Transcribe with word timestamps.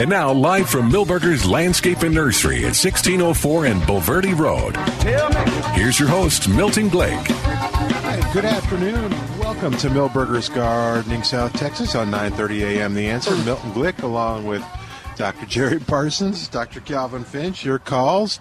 And 0.00 0.08
now, 0.08 0.32
live 0.32 0.70
from 0.70 0.90
Milberger's 0.90 1.44
Landscape 1.46 2.00
and 2.00 2.14
Nursery 2.14 2.60
at 2.60 2.72
1604 2.72 3.66
and 3.66 3.82
Bulverde 3.82 4.32
Road. 4.32 4.74
Here's 5.74 6.00
your 6.00 6.08
host, 6.08 6.48
Milton 6.48 6.88
Blake. 6.88 7.12
Hi, 7.12 8.32
good 8.32 8.46
afternoon. 8.46 9.10
Welcome 9.38 9.76
to 9.76 9.90
Milberger's 9.90 10.48
Gardening, 10.48 11.22
South 11.22 11.52
Texas 11.52 11.94
on 11.94 12.10
9:30 12.10 12.62
a.m. 12.62 12.94
The 12.94 13.10
Answer. 13.10 13.36
Milton 13.44 13.72
Glick, 13.72 14.02
along 14.02 14.46
with 14.46 14.64
Dr. 15.16 15.44
Jerry 15.44 15.78
Parsons, 15.78 16.48
Dr. 16.48 16.80
Calvin 16.80 17.22
Finch. 17.22 17.62
Your 17.62 17.78
calls 17.78 18.38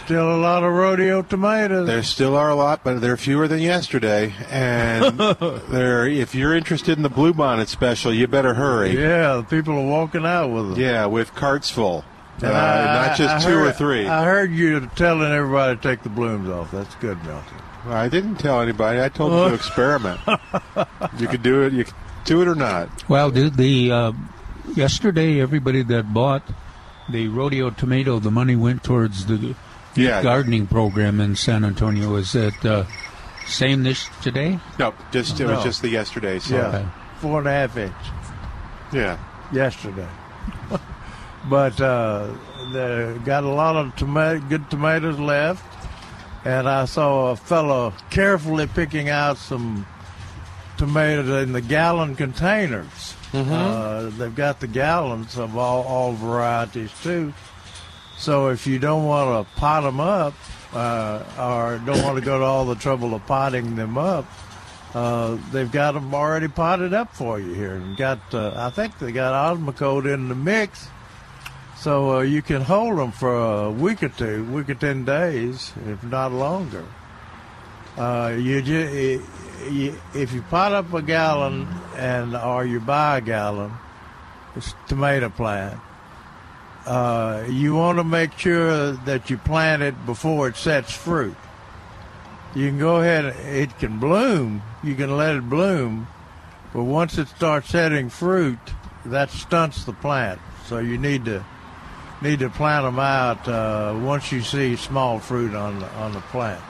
Still 0.06 0.36
a 0.36 0.38
lot 0.38 0.64
of 0.64 0.72
rodeo 0.72 1.24
tomatoes. 1.24 1.88
There 1.88 2.04
still 2.04 2.36
are 2.36 2.52
a 2.52 2.56
lot, 2.56 2.84
but 2.84 3.02
they're 3.02 3.18
fewer 3.18 3.48
than 3.48 3.58
yesterday. 3.58 4.36
And 4.52 5.20
if 5.72 6.36
you're 6.36 6.54
interested 6.54 6.96
in 6.96 7.02
the 7.02 7.10
bluebonnet 7.10 7.70
special, 7.70 8.14
you 8.14 8.28
better 8.28 8.54
hurry. 8.54 8.92
Yeah, 8.92 9.38
the 9.38 9.44
people 9.44 9.74
are 9.74 9.88
walking 9.88 10.24
out 10.24 10.50
with 10.50 10.70
them. 10.70 10.80
Yeah, 10.80 11.08
with 11.08 11.34
carts 11.34 11.72
full. 11.72 12.06
Uh, 12.44 12.48
I- 12.48 13.08
not 13.08 13.18
just 13.18 13.36
I 13.36 13.50
two 13.50 13.58
heard- 13.58 13.68
or 13.68 13.72
three. 13.72 14.08
I 14.08 14.24
heard 14.26 14.52
you 14.52 14.90
telling 14.96 15.32
everybody 15.32 15.76
to 15.78 15.82
take 15.82 16.04
the 16.04 16.10
blooms 16.10 16.50
off. 16.50 16.72
That's 16.72 16.94
good, 16.96 17.18
Milton. 17.24 17.58
I 17.88 18.10
didn't 18.10 18.36
tell 18.38 18.62
anybody. 18.62 19.02
I 19.02 19.10
told 19.10 19.32
them 19.32 19.50
to 19.50 19.56
experiment. 19.56 20.20
you 21.20 21.28
could 21.28 21.44
do 21.44 21.62
it. 21.64 21.74
You 21.74 21.86
could 21.86 21.94
do 22.26 22.42
it 22.42 22.48
or 22.48 22.56
not. 22.56 22.90
Well, 23.08 23.30
dude, 23.30 23.56
the 23.56 23.92
uh, 23.92 24.12
yesterday 24.76 25.40
everybody 25.40 25.84
that 25.84 26.12
bought 26.14 26.42
the 27.10 27.28
rodeo 27.28 27.70
tomato, 27.70 28.18
the 28.20 28.32
money 28.32 28.56
went 28.56 28.84
towards 28.84 29.28
the 29.28 29.56
Yeah. 29.96 30.24
gardening 30.24 30.66
program 30.68 31.22
in 31.22 31.36
San 31.36 31.64
Antonio. 31.64 32.16
Is 32.16 32.34
it 32.34 32.66
uh, 32.66 32.86
same 33.46 33.84
this 33.84 34.10
today? 34.24 34.60
No, 34.80 34.94
just 35.12 35.40
it 35.40 35.46
was 35.46 35.64
just 35.64 35.84
the 35.84 35.90
yesterday. 35.90 36.40
So. 36.40 36.56
Yeah, 36.56 36.68
Okay. 36.68 36.86
four 37.20 37.38
and 37.40 37.48
a 37.48 37.52
half 37.52 37.78
inch 37.78 37.94
Yeah. 38.92 39.18
yesterday. 39.54 40.08
but 41.50 41.80
uh, 41.80 42.28
they 42.72 43.18
got 43.24 43.44
a 43.44 43.50
lot 43.50 43.76
of 43.76 43.96
tomato, 43.96 44.40
good 44.48 44.70
tomatoes 44.70 45.20
left, 45.20 45.64
and 46.46 46.68
I 46.68 46.86
saw 46.86 47.32
a 47.32 47.36
fellow 47.36 47.94
carefully 48.10 48.68
picking 48.68 49.10
out 49.10 49.38
some 49.38 49.86
tomatoes 50.78 51.44
in 51.44 51.54
the 51.54 51.62
gallon 51.62 52.16
containers. 52.16 53.16
Uh, 53.54 54.10
they've 54.18 54.36
got 54.36 54.60
the 54.60 54.68
gallons 54.68 55.38
of 55.38 55.58
all, 55.58 55.84
all 55.84 56.14
varieties 56.14 56.92
too. 57.04 57.34
So 58.18 58.48
if 58.50 58.66
you 58.66 58.80
don't 58.80 59.06
want 59.06 59.48
to 59.48 59.56
pot 59.56 59.82
them 59.82 60.00
up, 60.00 60.34
uh, 60.74 61.24
or 61.40 61.82
don't 61.86 62.02
want 62.04 62.18
to 62.18 62.24
go 62.24 62.40
to 62.40 62.46
all 62.46 62.66
the 62.66 62.76
trouble 62.76 63.14
of 63.14 63.26
potting 63.26 63.76
them 63.76 63.98
up, 63.98 64.26
uh, 64.94 65.38
they've 65.52 65.72
got 65.72 65.94
them 65.94 66.14
already 66.16 66.48
potted 66.48 66.94
up 66.94 67.14
for 67.14 67.40
you 67.40 67.54
here. 67.54 67.76
And 67.76 67.98
got, 67.98 68.20
uh, 68.34 68.54
I 68.56 68.70
think 68.70 68.98
they 69.00 69.12
got 69.12 69.58
Osmocote 69.58 70.14
in 70.14 70.30
the 70.30 70.36
mix, 70.36 70.88
so 71.86 72.16
uh, 72.16 72.22
you 72.22 72.42
can 72.42 72.64
hold 72.64 72.98
them 72.98 73.12
for 73.12 73.66
a 73.66 73.70
week 73.70 74.02
or 74.02 74.10
two, 74.10 74.44
week 74.46 74.68
or 74.72 74.74
ten 74.74 75.06
days, 75.06 75.72
if 75.86 76.04
not 76.04 76.32
longer. 76.32 76.84
Uh, 77.96 78.36
you, 78.36 79.22
if 80.16 80.34
you 80.34 80.42
pot 80.50 80.74
up 80.74 80.92
a 80.96 81.04
gallon 81.04 81.68
and 81.96 82.36
or 82.36 82.66
you 82.66 82.80
buy 82.80 83.20
a 83.20 83.22
gallon, 83.22 83.72
it's 84.56 84.74
tomato 84.88 85.30
plant. 85.30 85.80
Uh, 86.88 87.46
you 87.50 87.76
want 87.76 88.00
to 88.00 88.04
make 88.04 88.36
sure 88.36 88.94
that 88.94 89.30
you 89.30 89.38
plant 89.38 89.84
it 89.84 90.08
before 90.08 90.48
it 90.48 90.56
sets 90.56 90.92
fruit. 90.92 91.38
You 92.56 92.70
can 92.70 92.80
go 92.80 92.96
ahead; 92.96 93.26
it 93.46 93.78
can 93.78 94.00
bloom. 94.00 94.64
You 94.84 94.96
can 94.96 95.16
let 95.16 95.36
it 95.36 95.48
bloom, 95.48 96.08
but 96.74 96.86
once 96.86 97.20
it 97.20 97.28
starts 97.28 97.70
setting 97.70 98.10
fruit, 98.10 98.58
that 99.06 99.30
stunts 99.30 99.86
the 99.86 99.94
plant. 99.94 100.42
So 100.66 100.80
you 100.80 100.98
need 100.98 101.26
to 101.26 101.46
need 102.22 102.40
to 102.40 102.50
plant 102.50 102.86
them 102.86 103.00
out 103.00 103.48
uh, 103.48 103.98
once 104.02 104.32
you 104.32 104.42
see 104.42 104.76
small 104.76 105.20
fruit 105.20 105.54
on 105.54 105.80
the, 105.80 105.90
on 105.94 106.14
the 106.14 106.22
plant. 106.22 106.62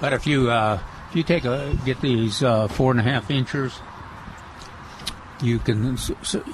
But 0.00 0.12
if 0.12 0.26
you 0.26 0.50
uh, 0.50 0.80
if 1.10 1.16
you 1.16 1.22
take 1.22 1.44
a 1.44 1.76
get 1.84 2.00
these 2.00 2.42
uh, 2.42 2.68
four 2.68 2.90
and 2.90 3.00
a 3.00 3.02
half 3.02 3.30
inches, 3.30 3.78
you 5.42 5.58
can 5.58 5.96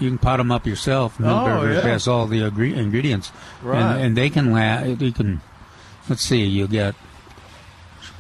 you 0.01 0.09
can 0.11 0.19
pot 0.19 0.37
them 0.39 0.51
up 0.51 0.67
yourself. 0.67 1.19
Milberger's 1.19 1.85
yeah. 1.85 1.91
has 1.91 2.09
all 2.09 2.27
the 2.27 2.43
agree- 2.43 2.75
ingredients, 2.75 3.33
Right. 3.63 3.81
and, 3.81 4.01
and 4.03 4.17
they 4.17 4.31
can 4.31 4.53
last. 4.53 5.01
You 5.01 5.13
can 5.13 5.41
let's 6.09 6.23
see, 6.23 6.45
you 6.45 6.67
get 6.69 6.95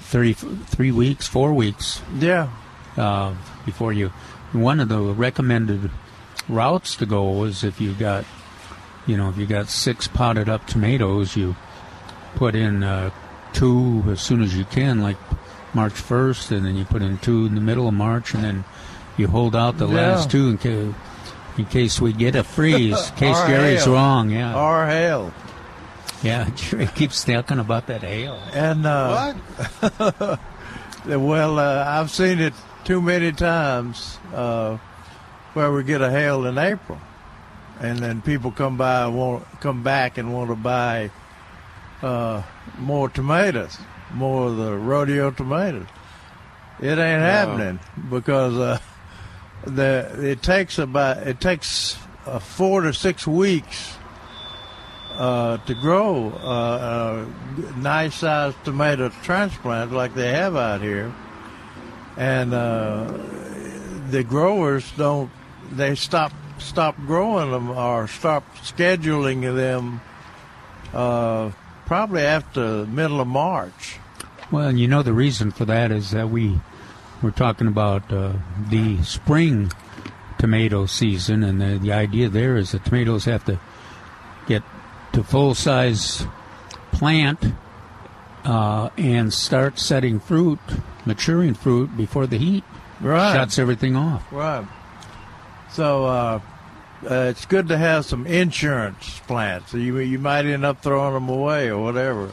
thirty 0.00 0.32
three 0.32 0.92
weeks, 0.92 1.26
four 1.26 1.52
weeks 1.52 2.02
Yeah, 2.18 2.50
uh, 2.96 3.34
before 3.64 3.92
you. 3.92 4.08
One 4.52 4.80
of 4.80 4.88
the 4.88 5.00
recommended 5.00 5.90
routes 6.48 6.96
to 6.96 7.06
go 7.06 7.44
is 7.44 7.64
if 7.64 7.80
you've 7.80 7.98
got, 7.98 8.24
you 9.06 9.16
know, 9.16 9.28
if 9.28 9.36
you 9.36 9.46
got 9.46 9.68
six 9.68 10.06
potted 10.08 10.48
up 10.48 10.66
tomatoes, 10.66 11.36
you 11.36 11.56
put 12.36 12.54
in 12.54 12.82
uh, 12.82 13.10
two 13.52 14.02
as 14.08 14.20
soon 14.20 14.42
as 14.42 14.56
you 14.56 14.64
can, 14.64 15.00
like 15.00 15.16
March 15.74 15.92
first, 15.92 16.50
and 16.50 16.64
then 16.66 16.76
you 16.76 16.84
put 16.84 17.02
in 17.02 17.18
two 17.18 17.46
in 17.46 17.54
the 17.54 17.60
middle 17.60 17.88
of 17.88 17.94
March, 17.94 18.34
and 18.34 18.44
then 18.44 18.64
you 19.16 19.26
hold 19.28 19.54
out 19.56 19.78
the 19.78 19.88
Yeah. 19.88 19.94
last 20.14 20.30
two 20.30 20.48
in 20.50 20.58
case, 20.58 20.94
in 21.58 21.64
case 21.66 22.00
we 22.00 22.12
get 22.12 22.34
a 22.36 22.42
freeze. 22.44 23.10
In 23.10 23.16
case 23.16 23.36
Or 23.38 23.46
Gary's 23.46 23.84
hail. 23.84 23.94
wrong, 23.94 24.30
yeah, 24.30 24.54
or 24.58 24.86
hail. 24.86 25.32
yeah. 26.22 26.48
Jerry 26.56 26.86
keeps 26.86 27.22
talking 27.24 27.58
about 27.58 27.86
that 27.88 28.02
hail. 28.02 28.40
And 28.54 28.86
uh, 28.86 29.34
What? 29.80 30.38
well, 31.06 31.58
uh, 31.58 31.84
I've 31.86 32.10
seen 32.10 32.38
it 32.40 32.54
too 32.84 33.02
many 33.02 33.32
times 33.32 34.18
uh, 34.34 34.76
where 35.54 35.70
we 35.72 35.84
get 35.84 36.00
a 36.00 36.10
hail 36.10 36.46
in 36.46 36.56
April, 36.58 36.98
and 37.80 37.98
then 37.98 38.22
people 38.22 38.50
come 38.50 38.76
by 38.76 39.06
want 39.06 39.44
come 39.60 39.82
back 39.82 40.18
and 40.18 40.32
want 40.32 40.50
to 40.50 40.56
buy 40.56 41.10
uh, 42.02 42.42
more 42.78 43.08
tomatoes, 43.08 43.78
more 44.12 44.48
of 44.48 44.56
the 44.56 44.76
rodeo 44.76 45.30
tomatoes. 45.30 45.86
It 46.80 46.98
ain't 46.98 47.22
happening 47.22 47.80
because 48.10 48.56
uh, 48.56 48.78
the 49.64 50.10
it 50.18 50.42
takes 50.42 50.78
about 50.78 51.18
it 51.26 51.40
takes 51.40 51.96
uh, 52.26 52.38
four 52.38 52.82
to 52.82 52.92
six 52.92 53.26
weeks 53.26 53.96
uh, 55.14 55.58
to 55.58 55.74
grow 55.74 56.30
uh, 56.30 57.26
a 57.56 57.78
nice 57.78 58.16
sized 58.16 58.56
tomato 58.64 59.10
transplant 59.22 59.92
like 59.92 60.14
they 60.14 60.32
have 60.32 60.56
out 60.56 60.80
here. 60.80 61.12
And 62.16 62.52
uh, 62.52 63.04
the 64.10 64.24
growers 64.24 64.90
don't, 64.96 65.30
they 65.70 65.94
stop 65.94 66.32
stop 66.62 66.96
growing 67.06 67.50
them 67.50 67.70
or 67.70 68.06
stop 68.08 68.44
scheduling 68.56 69.42
them 69.54 70.00
uh, 70.94 71.50
probably 71.86 72.22
after 72.22 72.86
middle 72.86 73.20
of 73.20 73.28
March. 73.28 73.98
Well, 74.50 74.68
and 74.68 74.78
you 74.80 74.88
know 74.88 75.02
the 75.02 75.12
reason 75.12 75.50
for 75.50 75.64
that 75.64 75.90
is 75.90 76.10
that 76.12 76.28
we 76.30 76.60
we're 77.22 77.30
talking 77.30 77.66
about 77.68 78.12
uh, 78.12 78.32
the 78.68 79.02
spring 79.02 79.70
tomato 80.38 80.86
season, 80.86 81.42
and 81.44 81.60
the, 81.60 81.78
the 81.78 81.92
idea 81.92 82.28
there 82.28 82.56
is 82.56 82.72
that 82.72 82.84
tomatoes 82.84 83.24
have 83.26 83.44
to 83.44 83.58
get 84.46 84.62
to 85.12 85.22
full 85.22 85.54
size 85.54 86.26
plant 86.90 87.38
uh, 88.44 88.90
and 88.98 89.32
start 89.32 89.78
setting 89.78 90.18
fruit, 90.18 90.58
maturing 91.06 91.54
fruit 91.54 91.96
before 91.96 92.26
the 92.26 92.38
heat 92.38 92.64
Right. 93.00 93.32
shuts 93.34 93.58
everything 93.58 93.94
off. 93.96 94.24
Right. 94.32 94.66
So 95.70 96.04
uh, 96.06 96.40
uh, 97.10 97.26
it's 97.30 97.46
good 97.46 97.68
to 97.68 97.76
have 97.78 98.04
some 98.04 98.26
insurance 98.26 99.20
plants. 99.26 99.72
You 99.74 99.98
you 99.98 100.18
might 100.18 100.44
end 100.46 100.64
up 100.64 100.82
throwing 100.82 101.14
them 101.14 101.28
away 101.28 101.68
or 101.68 101.82
whatever. 101.82 102.30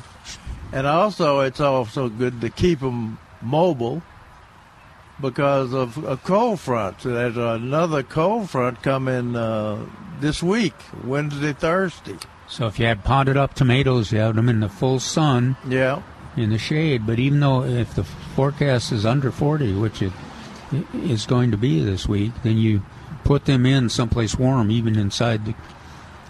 And 0.72 0.86
also, 0.86 1.40
it's 1.40 1.60
also 1.60 2.10
good 2.10 2.42
to 2.42 2.50
keep 2.50 2.80
them 2.82 3.18
mobile 3.42 4.04
because 5.22 5.74
of 5.74 5.98
a 6.06 6.18
cold 6.18 6.60
front. 6.60 7.00
There's 7.00 7.38
another 7.38 8.04
cold 8.04 8.50
front 8.50 8.82
coming 8.84 9.36
uh, 9.36 9.86
this 10.20 10.42
week, 10.44 10.76
Wednesday, 11.04 11.54
Thursday. 11.54 12.18
So 12.48 12.68
if 12.68 12.80
you 12.80 12.86
had 12.86 13.04
potted 13.04 13.38
up 13.38 13.54
tomatoes, 13.54 14.12
you 14.12 14.20
have 14.20 14.36
them 14.36 14.50
in 14.50 14.60
the 14.60 14.70
full 14.70 15.00
sun 15.00 15.56
Yeah. 15.68 16.02
in 16.38 16.50
the 16.52 16.58
shade. 16.58 17.06
But 17.06 17.20
even 17.20 17.40
though 17.40 17.64
if 17.64 17.96
the 17.96 18.04
forecast 18.04 18.92
is 18.92 19.06
under 19.06 19.32
40, 19.32 19.74
which 19.74 20.02
it 20.02 20.14
is 20.94 21.26
going 21.26 21.52
to 21.52 21.58
be 21.58 21.84
this 21.84 22.08
week, 22.08 22.32
then 22.44 22.58
you 22.58 22.82
put 23.30 23.46
them 23.46 23.64
in 23.64 23.88
someplace 23.90 24.34
warm, 24.40 24.72
even 24.72 24.98
inside 24.98 25.46
the 25.46 25.54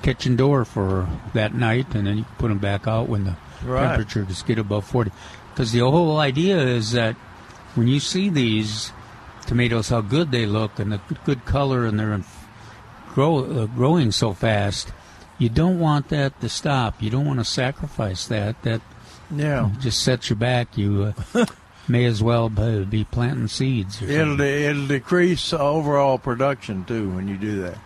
kitchen 0.02 0.36
door 0.36 0.66
for 0.66 1.08
that 1.34 1.54
night, 1.54 1.96
and 1.96 2.06
then 2.06 2.18
you 2.18 2.26
put 2.38 2.50
them 2.50 2.58
back 2.58 2.88
out 2.90 3.08
when 3.08 3.24
the 3.24 3.36
Right. 3.64 3.88
temperature 3.88 4.24
just 4.26 4.46
get 4.46 4.60
above 4.60 4.84
40. 4.84 5.10
Because 5.54 5.72
the 5.72 5.80
whole 5.80 6.18
idea 6.20 6.58
is 6.60 6.92
that 6.92 7.16
when 7.76 7.88
you 7.88 8.02
see 8.02 8.28
these 8.30 8.92
tomatoes, 9.46 9.88
how 9.88 10.02
good 10.02 10.32
they 10.32 10.46
look 10.46 10.78
and 10.78 10.92
the 10.92 11.00
good- 11.24 11.46
color, 11.46 11.86
and 11.86 11.98
they're 11.98 12.12
in 12.14 12.26
grow, 13.16 13.38
uh, 13.46 13.66
growing 13.68 14.12
so 14.12 14.34
fast, 14.34 14.92
you 15.38 15.48
don't 15.48 15.80
want 15.80 16.10
that 16.10 16.38
to 16.42 16.50
stop. 16.50 17.02
You 17.02 17.10
don't 17.10 17.26
want 17.26 17.40
to 17.40 17.46
sacrifice 17.46 18.28
that. 18.28 18.62
That 18.64 18.82
Yeah. 19.34 19.70
just 19.80 20.04
sets 20.04 20.30
you 20.30 20.36
back. 20.36 20.78
You 20.78 21.14
uh, 21.34 21.46
may 21.90 22.06
as 22.06 22.22
well 22.22 22.50
be 22.50 23.04
planting 23.04 23.48
seeds. 23.48 24.02
Or 24.02 24.06
It'll 24.06 24.40
it'll 24.40 24.88
decrease 24.88 25.54
overall 25.54 26.18
production 26.18 26.86
too 26.86 27.10
when 27.10 27.28
you 27.28 27.38
do 27.38 27.62
that. 27.62 27.78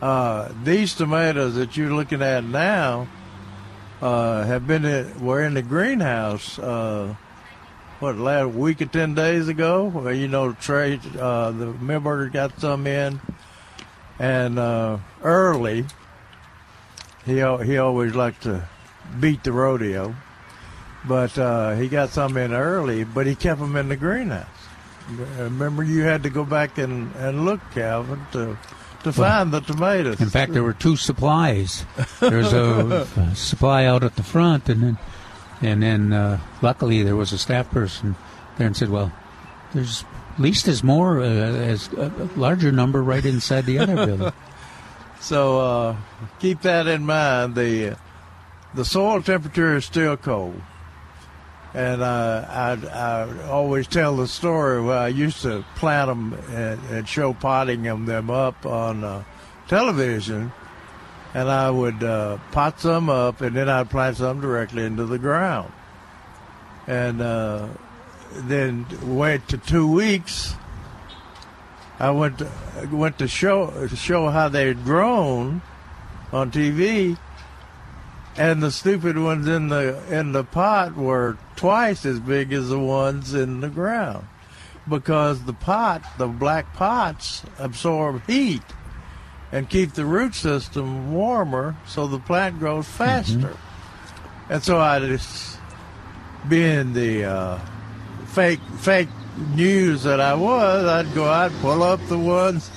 Uh, 0.00 0.52
these 0.62 0.94
tomatoes 0.94 1.56
that 1.56 1.76
you're 1.76 1.92
looking 1.92 2.22
at 2.22 2.44
now 2.44 3.08
uh, 4.00 4.44
have 4.44 4.66
been 4.66 4.84
in, 4.84 5.24
were 5.24 5.42
in 5.42 5.54
the 5.54 5.62
greenhouse. 5.62 6.58
Uh, 6.58 7.14
what 7.98 8.16
last 8.16 8.54
week 8.54 8.80
or 8.80 8.86
ten 8.86 9.14
days 9.14 9.48
ago? 9.48 9.86
Well, 9.86 10.14
you 10.14 10.28
know, 10.28 10.52
Trey, 10.52 11.00
uh, 11.18 11.50
the 11.50 11.66
Milberger 11.72 12.32
got 12.32 12.60
some 12.60 12.86
in, 12.86 13.20
and 14.20 14.58
uh, 14.58 14.98
early. 15.22 15.84
He 17.26 17.34
he 17.34 17.78
always 17.78 18.14
liked 18.14 18.44
to 18.44 18.68
beat 19.18 19.42
the 19.42 19.52
rodeo, 19.52 20.14
but 21.08 21.36
uh, 21.38 21.74
he 21.74 21.88
got 21.88 22.10
some 22.10 22.36
in 22.36 22.52
early. 22.52 23.04
But 23.04 23.26
he 23.26 23.34
kept 23.34 23.60
them 23.60 23.74
in 23.76 23.88
the 23.88 23.96
greenhouse. 23.96 24.46
Remember, 25.38 25.82
you 25.82 26.02
had 26.02 26.22
to 26.24 26.30
go 26.30 26.44
back 26.44 26.76
and, 26.76 27.14
and 27.16 27.46
look, 27.46 27.60
Calvin, 27.72 28.20
to 28.32 28.58
to 29.04 29.12
find 29.12 29.52
the 29.52 29.60
tomatoes. 29.60 30.20
In 30.20 30.28
fact, 30.28 30.52
there 30.52 30.62
were 30.62 30.72
two 30.72 30.96
supplies. 30.96 31.86
There's 32.20 32.52
a, 32.52 33.06
a 33.16 33.34
supply 33.34 33.84
out 33.84 34.04
at 34.04 34.16
the 34.16 34.22
front, 34.22 34.68
and 34.68 34.82
then 34.82 34.98
and 35.62 35.82
then 35.82 36.12
uh, 36.12 36.40
luckily 36.62 37.02
there 37.02 37.16
was 37.16 37.32
a 37.32 37.38
staff 37.38 37.70
person 37.70 38.16
there 38.58 38.66
and 38.66 38.76
said, 38.76 38.90
"Well, 38.90 39.12
there's 39.72 40.04
at 40.34 40.40
least 40.40 40.68
as 40.68 40.84
more, 40.84 41.20
uh, 41.20 41.24
as 41.24 41.92
a 41.94 42.12
a 42.18 42.38
larger 42.38 42.70
number 42.70 43.02
right 43.02 43.24
inside 43.24 43.64
the 43.66 43.78
other 43.78 44.06
building." 44.06 44.32
So 45.20 45.58
uh, 45.58 45.96
keep 46.38 46.62
that 46.62 46.86
in 46.86 47.04
mind. 47.04 47.56
The 47.56 47.96
the 48.74 48.84
soil 48.84 49.20
temperature 49.20 49.76
is 49.76 49.84
still 49.84 50.16
cold, 50.16 50.60
and 51.78 52.02
uh, 52.02 52.44
I 52.48 52.72
I 52.92 53.46
always 53.46 53.86
tell 53.86 54.16
the 54.16 54.26
story 54.26 54.82
where 54.82 54.98
I 54.98 55.06
used 55.06 55.42
to 55.42 55.64
plant 55.76 56.08
them 56.08 56.34
and, 56.50 56.80
and 56.90 57.08
show 57.08 57.32
potting 57.32 57.84
them 57.84 58.04
them 58.04 58.30
up 58.30 58.66
on 58.66 59.04
uh, 59.04 59.22
television, 59.68 60.52
and 61.34 61.48
I 61.48 61.70
would 61.70 62.02
uh, 62.02 62.38
pot 62.50 62.80
some 62.80 63.08
up, 63.08 63.42
and 63.42 63.54
then 63.54 63.68
I'd 63.68 63.90
plant 63.90 64.16
some 64.16 64.40
directly 64.40 64.84
into 64.84 65.06
the 65.06 65.18
ground, 65.18 65.72
and 66.88 67.22
uh, 67.22 67.68
then 68.34 68.84
wait 69.04 69.46
to 69.48 69.56
two 69.56 69.88
weeks. 69.88 70.54
I 72.00 72.10
went 72.10 72.38
to, 72.38 72.50
went 72.90 73.18
to 73.18 73.28
show 73.28 73.86
show 73.94 74.30
how 74.30 74.48
they'd 74.48 74.82
grown 74.82 75.62
on 76.32 76.50
TV, 76.50 77.16
and 78.36 78.60
the 78.60 78.72
stupid 78.72 79.16
ones 79.16 79.46
in 79.46 79.68
the 79.68 80.02
in 80.10 80.32
the 80.32 80.42
pot 80.42 80.96
were 80.96 81.38
twice 81.58 82.06
as 82.06 82.20
big 82.20 82.52
as 82.52 82.68
the 82.68 82.78
ones 82.78 83.34
in 83.34 83.60
the 83.60 83.68
ground, 83.68 84.26
because 84.88 85.42
the 85.44 85.52
pot, 85.52 86.02
the 86.16 86.28
black 86.28 86.72
pots, 86.74 87.42
absorb 87.58 88.24
heat 88.26 88.62
and 89.50 89.68
keep 89.68 89.92
the 89.92 90.04
root 90.04 90.34
system 90.34 91.12
warmer, 91.12 91.76
so 91.86 92.06
the 92.06 92.18
plant 92.18 92.58
grows 92.58 92.86
faster. 92.86 93.56
And 94.48 94.62
so 94.62 94.78
I 94.78 95.00
just, 95.00 95.58
being 96.48 96.92
the 96.92 97.24
uh, 97.24 97.58
fake 98.26 98.60
fake 98.78 99.08
news 99.54 100.04
that 100.04 100.20
I 100.20 100.34
was, 100.34 100.84
I'd 100.84 101.12
go 101.14 101.24
out, 101.24 101.50
pull 101.60 101.82
up 101.82 102.00
the 102.08 102.18
ones 102.18 102.70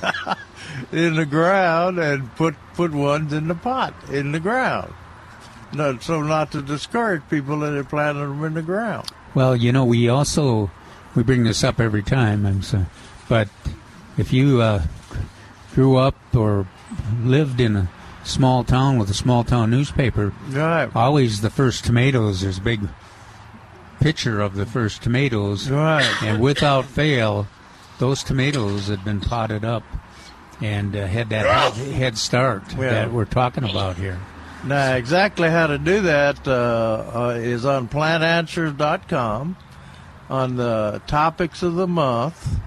in 0.91 1.15
the 1.15 1.25
ground, 1.25 1.99
and 1.99 2.33
put 2.35 2.55
put 2.73 2.91
ones 2.91 3.31
in 3.31 3.47
the 3.47 3.55
pot 3.55 3.93
in 4.09 4.31
the 4.31 4.39
ground. 4.39 4.93
No, 5.73 5.97
so 5.99 6.21
not 6.21 6.51
to 6.51 6.61
discourage 6.61 7.21
people 7.29 7.59
that 7.59 7.73
had 7.73 7.89
planted 7.89 8.19
them 8.19 8.43
in 8.43 8.53
the 8.53 8.61
ground. 8.61 9.09
Well, 9.33 9.55
you 9.55 9.71
know, 9.71 9.85
we 9.85 10.09
also 10.09 10.69
we 11.15 11.23
bring 11.23 11.43
this 11.43 11.63
up 11.63 11.79
every 11.79 12.03
time. 12.03 12.45
I'm 12.45 12.61
sorry, 12.61 12.85
but 13.29 13.47
if 14.17 14.33
you 14.33 14.61
uh, 14.61 14.83
grew 15.73 15.97
up 15.97 16.15
or 16.35 16.67
lived 17.23 17.61
in 17.61 17.75
a 17.75 17.89
small 18.23 18.63
town 18.63 18.97
with 18.97 19.09
a 19.09 19.13
small 19.13 19.43
town 19.43 19.71
newspaper, 19.71 20.33
Right, 20.49 20.93
always 20.95 21.41
the 21.41 21.49
first 21.49 21.85
tomatoes. 21.85 22.41
There's 22.41 22.57
a 22.57 22.61
big 22.61 22.81
picture 24.01 24.41
of 24.41 24.55
the 24.55 24.65
first 24.65 25.01
tomatoes, 25.01 25.69
right. 25.69 26.23
and 26.23 26.41
without 26.41 26.85
fail, 26.85 27.47
those 27.99 28.23
tomatoes 28.23 28.87
had 28.87 29.05
been 29.05 29.21
potted 29.21 29.63
up 29.63 29.83
and 30.59 30.95
uh, 30.95 31.07
had 31.07 31.29
that 31.29 31.73
head, 31.73 31.93
head 31.93 32.17
start 32.17 32.67
that 32.69 33.11
we're 33.11 33.25
talking 33.25 33.63
about 33.63 33.95
here. 33.97 34.19
Now, 34.63 34.95
exactly 34.95 35.49
how 35.49 35.67
to 35.67 35.77
do 35.79 36.01
that 36.01 36.47
uh, 36.47 36.51
uh, 37.13 37.29
is 37.37 37.65
on 37.65 37.87
plantanswers.com 37.87 39.57
on 40.29 40.55
the 40.55 41.01
topics 41.07 41.63
of 41.63 41.73
the 41.75 41.87
month, 41.87 42.57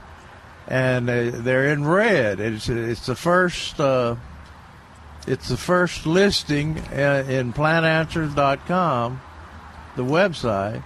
and 0.66 1.08
they, 1.08 1.28
they're 1.30 1.68
in 1.72 1.86
red. 1.86 2.40
It's 2.40 2.68
it's 2.68 3.06
the 3.06 3.14
first 3.14 3.78
uh, 3.80 4.16
it's 5.28 5.48
the 5.48 5.56
first 5.56 6.04
listing 6.04 6.78
in, 6.92 7.30
in 7.30 7.52
plantanswers.com, 7.52 9.20
the 9.94 10.04
website, 10.04 10.82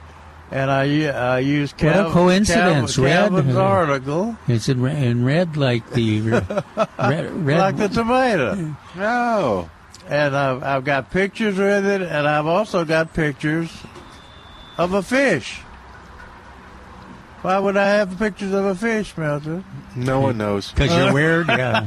and 0.51 0.71
I 0.71 1.07
I 1.07 1.39
use 1.39 1.73
What 1.73 1.83
a 1.85 1.93
Calvin, 1.93 2.13
coincidence, 2.13 2.97
Calvin, 2.97 3.05
Red. 3.05 3.29
Calvin's 3.31 3.57
article, 3.57 4.37
It's 4.47 4.69
in, 4.69 4.83
re- 4.83 5.07
in 5.07 5.25
red 5.25 5.57
like 5.57 5.89
the 5.91 6.21
red, 6.99 7.33
red 7.33 7.59
like 7.59 7.77
the 7.79 7.89
tomato. 7.89 8.77
No. 8.95 9.71
And 10.09 10.37
I've, 10.37 10.63
I've 10.63 10.85
got 10.85 11.11
pictures 11.11 11.57
with 11.59 11.87
it, 11.87 12.03
and 12.03 12.27
I've 12.27 12.47
also 12.47 12.85
got 12.85 13.13
pictures 13.15 13.71
of 14.77 14.93
a 14.95 15.03
fish. 15.03 15.61
Why 17.43 17.59
would 17.59 17.77
I 17.77 17.87
have 17.87 18.19
pictures 18.19 18.53
of 18.53 18.65
a 18.65 18.75
fish, 18.75 19.17
Milton? 19.17 19.65
No 19.95 20.21
one 20.21 20.39
knows. 20.39 20.73
because 20.73 20.93
you're 20.97 21.13
weird. 21.13 21.47
Yeah, 21.49 21.87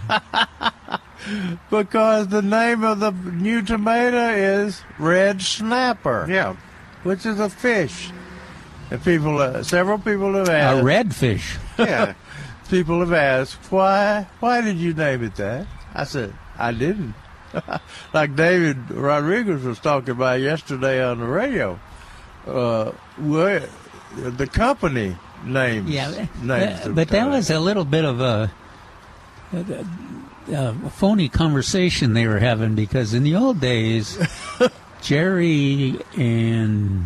Because 1.69 2.27
the 2.29 2.41
name 2.41 2.83
of 2.83 2.99
the 2.99 3.11
new 3.11 3.61
tomato 3.61 4.29
is 4.33 4.81
red 4.97 5.41
snapper, 5.41 6.25
Yeah. 6.29 6.55
which 7.03 7.25
is 7.25 7.39
a 7.39 7.49
fish. 7.49 8.11
And 8.89 9.03
people, 9.03 9.37
uh, 9.39 9.63
several 9.63 9.97
people 9.99 10.33
have 10.33 10.49
asked. 10.49 10.81
a 10.81 10.83
red 10.83 11.13
fish. 11.15 11.57
Yeah. 11.77 12.13
people 12.69 13.01
have 13.01 13.11
asked 13.11 13.69
why 13.69 14.25
why 14.39 14.61
did 14.61 14.77
you 14.77 14.93
name 14.93 15.21
it 15.25 15.35
that 15.35 15.67
i 15.93 16.05
said 16.05 16.33
i 16.57 16.71
didn't 16.71 17.13
like 18.13 18.35
david 18.35 18.89
rodriguez 18.91 19.63
was 19.63 19.79
talking 19.79 20.11
about 20.11 20.39
yesterday 20.39 21.03
on 21.03 21.19
the 21.19 21.25
radio 21.25 21.79
uh 22.47 22.91
where 23.17 23.67
the 24.15 24.47
company 24.47 25.15
names 25.45 25.89
Yeah, 25.89 26.27
names 26.41 26.85
uh, 26.85 26.91
but 26.93 27.07
that 27.09 27.29
was 27.29 27.49
a 27.49 27.59
little 27.59 27.85
bit 27.85 28.05
of 28.05 28.19
a, 28.21 28.51
a, 29.53 29.85
a 30.53 30.89
phony 30.91 31.29
conversation 31.29 32.13
they 32.13 32.27
were 32.27 32.39
having 32.39 32.75
because 32.75 33.13
in 33.13 33.23
the 33.23 33.35
old 33.35 33.59
days, 33.59 34.17
Jerry 35.01 35.97
and 36.17 37.05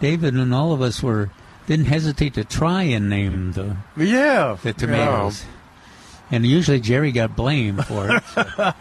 David 0.00 0.34
and 0.34 0.54
all 0.54 0.72
of 0.72 0.80
us 0.82 1.02
were 1.02 1.30
didn't 1.66 1.86
hesitate 1.86 2.34
to 2.34 2.44
try 2.44 2.82
and 2.84 3.10
name 3.10 3.52
the 3.52 3.76
yeah 3.96 4.56
the 4.62 4.72
tomatoes. 4.72 5.44
And 6.30 6.46
usually 6.46 6.80
Jerry 6.80 7.10
got 7.12 7.34
blamed 7.34 7.84
for 7.86 8.16
it. 8.16 8.22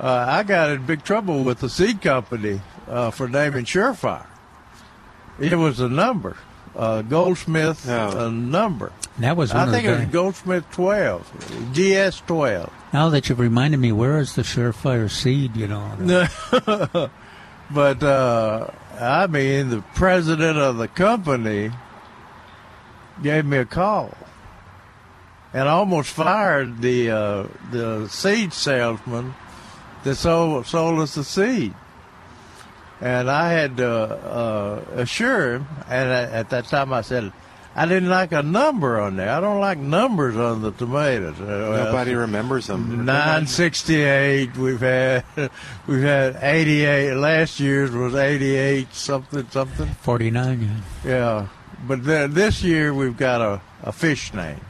uh, 0.00 0.26
i 0.28 0.42
got 0.42 0.70
in 0.70 0.84
big 0.86 1.02
trouble 1.04 1.44
with 1.44 1.60
the 1.60 1.68
seed 1.68 2.00
company 2.02 2.60
uh, 2.88 3.10
for 3.10 3.28
naming 3.28 3.64
surefire. 3.64 4.26
It 5.40 5.54
was 5.56 5.80
a 5.80 5.88
number 5.88 6.36
uh, 6.76 7.02
goldsmith 7.02 7.88
Oh. 7.88 8.26
a 8.26 8.30
number. 8.30 8.92
That 9.18 9.36
was 9.36 9.52
one 9.54 9.62
i 9.62 9.64
of 9.66 9.70
think 9.70 9.86
the 9.86 9.92
it 9.94 9.98
was 10.00 10.08
goldsmith 10.08 10.70
12 10.72 11.72
gs 11.74 12.20
12 12.26 12.72
now 12.92 13.08
that 13.10 13.28
you've 13.28 13.40
reminded 13.40 13.78
me, 13.78 13.90
where 13.90 14.18
is 14.20 14.34
the 14.36 14.42
surefire 14.42 15.10
seed? 15.10 15.56
You 15.56 15.66
know, 15.66 16.28
but 17.70 18.02
uh, 18.04 18.68
I 19.00 19.26
mean, 19.26 19.70
the 19.70 19.82
president 19.96 20.58
of 20.58 20.76
the 20.76 20.86
company 20.86 21.72
gave 23.20 23.44
me 23.46 23.56
a 23.56 23.64
call 23.64 24.16
and 25.52 25.68
almost 25.68 26.10
fired 26.10 26.80
the 26.82 27.10
uh, 27.10 27.46
the 27.72 28.06
seed 28.08 28.52
salesman 28.52 29.34
that 30.04 30.14
sold 30.16 30.66
sold 30.66 31.00
us 31.00 31.14
the 31.14 31.24
seed. 31.24 31.74
And 33.00 33.30
I 33.30 33.50
had 33.52 33.76
to 33.78 33.90
uh, 33.90 34.80
assure 34.94 35.54
him, 35.56 35.66
and 35.88 36.10
at 36.10 36.30
at 36.32 36.50
that 36.50 36.66
time 36.66 36.92
I 36.92 37.02
said, 37.02 37.32
I 37.76 37.86
didn't 37.86 38.08
like 38.08 38.30
a 38.32 38.42
number 38.42 39.00
on 39.00 39.16
there. 39.16 39.28
I 39.30 39.40
don't 39.40 39.60
like 39.60 39.78
numbers 39.78 40.36
on 40.36 40.62
the 40.62 40.70
tomatoes. 40.70 41.38
Uh, 41.40 41.84
Nobody 41.84 42.14
remembers 42.14 42.68
them. 42.68 43.04
Nine 43.04 43.46
sixty 43.48 44.00
eight. 44.02 44.56
We've 44.56 44.80
had 44.80 45.24
we've 45.88 46.02
had 46.02 46.38
eighty 46.40 46.84
eight. 46.84 47.14
Last 47.14 47.58
year's 47.58 47.90
was 47.90 48.14
eighty 48.14 48.54
eight 48.54 48.94
something 48.94 49.46
something. 49.50 49.88
49. 50.02 50.60
yeah. 50.62 51.10
Yeah, 51.10 51.48
but 51.86 52.04
th- 52.04 52.30
this 52.30 52.62
year 52.62 52.94
we've 52.94 53.16
got 53.16 53.40
a, 53.40 53.60
a 53.82 53.92
fish 53.92 54.32
name, 54.32 54.60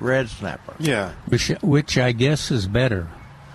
red 0.00 0.30
snapper. 0.30 0.74
Yeah. 0.80 1.12
Which, 1.26 1.48
which 1.62 1.98
I 1.98 2.12
guess 2.12 2.50
is 2.50 2.66
better. 2.66 3.08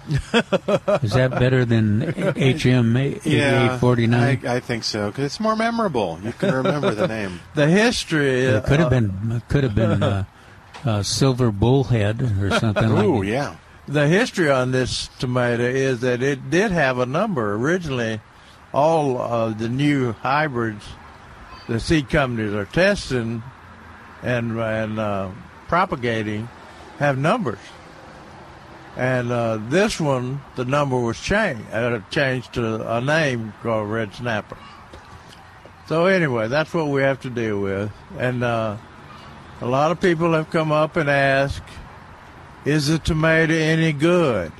Is 0.07 1.11
that 1.13 1.31
better 1.31 1.65
than 1.65 2.01
HM 2.01 2.95
Yeah. 2.95 3.75
8849? 3.77 4.41
I, 4.47 4.55
I 4.55 4.59
think 4.59 4.83
so 4.83 5.07
because 5.07 5.25
it's 5.25 5.39
more 5.39 5.55
memorable. 5.55 6.19
You 6.23 6.33
can 6.33 6.53
remember 6.53 6.93
the 6.93 7.07
name. 7.07 7.39
The 7.55 7.67
history 7.67 8.45
It 8.45 8.63
could 8.65 8.79
have 8.79 8.87
uh, 8.87 8.99
been 8.99 9.41
could 9.49 9.63
have 9.63 9.75
been 9.75 10.01
uh, 10.03 10.23
uh, 10.85 11.03
silver 11.03 11.51
bullhead 11.51 12.21
or 12.41 12.57
something 12.59 12.89
like 12.89 13.05
Ooh, 13.05 13.19
that. 13.23 13.27
yeah. 13.29 13.55
the 13.87 14.07
history 14.07 14.49
on 14.49 14.71
this 14.71 15.09
tomato 15.19 15.63
is 15.63 16.01
that 16.01 16.21
it 16.23 16.49
did 16.49 16.71
have 16.71 16.99
a 16.99 17.05
number 17.05 17.53
originally. 17.55 18.21
All 18.73 19.17
of 19.17 19.57
the 19.57 19.67
new 19.67 20.11
hybrids, 20.13 20.85
the 21.67 21.79
seed 21.79 22.09
companies 22.09 22.53
are 22.53 22.65
testing 22.65 23.41
and 24.21 24.59
and 24.59 24.99
uh, 24.99 25.29
propagating, 25.67 26.47
have 26.99 27.17
numbers. 27.17 27.57
And 28.97 29.31
uh, 29.31 29.59
this 29.69 29.99
one, 29.99 30.41
the 30.55 30.65
number 30.65 30.99
was 30.99 31.19
changed, 31.19 31.63
uh, 31.71 31.99
changed 32.09 32.53
to 32.53 32.95
a 32.95 32.99
name 32.99 33.53
called 33.61 33.89
Red 33.89 34.13
Snapper. 34.13 34.57
So 35.87 36.05
anyway, 36.05 36.47
that's 36.47 36.73
what 36.73 36.87
we 36.87 37.01
have 37.01 37.21
to 37.21 37.29
deal 37.29 37.61
with. 37.61 37.91
And 38.17 38.43
uh, 38.43 38.77
a 39.61 39.65
lot 39.65 39.91
of 39.91 39.99
people 39.99 40.33
have 40.33 40.49
come 40.49 40.71
up 40.71 40.97
and 40.97 41.09
asked, 41.09 41.63
is 42.65 42.87
the 42.87 42.99
tomato 42.99 43.53
any 43.53 43.93
good? 43.93 44.51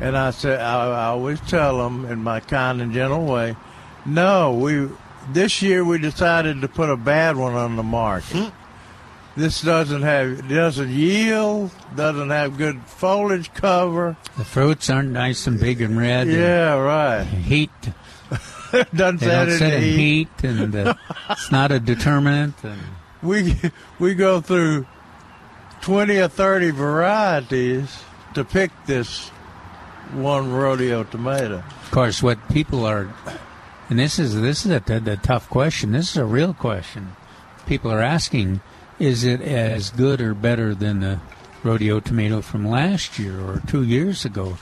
And 0.00 0.16
I 0.16 0.30
said, 0.30 0.60
I, 0.60 0.86
I 0.86 1.04
always 1.06 1.40
tell 1.40 1.78
them 1.78 2.04
in 2.04 2.22
my 2.22 2.40
kind 2.40 2.82
and 2.82 2.92
gentle 2.92 3.24
way, 3.24 3.56
no, 4.04 4.52
we, 4.52 4.88
this 5.30 5.62
year 5.62 5.84
we 5.84 5.98
decided 5.98 6.60
to 6.60 6.68
put 6.68 6.90
a 6.90 6.96
bad 6.96 7.36
one 7.36 7.54
on 7.54 7.76
the 7.76 7.82
market. 7.82 8.52
This 9.36 9.60
doesn't 9.60 10.02
have, 10.02 10.48
doesn't 10.48 10.88
yield, 10.88 11.70
doesn't 11.94 12.30
have 12.30 12.56
good 12.56 12.80
foliage 12.86 13.52
cover. 13.52 14.16
The 14.38 14.44
fruits 14.44 14.88
aren't 14.88 15.10
nice 15.10 15.46
and 15.46 15.60
big 15.60 15.82
and 15.82 15.98
red. 15.98 16.26
and 16.26 16.36
Yeah, 16.36 16.74
right. 16.78 17.24
Heat. 17.24 17.70
doesn't 18.94 19.20
They 19.20 19.26
don't 19.26 19.62
in 19.62 19.82
heat. 19.82 20.28
heat, 20.40 20.44
and 20.44 20.74
uh, 20.74 20.94
it's 21.30 21.52
not 21.52 21.70
a 21.70 21.78
determinant. 21.78 22.54
And 22.64 22.80
we 23.22 23.56
we 23.98 24.14
go 24.14 24.40
through 24.40 24.86
20 25.82 26.18
or 26.18 26.28
30 26.28 26.70
varieties 26.70 28.02
to 28.34 28.44
pick 28.44 28.70
this 28.86 29.28
one 30.12 30.52
rodeo 30.52 31.04
tomato. 31.04 31.58
of 31.58 31.90
course, 31.90 32.22
what 32.22 32.38
people 32.48 32.84
are, 32.86 33.12
and 33.90 33.98
this 33.98 34.18
is 34.18 34.40
this 34.40 34.64
is 34.64 34.72
a, 34.72 34.80
the, 34.80 35.00
the 35.00 35.16
tough 35.18 35.48
question. 35.50 35.92
This 35.92 36.10
is 36.10 36.16
a 36.16 36.24
real 36.24 36.54
question. 36.54 37.14
People 37.66 37.90
are 37.92 38.02
asking: 38.02 38.60
Is 38.98 39.24
it 39.24 39.40
as 39.42 39.90
good 39.90 40.20
or 40.20 40.34
better 40.34 40.74
than 40.74 41.00
the 41.00 41.20
rodeo 41.62 42.00
tomato 42.00 42.40
from 42.40 42.66
last 42.66 43.18
year 43.18 43.40
or 43.40 43.62
two 43.66 43.82
years 43.82 44.24
ago? 44.24 44.56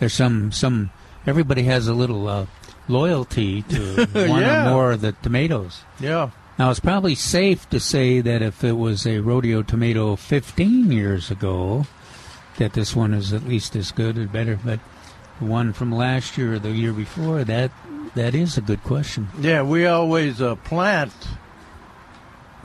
There's 0.00 0.14
some 0.14 0.50
some. 0.52 0.90
Everybody 1.26 1.62
has 1.64 1.86
a 1.88 1.94
little 1.94 2.26
uh, 2.28 2.46
loyalty 2.88 3.62
to 3.62 4.06
one 4.12 4.40
Yeah. 4.42 4.66
or 4.66 4.70
more 4.70 4.92
of 4.92 5.00
the 5.02 5.12
tomatoes. 5.12 5.82
Yeah. 6.00 6.30
Now, 6.58 6.70
it's 6.70 6.80
probably 6.80 7.14
safe 7.14 7.70
to 7.70 7.78
say 7.78 8.20
that 8.20 8.42
if 8.42 8.64
it 8.64 8.72
was 8.72 9.06
a 9.06 9.20
rodeo 9.20 9.62
tomato 9.62 10.16
15 10.16 10.90
years 10.90 11.30
ago, 11.30 11.86
that 12.56 12.72
this 12.72 12.96
one 12.96 13.14
is 13.14 13.32
at 13.32 13.46
least 13.46 13.76
as 13.76 13.92
good 13.92 14.18
or 14.18 14.26
better. 14.26 14.58
But 14.64 14.80
the 15.38 15.44
one 15.44 15.72
from 15.72 15.92
last 15.92 16.36
year 16.36 16.54
or 16.54 16.58
the 16.58 16.72
year 16.72 16.92
before, 16.92 17.44
that 17.44 17.70
that 18.16 18.34
is 18.34 18.58
a 18.58 18.60
good 18.60 18.82
question. 18.82 19.28
Yeah, 19.40 19.62
we 19.62 19.86
always 19.86 20.40
uh, 20.42 20.56
plant 20.56 21.12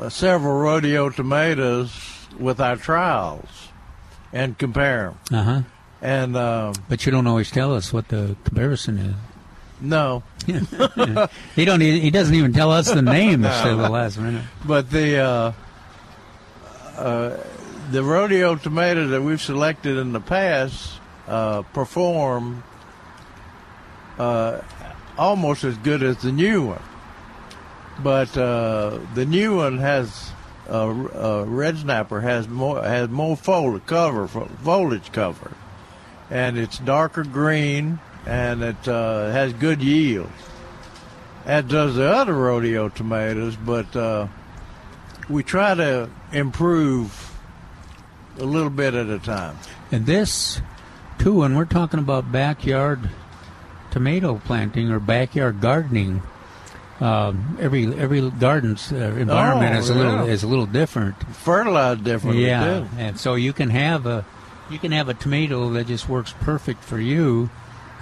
several 0.10 0.60
rodeo 0.60 1.10
tomatoes 1.10 1.92
with 2.40 2.60
our 2.60 2.76
trials 2.76 3.70
and 4.32 4.58
compare 4.58 5.14
them. 5.30 5.38
Uh 5.40 5.44
huh. 5.44 5.62
And 6.02 6.36
uh, 6.36 6.74
But 6.90 7.06
you 7.06 7.12
don't 7.12 7.28
always 7.28 7.50
tell 7.52 7.74
us 7.76 7.94
what 7.94 8.08
the 8.10 8.36
comparison 8.44 8.98
is. 8.98 9.16
no, 9.82 10.24
He 11.56 11.64
don't. 11.66 11.80
He 11.82 12.10
doesn't 12.12 12.36
even 12.36 12.52
tell 12.54 12.72
us 12.72 12.92
the 12.92 13.02
names 13.02 13.48
till 13.62 13.78
the 13.78 13.90
last 13.90 14.18
minute. 14.18 14.44
but 14.66 14.90
the 14.90 15.18
uh, 15.20 15.52
uh, 16.98 17.38
the 17.92 18.04
rodeo 18.04 18.56
tomatoes 18.56 19.10
that 19.12 19.22
we've 19.22 19.42
selected 19.42 19.98
in 19.98 20.12
the 20.14 20.20
past 20.20 21.00
uh, 21.28 21.62
perform 21.74 22.64
uh, 24.18 24.60
almost 25.18 25.64
as 25.64 25.78
good 25.78 26.04
as 26.04 26.18
the 26.22 26.32
new 26.32 26.66
one. 26.68 26.82
But 28.02 28.36
uh, 28.38 29.00
the 29.14 29.26
new 29.26 29.58
one 29.58 29.78
has 29.78 30.32
uh, 30.68 30.88
uh, 30.88 31.46
red 31.48 31.78
snapper 31.78 32.22
has 32.22 32.48
more 32.48 32.82
has 32.82 33.10
more 33.10 33.36
foliage 33.36 33.86
cover 33.86 34.28
foliage 34.28 35.12
cover, 35.12 35.52
and 36.30 36.58
it's 36.58 36.80
darker 36.80 37.24
green 37.24 38.00
and 38.26 38.64
it 38.64 38.88
uh, 38.88 39.32
has 39.32 39.54
good 39.54 39.82
yield. 39.82 40.30
As 41.46 41.66
does 41.66 41.96
the 41.96 42.10
other 42.10 42.34
rodeo 42.34 42.90
tomatoes, 42.90 43.56
but 43.58 43.94
uh, 43.96 44.28
we 45.30 45.44
try 45.44 45.76
to 45.76 46.10
improve 46.32 47.32
a 48.40 48.46
little 48.46 48.70
bit 48.70 48.94
at 48.94 49.10
a 49.10 49.20
time. 49.20 49.58
And 49.92 50.06
this, 50.06 50.62
too, 51.20 51.34
when 51.36 51.56
we're 51.56 51.66
talking 51.66 52.00
about 52.00 52.32
backyard 52.32 53.10
tomato 53.92 54.42
planting 54.46 54.90
or 54.90 55.00
backyard 55.00 55.60
gardening, 55.60 56.22
um, 57.04 57.58
every 57.60 57.86
every 58.00 58.30
garden's 58.32 58.92
uh, 58.92 58.96
environment 58.96 59.76
Oh, 59.76 59.80
is 59.80 59.90
a 59.90 59.96
little 59.96 60.26
yeah. 60.26 60.34
is 60.34 60.44
a 60.44 60.48
little 60.48 60.66
different. 60.66 61.16
Fertilized 61.36 62.04
differently 62.04 62.46
yeah, 62.46 62.64
too. 62.64 62.88
and 62.98 63.20
so 63.20 63.36
you 63.36 63.52
can 63.54 63.70
have 63.70 64.06
a 64.06 64.26
you 64.70 64.80
can 64.80 64.92
have 64.94 65.10
a 65.10 65.14
tomato 65.14 65.70
that 65.72 65.88
just 65.88 66.08
works 66.08 66.34
perfect 66.40 66.84
for 66.84 67.00
you, 67.00 67.50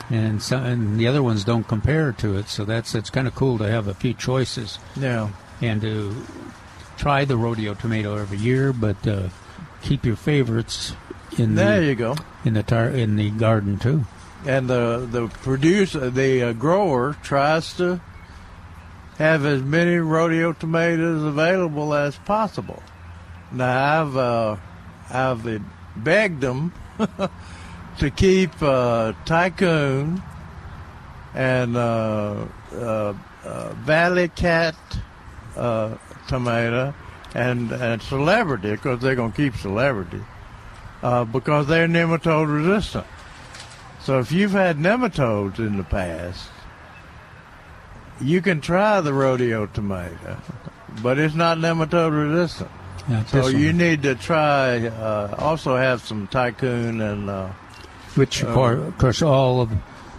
and 0.09 0.41
some, 0.41 0.63
and 0.63 0.99
the 0.99 1.07
other 1.07 1.23
ones 1.23 1.43
don't 1.43 1.67
compare 1.67 2.11
to 2.13 2.37
it. 2.37 2.47
So 2.47 2.63
that's 2.65 2.93
it's 2.93 3.09
kind 3.09 3.27
of 3.27 3.33
cool 3.35 3.57
to 3.57 3.67
have 3.69 3.87
a 3.87 3.93
few 3.95 4.13
choices 4.13 4.77
Yeah. 4.95 5.29
and 5.61 5.81
to 5.81 6.15
try 6.97 7.25
the 7.25 7.37
rodeo 7.37 7.73
tomato 7.73 8.17
every 8.17 8.37
year, 8.37 8.71
but 8.71 9.07
uh, 9.07 9.29
keep 9.81 10.05
your 10.05 10.15
favorites 10.15 10.93
in 11.39 11.55
There 11.55 11.79
the 11.79 11.85
you 11.87 11.95
go. 11.95 12.15
in 12.45 12.53
the 12.53 12.63
tar- 12.63 12.89
in 12.93 13.15
the 13.15 13.31
garden 13.31 13.79
too. 13.79 14.05
And 14.45 14.69
the 14.69 15.07
the 15.09 15.27
producer, 15.27 16.11
the 16.11 16.43
uh, 16.43 16.53
grower, 16.53 17.15
tries 17.23 17.73
to 17.77 17.99
have 19.21 19.45
as 19.45 19.61
many 19.61 19.97
rodeo 19.97 20.51
tomatoes 20.51 21.21
available 21.21 21.93
as 21.93 22.17
possible. 22.17 22.81
Now 23.51 24.01
I've 24.01 24.17
uh, 24.17 24.55
I've 25.11 25.61
begged 25.95 26.41
them 26.41 26.73
to 27.99 28.09
keep 28.09 28.51
uh, 28.63 29.13
Tycoon 29.25 30.23
and 31.35 31.77
uh, 31.77 32.45
uh, 32.73 33.13
uh, 33.43 33.73
Valley 33.73 34.29
Cat 34.29 34.75
uh, 35.55 35.97
tomato 36.27 36.95
and 37.35 37.71
and 37.71 38.01
Celebrity 38.01 38.71
because 38.71 39.01
they're 39.01 39.15
going 39.15 39.33
to 39.33 39.37
keep 39.37 39.55
Celebrity 39.55 40.21
because 41.31 41.67
they're 41.67 41.87
nematode 41.87 42.51
resistant. 42.51 43.05
So 44.01 44.17
if 44.17 44.31
you've 44.31 44.51
had 44.51 44.77
nematodes 44.77 45.59
in 45.59 45.77
the 45.77 45.83
past, 45.83 46.49
you 48.21 48.41
can 48.41 48.61
try 48.61 49.01
the 49.01 49.13
rodeo 49.13 49.65
tomato, 49.67 50.37
but 51.01 51.17
it's 51.19 51.35
not 51.35 51.57
nematode 51.57 52.11
resistant. 52.11 52.69
Yeah, 53.09 53.25
So 53.25 53.47
you 53.47 53.67
one, 53.67 53.77
need 53.77 54.03
to 54.03 54.15
try. 54.15 54.85
Uh, 54.87 55.35
also 55.39 55.75
have 55.75 56.01
some 56.01 56.27
tycoon 56.27 57.01
and 57.01 57.29
uh, 57.29 57.49
which 58.15 58.43
of 58.43 58.53
course, 58.53 58.79
of 58.79 58.97
course 58.97 59.21
all 59.21 59.61
of 59.61 59.71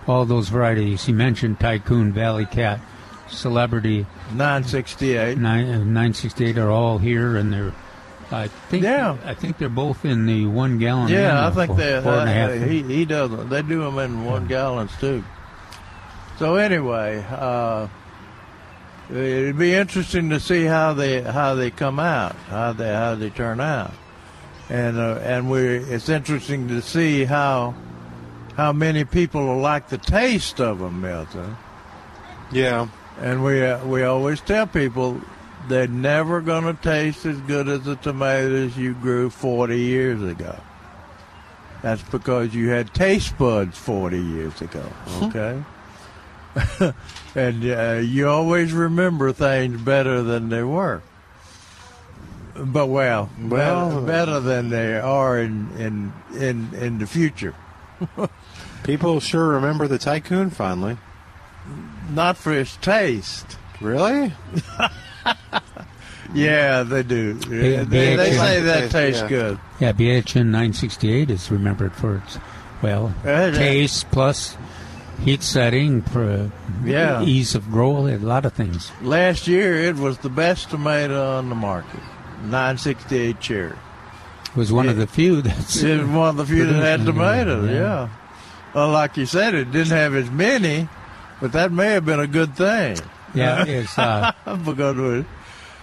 all 0.09 0.25
those 0.25 0.49
varieties 0.49 1.05
he 1.05 1.13
mentioned: 1.13 1.61
Tycoon, 1.61 2.13
Valley 2.13 2.45
Cat, 2.47 2.81
Celebrity, 3.29 4.05
968. 4.35 5.39
nine 5.39 5.69
uh, 5.69 5.85
nine 5.85 6.13
sixty 6.13 6.47
eight 6.47 6.59
are 6.59 6.71
all 6.71 6.99
here, 6.99 7.37
and 7.37 7.53
they're. 7.53 7.73
I 8.33 8.49
think 8.49 8.83
Yeah. 8.83 9.19
I 9.27 9.35
think 9.35 9.59
they're 9.59 9.69
both 9.69 10.07
in 10.07 10.25
the 10.25 10.47
one 10.47 10.79
gallon. 10.79 11.09
Yeah, 11.09 11.47
I 11.47 11.51
think 11.51 11.77
they. 11.77 12.01
four 12.03 12.13
and 12.15 12.29
a 12.31 12.33
half. 12.33 12.51
Uh, 12.51 12.55
he 12.65 12.83
he 12.83 13.05
does. 13.05 13.31
They 13.51 13.61
do 13.63 13.83
them 13.83 13.99
in 13.99 14.25
one 14.25 14.47
gallons 14.47 14.91
too. 14.99 15.23
So 16.39 16.57
anyway, 16.57 17.25
uh, 17.31 17.89
it'd 19.11 19.59
be 19.59 19.75
interesting 19.75 20.31
to 20.31 20.41
see 20.41 20.65
how 20.65 20.93
they 20.95 21.23
how 21.23 21.55
they 21.55 21.71
come 21.71 22.01
out, 22.01 22.35
how 22.49 22.73
they 22.73 22.93
how 22.93 23.15
they 23.15 23.31
turn 23.31 23.61
out, 23.61 23.93
and 24.69 24.99
uh, 24.99 25.21
and 25.23 25.51
we 25.51 25.61
it's 25.61 26.09
interesting 26.09 26.69
to 26.69 26.83
see 26.83 27.25
how 27.25 27.75
how 28.57 28.73
many 28.73 29.05
people 29.05 29.59
like 29.59 29.89
the 29.89 29.99
taste 29.99 30.61
of 30.61 30.79
them, 30.79 31.01
Milton. 31.01 31.57
Yeah. 32.53 32.89
And 33.21 33.45
we 33.45 33.65
uh, 33.65 33.85
we 33.87 34.03
always 34.03 34.41
tell 34.41 34.67
people 34.67 35.21
they're 35.69 35.87
never 35.87 36.41
going 36.41 36.65
to 36.65 36.75
taste 36.83 37.25
as 37.25 37.39
good 37.43 37.69
as 37.69 37.85
the 37.85 37.97
tomatoes 37.97 38.77
you 38.77 38.95
grew 38.95 39.31
40 39.31 39.79
years 39.79 40.23
ago. 40.23 40.59
That's 41.83 42.03
because 42.03 42.55
you 42.55 42.69
had 42.69 42.93
taste 42.95 43.37
buds 43.39 43.77
40 43.79 44.19
years 44.21 44.61
ago, 44.61 44.85
okay? 45.23 45.63
and 47.35 47.65
uh, 47.65 48.01
you 48.03 48.29
always 48.29 48.73
remember 48.73 49.33
things 49.33 49.81
better 49.81 50.23
than 50.23 50.49
they 50.49 50.63
were. 50.63 51.03
But 52.55 52.89
well, 52.89 53.31
Well, 53.41 53.89
better, 53.89 54.07
better 54.07 54.41
than 54.41 54.69
they 54.69 54.99
are 54.99 55.39
in 55.39 55.71
in 55.79 56.13
in, 56.39 56.75
in 56.75 56.99
the 56.99 57.07
future. 57.07 57.55
People 58.85 59.21
sure 59.21 59.49
remember 59.49 59.89
the 59.89 59.99
tycoon 59.99 60.51
fondly. 60.51 60.99
Not 62.11 62.37
for 62.37 62.53
its 62.53 62.77
taste. 62.77 63.57
Really? 63.81 64.33
Yeah, 66.35 66.83
they 66.85 67.03
do. 67.03 67.35
They, 67.35 67.85
they 67.85 67.85
they 67.85 68.13
actually- 68.23 68.37
say 68.39 68.61
that 68.61 68.81
Taste, 68.81 68.93
tastes 68.93 69.21
yeah. 69.23 69.29
good. 69.29 69.59
Yeah, 69.81 69.93
BHN 69.93 70.47
968 70.47 71.31
is 71.31 71.51
remembered 71.51 71.93
for 71.93 72.17
its, 72.17 72.39
well, 72.81 73.15
Uh, 73.23 73.51
taste 73.51 74.11
plus 74.11 74.57
heat 75.25 75.43
setting, 75.43 76.03
for 76.03 76.51
Yeah. 76.85 77.23
ease 77.23 77.55
of 77.55 77.71
grow, 77.71 78.07
a 78.07 78.19
lot 78.19 78.45
of 78.45 78.53
things. 78.53 78.91
Last 79.03 79.47
year, 79.47 79.75
it 79.77 79.97
was 79.97 80.19
the 80.19 80.29
best 80.29 80.71
tomato 80.71 81.39
on 81.39 81.49
the 81.49 81.55
market. 81.55 82.01
968 82.45 83.41
cherry. 83.41 83.77
It 84.51 84.57
was 84.57 84.73
one 84.73 84.89
of 84.89 84.97
the 84.97 85.07
few 85.07 85.41
that's. 85.43 85.83
It 85.83 86.01
was 86.01 86.09
one 86.09 86.29
of 86.31 86.37
the 86.37 86.47
few 86.47 86.67
that 86.67 86.83
had 86.83 87.07
tomatoes, 87.07 87.71
yeah. 87.71 87.77
yeah. 87.77 88.09
Well, 88.75 88.89
like 88.89 89.17
you 89.17 89.27
said, 89.27 89.55
it 89.55 89.71
didn't 89.71 89.93
have 89.93 90.15
as 90.15 90.31
many, 90.31 90.89
but 91.41 91.53
that 91.53 91.73
may 91.73 91.93
have 91.93 92.05
been 92.05 92.21
a 92.21 92.27
good 92.27 92.55
thing. 92.57 92.99
Yeah, 93.35 93.65
it's, 93.65 93.99
uh, 93.99 94.33
because 94.65 95.25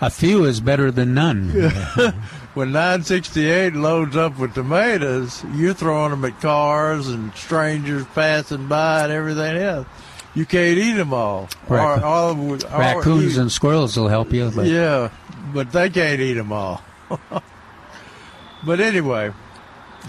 a 0.02 0.10
few 0.10 0.46
is 0.46 0.60
better 0.62 0.92
than 0.92 1.14
none. 1.14 1.52
when 2.60 2.74
968 2.74 3.74
loads 3.74 4.18
up 4.18 4.38
with 4.38 4.54
tomatoes, 4.54 5.46
you're 5.56 5.74
throwing 5.74 6.12
them 6.12 6.26
at 6.26 6.42
cars 6.42 7.08
and 7.08 7.34
strangers 7.34 8.06
passing 8.14 8.68
by 8.68 9.04
and 9.06 9.14
everything 9.14 9.56
else. 9.56 9.88
You 10.36 10.46
can't 10.46 10.78
eat 10.78 10.92
them 10.92 11.14
all. 11.14 11.48
Rac- 11.70 12.02
Or, 12.04 12.06
or, 12.06 12.36
or 12.36 12.58
Raccoons 12.80 13.36
you- 13.38 13.42
and 13.44 13.50
squirrels 13.50 13.96
will 13.96 14.10
help 14.10 14.34
you, 14.34 14.52
but 14.54 14.66
Yeah, 14.66 15.10
but 15.54 15.72
they 15.72 15.90
can't 15.90 16.20
eat 16.20 16.34
them 16.34 16.52
all. 16.52 16.82
but 18.66 18.82
anyway, 18.82 19.32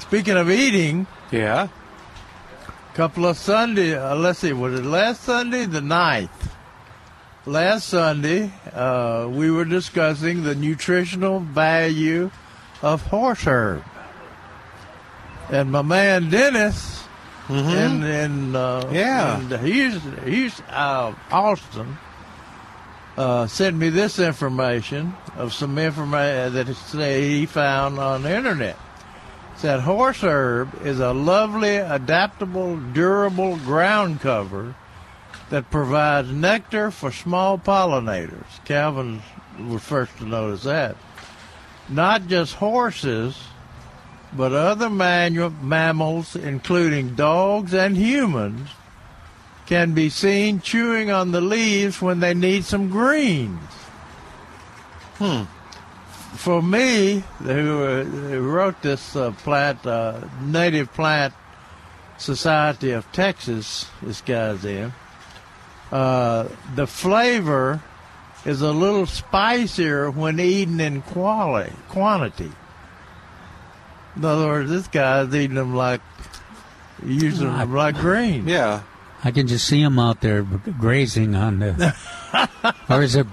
speaking 0.00 0.36
of 0.36 0.50
eating, 0.50 1.06
Yeah. 1.30 1.68
a 2.92 2.96
couple 2.96 3.26
of 3.26 3.38
Sunday, 3.38 3.94
uh, 3.96 4.16
let's 4.16 4.40
see, 4.40 4.52
was 4.52 4.74
it 4.80 4.84
last 4.84 5.22
Sunday, 5.22 5.66
the 5.66 5.80
9th? 5.80 6.49
Last 7.46 7.88
Sunday, 7.88 8.52
uh, 8.72 9.26
we 9.30 9.50
were 9.50 9.64
discussing 9.64 10.42
the 10.42 10.54
nutritional 10.54 11.40
value 11.40 12.30
of 12.82 13.02
horse 13.06 13.44
herb. 13.46 13.82
And 15.50 15.72
my 15.72 15.80
man 15.82 16.28
Dennis, 16.28 17.02
in, 17.48 18.04
in, 18.04 18.54
uh, 18.54 18.88
Yeah. 18.92 19.40
in 19.40 19.64
Houston, 19.64 20.22
Houston, 20.24 20.64
uh, 20.70 21.14
Austin, 21.32 21.96
uh, 23.16 23.46
sent 23.46 23.74
me 23.76 23.88
this 23.88 24.18
information 24.18 25.14
of 25.36 25.54
some 25.54 25.78
information 25.78 26.52
that 26.54 26.68
say 26.76 27.30
he 27.30 27.46
found 27.46 27.98
on 27.98 28.22
the 28.22 28.36
internet. 28.36 28.76
Said 29.56 29.80
horse 29.80 30.22
herb 30.22 30.68
is 30.84 31.00
a 31.00 31.12
lovely, 31.12 31.76
adaptable, 31.76 32.76
durable 32.76 33.56
ground 33.56 34.20
cover 34.20 34.74
that 35.50 35.70
provides 35.70 36.30
nectar 36.30 36.90
for 36.90 37.12
small 37.12 37.58
pollinators. 37.58 38.64
Calvin 38.64 39.20
was 39.68 39.82
first 39.82 40.16
to 40.18 40.24
notice 40.24 40.62
that. 40.62 40.96
Not 41.88 42.28
just 42.28 42.54
horses, 42.54 43.36
but 44.32 44.52
other 44.52 44.88
manu- 44.88 45.50
mammals, 45.60 46.36
including 46.36 47.16
dogs 47.16 47.74
and 47.74 47.96
humans, 47.96 48.70
can 49.66 49.92
be 49.92 50.08
seen 50.08 50.60
chewing 50.60 51.10
on 51.10 51.32
the 51.32 51.40
leaves 51.40 52.00
when 52.00 52.20
they 52.20 52.34
need 52.34 52.64
some 52.64 52.88
greens. 52.88 53.60
Hmm. 55.18 55.42
For 56.36 56.62
me, 56.62 57.24
who, 57.40 57.82
uh, 57.82 58.04
who 58.04 58.40
wrote 58.40 58.80
this 58.82 59.14
uh, 59.16 59.32
plant, 59.32 59.84
uh, 59.84 60.20
native 60.40 60.92
plant 60.92 61.34
Society 62.18 62.92
of 62.92 63.10
Texas, 63.12 63.86
this 64.02 64.20
guy's 64.20 64.64
in, 64.64 64.92
uh, 65.92 66.48
the 66.74 66.86
flavor 66.86 67.80
is 68.44 68.62
a 68.62 68.70
little 68.70 69.06
spicier 69.06 70.10
when 70.10 70.40
eaten 70.40 70.80
in 70.80 71.02
quality, 71.02 71.72
quantity. 71.88 72.50
In 74.16 74.24
other 74.24 74.46
words, 74.46 74.70
this 74.70 74.88
guy's 74.88 75.34
eating 75.34 75.56
them 75.56 75.74
like, 75.74 76.00
using 77.04 77.46
them 77.48 77.72
like 77.72 77.96
greens. 77.96 78.46
Yeah. 78.46 78.82
I 79.22 79.30
can 79.30 79.46
just 79.46 79.66
see 79.66 79.82
them 79.82 79.98
out 79.98 80.22
there 80.22 80.42
grazing 80.42 81.34
on 81.34 81.58
the. 81.58 81.94
or 82.88 83.02
is 83.02 83.16
it? 83.16 83.26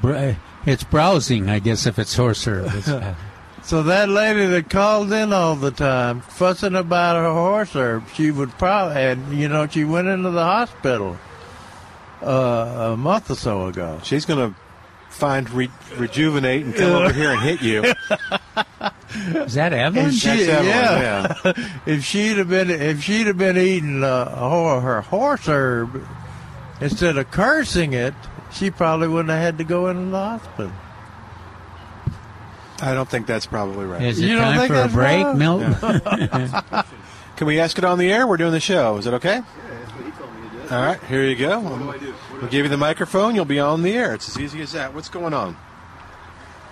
It's 0.65 0.84
browsing, 0.84 1.50
I 1.50 1.60
guess, 1.60 1.86
if 1.86 1.98
it's 1.98 2.15
horse 2.15 2.46
herb. 2.46 2.70
Uh, 2.88 3.13
So 3.63 3.84
that 3.84 4.08
lady 4.08 4.46
that 4.46 4.70
calls 4.70 5.12
in 5.12 5.34
all 5.34 5.58
the 5.58 5.72
time, 5.72 6.22
fussing 6.22 6.74
about 6.74 7.17
her 7.17 7.34
horse 7.34 7.76
herb, 7.76 8.06
she 8.13 8.32
would 8.32 8.52
probably, 8.52 8.96
and 8.96 9.38
you 9.38 9.50
know, 9.50 9.67
she 9.67 9.84
went 9.84 10.08
into 10.08 10.30
the 10.30 10.41
hospital 10.46 11.17
uh, 12.21 12.91
a 12.93 12.97
month 12.97 13.30
or 13.32 13.36
so 13.36 13.67
ago. 13.67 13.99
She's 14.03 14.25
going 14.25 14.53
to 14.53 14.60
find 15.10 15.49
re- 15.51 15.71
rejuvenate 15.97 16.63
and 16.65 16.75
come 16.75 16.91
over 16.91 17.13
here 17.13 17.32
and 17.32 17.41
hit 17.41 17.62
you. 17.62 17.84
is 19.43 19.53
that 19.56 19.73
Evelyn? 19.73 20.12
She- 20.12 20.27
That's 20.27 20.47
Evelyn, 20.49 20.67
yeah. 20.67 21.34
yeah. 21.45 21.69
If 21.86 22.03
she'd 22.03 22.38
have 22.38 22.49
been, 22.49 22.69
if 22.69 23.01
she'd 23.03 23.27
have 23.27 23.38
been 23.38 23.58
eating 23.58 24.03
uh, 24.03 24.25
her, 24.49 24.80
her 24.82 25.01
horse 25.01 25.47
herb 25.47 26.06
instead 26.82 27.17
of 27.17 27.32
cursing 27.32 27.93
it, 27.93 28.13
she 28.51 28.69
probably 28.71 29.08
wouldn't 29.08 29.30
have 29.30 29.41
had 29.41 29.58
to 29.60 29.63
go 29.63 29.88
into 29.88 30.12
the 30.12 30.17
hospital. 30.17 30.71
I 32.80 32.93
don't 32.93 33.10
think 33.10 33.25
that's 33.25 33.47
probably 33.47 33.86
right. 33.86 34.03
Is 34.03 34.19
it 34.19 34.27
You 34.27 34.36
don't 34.36 34.53
time 34.53 34.60
think 34.60 34.71
for 34.73 34.82
a 34.82 34.88
break, 34.88 35.25
wrong? 35.25 35.38
Milton? 35.39 35.73
Can 37.38 37.47
we 37.47 37.60
ask 37.60 37.77
it 37.80 37.84
on 37.84 37.97
the 37.97 38.12
air? 38.12 38.27
We're 38.27 38.38
doing 38.38 38.51
the 38.51 38.60
show. 38.60 38.97
Is 38.97 39.08
it 39.08 39.13
okay? 39.15 39.41
All 40.69 40.82
right, 40.82 41.01
here 41.03 41.23
you 41.23 41.36
go. 41.36 41.60
We'll 41.60 42.49
give 42.49 42.65
you 42.65 42.67
the 42.69 42.75
microphone. 42.77 43.36
You'll 43.36 43.45
be 43.45 43.60
on 43.60 43.84
the 43.84 43.93
air. 43.93 44.13
It's 44.13 44.27
as 44.27 44.38
easy 44.39 44.62
as 44.62 44.73
that. 44.73 44.93
What's 44.93 45.08
going 45.08 45.34
on? 45.34 45.53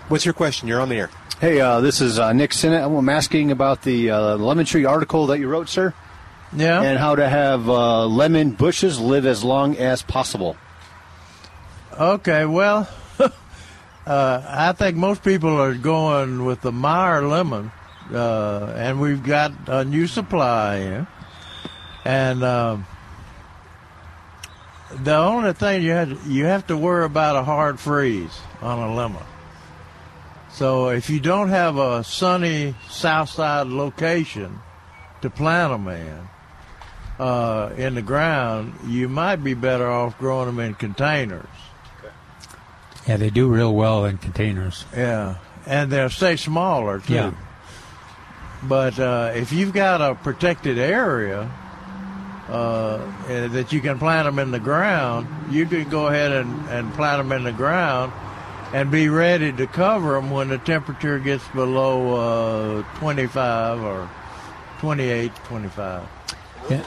What's 0.10 0.25
your 0.25 0.34
question? 0.34 0.67
You're 0.67 0.81
on 0.81 0.89
the 0.89 0.97
air. 0.97 1.10
Hey, 1.39 1.62
uh, 1.62 1.79
this 1.79 2.01
is 2.01 2.19
uh, 2.19 2.34
Nick 2.34 2.51
Sinnott. 2.53 2.84
I'm 2.84 3.08
asking 3.10 3.51
about 3.51 3.84
the 3.84 4.12
uh, 4.12 4.36
lemon 4.38 4.65
tree 4.65 4.84
article 4.86 5.27
that 5.27 5.39
you 5.39 5.47
wrote, 5.47 5.69
sir, 5.69 5.93
Yeah. 6.53 6.81
and 6.81 6.99
how 6.99 7.15
to 7.15 7.27
have 7.27 7.69
uh, 7.69 8.05
lemon 8.05 8.51
bushes 8.51 8.99
live 8.99 9.25
as 9.25 9.43
long 9.45 9.77
as 9.77 10.01
possible. 10.01 10.58
Okay, 11.97 12.43
well, 12.45 12.89
uh, 14.05 14.41
I 14.45 14.73
think 14.73 14.97
most 14.97 15.23
people 15.23 15.58
are 15.62 15.73
going 15.73 16.43
with 16.43 16.60
the 16.62 16.71
Meyer 16.73 17.25
lemon, 17.25 17.71
uh, 18.13 18.73
and 18.75 18.99
we've 18.99 19.23
got 19.23 19.53
a 19.67 19.86
new 19.86 20.05
supply 20.08 20.79
here. 20.81 21.08
And 22.03 22.43
um, 22.43 22.86
the 25.03 25.15
only 25.15 25.53
thing 25.53 25.84
you 25.84 25.91
have 25.91 26.27
you 26.27 26.45
have 26.45 26.67
to 26.67 26.77
worry 26.77 27.05
about 27.05 27.36
a 27.36 27.43
hard 27.43 27.79
freeze 27.79 28.39
on 28.62 28.79
a 28.79 28.93
lemon. 28.95 29.23
So 30.51 30.89
if 30.89 31.10
you 31.10 31.19
don't 31.19 31.49
have 31.49 31.77
a 31.77 32.03
sunny 32.03 32.75
south 32.89 33.29
side 33.29 33.67
location 33.67 34.60
to 35.21 35.29
plant 35.29 35.73
them 35.73 35.88
in, 35.89 36.27
uh, 37.19 37.73
in 37.77 37.95
the 37.95 38.01
ground, 38.01 38.73
you 38.88 39.10
might 39.10 39.38
be 39.38 39.53
better 39.53 39.89
off 39.89 40.17
growing 40.17 40.47
them 40.47 40.60
in 40.60 40.73
containers. 40.75 41.47
yeah, 43.05 43.17
they 43.17 43.29
do 43.29 43.49
real 43.49 43.73
well 43.73 44.05
in 44.05 44.17
containers. 44.17 44.86
Yeah, 44.95 45.36
and 45.65 45.91
they'll 45.91 46.10
stay 46.10 46.38
smaller 46.38 46.99
too. 46.99 47.13
Yeah. 47.13 47.34
But 48.63 48.97
uh, 48.97 49.34
if 49.36 49.51
you've 49.51 49.73
got 49.73 50.01
a 50.01 50.15
protected 50.15 50.77
area 50.77 51.51
uh, 52.49 52.99
eh, 53.27 53.47
that 53.47 53.73
you 53.73 53.81
can 53.81 53.97
plant 53.97 54.25
them 54.25 54.39
in 54.39 54.51
the 54.51 54.60
ground, 54.60 55.27
you 55.49 55.65
can 55.65 55.89
go 55.89 56.08
ahead 56.08 56.31
and, 56.31 56.69
and 56.69 56.93
plant 56.93 57.19
them 57.19 57.31
in 57.31 57.43
the 57.43 57.51
ground 57.51 58.12
and 58.73 58.91
be 58.91 59.10
ready 59.10 59.51
to 59.53 59.67
cover 59.67 60.13
them 60.13 60.31
when 60.31 60.49
the 60.49 60.58
temperature 60.60 61.19
gets 61.19 61.47
below 61.49 62.81
uh, 62.84 62.99
25 62.99 63.81
or 63.81 64.10
28, 64.79 65.36
25. 65.36 66.03
Yeah. 66.69 66.84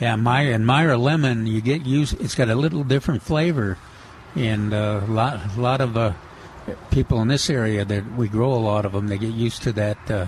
Yeah, 0.00 0.16
Meyer 0.16 0.52
and 0.52 0.66
Meyer 0.66 0.96
lemon, 0.96 1.46
you 1.46 1.60
get 1.60 1.84
used. 1.84 2.20
It's 2.20 2.34
got 2.34 2.48
a 2.48 2.54
little 2.54 2.82
different 2.82 3.22
flavor, 3.22 3.76
and 4.34 4.72
uh, 4.72 5.02
a 5.06 5.10
lot, 5.10 5.56
lot 5.58 5.80
of 5.80 5.96
uh, 5.96 6.12
people 6.90 7.20
in 7.20 7.28
this 7.28 7.50
area 7.50 7.84
that 7.84 8.16
we 8.16 8.26
grow 8.26 8.52
a 8.52 8.58
lot 8.58 8.84
of 8.84 8.92
them. 8.92 9.08
They 9.08 9.18
get 9.18 9.32
used 9.32 9.62
to 9.62 9.72
that. 9.72 10.10
Uh, 10.10 10.26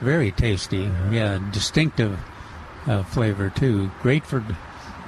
very 0.00 0.30
tasty, 0.30 0.90
yeah, 1.10 1.38
distinctive 1.52 2.18
uh, 2.86 3.02
flavor 3.04 3.50
too. 3.50 3.90
Great 4.02 4.24
for 4.24 4.44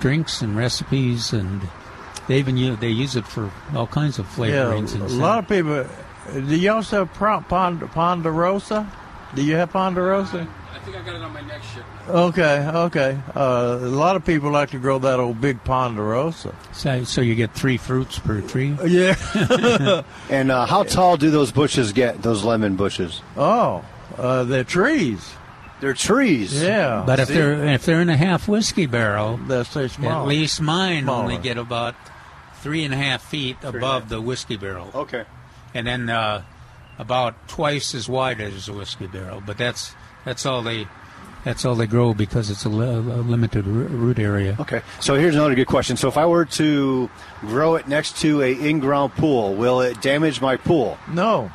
drinks 0.00 0.42
and 0.42 0.56
recipes, 0.56 1.32
and 1.32 1.60
they 2.26 2.38
even 2.38 2.56
use, 2.56 2.78
they 2.78 2.88
use 2.90 3.16
it 3.16 3.26
for 3.26 3.50
all 3.74 3.86
kinds 3.86 4.18
of 4.18 4.26
flavorings. 4.26 4.96
Yeah, 4.96 5.06
a 5.06 5.20
lot 5.20 5.38
of 5.38 5.48
people. 5.48 5.86
Do 6.32 6.56
you 6.56 6.70
also 6.72 7.04
have 7.04 7.14
pro- 7.14 7.40
pond, 7.40 7.80
ponderosa? 7.92 8.90
Do 9.34 9.42
you 9.44 9.56
have 9.56 9.70
ponderosa? 9.72 10.46
I 10.74 10.78
think 10.80 10.96
I 10.96 11.02
got 11.02 11.16
it 11.16 11.22
on 11.22 11.32
my 11.32 11.40
next 11.42 11.66
shipment. 11.68 12.08
Okay, 12.08 12.66
okay. 12.66 13.18
Uh, 13.34 13.78
a 13.80 13.86
lot 13.88 14.16
of 14.16 14.24
people 14.24 14.50
like 14.50 14.70
to 14.70 14.78
grow 14.78 14.98
that 15.00 15.20
old 15.20 15.40
big 15.40 15.62
ponderosa. 15.64 16.54
So, 16.72 17.04
so 17.04 17.20
you 17.20 17.34
get 17.34 17.52
three 17.52 17.76
fruits 17.76 18.18
per 18.18 18.40
tree. 18.42 18.76
Yeah. 18.86 19.14
And 20.30 20.50
uh, 20.50 20.66
how 20.66 20.82
tall 20.84 21.16
do 21.16 21.30
those 21.30 21.52
bushes 21.52 21.92
get? 21.92 22.22
Those 22.22 22.44
lemon 22.44 22.76
bushes? 22.76 23.22
oh, 23.36 23.84
uh, 24.16 24.44
they're 24.44 24.64
trees. 24.64 25.34
They're 25.80 25.94
trees. 25.94 26.60
Yeah. 26.62 27.04
But 27.06 27.20
if 27.20 27.28
See? 27.28 27.34
they're 27.34 27.64
if 27.68 27.84
they're 27.86 28.00
in 28.00 28.08
a 28.08 28.16
half 28.16 28.48
whiskey 28.48 28.86
barrel, 28.86 29.36
they're 29.36 29.64
small. 29.64 30.22
at 30.22 30.26
least 30.26 30.60
mine 30.60 31.04
Smaller. 31.04 31.22
only 31.22 31.38
get 31.38 31.56
about 31.56 31.94
three 32.60 32.84
and 32.84 32.92
a 32.92 32.96
half 32.96 33.22
feet 33.22 33.56
above 33.62 34.08
the 34.08 34.20
whiskey 34.20 34.56
barrel, 34.56 34.90
Okay. 34.94 35.24
and 35.74 35.86
then 35.86 36.10
uh, 36.10 36.42
about 36.98 37.46
twice 37.48 37.94
as 37.94 38.08
wide 38.08 38.40
as 38.40 38.68
a 38.68 38.72
whiskey 38.72 39.06
barrel. 39.06 39.40
But 39.44 39.56
that's 39.58 39.94
that's 40.24 40.44
all 40.44 40.62
they 40.62 40.88
that's 41.44 41.64
all 41.64 41.76
they 41.76 41.86
grow 41.86 42.12
because 42.14 42.50
it's 42.50 42.64
a, 42.64 42.68
li- 42.68 42.84
a 42.84 42.98
limited 42.98 43.64
ro- 43.64 43.86
root 43.86 44.18
area. 44.18 44.56
Okay. 44.58 44.82
So 44.98 45.14
here's 45.14 45.36
another 45.36 45.54
good 45.54 45.68
question. 45.68 45.96
So 45.96 46.08
if 46.08 46.18
I 46.18 46.26
were 46.26 46.44
to 46.44 47.08
grow 47.42 47.76
it 47.76 47.86
next 47.86 48.16
to 48.22 48.42
a 48.42 48.52
in-ground 48.52 49.12
pool, 49.14 49.54
will 49.54 49.80
it 49.80 50.02
damage 50.02 50.40
my 50.40 50.56
pool? 50.56 50.98
No. 51.08 51.52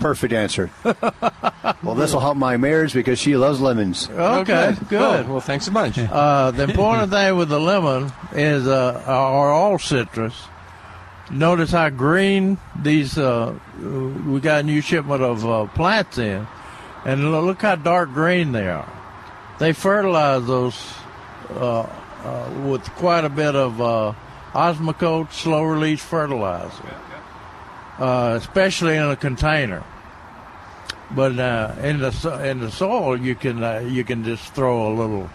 Perfect 0.00 0.32
answer. 0.32 0.70
well, 0.84 1.94
this 1.94 2.12
will 2.12 2.20
help 2.20 2.36
my 2.36 2.56
marriage 2.56 2.94
because 2.94 3.18
she 3.18 3.36
loves 3.36 3.60
lemons. 3.60 4.08
Okay, 4.08 4.74
good. 4.88 5.28
Well, 5.28 5.40
thanks 5.40 5.68
a 5.68 5.70
bunch. 5.70 5.98
Uh, 5.98 6.50
the 6.50 6.64
important 6.64 7.10
thing 7.12 7.36
with 7.36 7.48
the 7.48 7.60
lemon 7.60 8.10
is, 8.32 8.66
uh, 8.66 9.04
or 9.06 9.50
all 9.50 9.78
citrus, 9.78 10.34
notice 11.30 11.70
how 11.70 11.90
green 11.90 12.58
these, 12.80 13.18
uh, 13.18 13.54
we 14.26 14.40
got 14.40 14.60
a 14.60 14.62
new 14.62 14.80
shipment 14.80 15.22
of 15.22 15.46
uh, 15.46 15.66
plants 15.66 16.18
in, 16.18 16.46
and 17.04 17.30
look 17.30 17.62
how 17.62 17.76
dark 17.76 18.12
green 18.12 18.52
they 18.52 18.68
are. 18.68 18.90
They 19.58 19.72
fertilize 19.72 20.46
those 20.46 20.94
uh, 21.50 21.80
uh, 22.24 22.50
with 22.64 22.84
quite 22.92 23.24
a 23.24 23.28
bit 23.28 23.54
of 23.54 23.80
uh, 23.80 24.14
Osmocote 24.52 25.32
slow 25.32 25.62
release 25.62 26.02
fertilizer, 26.02 26.96
uh, 28.00 28.34
especially 28.40 28.96
in 28.96 29.02
a 29.04 29.16
container. 29.16 29.84
But 31.12 31.38
uh, 31.38 31.74
in 31.82 31.98
the 31.98 32.40
in 32.44 32.60
the 32.60 32.70
soil, 32.70 33.16
you 33.16 33.34
can 33.34 33.62
uh, 33.62 33.78
you 33.80 34.04
can 34.04 34.24
just 34.24 34.52
throw 34.54 34.92
a 34.92 34.94
little 34.94 35.30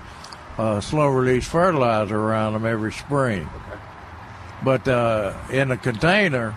uh, 0.57 0.79
slow 0.81 1.07
release 1.07 1.47
fertilizer 1.47 2.17
around 2.17 2.53
them 2.53 2.65
every 2.65 2.91
spring. 2.93 3.47
But 4.63 4.87
uh, 4.87 5.33
in 5.51 5.71
a 5.71 5.77
container, 5.77 6.55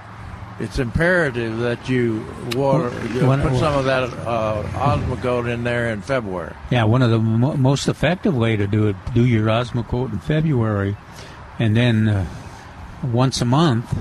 it's 0.61 0.79
imperative 0.79 1.59
that 1.59 1.89
you 1.89 2.25
water 2.55 2.91
you 3.13 3.27
One- 3.27 3.43
put 3.43 3.59
some 3.59 3.75
of 3.75 3.87
that 3.87 4.05
uh, 4.05 4.63
Osmocote 4.75 5.53
in 5.53 5.65
there 5.65 5.91
in 5.91 6.01
February. 6.01 6.55
Yeah, 6.71 6.85
one 6.85 7.03
of 7.03 7.11
the 7.11 7.19
mo- 7.19 7.57
most 7.57 7.89
effective 7.89 8.37
way 8.37 8.57
to 8.57 8.69
do 8.69 8.87
it, 8.87 8.97
do 9.15 9.27
your 9.27 9.47
Osmocote 9.47 10.13
in 10.13 10.21
February, 10.21 10.97
and 11.59 11.77
then 11.77 12.09
uh, 12.09 12.27
once 13.03 13.41
a 13.41 13.45
month, 13.45 13.93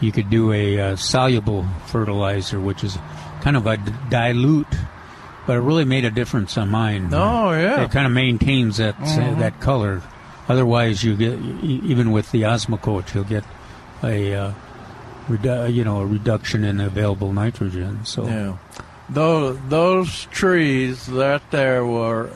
you 0.00 0.12
could 0.12 0.28
do 0.30 0.52
a 0.52 0.78
uh, 0.80 0.96
soluble 0.96 1.64
fertilizer, 1.86 2.60
which 2.60 2.84
is 2.84 2.98
kind 3.40 3.56
of 3.56 3.66
a 3.66 3.76
d- 3.76 3.92
dilute, 4.10 4.66
but 5.46 5.56
it 5.56 5.60
really 5.60 5.84
made 5.84 6.04
a 6.04 6.10
difference 6.10 6.58
on 6.58 6.70
mine. 6.70 7.08
Oh, 7.12 7.52
yeah. 7.52 7.84
it 7.84 7.90
kind 7.90 8.06
of 8.06 8.12
maintains 8.12 8.76
that 8.78 8.96
uh, 9.00 9.34
that 9.40 9.60
color. 9.60 10.02
Otherwise, 10.48 11.02
you 11.02 11.16
get 11.16 11.38
even 11.62 12.12
with 12.12 12.30
the 12.32 12.42
Osmocote, 12.42 13.14
you'll 13.14 13.24
get 13.24 13.44
a 14.02 14.34
uh, 14.34 14.52
redu- 15.28 15.72
you 15.72 15.82
know 15.84 16.00
a 16.00 16.06
reduction 16.06 16.62
in 16.64 16.80
available 16.80 17.32
nitrogen. 17.32 18.04
So 18.04 18.26
Yeah, 18.26 18.56
those 19.08 19.58
those 19.68 20.26
trees 20.26 21.06
that 21.06 21.50
there 21.50 21.84
were 21.86 22.30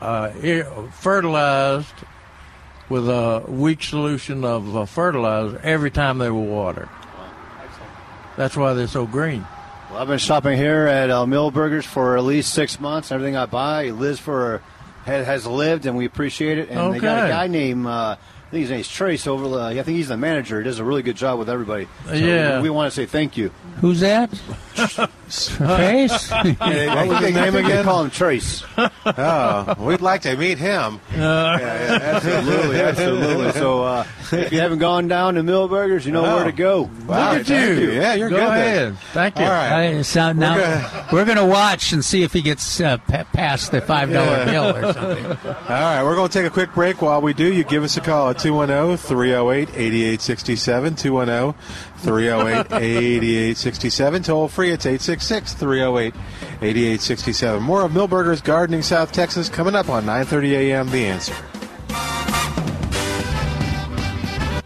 uh, 0.00 0.30
fertilized 0.92 1.94
with 2.90 3.08
a 3.08 3.42
weak 3.48 3.82
solution 3.82 4.44
of 4.44 4.76
uh, 4.76 4.84
fertilizer 4.84 5.58
every 5.62 5.90
time 5.90 6.18
they 6.18 6.28
were 6.30 6.40
watered. 6.42 6.88
That's 8.36 8.56
why 8.56 8.74
they're 8.74 8.86
so 8.86 9.06
green. 9.06 9.46
Well, 9.90 10.00
I've 10.00 10.08
been 10.08 10.18
shopping 10.18 10.56
here 10.58 10.86
at 10.86 11.10
uh, 11.10 11.24
Milberger's 11.24 11.86
for 11.86 12.16
at 12.16 12.24
least 12.24 12.52
six 12.52 12.78
months. 12.78 13.10
Everything 13.12 13.36
I 13.36 13.46
buy 13.46 13.90
lives 13.90 14.18
for 14.20 14.62
has, 15.04 15.26
has 15.26 15.46
lived, 15.46 15.86
and 15.86 15.96
we 15.96 16.04
appreciate 16.04 16.58
it. 16.58 16.68
And 16.68 16.92
they 16.94 16.98
got 16.98 17.24
a 17.26 17.28
guy 17.28 17.46
named 17.46 17.86
uh, 17.86 18.16
I 18.18 18.50
think 18.50 18.62
his 18.62 18.70
name's 18.70 18.88
Trace 18.88 19.26
over. 19.26 19.48
The, 19.48 19.60
I 19.60 19.74
think 19.82 19.96
he's 19.96 20.08
the 20.08 20.16
manager. 20.16 20.58
He 20.58 20.64
does 20.64 20.78
a 20.80 20.84
really 20.84 21.02
good 21.02 21.16
job 21.16 21.38
with 21.38 21.48
everybody. 21.48 21.86
So 22.06 22.14
Yeah. 22.14 22.56
we, 22.56 22.64
we 22.64 22.70
want 22.70 22.92
to 22.92 22.96
say 22.96 23.06
thank 23.06 23.36
you. 23.36 23.50
who's 23.80 24.00
that? 24.00 24.30
Face? 25.30 26.30
I 26.32 26.42
think 26.42 26.58
they- 26.58 26.88
I 27.40 27.50
think 27.50 27.68
They 27.68 27.82
call 27.82 28.04
him 28.04 28.10
Trace. 28.10 28.62
Oh, 29.06 29.74
we'd 29.78 30.00
like 30.00 30.22
to 30.22 30.36
meet 30.36 30.58
him. 30.58 31.00
yeah, 31.12 31.58
yeah, 31.58 31.98
absolutely, 32.14 32.80
absolutely. 32.80 33.52
So 33.52 33.82
uh, 33.82 34.06
if 34.32 34.52
you 34.52 34.60
haven't 34.60 34.78
gone 34.78 35.08
down 35.08 35.34
to 35.34 35.42
Milberger's, 35.42 36.04
you 36.06 36.12
know 36.12 36.24
Oh. 36.24 36.36
where 36.36 36.44
to 36.44 36.52
go. 36.52 36.82
Wow, 37.06 37.32
Look 37.32 37.40
at 37.40 37.46
thank 37.46 37.80
you. 37.80 37.90
Yeah, 37.92 38.14
you're 38.14 38.28
Go 38.30 38.36
good. 38.36 38.46
ahead. 38.48 38.76
Then. 38.92 38.96
Thank 39.12 39.38
you. 39.38 39.44
All 39.44 39.50
right. 39.50 39.96
I, 39.96 40.02
so 40.02 40.32
now 40.32 41.06
we're 41.12 41.24
going 41.24 41.38
to 41.38 41.46
watch 41.46 41.92
and 41.92 42.04
see 42.04 42.22
if 42.22 42.32
he 42.32 42.42
gets 42.42 42.80
uh, 42.80 42.98
pa- 42.98 43.24
past 43.32 43.70
the 43.72 43.80
five 43.80 44.12
dollar 44.12 44.44
Yeah. 44.44 44.50
bill 44.50 44.76
or 44.76 44.92
something. 44.92 45.26
All 45.26 45.54
right, 45.68 46.02
we're 46.04 46.14
going 46.14 46.28
to 46.28 46.38
take 46.38 46.46
a 46.46 46.50
quick 46.52 46.72
break. 46.74 47.00
While 47.02 47.20
we 47.22 47.32
do, 47.32 47.52
you 47.52 47.64
give 47.64 47.82
us 47.82 47.96
a 47.96 48.00
call 48.00 48.30
at 48.30 48.38
210 48.38 48.96
308 48.98 49.68
8867. 49.70 50.94
210 50.96 51.54
308 52.00 52.72
8867. 52.72 54.22
Toll 54.22 54.48
free, 54.48 54.70
it's 54.70 54.86
866 54.86 55.54
308 55.54 56.14
8867. 56.62 57.62
More 57.62 57.82
of 57.82 57.92
Milberger's 57.92 58.40
Gardening 58.40 58.82
South 58.82 59.12
Texas 59.12 59.48
coming 59.48 59.74
up 59.74 59.88
on 59.88 60.04
9:30 60.04 60.52
a.m. 60.52 60.90
The 60.90 61.06
Answer. 61.06 61.34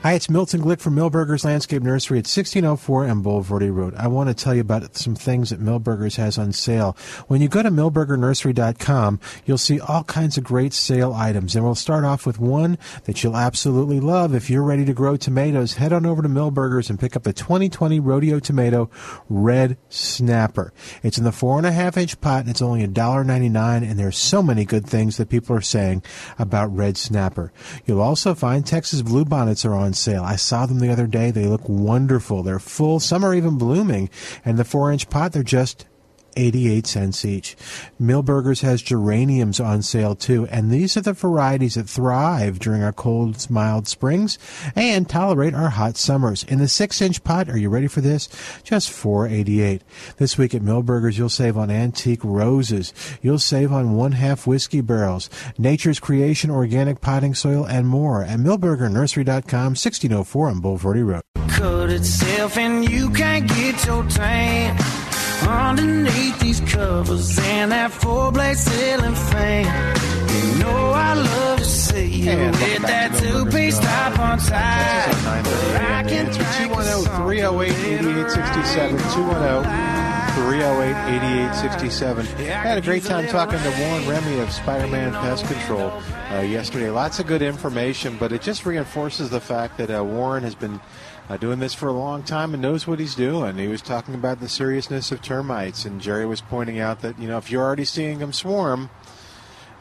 Hi, 0.04 0.12
it's 0.12 0.28
Milton 0.28 0.60
Glick 0.60 0.82
from 0.82 0.96
Milberger's 0.96 1.46
Landscape 1.46 1.82
Nursery 1.82 2.18
at 2.18 2.28
1604 2.28 3.06
and 3.06 3.24
Bulverde 3.24 3.74
Road. 3.74 3.94
I 3.94 4.06
want 4.06 4.28
to 4.28 4.34
tell 4.34 4.54
you 4.54 4.60
about 4.60 4.94
some 4.96 5.14
things 5.14 5.48
that 5.48 5.62
Milberger's 5.62 6.16
has 6.16 6.36
on 6.36 6.52
sale. 6.52 6.94
When 7.26 7.40
you 7.40 7.48
go 7.48 7.62
to 7.62 7.70
milbergernursery.com, 7.70 9.18
you'll 9.46 9.56
see 9.56 9.80
all 9.80 10.04
kinds 10.04 10.36
of 10.36 10.44
great 10.44 10.74
sale 10.74 11.14
items. 11.14 11.56
And 11.56 11.64
we'll 11.64 11.74
start 11.74 12.04
off 12.04 12.26
with 12.26 12.38
one 12.38 12.76
that 13.04 13.24
you'll 13.24 13.38
absolutely 13.38 13.98
love. 13.98 14.34
If 14.34 14.50
you're 14.50 14.62
ready 14.62 14.84
to 14.84 14.92
grow 14.92 15.16
tomatoes, 15.16 15.72
head 15.72 15.94
on 15.94 16.04
over 16.04 16.20
to 16.20 16.28
Milberger's 16.28 16.90
and 16.90 17.00
pick 17.00 17.16
up 17.16 17.22
the 17.22 17.32
2020 17.32 17.98
Rodeo 17.98 18.40
Tomato 18.40 18.90
Red 19.30 19.78
Snapper. 19.88 20.74
It's 21.02 21.16
in 21.16 21.24
the 21.24 21.32
four 21.32 21.56
and 21.56 21.66
a 21.66 21.72
half 21.72 21.96
inch 21.96 22.20
pot 22.20 22.40
and 22.40 22.50
it's 22.50 22.60
only 22.60 22.86
$1.99 22.86 23.90
and 23.90 23.98
there's 23.98 24.18
so 24.18 24.42
many 24.42 24.66
good 24.66 24.86
things 24.86 25.16
that 25.16 25.30
people 25.30 25.56
are 25.56 25.62
saying 25.62 26.02
about 26.38 26.76
Red 26.76 26.98
Snapper. 26.98 27.54
You'll 27.86 28.02
also 28.02 28.34
find 28.34 28.66
Texas 28.66 29.00
Bluebonnets 29.00 29.64
are 29.64 29.72
on 29.72 29.93
sale. 29.96 30.22
I 30.22 30.36
saw 30.36 30.66
them 30.66 30.78
the 30.78 30.90
other 30.90 31.06
day. 31.06 31.30
They 31.30 31.46
look 31.46 31.68
wonderful. 31.68 32.42
They're 32.42 32.58
full. 32.58 33.00
Some 33.00 33.24
are 33.24 33.34
even 33.34 33.58
blooming. 33.58 34.10
And 34.44 34.58
the 34.58 34.64
four 34.64 34.92
inch 34.92 35.08
pot, 35.10 35.32
they're 35.32 35.42
just 35.42 35.86
88 36.36 36.86
cents 36.86 37.24
each. 37.24 37.56
Milberger's 38.00 38.60
has 38.60 38.82
geraniums 38.82 39.60
on 39.60 39.82
sale 39.82 40.14
too, 40.14 40.46
and 40.50 40.70
these 40.70 40.96
are 40.96 41.00
the 41.00 41.12
varieties 41.12 41.74
that 41.74 41.88
thrive 41.88 42.58
during 42.58 42.82
our 42.82 42.92
cold, 42.92 43.48
mild 43.50 43.88
springs 43.88 44.38
and 44.76 45.08
tolerate 45.08 45.54
our 45.54 45.70
hot 45.70 45.96
summers. 45.96 46.44
In 46.44 46.58
the 46.58 46.68
six 46.68 47.00
inch 47.00 47.22
pot, 47.24 47.48
are 47.48 47.58
you 47.58 47.68
ready 47.68 47.86
for 47.86 48.00
this? 48.00 48.28
Just 48.62 48.90
488. 48.90 49.82
This 50.18 50.38
week 50.38 50.54
at 50.54 50.62
Milberger's, 50.62 51.18
you'll 51.18 51.28
save 51.28 51.56
on 51.56 51.70
antique 51.70 52.24
roses. 52.24 52.92
You'll 53.22 53.38
save 53.38 53.72
on 53.72 53.94
one 53.94 54.12
half 54.12 54.46
whiskey 54.46 54.80
barrels, 54.80 55.30
nature's 55.58 56.00
creation, 56.00 56.50
organic 56.50 57.00
potting 57.00 57.34
soil, 57.34 57.64
and 57.66 57.86
more 57.88 58.22
at 58.24 58.38
milbergernursery.com, 58.38 59.74
1604 59.74 60.48
on 60.48 60.60
Bulverde 60.60 61.06
Road. 61.06 61.22
cut 61.48 61.90
itself 61.90 62.56
and 62.56 62.88
you 62.88 63.10
can't 63.10 63.48
get 63.48 63.86
your 63.86 64.04
tan 64.08 65.03
underneath 65.42 66.38
these 66.40 66.60
covers 66.60 67.38
and 67.38 67.72
that 67.72 67.90
four 67.92 68.32
blade 68.32 68.56
ceiling 68.56 69.14
fan. 69.14 69.96
You 70.34 70.58
know 70.58 70.90
I 70.92 71.14
love 71.14 71.58
to 71.58 71.64
see 71.64 72.06
you 72.06 72.30
And 72.30 72.52
with 72.52 72.82
that 72.82 73.14
two 73.18 73.46
piece 73.46 73.78
top 73.78 74.18
on 74.18 74.38
tight. 74.38 75.04
Texas 75.04 75.26
on 75.26 75.44
9:30 75.44 75.94
I 75.94 76.02
can 76.02 76.26
Answer 76.26 76.44
think 76.44 76.72
of 76.72 76.78
210 76.84 77.26
308 77.26 77.70
8867 77.70 78.98
210 78.98 80.04
308 80.34 81.14
8867. 81.14 82.26
I 82.26 82.42
had 82.42 82.78
a 82.78 82.80
great 82.80 83.04
time 83.04 83.26
talking 83.28 83.58
to 83.60 83.70
Warren 83.80 84.08
Remy 84.08 84.40
of 84.40 84.50
Spider 84.50 84.88
Man 84.88 85.12
Pest 85.12 85.46
Control 85.46 85.92
uh, 86.32 86.40
yesterday. 86.40 86.90
Lots 86.90 87.20
of 87.20 87.26
good 87.28 87.40
information, 87.40 88.16
but 88.18 88.32
it 88.32 88.42
just 88.42 88.66
reinforces 88.66 89.30
the 89.30 89.40
fact 89.40 89.78
that 89.78 89.90
uh, 89.90 90.02
Warren 90.02 90.42
has 90.42 90.56
been 90.56 90.80
uh, 91.28 91.36
doing 91.36 91.58
this 91.58 91.74
for 91.74 91.88
a 91.88 91.92
long 91.92 92.22
time 92.22 92.52
and 92.54 92.62
knows 92.62 92.86
what 92.86 92.98
he's 92.98 93.14
doing. 93.14 93.56
He 93.56 93.66
was 93.68 93.80
talking 93.82 94.14
about 94.14 94.40
the 94.40 94.48
seriousness 94.48 95.10
of 95.12 95.22
termites, 95.22 95.84
and 95.84 96.00
Jerry 96.00 96.26
was 96.26 96.40
pointing 96.40 96.78
out 96.80 97.00
that, 97.00 97.18
you 97.18 97.26
know, 97.28 97.38
if 97.38 97.50
you're 97.50 97.62
already 97.62 97.84
seeing 97.84 98.18
them 98.18 98.32
swarm, 98.32 98.90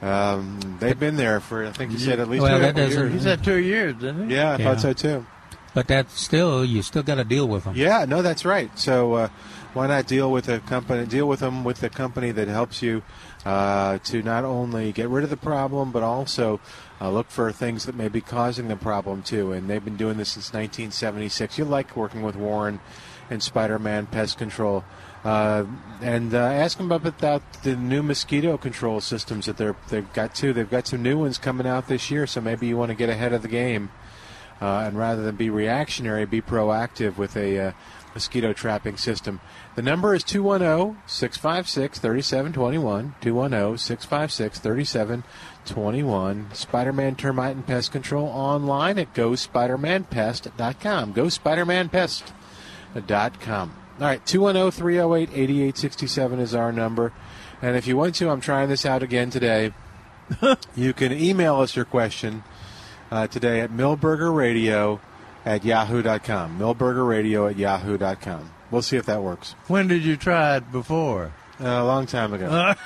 Um, 0.01 0.59
they've 0.81 0.99
been 0.99 1.15
there 1.15 1.39
for 1.39 1.65
I 1.65 1.71
think 1.71 1.91
he 1.93 1.97
said 1.97 2.19
at 2.19 2.29
least 2.29 2.43
Well, 2.43 2.57
two 2.57 2.61
that 2.65 2.75
doesn't- 2.75 2.99
years. 2.99 3.13
He 3.13 3.19
said 3.19 3.41
two 3.41 3.55
years, 3.55 3.95
didn't 3.95 4.29
he? 4.29 4.35
Yeah, 4.35 4.51
I 4.51 4.57
Yeah. 4.57 4.65
thought 4.65 4.81
so 4.81 4.91
too. 4.91 5.25
But 5.73 5.87
that's 5.87 6.19
still 6.19 6.65
you 6.65 6.81
still 6.81 7.03
got 7.03 7.15
to 7.15 7.23
deal 7.23 7.47
with 7.47 7.63
them. 7.63 7.73
Yeah, 7.77 8.03
no, 8.05 8.21
that's 8.21 8.43
right. 8.43 8.69
So 8.77 9.13
uh, 9.13 9.27
why 9.73 9.87
not 9.87 10.05
deal 10.05 10.29
with 10.29 10.49
a 10.49 10.59
company? 10.59 11.05
Deal 11.05 11.25
with 11.27 11.39
them 11.39 11.63
with 11.63 11.81
a 11.83 11.89
company 11.89 12.31
that 12.31 12.49
helps 12.49 12.81
you 12.83 13.01
uh, 13.45 13.97
to 13.99 14.21
not 14.21 14.45
only 14.45 14.91
get 14.91 15.09
rid 15.09 15.23
of 15.23 15.29
the 15.29 15.37
problem, 15.37 15.91
but 15.91 16.03
also 16.03 16.59
uh, 17.01 17.09
look 17.09 17.29
for 17.29 17.51
things 17.51 17.85
that 17.85 17.95
may 17.95 18.07
be 18.07 18.21
causing 18.21 18.67
the 18.67 18.75
problem 18.75 19.21
too. 19.21 19.51
And 19.51 19.69
they've 19.69 19.83
been 19.83 19.97
doing 19.97 20.17
this 20.17 20.29
since 20.29 20.53
1976. 20.53 21.57
You 21.57 21.65
like 21.65 21.95
working 21.95 22.21
with 22.21 22.35
Warren 22.35 22.79
and 23.29 23.41
Spider-Man 23.41 24.07
Pest 24.07 24.37
Control. 24.37 24.83
Uh, 25.23 25.65
and 26.01 26.33
uh, 26.33 26.37
ask 26.37 26.77
them 26.77 26.91
about 26.91 27.63
the 27.63 27.75
new 27.77 28.03
mosquito 28.03 28.57
control 28.57 28.99
systems 28.99 29.45
that 29.45 29.55
they're, 29.55 29.75
they've 29.89 30.11
got 30.13 30.35
too. 30.35 30.51
They've 30.51 30.69
got 30.69 30.87
some 30.87 31.01
new 31.01 31.19
ones 31.19 31.37
coming 31.37 31.65
out 31.65 31.87
this 31.87 32.11
year, 32.11 32.27
so 32.27 32.41
maybe 32.41 32.67
you 32.67 32.75
want 32.75 32.89
to 32.89 32.95
get 32.95 33.09
ahead 33.09 33.31
of 33.31 33.41
the 33.41 33.47
game. 33.47 33.89
Uh, 34.61 34.83
and 34.85 34.97
rather 34.97 35.23
than 35.23 35.35
be 35.35 35.49
reactionary, 35.49 36.25
be 36.25 36.41
proactive 36.41 37.17
with 37.17 37.35
a 37.37 37.59
uh, 37.59 37.71
mosquito 38.13 38.53
trapping 38.53 38.97
system. 38.97 39.39
The 39.75 39.81
number 39.81 40.13
is 40.13 40.23
210 40.23 41.01
656 41.07 41.97
3721. 41.99 43.15
210 43.21 43.77
656 43.79 44.59
3721. 44.59 46.53
Spider 46.53 46.93
Man 46.93 47.15
Termite 47.15 47.55
and 47.55 47.65
Pest 47.65 47.91
Control 47.91 48.27
online 48.27 48.99
at 48.99 49.15
gospidermanpest.com. 49.15 51.15
Gospidermanpest.com. 51.15 53.71
All 53.99 54.07
right, 54.07 54.23
210 54.25 54.71
308 54.71 55.29
8867 55.29 56.39
is 56.39 56.53
our 56.53 56.71
number. 56.71 57.11
And 57.61 57.75
if 57.75 57.85
you 57.87 57.97
want 57.97 58.13
to, 58.15 58.29
I'm 58.29 58.41
trying 58.41 58.69
this 58.69 58.85
out 58.85 59.01
again 59.01 59.31
today. 59.31 59.73
you 60.75 60.93
can 60.93 61.11
email 61.11 61.59
us 61.61 61.75
your 61.75 61.85
question 61.85 62.43
uh, 63.09 63.25
today 63.27 63.61
at 63.61 63.71
milbergerradio 63.71 64.99
at 65.45 65.65
yahoo.com. 65.65 66.59
Milbergerradio 66.59 67.49
at 67.49 67.57
yahoo.com. 67.57 68.52
We'll 68.73 68.81
see 68.81 68.97
if 68.97 69.05
that 69.05 69.21
works. 69.21 69.53
When 69.67 69.87
did 69.87 70.03
you 70.03 70.17
try 70.17 70.57
it 70.57 70.71
before? 70.71 71.31
Uh, 71.61 71.67
a 71.67 71.85
long 71.85 72.07
time 72.07 72.33
ago. 72.33 72.73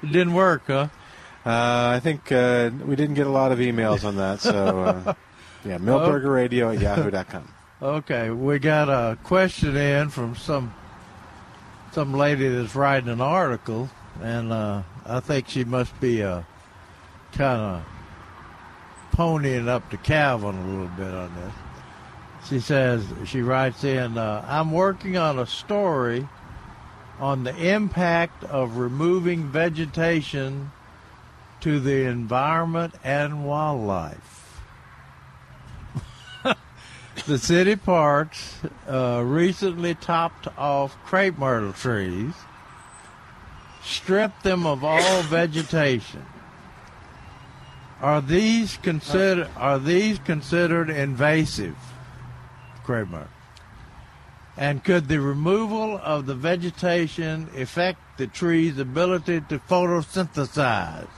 It 0.00 0.12
didn't 0.12 0.34
work, 0.34 0.62
huh? 0.68 0.88
Uh, 1.44 1.96
I 1.96 2.00
think 2.00 2.30
uh, 2.30 2.70
we 2.84 2.94
didn't 2.94 3.16
get 3.16 3.26
a 3.26 3.30
lot 3.30 3.50
of 3.50 3.58
emails 3.58 4.04
on 4.04 4.14
that. 4.16 4.40
So, 4.40 4.84
uh, 4.84 5.14
yeah, 5.64 5.78
milbergerradio 5.78 6.76
at 6.76 6.80
yahoo.com. 6.80 7.48
Okay, 7.80 8.30
we 8.30 8.58
got 8.58 8.88
a 8.88 9.16
question 9.22 9.76
in 9.76 10.08
from 10.10 10.34
some 10.34 10.74
some 11.92 12.12
lady 12.12 12.48
that's 12.48 12.74
writing 12.74 13.08
an 13.08 13.20
article, 13.20 13.88
and 14.20 14.52
uh, 14.52 14.82
I 15.06 15.20
think 15.20 15.48
she 15.48 15.62
must 15.62 15.98
be 16.00 16.22
uh, 16.24 16.42
kind 17.32 17.60
of 17.60 17.84
ponying 19.12 19.68
up 19.68 19.88
to 19.90 19.96
Calvin 19.96 20.56
a 20.56 20.66
little 20.66 20.88
bit 20.88 21.14
on 21.14 21.34
this. 21.36 21.54
She 22.48 22.60
says 22.60 23.04
she 23.26 23.42
writes 23.42 23.84
in, 23.84 24.16
uh, 24.16 24.42
"I'm 24.48 24.72
working 24.72 25.18
on 25.18 25.38
a 25.38 25.44
story 25.44 26.26
on 27.20 27.44
the 27.44 27.54
impact 27.54 28.42
of 28.44 28.78
removing 28.78 29.48
vegetation 29.48 30.70
to 31.60 31.78
the 31.78 32.06
environment 32.06 32.94
and 33.04 33.44
wildlife." 33.44 34.62
The 37.26 37.38
city 37.38 37.76
parks 37.76 38.60
uh, 38.88 39.22
recently 39.26 39.94
topped 39.94 40.46
off 40.56 40.96
crepe 41.04 41.36
myrtle 41.36 41.74
trees, 41.74 42.32
stripped 43.82 44.44
them 44.44 44.66
of 44.66 44.84
all 44.84 45.22
vegetation. 45.24 46.24
Are 48.00 48.22
these 48.22 48.78
considered 48.78 49.50
are 49.56 49.78
these 49.78 50.18
considered 50.20 50.88
invasive 50.88 51.76
myrtle? 52.88 53.28
And 54.56 54.82
could 54.82 55.06
the 55.06 55.20
removal 55.20 56.00
of 56.02 56.26
the 56.26 56.34
vegetation 56.34 57.48
affect 57.56 58.00
the 58.18 58.26
tree's 58.26 58.78
ability 58.78 59.42
to 59.48 59.58
photosynthesize? 59.60 61.08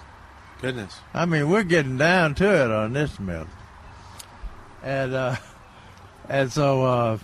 Goodness. 0.61 0.99
I 1.15 1.25
mean, 1.25 1.49
we're 1.49 1.63
getting 1.63 1.97
down 1.97 2.35
to 2.37 2.65
it 2.65 2.71
on 2.71 2.93
this 2.93 3.19
mill. 3.19 3.47
And 4.83 5.15
uh, 5.15 5.37
and 6.29 6.53
so 6.53 6.85
uh, 6.85 7.19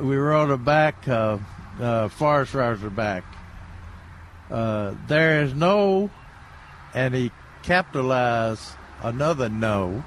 we 0.00 0.16
wrote 0.16 0.50
it 0.50 0.64
back. 0.64 1.06
Uh, 1.06 1.38
uh, 1.80 2.08
Forest 2.08 2.54
it 2.54 2.96
back. 2.96 3.24
Uh, 4.50 4.94
there 5.08 5.42
is 5.42 5.54
no, 5.54 6.10
and 6.94 7.14
he 7.14 7.30
capitalized 7.62 8.70
another 9.02 9.48
no. 9.48 10.04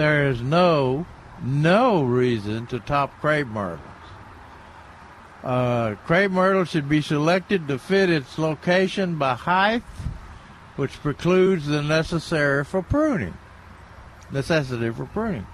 There 0.00 0.30
is 0.30 0.40
no, 0.40 1.04
no 1.42 2.02
reason 2.02 2.66
to 2.68 2.80
top 2.80 3.20
crepe 3.20 3.48
myrtles. 3.48 3.80
Uh, 5.44 5.96
crepe 6.06 6.30
myrtle 6.30 6.64
should 6.64 6.88
be 6.88 7.02
selected 7.02 7.68
to 7.68 7.78
fit 7.78 8.08
its 8.08 8.38
location 8.38 9.18
by 9.18 9.34
height, 9.34 9.82
which 10.76 11.02
precludes 11.02 11.66
the 11.66 11.82
necessary 11.82 12.64
for 12.64 12.80
pruning. 12.80 13.34
Necessity 14.32 14.88
for 14.88 15.04
pruning. 15.04 15.46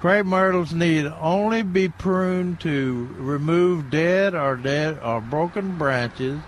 Crepe 0.00 0.26
myrtles 0.26 0.72
need 0.72 1.06
only 1.20 1.62
be 1.62 1.88
pruned 1.88 2.58
to 2.62 3.14
remove 3.16 3.90
dead 3.90 4.34
or 4.34 4.56
dead 4.56 4.98
or 5.04 5.20
broken 5.20 5.78
branches, 5.78 6.40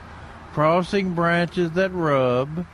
crossing 0.53 1.15
branches 1.15 1.71
that 1.75 1.93
rub, 1.93 2.67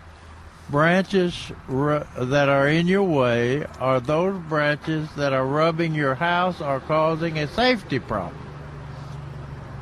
branches 0.70 1.52
ru- 1.68 2.04
that 2.16 2.48
are 2.48 2.68
in 2.68 2.86
your 2.86 3.02
way, 3.02 3.66
or 3.80 4.00
those 4.00 4.38
branches 4.48 5.08
that 5.16 5.32
are 5.32 5.46
rubbing 5.46 5.94
your 5.94 6.14
house 6.14 6.60
or 6.60 6.80
causing 6.80 7.38
a 7.38 7.48
safety 7.48 7.98
problem. 7.98 8.36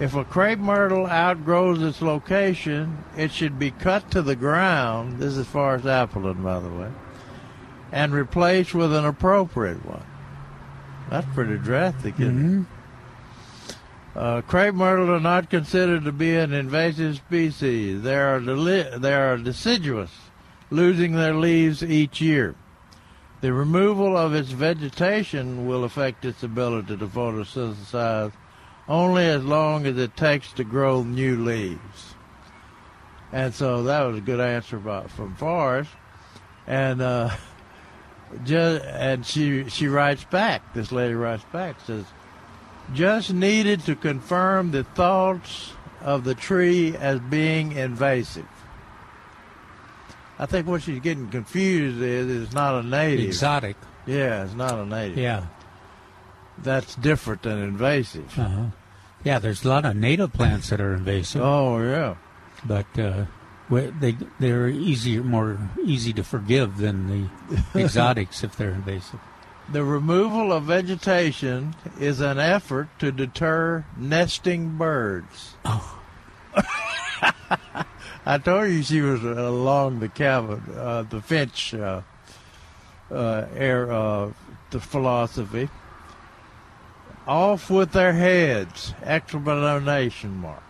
If 0.01 0.15
a 0.15 0.25
crepe 0.25 0.61
myrtle 0.61 1.07
outgrows 1.07 1.83
its 1.83 2.01
location, 2.01 3.05
it 3.17 3.33
should 3.33 3.59
be 3.59 3.73
cut 3.73 4.11
to 4.13 4.23
the 4.23 4.37
ground. 4.37 5.19
This 5.19 5.37
is 5.37 5.47
Forest 5.47 5.87
Appleton, 5.87 6.43
by 6.43 6.61
the 6.61 6.69
way, 6.69 6.91
and 7.91 8.13
replaced 8.13 8.75
with 8.75 8.95
an 8.95 9.05
appropriate 9.05 9.85
one. 9.85 10.05
That's 11.11 11.27
pretty 11.35 11.59
drastic, 11.59 12.15
isn't 12.21 12.61
it? 12.63 12.67
Uh, 14.17 14.41
crepe 14.43 14.75
myrtle 14.75 15.11
are 15.11 15.21
not 15.21 15.51
considered 15.51 16.05
to 16.05 16.13
be 16.13 16.35
an 16.37 16.53
invasive 16.53 17.17
species. 17.17 18.03
They 18.03 18.17
are 18.17 18.41
deli- 18.41 18.99
they 18.99 19.15
are 19.15 19.37
deciduous, 19.37 20.11
losing 20.71 21.13
their 21.13 21.35
leaves 21.35 21.83
each 21.83 22.21
year. 22.21 22.55
The 23.41 23.53
removal 23.53 24.17
of 24.17 24.35
its 24.35 24.51
vegetation 24.51 25.67
will 25.67 25.85
affect 25.85 26.25
its 26.25 26.43
ability 26.43 26.97
to 26.97 27.07
photosynthesize 27.07 28.33
only 28.89 29.27
as 29.27 29.45
long 29.45 29.87
as 29.87 29.97
it 29.99 30.17
takes 30.17 30.53
to 30.55 30.65
grow 30.65 31.03
new 31.03 31.37
leaves. 31.45 32.15
And 33.33 33.55
so 33.55 33.83
that 33.85 34.03
was 34.03 34.17
a 34.17 34.23
good 34.23 34.41
answer 34.41 34.77
about, 34.77 35.11
from 35.11 35.37
Forrest. 35.37 35.91
And 36.67 37.01
uh, 37.01 37.31
just, 38.45 38.85
and 38.85 39.25
she 39.25 39.69
she 39.69 39.87
writes 39.87 40.25
back. 40.25 40.75
This 40.75 40.91
lady 40.91 41.15
writes 41.15 41.45
back 41.53 41.77
says, 41.87 42.05
just 42.95 43.33
needed 43.33 43.85
to 43.85 43.95
confirm 43.95 44.71
the 44.71 44.85
thoughts 44.85 45.73
of 46.01 46.25
the 46.25 46.35
tree 46.35 46.97
as 46.97 47.21
being 47.21 47.73
invasive. 47.73 48.47
I 50.39 50.47
think 50.47 50.67
what 50.67 50.83
she's 50.83 51.01
getting 51.01 51.29
confused 51.29 52.01
is 52.01 52.45
it's 52.45 52.53
not 52.55 52.75
a 52.77 52.83
native. 52.83 53.27
Exotic. 53.27 53.77
Yeah, 54.07 54.45
it's 54.45 54.55
not 54.55 54.75
a 54.79 54.87
native. 54.87 55.19
Yeah. 55.19 55.47
That's 56.59 56.95
different 56.97 57.43
than 57.43 57.59
invasive. 57.59 58.39
Uh-huh. 58.39 58.67
Yeah, 59.25 59.39
there's 59.41 59.65
a 59.65 59.69
lot 59.69 59.85
of 59.85 59.97
native 59.97 60.33
plants 60.33 60.71
that 60.71 60.81
are 60.81 60.95
invasive, 60.95 61.43
Oh 61.43 61.79
yeah. 61.81 62.15
but 62.65 62.87
uh, 62.99 63.25
they 63.69 64.17
they're 64.39 64.69
easier, 64.69 65.23
more 65.25 65.59
easy 65.85 66.13
to 66.13 66.23
forgive 66.23 66.79
than 66.79 67.09
the 67.09 67.61
exotics 67.81 68.45
if 68.45 68.57
they're 68.57 68.71
invasive. 68.71 69.19
The 69.71 69.85
removal 69.85 70.53
of 70.53 70.65
vegetation 70.65 71.75
is 72.01 72.21
an 72.21 72.39
effort 72.39 72.89
to 73.01 73.13
deter 73.13 73.85
nesting 73.97 74.79
birds. 74.79 75.57
Oh. 75.65 76.01
I 78.29 78.37
told 78.37 78.69
you 78.69 78.83
she 78.83 79.01
was 79.01 79.25
along 79.25 80.01
the 80.01 80.11
Calvin, 80.11 80.63
uh, 80.77 81.05
the 81.05 81.23
Finch 81.23 81.73
uh, 81.73 82.03
uh, 83.11 83.47
air, 83.57 83.87
the 84.71 84.81
philosophy. 84.81 85.71
Off 87.27 87.71
with 87.71 87.93
their 87.93 88.13
heads! 88.13 88.93
Exclamation 89.03 90.37
mark. 90.37 90.63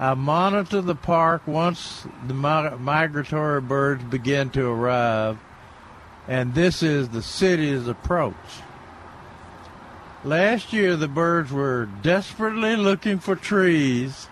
I 0.00 0.14
monitor 0.14 0.80
the 0.80 0.96
park 0.96 1.46
once 1.46 2.04
the 2.26 2.34
migratory 2.34 3.60
birds 3.60 4.02
begin 4.02 4.50
to 4.50 4.66
arrive 4.66 5.38
and 6.26 6.52
this 6.52 6.82
is 6.82 7.10
the 7.10 7.22
city's 7.22 7.86
approach. 7.86 8.34
Last 10.24 10.72
year, 10.72 10.96
the 10.96 11.06
birds 11.06 11.52
were 11.52 11.86
desperately 12.02 12.74
looking 12.74 13.20
for 13.20 13.36
trees 13.36 14.26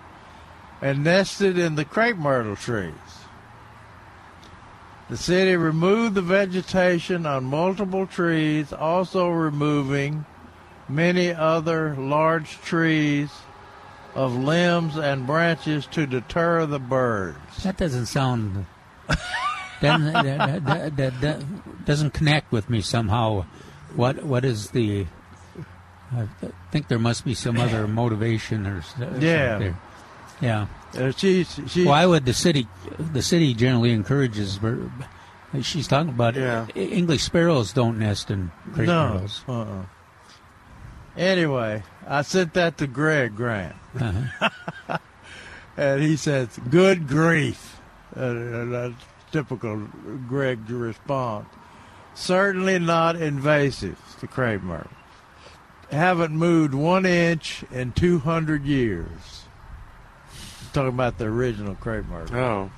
and 0.83 1.05
nested 1.05 1.59
in 1.59 1.75
the 1.75 1.85
crepe 1.85 2.16
myrtle 2.16 2.57
trees. 2.57 2.93
The 5.09 5.16
city 5.16 5.57
removed 5.57 6.14
the 6.14 6.23
vegetation 6.23 7.27
on 7.27 7.45
multiple 7.45 8.07
trees, 8.07 8.73
also 8.73 9.29
removing 9.29 10.25
many 10.88 11.33
other 11.33 11.97
large 11.97 12.61
trees 12.62 13.31
of 14.14 14.35
limbs 14.37 14.97
and 14.97 15.27
branches 15.27 15.87
to 15.87 16.07
deter 16.07 16.64
the 16.66 16.79
birds. 16.79 17.62
That 17.64 17.77
doesn't 17.77 18.07
sound. 18.07 18.66
doesn't, 19.81 20.12
that, 20.12 20.64
that, 20.64 20.97
that, 20.97 21.21
that 21.21 21.85
doesn't 21.85 22.11
connect 22.12 22.53
with 22.53 22.71
me 22.71 22.81
somehow. 22.81 23.47
What 23.97 24.23
what 24.25 24.45
is 24.45 24.71
the? 24.71 25.07
I 26.12 26.29
think 26.71 26.87
there 26.88 26.99
must 27.01 27.25
be 27.25 27.35
some 27.35 27.59
other 27.59 27.88
motivation 27.88 28.66
or 28.66 28.79
s- 28.79 28.95
Yeah. 29.21 29.59
there. 29.59 29.79
Yeah. 30.40 30.66
Uh, 30.96 31.12
she's, 31.12 31.61
she's, 31.68 31.87
Why 31.87 32.07
would 32.07 32.24
the 32.24 32.33
city? 32.35 32.66
The 32.98 33.22
city 33.22 33.55
generally 33.55 33.92
encourages. 33.92 34.59
She's 35.62 35.87
talking 35.87 36.11
about 36.11 36.35
Yeah. 36.35 36.66
English 36.74 37.22
sparrows 37.22 37.72
don't 37.72 37.98
nest 37.98 38.31
in 38.31 38.50
crepe 38.72 38.87
no. 38.88 39.26
Uh-uh. 39.48 39.85
Anyway, 41.16 41.83
I 42.07 42.22
sent 42.22 42.55
that 42.55 42.79
to 42.79 42.87
Greg 42.87 43.37
Grant, 43.37 43.76
Uh-huh. 44.00 44.98
and 45.76 46.03
he 46.03 46.16
says, 46.16 46.59
"Good 46.70 47.09
grief!" 47.09 47.81
Uh, 48.16 48.20
uh, 48.20 48.64
that's 48.66 48.94
typical 49.33 49.88
Greg's 50.29 50.70
response. 50.70 51.46
Certainly 52.14 52.79
not 52.81 53.16
invasive. 53.16 53.98
The 54.20 54.26
crepe 54.29 54.62
myrtle 54.62 54.90
haven't 55.90 56.33
moved 56.35 56.72
one 56.74 57.05
inch 57.05 57.64
in 57.72 57.92
two 57.92 58.20
hundred 58.20 58.64
years. 58.64 59.39
Talking 60.72 60.88
about 60.88 61.18
the 61.18 61.24
original 61.24 61.74
crepe 61.74 62.06
myrtle. 62.06 62.37
Oh, 62.37 62.70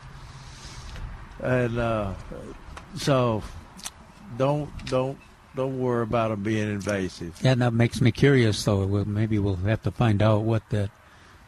and 1.43 1.79
uh, 1.79 2.15
so 2.97 3.43
don't 4.39 4.71
don't 4.87 5.19
don't 5.55 5.79
worry 5.79 6.03
about 6.03 6.29
them 6.29 6.43
being 6.43 6.71
invasive. 6.71 7.39
Yeah, 7.43 7.55
that 7.57 7.73
makes 7.75 8.01
me 8.01 8.11
curious, 8.11 8.65
though. 8.65 8.87
Well, 8.87 9.05
maybe 9.05 9.39
we'll 9.39 9.57
have 9.57 9.83
to 9.83 9.91
find 9.91 10.23
out 10.23 10.43
what 10.43 10.69
that 10.71 10.91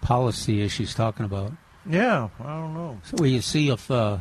policy 0.03 0.61
is 0.61 0.73
she's 0.73 0.95
talking 0.95 1.25
about. 1.25 1.53
Yeah, 1.89 2.29
I 2.41 2.61
don't 2.61 2.75
know. 2.75 3.01
So 3.05 3.17
will 3.19 3.27
you 3.27 3.41
see 3.41 3.71
if 3.71 3.91
uh, 3.91 4.19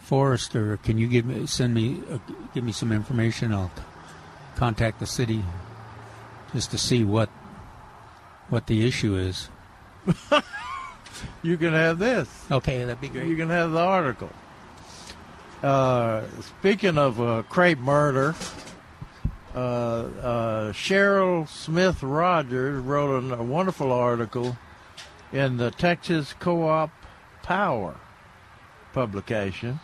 Forrester 0.00 0.76
can 0.78 0.98
you 0.98 1.08
give 1.08 1.26
me 1.26 1.46
send 1.46 1.74
me 1.74 2.02
uh, 2.10 2.18
give 2.54 2.64
me 2.64 2.72
some 2.72 2.92
information? 2.92 3.52
I'll 3.52 3.70
contact 4.56 5.00
the 5.00 5.06
city 5.06 5.44
just 6.52 6.70
to 6.72 6.78
see 6.78 7.04
what 7.04 7.28
what 8.48 8.66
the 8.66 8.86
issue 8.86 9.16
is. 9.16 9.48
You 11.42 11.56
can 11.56 11.72
have 11.72 11.98
this. 11.98 12.28
Okay, 12.50 12.78
that'd 12.84 13.00
be 13.00 13.08
great. 13.08 13.26
You 13.26 13.36
can 13.36 13.48
have 13.50 13.72
the 13.72 13.80
article. 13.80 14.30
Uh, 15.62 16.22
speaking 16.58 16.98
of 16.98 17.20
uh, 17.20 17.42
crepe 17.48 17.78
murder, 17.78 18.34
uh, 19.54 19.58
uh, 19.58 20.72
Sheryl 20.72 21.48
Smith 21.48 22.02
Rogers 22.02 22.82
wrote 22.82 23.22
an- 23.22 23.32
a 23.32 23.42
wonderful 23.42 23.90
article 23.92 24.56
in 25.32 25.56
the 25.56 25.70
Texas 25.70 26.34
Co-op 26.38 26.90
Power 27.42 27.94
publication, 28.92 29.80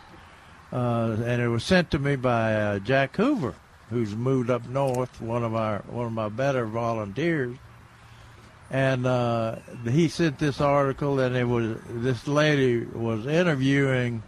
uh, 0.73 1.16
and 1.25 1.40
it 1.40 1.49
was 1.49 1.64
sent 1.64 1.90
to 1.92 1.99
me 1.99 2.16
by 2.16 2.55
uh, 2.55 2.79
Jack 2.81 3.16
Hoover, 3.16 3.55
who's 3.90 4.14
moved 4.14 4.51
up 4.51 4.66
north, 4.68 5.21
one 5.21 5.42
of 5.42 5.55
our 5.55 5.79
one 5.88 6.07
of 6.07 6.12
my 6.12 6.29
better 6.29 6.66
volunteers. 6.66 7.57
And 8.72 9.06
uh, 9.06 9.56
he 9.85 10.08
sent 10.08 10.38
this 10.38 10.61
article, 10.61 11.20
and 11.20 11.37
it 11.37 11.44
was 11.44 11.76
this 11.90 12.26
lady 12.26 12.87
was 12.87 13.26
interviewing 13.26 14.22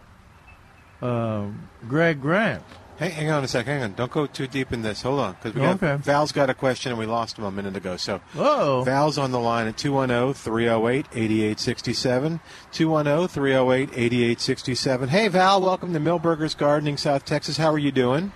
um, 1.00 1.66
Greg 1.88 2.20
Grant. 2.20 2.62
hang, 2.98 3.11
hang 3.11 3.30
on 3.30 3.42
a 3.42 3.48
sec. 3.48 3.64
Hang 3.64 3.83
on. 3.83 3.94
Don't 3.94 4.12
go 4.12 4.26
too 4.26 4.46
deep 4.46 4.70
in 4.70 4.83
this. 4.83 5.00
Hold 5.00 5.20
on, 5.20 5.33
because 5.33 5.54
we 5.54 5.62
got 5.62 5.83
Okay. 5.83 5.96
Val's 5.96 6.33
got 6.33 6.50
a 6.50 6.54
question 6.54 6.92
and 6.92 6.98
we 6.98 7.07
lost 7.07 7.38
him 7.38 7.44
a 7.44 7.50
minute 7.50 7.74
ago. 7.74 7.96
So 7.96 8.20
Val's 8.35 9.16
on 9.16 9.33
the 9.33 9.40
line 9.40 9.66
at 9.66 9.78
210-308-8867. 9.78 12.38
210-308-8867. 12.72 15.09
Hey 15.09 15.28
Val, 15.28 15.61
welcome 15.61 15.92
to 15.92 16.00
Milberger's 16.00 16.54
Gardening, 16.54 16.96
South 16.96 17.24
Texas. 17.24 17.57
How 17.57 17.72
are 17.72 17.78
you 17.78 17.92
doing? 17.92 18.33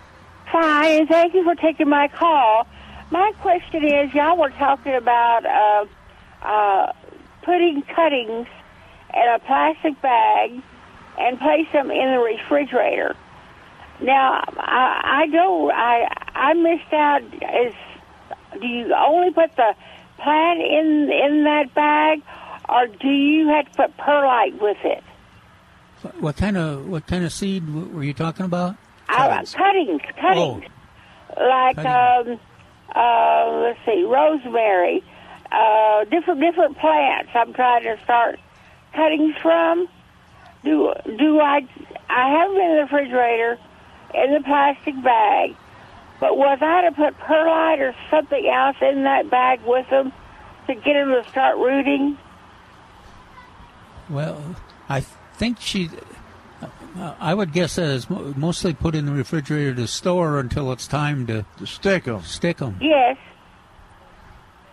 Fine, 0.52 1.06
thank 1.08 1.34
you 1.34 1.44
for 1.44 1.54
taking 1.54 1.88
my 1.88 2.08
call. 2.08 2.66
My 3.10 3.32
question 3.40 3.84
is, 3.84 4.12
y'all 4.14 4.36
were 4.38 4.50
talking 4.50 4.94
about 4.94 5.44
uh, 5.46 5.86
uh, 6.42 6.92
putting 7.42 7.82
cuttings 7.94 8.46
in 9.14 9.28
a 9.34 9.38
plastic 9.40 10.00
bag 10.02 10.60
and 11.18 11.38
place 11.38 11.66
them 11.72 11.90
in 11.90 12.12
the 12.12 12.18
refrigerator. 12.18 13.16
Now, 14.00 14.44
I, 14.58 15.22
I 15.22 15.26
don't. 15.26 15.72
I 15.72 16.06
I 16.34 16.54
missed 16.54 16.92
out. 16.92 17.22
Is 17.66 17.74
do 18.60 18.66
you 18.66 18.94
only 18.94 19.32
put 19.32 19.54
the 19.56 19.74
plant 20.18 20.60
in 20.60 21.10
in 21.12 21.44
that 21.44 21.74
bag, 21.74 22.22
or 22.68 22.86
do 22.86 23.08
you 23.08 23.48
have 23.48 23.70
to 23.72 23.76
put 23.76 23.96
perlite 23.96 24.60
with 24.60 24.76
it? 24.84 25.02
What 26.20 26.36
kind 26.36 26.56
of 26.56 26.86
what 26.88 27.06
kind 27.08 27.24
of 27.24 27.32
seed 27.32 27.68
were 27.92 28.04
you 28.04 28.14
talking 28.14 28.44
about? 28.46 28.76
Cuttings, 29.08 29.54
Cuttings. 29.54 30.00
cuttings, 30.02 30.12
cuttings. 30.20 30.64
Like 31.36 31.76
Cutting. 31.76 32.32
um, 32.34 32.40
uh, 32.94 33.50
let's 33.62 33.78
see, 33.84 34.04
rosemary, 34.04 35.02
uh, 35.52 36.04
different 36.04 36.40
different 36.40 36.78
plants. 36.78 37.30
I'm 37.34 37.52
trying 37.54 37.82
to 37.84 37.98
start 38.04 38.38
cuttings 38.94 39.34
from. 39.40 39.88
Do 40.64 40.92
do 41.04 41.40
I? 41.40 41.66
I 42.08 42.30
have 42.30 42.50
them 42.50 42.60
in 42.60 42.76
the 42.76 42.82
refrigerator, 42.82 43.58
in 44.14 44.34
the 44.34 44.40
plastic 44.44 44.94
bag. 45.02 45.56
But 46.20 46.36
was 46.36 46.58
I 46.60 46.82
to 46.82 46.92
put 46.92 47.16
perlite 47.18 47.80
or 47.80 47.94
something 48.10 48.48
else 48.48 48.76
in 48.80 49.04
that 49.04 49.30
bag 49.30 49.60
with 49.64 49.88
them 49.88 50.12
to 50.66 50.74
get 50.74 50.94
them 50.94 51.10
to 51.10 51.24
start 51.30 51.56
rooting? 51.58 52.18
Well, 54.10 54.56
I 54.88 55.00
think 55.00 55.60
she. 55.60 55.90
uh, 56.60 57.14
I 57.20 57.34
would 57.34 57.52
guess 57.52 57.76
that 57.76 57.88
it's 57.88 58.10
mostly 58.10 58.74
put 58.74 58.96
in 58.96 59.06
the 59.06 59.12
refrigerator 59.12 59.74
to 59.76 59.86
store 59.86 60.40
until 60.40 60.72
it's 60.72 60.88
time 60.88 61.26
to 61.28 61.44
stick 61.64 62.04
them. 62.04 62.22
stick 62.22 62.56
them. 62.56 62.78
Yes. 62.80 63.16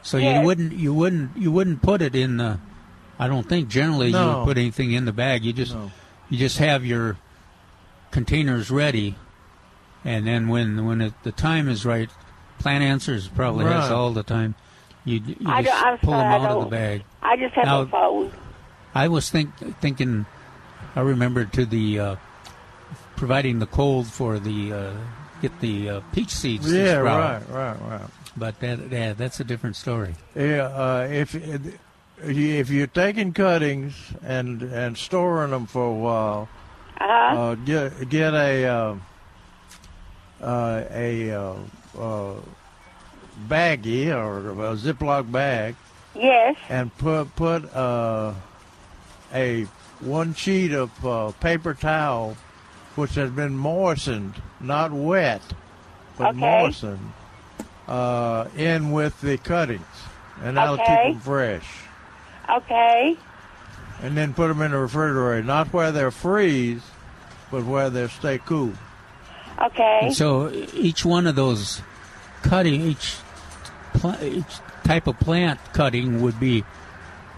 So 0.06 0.18
Yes. 0.18 0.40
you 0.40 0.46
wouldn't 0.46 0.74
you 0.74 0.94
wouldn't 0.94 1.36
you 1.36 1.52
wouldn't 1.52 1.82
put 1.82 2.02
it 2.04 2.16
in 2.16 2.38
the. 2.38 2.60
I 3.18 3.28
don't 3.28 3.50
think 3.50 3.70
generally 3.70 4.10
you 4.12 4.18
would 4.18 4.46
put 4.46 4.58
anything 4.60 4.92
in 4.92 5.06
the 5.06 5.12
bag. 5.12 5.44
You 5.44 5.52
just 5.52 5.74
No. 5.74 5.92
you 6.30 6.38
just 6.38 6.60
have 6.60 6.86
your 6.86 7.18
containers 8.12 8.70
ready, 8.70 9.16
and 10.04 10.28
then 10.28 10.48
when 10.48 10.86
when 10.86 11.02
it, 11.02 11.14
the 11.24 11.32
time 11.32 11.68
is 11.68 11.86
right, 11.86 12.10
Plant 12.60 12.84
Answers 12.84 13.28
probably 13.30 13.66
has 13.66 13.90
all 13.90 14.12
the 14.12 14.22
time. 14.22 14.54
You, 15.06 15.22
you 15.26 15.36
I 15.48 15.64
just 15.64 15.84
I'm 15.84 15.98
pull 15.98 16.14
sorry, 16.14 16.24
them 16.34 16.42
out 16.44 16.52
of 16.58 16.64
the 16.66 16.70
bag. 16.70 17.04
I 17.24 17.36
just 17.38 17.56
have 17.56 17.66
Now- 17.66 17.82
a 17.82 17.88
phone. 17.88 18.32
I 18.94 19.08
was 19.08 19.30
think 19.32 19.56
thinking. 19.82 20.28
I 20.96 21.02
remember 21.02 21.46
to 21.46 21.66
the 21.66 22.00
uh, 22.00 22.16
providing 23.16 23.58
the 23.60 23.66
cold 23.66 24.06
for 24.08 24.38
the 24.40 24.72
uh, 24.72 24.92
get 25.42 25.60
the 25.62 25.90
uh, 25.90 26.00
peach 26.14 26.30
seeds. 26.30 26.70
to 26.70 26.78
Yeah, 26.78 27.00
sprout. 27.00 27.50
right, 27.50 27.50
right, 27.50 27.90
right. 27.90 28.10
But 28.38 28.60
that 28.60 28.80
yeah, 28.92 29.14
that's 29.14 29.40
a 29.40 29.44
different 29.44 29.76
story. 29.76 30.16
Yeah, 30.36 30.66
uh, 30.68 31.08
if 31.10 31.36
if 32.24 32.70
you're 32.70 32.88
taking 32.88 33.34
cuttings 33.34 33.94
and 34.24 34.62
and 34.62 34.98
storing 34.98 35.52
them 35.52 35.66
for 35.68 35.86
a 35.88 35.94
while, 35.94 36.50
Uh-huh. 37.00 37.40
uh, 37.40 37.56
get 37.56 38.10
get 38.10 38.34
a 38.34 38.66
uh, 38.66 38.96
uh, 40.42 40.84
a 40.92 41.32
uh, 41.32 41.54
uh, 41.98 42.34
baggie 43.48 44.14
or 44.14 44.50
a 44.52 44.76
Ziploc 44.76 45.32
bag 45.32 45.76
yes. 46.14 46.56
and 46.70 46.96
put 46.98 47.34
put 47.36 47.74
uh, 47.76 48.34
a 49.34 49.64
one 50.02 50.34
sheet 50.34 50.74
of 50.74 51.06
uh, 51.06 51.32
paper 51.40 51.74
towel, 51.74 52.36
which 52.96 53.16
has 53.16 53.30
been 53.32 53.56
moistened, 53.58 54.42
not 54.60 54.92
wet, 54.92 55.42
but 56.18 56.30
Okay. 56.30 56.38
moistened, 56.40 57.14
uh, 57.88 58.48
in 58.58 58.92
with 58.92 59.20
the 59.22 59.38
cuttings, 59.38 59.86
and 60.42 60.58
that'll 60.58 60.78
keep 60.78 60.86
them 60.86 61.20
fresh. 61.20 61.68
Okay. 62.50 63.18
And 64.02 64.18
then 64.18 64.34
put 64.34 64.50
them 64.50 64.62
in 64.62 64.72
the 64.72 64.78
refrigerator, 64.78 65.44
not 65.44 65.72
where 65.74 65.92
they'll 65.92 66.12
freeze, 66.12 66.82
but 67.52 67.64
where 67.64 67.90
they'll 67.90 68.10
stay 68.10 68.40
cool. 68.40 68.74
Okay. 69.62 70.00
And 70.04 70.14
so 70.14 70.52
each 70.74 71.06
one 71.06 71.28
of 71.28 71.36
those 71.36 71.82
cutting, 72.44 72.82
each 72.82 73.16
pla- 73.94 74.18
each 74.22 74.60
type 74.84 75.08
of 75.08 75.18
plant 75.20 75.60
cutting 75.74 76.22
would 76.22 76.40
be 76.40 76.64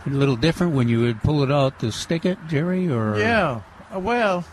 a 0.06 0.10
little 0.10 0.36
different 0.36 0.74
when 0.74 0.90
you 0.90 1.02
would 1.02 1.22
pull 1.22 1.44
it 1.44 1.52
out 1.52 1.80
to 1.80 1.92
stick 1.92 2.26
it, 2.26 2.38
Jerry. 2.48 2.90
Or 2.90 3.18
Yeah. 3.20 3.62
Uh, 3.94 4.00
Well, 4.00 4.44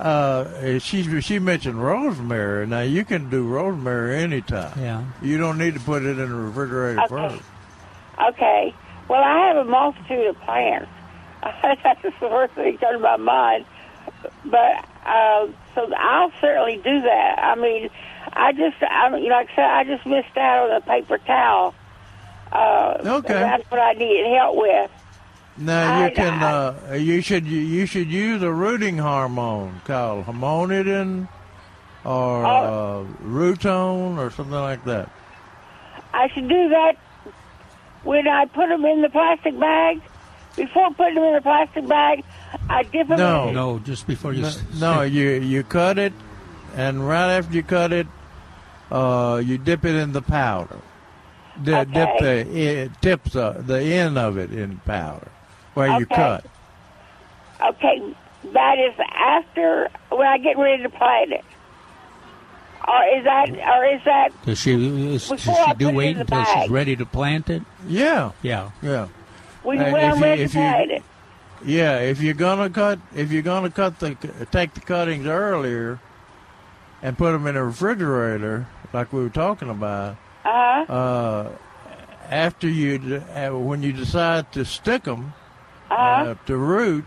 uh, 0.00 0.78
she 0.78 1.20
she 1.20 1.38
mentioned 1.38 1.82
rosemary. 1.82 2.66
Now 2.66 2.80
you 2.80 3.04
can 3.04 3.28
do 3.30 3.46
rosemary 3.46 4.18
anytime. 4.22 4.78
yeah. 4.80 5.04
You 5.22 5.38
don't 5.38 5.58
need 5.58 5.74
to 5.74 5.80
put 5.80 6.02
it 6.04 6.18
in 6.18 6.28
the 6.30 6.34
refrigerator 6.34 7.00
Okay. 7.02 7.08
first. 7.08 7.42
Okay. 8.28 8.74
Well, 9.08 9.22
I 9.22 9.48
have 9.48 9.56
a 9.56 9.64
multitude 9.64 10.26
of 10.28 10.40
plants, 10.42 10.88
That's 11.42 12.02
the 12.02 12.12
first 12.20 12.54
thing 12.54 12.72
that 12.72 12.80
comes 12.80 12.96
to 12.96 12.98
my 12.98 13.16
mind. 13.16 13.64
But 14.44 14.84
uh, 15.04 15.48
so 15.74 15.92
I'll 15.96 16.30
certainly 16.40 16.76
do 16.76 17.00
that. 17.02 17.38
I 17.42 17.54
mean, 17.56 17.90
I 18.32 18.52
just, 18.52 18.76
I 18.82 19.08
mean, 19.10 19.28
like 19.30 19.48
I 19.52 19.56
said, 19.56 19.64
I 19.64 19.84
just 19.84 20.06
missed 20.06 20.36
out 20.36 20.70
on 20.70 20.80
the 20.80 20.86
paper 20.86 21.18
towel. 21.18 21.74
Uh, 22.52 22.98
Okay. 23.04 23.32
That's 23.34 23.70
what 23.70 23.80
I 23.80 23.92
needed 23.94 24.26
help 24.36 24.56
with. 24.56 24.90
Now 25.60 26.00
I- 26.00 26.08
you 26.08 26.14
can 26.14 26.42
I- 26.42 26.74
uh, 26.90 26.94
you 26.94 27.20
should 27.20 27.46
you 27.46 27.86
should 27.86 28.10
use 28.10 28.42
a 28.42 28.50
rooting 28.52 28.98
hormone 28.98 29.80
called 29.84 30.26
Hormodin 30.26 31.28
or 32.04 32.46
Oh. 32.46 33.06
uh, 33.06 33.24
Rootone 33.26 34.16
or 34.18 34.30
something 34.30 34.54
like 34.54 34.84
that. 34.84 35.08
I 36.14 36.28
should 36.28 36.48
do 36.48 36.68
that 36.70 36.96
when 38.04 38.26
I 38.26 38.46
put 38.46 38.68
them 38.68 38.84
in 38.84 39.02
the 39.02 39.10
plastic 39.10 39.58
bag. 39.60 40.00
Before 40.56 40.90
putting 40.94 41.14
them 41.14 41.24
in 41.24 41.34
the 41.34 41.40
plastic 41.42 41.86
bag, 41.86 42.24
I 42.68 42.82
dip 42.82 43.06
them 43.08 43.18
No. 43.18 43.48
in. 43.48 43.54
No, 43.54 43.78
just 43.78 44.06
before 44.06 44.32
you. 44.32 44.42
No, 44.42 44.50
no, 44.96 45.02
you 45.02 45.28
you 45.30 45.62
cut 45.62 45.96
it, 45.98 46.12
and 46.76 47.06
right 47.06 47.30
after 47.36 47.54
you 47.54 47.62
cut 47.62 47.92
it, 47.92 48.06
uh, 48.90 49.40
you 49.44 49.58
dip 49.58 49.84
it 49.84 49.94
in 49.94 50.12
the 50.12 50.22
powder. 50.22 50.78
Di- 51.62 51.84
Dip 51.84 52.08
the 52.20 52.40
i- 52.90 52.90
tips 53.00 53.36
uh, 53.36 53.60
the 53.64 53.80
end 53.82 54.16
of 54.18 54.38
it 54.38 54.50
in 54.50 54.78
powder 54.86 55.28
where 55.74 55.88
you 55.88 56.04
Okay. 56.06 56.14
cut. 56.14 56.44
Okay, 57.62 58.14
that 58.52 58.78
is 58.78 58.94
after 59.14 59.88
when 60.10 60.26
I 60.26 60.38
get 60.38 60.56
ready 60.58 60.82
to 60.82 60.88
plant 60.88 61.32
it. 61.32 61.44
Or 62.88 63.04
is 63.18 63.24
that, 63.24 63.50
or 63.50 63.84
is 63.84 64.00
that, 64.06 64.30
Does 64.46 64.58
she, 64.58 64.72
is, 65.14 65.28
does 65.28 65.44
Before 65.44 65.60
I 65.60 65.66
she 65.72 65.74
do 65.74 65.90
wait 65.90 66.16
until 66.16 66.38
bag. 66.38 66.62
she's 66.62 66.70
ready 66.70 66.96
to 66.96 67.04
plant 67.04 67.50
it? 67.50 67.62
Yeah, 67.86 68.30
Yeah. 68.42 68.70
yeah, 68.82 69.08
when, 69.62 69.78
And 69.80 69.92
when 69.92 70.10
I'm 70.10 70.16
you- 70.16 70.22
ready 70.24 70.42
if 70.42 70.52
to 70.52 70.58
you- 70.58 70.64
plant 70.64 70.90
it? 70.90 71.02
yeah. 71.62 71.98
If 71.98 72.22
you're 72.22 72.32
gonna 72.34 72.70
cut, 72.70 72.98
if 73.14 73.30
you're 73.30 73.42
gonna 73.42 73.70
cut 73.70 73.98
the 73.98 74.16
take 74.50 74.72
the 74.72 74.80
cuttings 74.80 75.26
earlier, 75.26 75.98
and 77.02 77.16
put 77.18 77.32
them 77.32 77.46
in 77.46 77.56
a 77.56 77.64
refrigerator 77.64 78.66
like 78.94 79.12
we 79.12 79.22
were 79.22 79.28
talking 79.30 79.68
about. 79.70 80.16
Uh-huh. 80.44 80.92
Uh, 80.92 81.48
after 82.30 82.68
you, 82.68 83.22
uh, 83.34 83.50
when 83.50 83.82
you 83.82 83.92
decide 83.92 84.50
to 84.52 84.64
stick 84.64 85.04
them 85.04 85.34
Uh-huh. 85.90 86.30
uh, 86.30 86.34
to 86.46 86.56
root, 86.56 87.04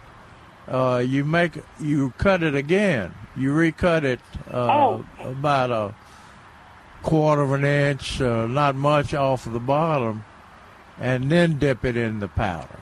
uh, 0.67 1.03
you 1.05 1.23
make 1.25 1.57
you 1.79 2.11
cut 2.17 2.43
it 2.43 2.55
again. 2.55 3.13
You 3.35 3.53
recut 3.53 4.03
it 4.03 4.19
uh, 4.51 4.57
Oh. 4.57 5.05
about 5.19 5.71
a 5.71 5.95
quarter 7.01 7.41
of 7.41 7.51
an 7.51 7.65
inch, 7.65 8.21
uh, 8.21 8.45
not 8.47 8.75
much 8.75 9.13
off 9.13 9.45
of 9.45 9.53
the 9.53 9.59
bottom, 9.59 10.23
and 10.99 11.29
then 11.31 11.57
dip 11.59 11.83
it 11.85 11.97
in 11.97 12.19
the 12.19 12.27
powder. 12.27 12.79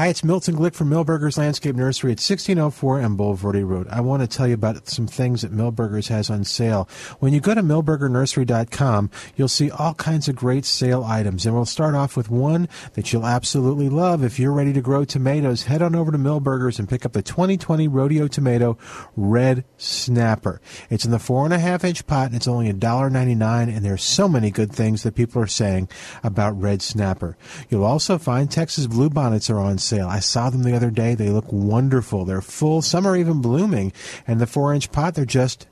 Hi, 0.03 0.09
it's 0.09 0.25
Milton 0.25 0.57
Glick 0.57 0.75
from 0.75 0.91
Milberger's 0.91 1.39
Landscape 1.39 1.77
Nursery 1.77 2.11
at 2.11 2.19
1604 2.19 2.99
and 2.99 3.17
Bulverde 3.17 3.65
Road. 3.65 3.87
I 3.87 4.01
want 4.01 4.21
to 4.21 4.27
tell 4.27 4.49
you 4.49 4.55
about 4.55 4.89
some 4.89 5.07
things 5.07 5.43
that 5.43 5.53
Milberger's 5.53 6.09
has 6.09 6.29
on 6.29 6.43
sale. 6.43 6.89
When 7.21 7.33
you 7.33 7.39
go 7.39 7.55
to 7.55 7.63
milbergernursery.com, 7.63 9.11
you'll 9.37 9.47
see 9.47 9.71
all 9.71 9.95
kinds 9.95 10.27
of 10.27 10.35
great 10.35 10.65
sale 10.65 11.05
items. 11.05 11.47
And 11.47 11.55
we'll 11.55 11.67
start 11.67 11.95
off 11.95 12.17
with 12.17 12.31
one 12.31 12.69
that 12.95 13.13
you'll 13.13 13.29
absolutely 13.29 13.89
love. 13.89 14.25
If 14.25 14.41
you're 14.41 14.51
ready 14.51 14.73
to 14.73 14.81
grow 14.81 15.05
tomatoes, 15.05 15.67
head 15.67 15.83
on 15.83 15.95
over 15.95 16.11
to 16.11 16.19
Milberger's 16.19 16.81
and 16.81 16.89
pick 16.89 17.07
up 17.07 17.13
the 17.13 17.23
2020 17.23 17.87
Rodeo 17.87 18.27
Tomato 18.27 18.77
Red 19.15 19.65
Snapper. 19.77 20.61
It's 20.91 21.05
in 21.05 21.13
the 21.13 21.21
four 21.21 21.45
and 21.45 21.55
a 21.55 21.61
half 21.61 21.85
inch 21.85 22.09
pot 22.09 22.27
and 22.27 22.35
it's 22.35 22.49
only 22.49 22.73
$1.99 22.73 23.69
and 23.69 23.85
there's 23.85 24.03
so 24.03 24.29
many 24.29 24.51
good 24.51 24.73
things 24.73 25.05
that 25.05 25.15
people 25.15 25.41
are 25.41 25.47
saying 25.47 25.89
about 26.25 26.61
Red 26.61 26.83
Snapper. 26.83 27.37
You'll 27.71 27.85
also 27.85 28.19
find 28.19 28.51
Texas 28.51 28.89
Bluebonnets 28.89 29.49
are 29.49 29.61
on 29.61 29.79
sale. 29.79 29.92
I 30.01 30.21
saw 30.21 30.51
them 30.51 30.63
the 30.63 30.75
other 30.75 30.91
day. 30.91 31.15
They 31.15 31.29
look 31.29 31.53
wonderful. 31.53 32.25
They're 32.25 32.41
full. 32.41 32.83
Some 32.83 33.07
are 33.07 33.17
even 33.17 33.41
blooming. 33.43 33.93
And 34.27 34.41
the 34.41 34.47
four 34.47 34.73
inch 34.73 34.93
pot, 34.93 35.15
they're 35.15 35.25
just 35.25 35.67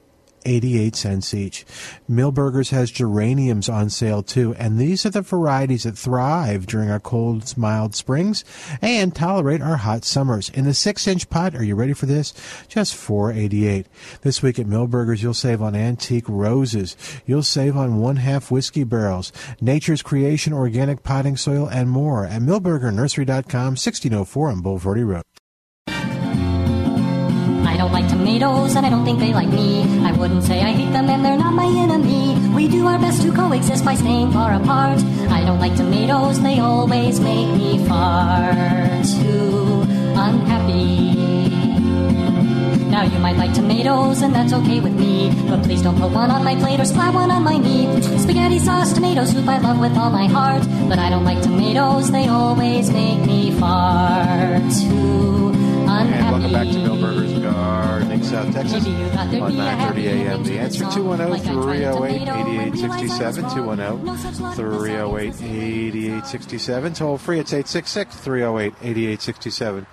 88 0.45 0.97
cents 0.97 1.35
each. 1.35 1.65
Milberger's 2.09 2.71
has 2.71 2.91
geraniums 2.91 3.69
on 3.69 3.91
sale 3.91 4.23
too, 4.23 4.55
and 4.59 4.79
these 4.79 5.05
are 5.07 5.11
the 5.11 5.23
varieties 5.23 5.85
that 5.85 5.99
thrive 5.99 6.67
during 6.67 6.91
our 6.91 7.01
cold, 7.01 7.57
mild 7.57 7.95
springs 7.95 8.45
and 8.83 9.15
tolerate 9.15 9.63
our 9.63 9.79
hot 9.79 10.05
summers. 10.05 10.49
In 10.51 10.65
the 10.65 10.75
six 10.75 11.07
inch 11.07 11.29
pot, 11.31 11.55
are 11.55 11.65
you 11.65 11.75
ready 11.75 11.93
for 11.93 12.07
this? 12.07 12.33
Just 12.69 12.95
488. 12.95 13.87
This 14.23 14.43
week 14.43 14.59
at 14.59 14.67
Milberger's, 14.67 15.23
you'll 15.23 15.35
save 15.35 15.63
on 15.63 15.75
antique 15.75 16.29
roses. 16.29 16.97
You'll 17.27 17.43
save 17.43 17.77
on 17.77 18.01
one 18.01 18.17
half 18.17 18.51
whiskey 18.51 18.85
barrels, 18.85 19.33
nature's 19.61 20.03
creation 20.03 20.53
organic 20.53 21.03
potting 21.03 21.37
soil, 21.37 21.69
and 21.69 21.91
more 21.91 22.25
at 22.25 22.43
milbergernursery.com, 22.43 23.77
1604 23.77 24.49
on 24.49 24.63
Bulverde 24.63 25.07
Road. 25.07 25.30
Tomatoes 28.31 28.77
and 28.77 28.87
I 28.87 28.91
don't 28.91 29.05
think 29.05 29.19
they 29.19 29.33
like 29.33 29.49
me. 29.49 29.83
I 30.05 30.13
wouldn't 30.13 30.45
say 30.45 30.61
I 30.61 30.71
hate 30.71 30.93
them 30.93 31.11
and 31.11 31.25
they're 31.25 31.37
not 31.37 31.53
my 31.53 31.67
enemy. 31.67 32.37
We 32.55 32.69
do 32.69 32.87
our 32.87 32.99
best 32.99 33.23
to 33.23 33.33
coexist 33.33 33.85
by 33.85 33.97
staying 33.97 34.31
far 34.31 34.53
apart. 34.55 35.03
I 35.31 35.45
don't 35.45 35.59
like 35.59 35.75
tomatoes, 35.77 36.41
they 36.41 36.61
always 36.61 37.19
make 37.19 37.49
me 37.57 37.85
far 37.89 38.53
too 39.03 39.83
unhappy. 40.15 41.11
Now 42.89 43.03
you 43.03 43.19
might 43.19 43.37
like 43.37 43.53
tomatoes 43.53 44.23
and 44.23 44.33
that's 44.33 44.53
okay 44.53 44.79
with 44.79 44.95
me, 44.95 45.33
but 45.49 45.65
please 45.65 45.83
don't 45.83 45.99
put 45.99 46.13
one 46.13 46.31
on 46.31 46.45
my 46.45 46.55
plate 46.55 46.79
or 46.79 46.85
splat 46.85 47.13
one 47.13 47.33
on 47.33 47.43
my 47.43 47.57
knee. 47.57 47.89
Spaghetti 48.19 48.61
sauce, 48.61 48.93
tomato 48.93 49.25
soup 49.25 49.49
I 49.49 49.59
love 49.59 49.81
with 49.81 49.97
all 49.97 50.11
my 50.11 50.27
heart, 50.27 50.63
but 50.89 51.01
I 51.01 51.11
don't 51.11 51.25
like 51.25 51.43
tomatoes, 51.43 52.13
they 52.13 52.29
always 52.29 52.91
make 52.91 53.27
me 53.27 53.51
far 53.59 54.61
too. 54.79 55.60
And 55.91 56.31
welcome 56.31 56.53
back 56.53 56.69
to 56.69 56.75
Milberger's 56.75 57.37
Gardening, 57.41 58.23
South 58.23 58.53
Texas 58.53 58.85
Maybe 58.85 58.97
you 59.03 59.09
thought 59.11 59.35
on 59.35 59.51
be 59.51 59.59
a 59.59 59.63
happy 59.65 60.05
9:30 60.05 60.07
a.m. 60.07 60.45
The 60.45 60.59
answer 60.59 60.85
this 60.85 60.95
song, 60.95 61.09
like 61.09 61.21
I 61.21 61.27
tried 61.53 61.83
a 61.83 61.93
tomato, 61.93 62.77
210-308-8867 62.77 63.35
realized 63.35 63.41
I 63.41 63.43
was 63.43 63.57
wrong. 63.57 64.05
No 64.05 64.17
such 64.17 64.39
luck, 64.41 64.57
no 64.59 64.87
such 64.87 65.01
210-308-8867 65.01 66.97
toll 66.97 67.19
free 67.19 67.41
it's 67.41 67.53
866-308-8867 67.53 69.87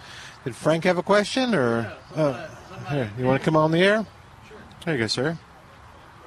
Did 0.43 0.55
Frank 0.55 0.83
have 0.83 0.97
a 0.99 1.03
question 1.03 1.55
or 1.55 1.91
uh, 2.15 2.47
here, 2.89 3.09
you 3.17 3.25
want 3.25 3.41
to 3.41 3.45
come 3.45 3.55
on 3.55 3.71
the 3.71 3.81
air? 3.83 4.05
Sure. 4.47 4.57
There 4.85 4.93
you 4.93 4.99
go, 5.01 5.07
sir. 5.07 5.37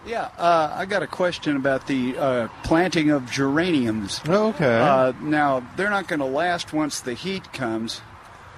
Yeah, 0.06 0.30
uh, 0.38 0.72
I 0.74 0.86
got 0.86 1.02
a 1.02 1.06
question 1.06 1.56
about 1.56 1.86
the 1.86 2.16
uh, 2.16 2.48
planting 2.64 3.10
of 3.10 3.30
geraniums. 3.30 4.20
Oh, 4.26 4.48
okay. 4.48 4.78
Uh, 4.78 5.12
now, 5.20 5.62
they're 5.76 5.90
not 5.90 6.08
going 6.08 6.20
to 6.20 6.26
last 6.26 6.72
once 6.72 7.00
the 7.00 7.12
heat 7.14 7.52
comes, 7.52 8.00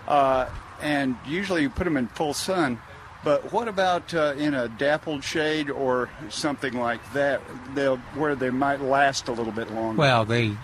uh, 0.07 0.49
and 0.83 1.17
usually 1.27 1.63
you 1.63 1.71
put 1.71 1.85
them 1.85 1.97
in 1.97 2.09
full 2.09 2.35
sun. 2.35 2.79
But 3.25 3.53
what 3.53 3.69
about 3.69 4.13
uh, 4.13 4.35
in 4.37 4.53
a 4.53 4.69
dappled 4.69 5.23
shade 5.23 5.71
or 5.71 6.11
something 6.29 6.73
like 6.75 7.01
that, 7.13 7.41
they'll, 7.73 7.99
where 8.17 8.35
they 8.35 8.51
might 8.51 8.81
last 8.81 9.29
a 9.29 9.33
little 9.33 9.53
bit 9.53 9.71
longer? 9.71 9.99
Well, 10.01 10.25
they 10.25 10.57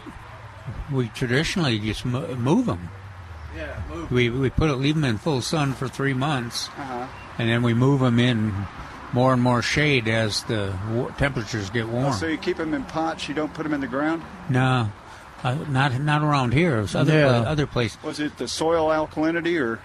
we 0.93 1.09
traditionally 1.09 1.79
just 1.79 2.05
move 2.05 2.67
them. 2.67 2.91
yeah, 3.57 3.81
move. 3.89 4.11
We 4.11 4.29
we 4.31 4.51
put 4.51 4.71
it, 4.71 4.75
leave 4.75 4.97
them 4.97 5.05
in 5.05 5.19
full 5.19 5.41
sun 5.41 5.73
for 5.75 5.87
three 5.89 6.15
months, 6.15 6.69
Uh-huh. 6.77 7.07
and 7.39 7.49
then 7.49 7.63
we 7.63 7.75
move 7.75 8.01
them 8.01 8.19
in 8.19 8.53
more 9.13 9.33
and 9.33 9.41
more 9.43 9.63
shade 9.63 10.09
as 10.09 10.43
the 10.45 10.75
wa- 10.91 11.09
temperatures 11.17 11.71
get 11.71 11.89
warm. 11.89 12.13
So 12.13 12.27
you 12.27 12.37
keep 12.39 12.57
them 12.59 12.75
in 12.75 12.85
pots. 12.85 13.29
You 13.29 13.35
don't 13.35 13.55
put 13.55 13.63
them 13.63 13.73
in 13.73 13.81
the 13.81 13.87
ground. 13.87 14.23
no, 14.51 14.91
uh, 15.45 15.55
not 15.69 15.99
not 16.01 16.23
around 16.23 16.53
here. 16.55 16.81
It's 16.81 16.95
other 16.97 17.15
Yeah. 17.21 17.29
pla- 17.43 17.51
other 17.51 17.67
places. 17.67 18.03
Was 18.03 18.19
it 18.21 18.37
the 18.37 18.49
soil 18.49 18.89
alkalinity, 18.89 19.59
or 19.61 19.79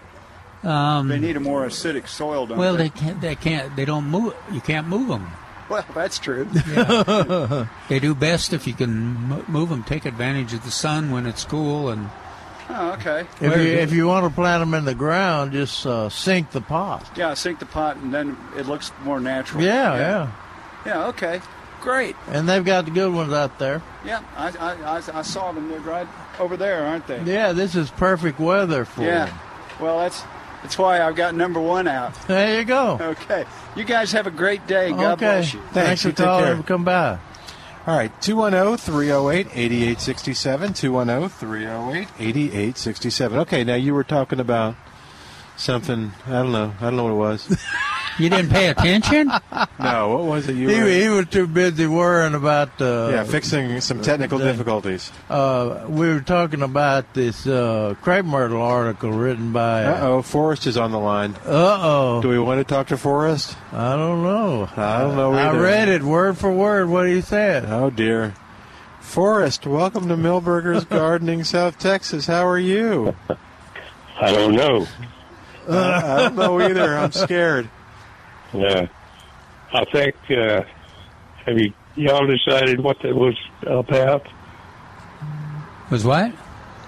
Um, 0.63 1.07
they 1.09 1.19
need 1.19 1.35
a 1.35 1.39
more 1.41 1.65
acidic 1.65 2.07
soil? 2.07 2.45
Don't 2.47 2.57
well, 2.57 2.75
they? 2.75 2.83
they 2.83 2.89
can't. 2.89 3.21
They 3.21 3.35
can't. 3.35 3.75
They 3.75 3.85
don't 3.85 4.05
move. 4.05 4.33
You 4.51 4.61
can't 4.61 4.87
move 4.87 5.07
them. 5.09 5.29
Well, 5.69 5.85
that's 5.93 6.19
true. 6.19 6.47
They 7.89 7.99
do 7.99 8.15
best 8.15 8.53
if 8.53 8.67
you 8.67 8.73
can 8.73 9.43
move 9.47 9.69
them. 9.69 9.83
Take 9.83 10.05
advantage 10.05 10.53
of 10.53 10.63
the 10.63 10.71
sun 10.71 11.11
when 11.11 11.25
it's 11.25 11.45
cool, 11.45 11.89
and 11.89 12.09
Oh, 12.69 12.91
okay. 12.93 13.27
If 13.41 13.55
you 13.57 13.61
if 13.77 13.91
you 13.93 14.07
want 14.07 14.25
to 14.25 14.33
plant 14.33 14.61
them 14.61 14.73
in 14.73 14.85
the 14.85 14.95
ground, 14.95 15.51
just 15.51 15.85
uh, 15.85 16.09
sink 16.09 16.51
the 16.51 16.61
pot. 16.61 17.09
Yeah, 17.15 17.33
sink 17.33 17.59
the 17.59 17.65
pot 17.65 17.97
and 17.97 18.13
then 18.13 18.37
it 18.57 18.67
looks 18.67 18.91
more 19.03 19.19
natural. 19.19 19.63
Yeah, 19.63 19.95
yeah. 19.95 20.31
Yeah, 20.85 21.07
okay. 21.07 21.41
Great. 21.81 22.15
And 22.29 22.47
they've 22.47 22.63
got 22.63 22.85
the 22.85 22.91
good 22.91 23.13
ones 23.13 23.33
out 23.33 23.59
there. 23.59 23.81
Yeah, 24.05 24.23
I, 24.37 24.47
I, 24.57 24.97
I, 24.97 25.19
I 25.19 25.21
saw 25.21 25.51
them. 25.51 25.67
They're 25.69 25.79
right 25.81 26.07
over 26.39 26.55
there, 26.55 26.85
aren't 26.85 27.07
they? 27.07 27.21
Yeah, 27.23 27.51
this 27.51 27.75
is 27.75 27.91
perfect 27.91 28.39
weather 28.39 28.85
for 28.85 29.01
Yeah. 29.03 29.25
them. 29.25 29.35
Well, 29.81 29.99
that's 29.99 30.21
that's 30.63 30.77
why 30.77 31.01
I've 31.01 31.15
got 31.15 31.35
number 31.35 31.59
one 31.59 31.87
out. 31.87 32.15
There 32.27 32.59
you 32.59 32.65
go. 32.65 32.97
Okay. 32.99 33.45
You 33.75 33.83
guys 33.83 34.13
have 34.13 34.27
a 34.27 34.31
great 34.31 34.65
day. 34.65 34.91
God 34.91 35.13
okay. 35.13 35.25
bless 35.25 35.53
you. 35.53 35.61
Thanks, 35.73 36.05
you 36.05 36.11
for 36.11 36.17
take 36.17 36.25
calling. 36.25 36.45
care. 36.45 36.53
and 36.53 36.65
Come 36.65 36.85
by. 36.85 37.19
All 37.85 37.97
right, 37.97 38.21
210 38.21 38.77
308 38.77 39.47
8867. 39.53 40.73
210 40.73 41.29
308 41.29 42.07
8867. 42.17 43.39
Okay, 43.39 43.63
now 43.65 43.75
you 43.75 43.93
were 43.93 44.05
talking 44.05 44.39
about 44.39 44.75
something. 45.57 46.13
I 46.25 46.31
don't 46.31 46.53
know. 46.53 46.73
I 46.79 46.85
don't 46.85 46.95
know 46.95 47.03
what 47.03 47.11
it 47.11 47.15
was. 47.15 47.57
You 48.19 48.29
didn't 48.29 48.49
pay 48.51 48.67
attention? 48.69 49.27
no, 49.79 50.09
what 50.17 50.23
was 50.25 50.47
it 50.49 50.55
you 50.55 50.69
He, 50.69 50.79
were. 50.81 50.87
he 50.87 51.09
was 51.09 51.27
too 51.27 51.47
busy 51.47 51.87
worrying 51.87 52.35
about 52.35 52.79
uh, 52.81 53.09
yeah, 53.11 53.23
fixing 53.23 53.81
some 53.81 54.01
technical 54.01 54.37
the- 54.37 54.45
difficulties. 54.45 55.11
Uh, 55.29 55.85
we 55.87 56.07
were 56.07 56.19
talking 56.21 56.61
about 56.61 57.13
this 57.13 57.47
uh, 57.47 57.95
crepe 58.01 58.25
myrtle 58.25 58.61
article 58.61 59.11
written 59.11 59.51
by. 59.51 59.85
Uh 59.85 59.99
oh, 60.01 60.21
Forrest 60.21 60.67
is 60.67 60.77
on 60.77 60.91
the 60.91 60.99
line. 60.99 61.35
Uh 61.45 61.79
oh. 61.81 62.21
Do 62.21 62.29
we 62.29 62.39
want 62.39 62.59
to 62.59 62.63
talk 62.63 62.87
to 62.87 62.97
Forrest? 62.97 63.55
I 63.71 63.95
don't 63.95 64.21
know. 64.23 64.69
I 64.77 64.99
don't 65.01 65.15
know 65.15 65.33
either. 65.33 65.57
I 65.57 65.61
read 65.61 65.89
it 65.89 66.03
word 66.03 66.37
for 66.37 66.51
word 66.51 66.89
what 66.89 67.07
he 67.07 67.21
said. 67.21 67.65
Oh 67.65 67.89
dear. 67.89 68.33
Forrest, 69.01 69.65
welcome 69.67 70.07
to 70.07 70.15
Milberger's 70.15 70.85
Gardening, 70.89 71.43
South 71.43 71.77
Texas. 71.77 72.25
How 72.27 72.47
are 72.47 72.57
you? 72.59 73.15
I 74.19 74.31
don't 74.31 74.55
know. 74.55 74.87
Uh, 75.67 76.01
I 76.03 76.17
don't 76.23 76.35
know 76.35 76.59
either. 76.61 76.97
I'm 76.97 77.11
scared. 77.11 77.69
Yeah. 78.53 78.87
I 79.73 79.85
think, 79.85 80.15
uh, 80.29 80.61
have 81.45 81.59
you, 81.59 81.73
y'all 81.95 82.27
decided 82.27 82.79
what 82.79 83.01
that 83.01 83.15
was 83.15 83.35
about? 83.65 84.27
Was 85.89 86.03
what? 86.05 86.31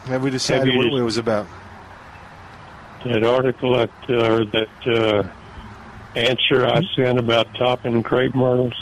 Have 0.06 0.24
we 0.24 0.30
decided 0.30 0.68
Have 0.68 0.76
what 0.78 0.84
just- 0.86 0.98
it 0.98 1.02
was 1.04 1.18
about? 1.18 1.48
That 3.06 3.24
article 3.24 3.78
that, 3.78 3.90
uh, 4.10 4.14
or 4.34 4.46
that, 4.46 4.68
uh, 4.88 5.24
answer 6.18 6.66
I 6.66 6.82
sent 6.96 7.20
about 7.20 7.54
topping 7.56 8.02
crepe 8.04 8.34
myrtles? 8.36 8.74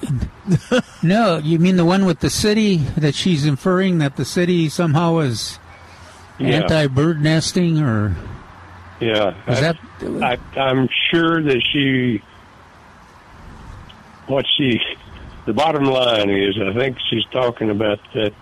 No, 1.02 1.36
you 1.38 1.58
mean 1.58 1.76
the 1.76 1.84
one 1.84 2.06
with 2.06 2.20
the 2.20 2.30
city 2.30 2.76
that 2.96 3.14
she's 3.14 3.44
inferring 3.44 3.98
that 3.98 4.16
the 4.16 4.24
city 4.24 4.68
somehow 4.68 5.18
is 5.18 5.58
Yeah. 6.38 6.48
anti-bird 6.62 7.22
nesting 7.22 7.80
or 7.80 8.16
Yeah. 9.00 9.34
is 9.46 9.58
I, 9.58 9.60
that? 9.60 9.76
I, 10.56 10.60
I'm 10.60 10.88
sure 11.10 11.42
that 11.42 11.62
she, 11.72 12.22
what 14.26 14.44
she, 14.56 14.80
the 15.46 15.52
bottom 15.52 15.84
line 15.84 16.30
is, 16.30 16.56
I 16.60 16.72
think 16.74 16.96
she's 17.08 17.24
talking 17.30 17.70
about 17.70 18.00
that 18.14 18.32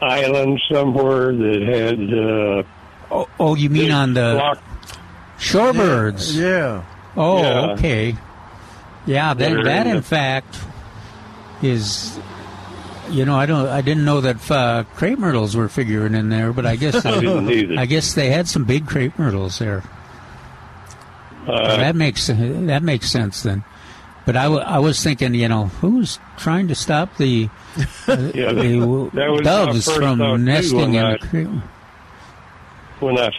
island 0.00 0.60
somewhere 0.70 1.32
that 1.34 1.62
had, 1.62 2.12
uh, 2.18 2.62
Oh, 3.14 3.28
oh 3.38 3.54
you 3.54 3.68
mean 3.70 3.90
on 3.90 4.14
the 4.14 4.32
flock- 4.38 4.62
shorebirds? 5.38 6.34
Yeah. 6.34 6.82
Oh, 7.16 7.42
Yeah. 7.42 7.72
okay. 7.72 8.16
Yeah, 9.06 9.34
That 9.34 9.50
that 9.54 9.64
that 9.64 9.86
in 9.86 9.90
in 9.90 9.96
the- 9.96 10.02
fact 10.02 10.58
is. 11.62 12.18
You 13.10 13.24
know, 13.24 13.36
I 13.36 13.46
don't. 13.46 13.66
I 13.68 13.80
didn't 13.82 14.04
know 14.04 14.20
that 14.20 14.50
uh, 14.50 14.84
crepe 14.94 15.18
myrtles 15.18 15.56
were 15.56 15.68
figuring 15.68 16.14
in 16.14 16.28
there, 16.28 16.52
but 16.52 16.64
I 16.66 16.76
guess 16.76 17.04
I 17.06 17.20
didn't. 17.20 17.78
I 17.78 17.84
guess 17.86 18.14
they 18.14 18.30
had 18.30 18.48
some 18.48 18.64
big 18.64 18.86
crepe 18.86 19.18
myrtles 19.18 19.58
there. 19.58 19.82
uh, 21.46 21.76
that 21.76 21.96
makes 21.96 22.28
that 22.28 22.82
makes 22.82 23.10
sense 23.10 23.42
then. 23.42 23.64
But 24.24 24.36
I, 24.36 24.44
w- 24.44 24.62
I 24.62 24.78
was 24.78 25.02
thinking, 25.02 25.34
you 25.34 25.48
know, 25.48 25.66
who's 25.66 26.20
trying 26.36 26.68
to 26.68 26.76
stop 26.76 27.16
the, 27.16 27.48
uh, 28.06 28.30
Yeah, 28.32 28.52
the 28.52 29.10
that- 29.12 29.14
that 29.14 29.30
was 29.30 29.40
my 29.40 29.42
doves 29.42 29.92
from 29.92 30.44
nesting 30.44 30.94
in 30.94 31.04
I- 31.04 31.12
the 31.16 31.18
crepe? 31.26 31.48
when 33.00 33.18
I 33.18 33.30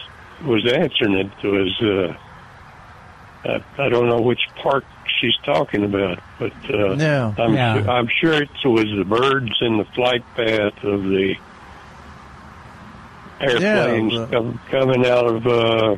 was 0.44 0.70
answering 0.70 1.14
it 1.14 1.30
was 1.42 1.80
uh, 1.80 3.48
I, 3.78 3.82
I 3.82 3.88
don't 3.88 4.08
know 4.08 4.20
which 4.20 4.42
part 4.62 4.84
she's 5.20 5.36
talking 5.44 5.84
about, 5.84 6.18
but 6.38 6.52
uh, 6.70 6.94
Yeah. 6.94 7.32
I'm 7.38 7.54
Yeah. 7.54 7.82
su- 7.82 7.88
I'm 7.90 8.08
sure 8.20 8.32
it 8.34 8.48
was 8.64 8.86
the 8.96 9.04
birds 9.04 9.52
in 9.60 9.76
the 9.78 9.84
flight 9.94 10.24
path 10.36 10.82
of 10.84 11.04
the 11.04 11.34
airplanes 13.40 14.12
the- 14.14 14.26
com- 14.26 14.60
coming 14.70 15.06
out 15.06 15.26
of 15.26 15.46
uh, 15.46 15.96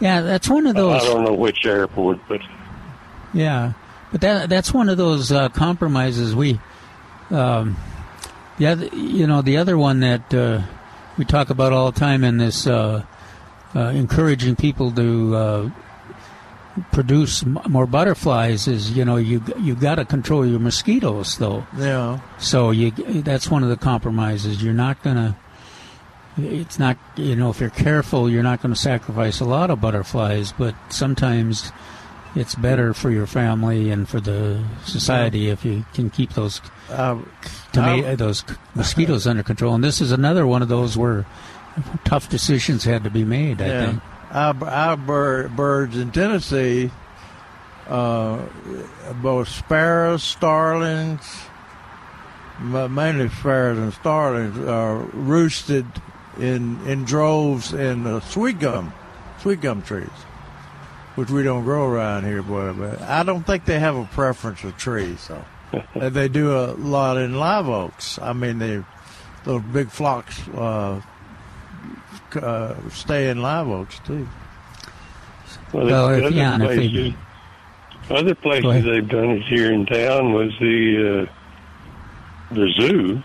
Yeah, 0.00 0.20
that's 0.20 0.48
one 0.48 0.66
of 0.66 0.76
those. 0.76 1.02
I 1.02 1.06
don't 1.06 1.24
know 1.24 1.32
which 1.34 1.66
airport, 1.66 2.20
but 2.28 2.40
Yeah, 3.34 3.72
but 4.12 4.20
that 4.20 4.48
that's 4.48 4.72
one 4.72 4.88
of 4.88 4.96
those 4.96 5.32
uh, 5.32 5.48
compromises 5.50 6.34
we. 6.34 6.60
Um, 7.30 7.76
the 8.58 8.68
other, 8.68 8.86
you 8.86 9.26
know, 9.26 9.42
the 9.42 9.58
other 9.58 9.76
one 9.76 10.00
that 10.00 10.32
uh, 10.32 10.62
we 11.18 11.24
talk 11.24 11.50
about 11.50 11.72
all 11.72 11.90
the 11.92 12.00
time 12.00 12.24
in 12.24 12.38
this 12.38 12.66
uh, 12.66 13.02
uh, 13.74 13.80
encouraging 13.80 14.56
people 14.56 14.90
to 14.92 15.36
uh, 15.36 15.70
produce 16.92 17.44
more 17.44 17.86
butterflies 17.86 18.68
is, 18.68 18.90
you 18.92 19.04
know, 19.04 19.16
you 19.16 19.42
you 19.60 19.74
got 19.74 19.96
to 19.96 20.04
control 20.04 20.46
your 20.46 20.58
mosquitoes 20.60 21.36
though. 21.38 21.66
Yeah. 21.76 22.20
So 22.38 22.70
you 22.70 22.90
that's 23.22 23.50
one 23.50 23.62
of 23.62 23.68
the 23.68 23.76
compromises. 23.76 24.62
You're 24.62 24.74
not 24.74 25.02
gonna. 25.02 25.36
It's 26.36 26.78
not 26.78 26.96
you 27.16 27.34
know 27.34 27.50
if 27.50 27.60
you're 27.60 27.70
careful, 27.70 28.30
you're 28.30 28.44
not 28.44 28.62
going 28.62 28.72
to 28.72 28.80
sacrifice 28.80 29.40
a 29.40 29.44
lot 29.44 29.70
of 29.70 29.80
butterflies, 29.80 30.52
but 30.52 30.74
sometimes 30.88 31.72
it's 32.36 32.54
better 32.54 32.94
for 32.94 33.10
your 33.10 33.26
family 33.26 33.90
and 33.90 34.08
for 34.08 34.20
the 34.20 34.62
society 34.84 35.48
if 35.48 35.64
you 35.64 35.84
can 35.94 36.10
keep 36.10 36.34
those 36.34 36.60
Uh, 36.90 37.18
toma- 37.72 38.06
I- 38.06 38.14
those 38.14 38.44
mosquitoes 38.74 39.26
under 39.26 39.42
control. 39.42 39.74
And 39.74 39.82
this 39.82 40.00
is 40.00 40.12
another 40.12 40.46
one 40.46 40.62
of 40.62 40.68
those 40.68 40.96
where 40.96 41.26
tough 42.04 42.28
decisions 42.28 42.84
had 42.84 43.02
to 43.04 43.10
be 43.10 43.24
made. 43.24 43.60
I 43.60 43.66
yeah. 43.66 43.86
think. 43.86 44.02
Our, 44.30 44.64
our 44.64 44.96
bir- 44.96 45.48
birds 45.48 45.96
in 45.96 46.10
Tennessee, 46.12 46.90
uh, 47.88 48.44
both 49.22 49.48
sparrows, 49.48 50.22
starlings, 50.22 51.22
mainly 52.60 53.28
sparrows 53.30 53.78
and 53.78 53.92
starlings, 53.94 54.58
are 54.68 54.98
roosted 54.98 55.86
in 56.38 56.78
in 56.86 57.04
droves 57.04 57.72
in 57.72 58.06
uh, 58.06 58.20
sweet 58.20 58.58
gum, 58.60 58.92
sweet 59.40 59.60
gum 59.60 59.82
trees, 59.82 60.08
which 61.14 61.30
we 61.30 61.42
don't 61.42 61.64
grow 61.64 61.88
around 61.88 62.24
here. 62.24 62.42
But, 62.42 62.74
but 62.74 63.02
I 63.02 63.22
don't 63.22 63.44
think 63.44 63.64
they 63.64 63.78
have 63.78 63.96
a 63.96 64.04
preference 64.04 64.60
for 64.60 64.70
trees. 64.72 65.20
So 65.20 65.44
they 65.96 66.28
do 66.28 66.56
a 66.56 66.72
lot 66.74 67.16
in 67.16 67.38
live 67.38 67.68
oaks. 67.68 68.18
I 68.20 68.32
mean, 68.32 68.58
they 68.58 68.84
those 69.44 69.62
big 69.62 69.88
flocks 69.88 70.46
uh, 70.48 71.00
uh, 72.36 72.74
stay 72.90 73.30
in 73.30 73.40
live 73.42 73.68
oaks 73.68 73.98
too. 74.00 74.26
well, 75.72 75.86
Well, 75.86 76.08
if- 76.10 76.24
other 76.24 76.34
yeah, 76.34 76.54
and 76.54 76.62
if 76.62 76.68
they- 76.70 76.76
places, 76.88 77.14
other 78.10 78.34
places 78.34 78.84
they've 78.84 79.08
done 79.08 79.30
it 79.30 79.42
here 79.42 79.72
in 79.72 79.84
town 79.86 80.32
was 80.32 80.52
the 80.60 81.26
uh, 81.28 82.54
the 82.54 82.70
zoo 82.80 83.22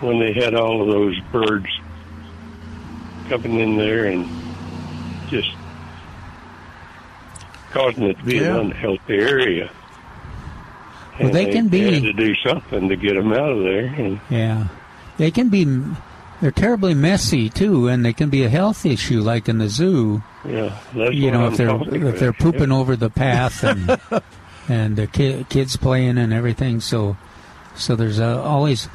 when 0.00 0.18
they 0.20 0.32
had 0.32 0.54
all 0.54 0.82
of 0.82 0.88
those 0.88 1.18
birds 1.32 1.66
coming 3.28 3.58
in 3.60 3.76
there 3.76 4.06
and 4.06 4.26
just 5.28 5.50
causing 7.72 8.04
it 8.04 8.18
to 8.18 8.24
be 8.24 8.36
Yeah. 8.36 8.54
an 8.56 8.66
unhealthy 8.66 9.14
area. 9.18 9.70
Well, 11.18 11.28
And 11.28 11.34
they 11.34 11.46
can 11.50 11.68
be- 11.68 11.92
had 11.94 12.02
to 12.04 12.12
do 12.12 12.34
something 12.36 12.88
to 12.88 12.96
get 12.96 13.14
them 13.14 13.32
out 13.32 13.50
of 13.50 13.62
there. 13.62 13.86
And 13.98 14.20
Yeah, 14.30 14.64
they 15.18 15.30
can 15.30 15.48
be. 15.48 15.64
They're 16.40 16.50
terribly 16.50 16.94
messy 16.94 17.48
too, 17.48 17.88
and 17.88 18.04
they 18.04 18.12
can 18.12 18.28
be 18.28 18.44
a 18.44 18.48
health 18.48 18.84
issue, 18.84 19.22
like 19.22 19.48
in 19.48 19.58
the 19.58 19.68
zoo. 19.68 20.22
yeah, 20.44 20.78
that's 20.94 21.14
you 21.14 21.30
know, 21.30 21.48
if 21.48 21.56
they're 21.56 21.68
talking 21.68 22.06
if 22.06 22.18
they're 22.18 22.30
about. 22.30 22.40
pooping 22.42 22.72
over 22.72 22.94
the 22.94 23.10
path 23.10 23.64
and 23.64 23.98
and 24.68 24.96
the 24.96 25.06
ki- 25.06 25.46
kids 25.48 25.76
playing 25.76 26.18
and 26.18 26.32
everything. 26.32 26.80
So 26.80 27.16
so 27.74 27.96
there's 27.96 28.20
uh, 28.20 28.42
always. 28.42 28.88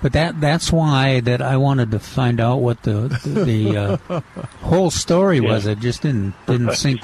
But 0.00 0.14
that 0.14 0.40
that's 0.40 0.72
why 0.72 1.20
that 1.20 1.40
I 1.40 1.56
wanted 1.56 1.92
to 1.92 2.00
find 2.00 2.40
out 2.40 2.56
what 2.56 2.82
the 2.82 3.20
the, 3.24 3.44
the 3.44 3.76
uh, 3.76 4.20
whole 4.62 4.90
story 4.90 5.38
was. 5.38 5.66
Yeah. 5.66 5.72
It 5.72 5.78
just 5.78 6.02
didn't 6.02 6.34
didn't 6.46 6.72
sink. 6.74 7.00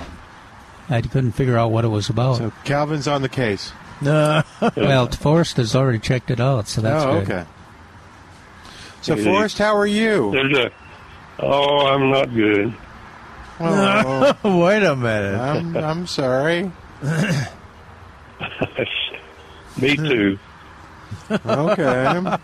I 0.90 1.02
couldn't 1.02 1.32
figure 1.32 1.56
out 1.56 1.70
what 1.70 1.84
it 1.84 1.88
was 1.88 2.08
about. 2.08 2.38
So 2.38 2.52
Calvin's 2.64 3.06
on 3.06 3.22
the 3.22 3.28
case. 3.28 3.72
No, 4.00 4.42
well, 4.76 5.08
Forrest 5.08 5.56
has 5.58 5.74
already 5.76 5.98
checked 5.98 6.30
it 6.30 6.40
out, 6.40 6.68
so 6.68 6.80
that's 6.80 7.04
oh, 7.04 7.24
good. 7.24 7.46
Okay. 8.98 9.02
So 9.02 9.14
Yeah. 9.14 9.24
Forrest, 9.24 9.58
how 9.58 9.76
are 9.76 9.86
you? 9.86 10.30
There's 10.32 10.56
a. 10.58 10.70
Oh, 11.40 11.86
I'm 11.86 12.10
not 12.10 12.34
good. 12.34 12.74
Oh, 13.60 14.34
wait 14.64 14.82
a 14.84 14.94
minute. 14.96 15.38
I'm 15.38 15.76
I'm 15.76 16.06
sorry. 16.06 16.70
Me 19.80 19.96
too. 19.96 20.38
Okay. 21.30 22.36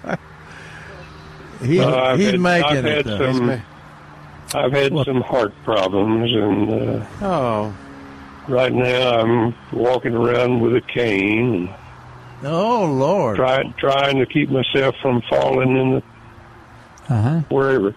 He, 1.63 1.81
Uh, 1.81 1.95
I've 1.95 2.19
he's 2.19 2.31
had- 2.33 2.41
making 2.41 2.65
I've 2.79 2.85
it. 2.87 3.07
had 3.07 3.19
though. 3.19 3.33
some- 3.33 3.63
I've 4.55 4.73
had 4.73 4.93
some 5.05 5.21
heart 5.23 5.53
problems, 5.65 6.31
and 6.33 6.71
uh, 7.01 7.05
Oh, 7.23 7.75
right 8.47 8.73
now 8.73 9.19
I'm 9.21 9.55
walking 9.73 10.15
around 10.15 10.61
with 10.61 10.77
a 10.77 10.81
cane, 10.81 11.75
Oh 12.45 12.85
Lord! 12.85 13.37
trying 13.37 13.75
trying 13.79 14.19
to 14.19 14.27
keep 14.27 14.51
myself 14.51 14.95
from 15.03 15.23
falling 15.29 15.77
in 15.77 15.91
the 15.95 16.03
Uh-huh. 17.09 17.41
wherever. 17.49 17.95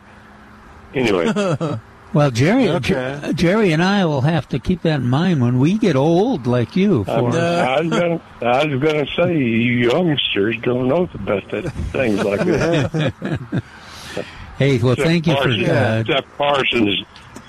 Anyway, 0.94 1.32
Well, 2.14 2.32
Jerry, 2.32 2.70
Okay. 2.70 3.20
Jer- 3.22 3.34
Jerry 3.34 3.72
and 3.74 3.84
I 3.84 4.06
will 4.06 4.22
have 4.22 4.48
to 4.50 4.60
keep 4.60 4.82
that 4.84 5.02
in 5.02 5.10
mind 5.10 5.42
when 5.42 5.60
we 5.60 5.78
get 5.78 5.96
old, 5.98 6.48
like 6.48 6.76
you. 6.76 7.00
I'm, 7.08 7.32
For 7.32 7.38
I 7.38 7.82
was 7.82 7.90
gonna 7.90 8.22
I 8.42 8.66
was 8.66 8.82
gonna 8.82 9.06
say 9.16 9.38
you 9.38 9.90
youngsters 9.90 10.56
don't 10.62 10.88
know 10.88 11.10
about 11.14 11.50
that 11.52 11.70
things 11.92 12.24
like 12.24 12.40
that. 12.46 13.64
hey, 14.58 14.78
well, 14.80 14.96
thank 14.96 15.28
you 15.28 15.36
for. 15.36 15.44
Parsons, 15.44 15.68
Uh, 15.70 16.04
except 16.08 16.38
Parsons 16.38 17.04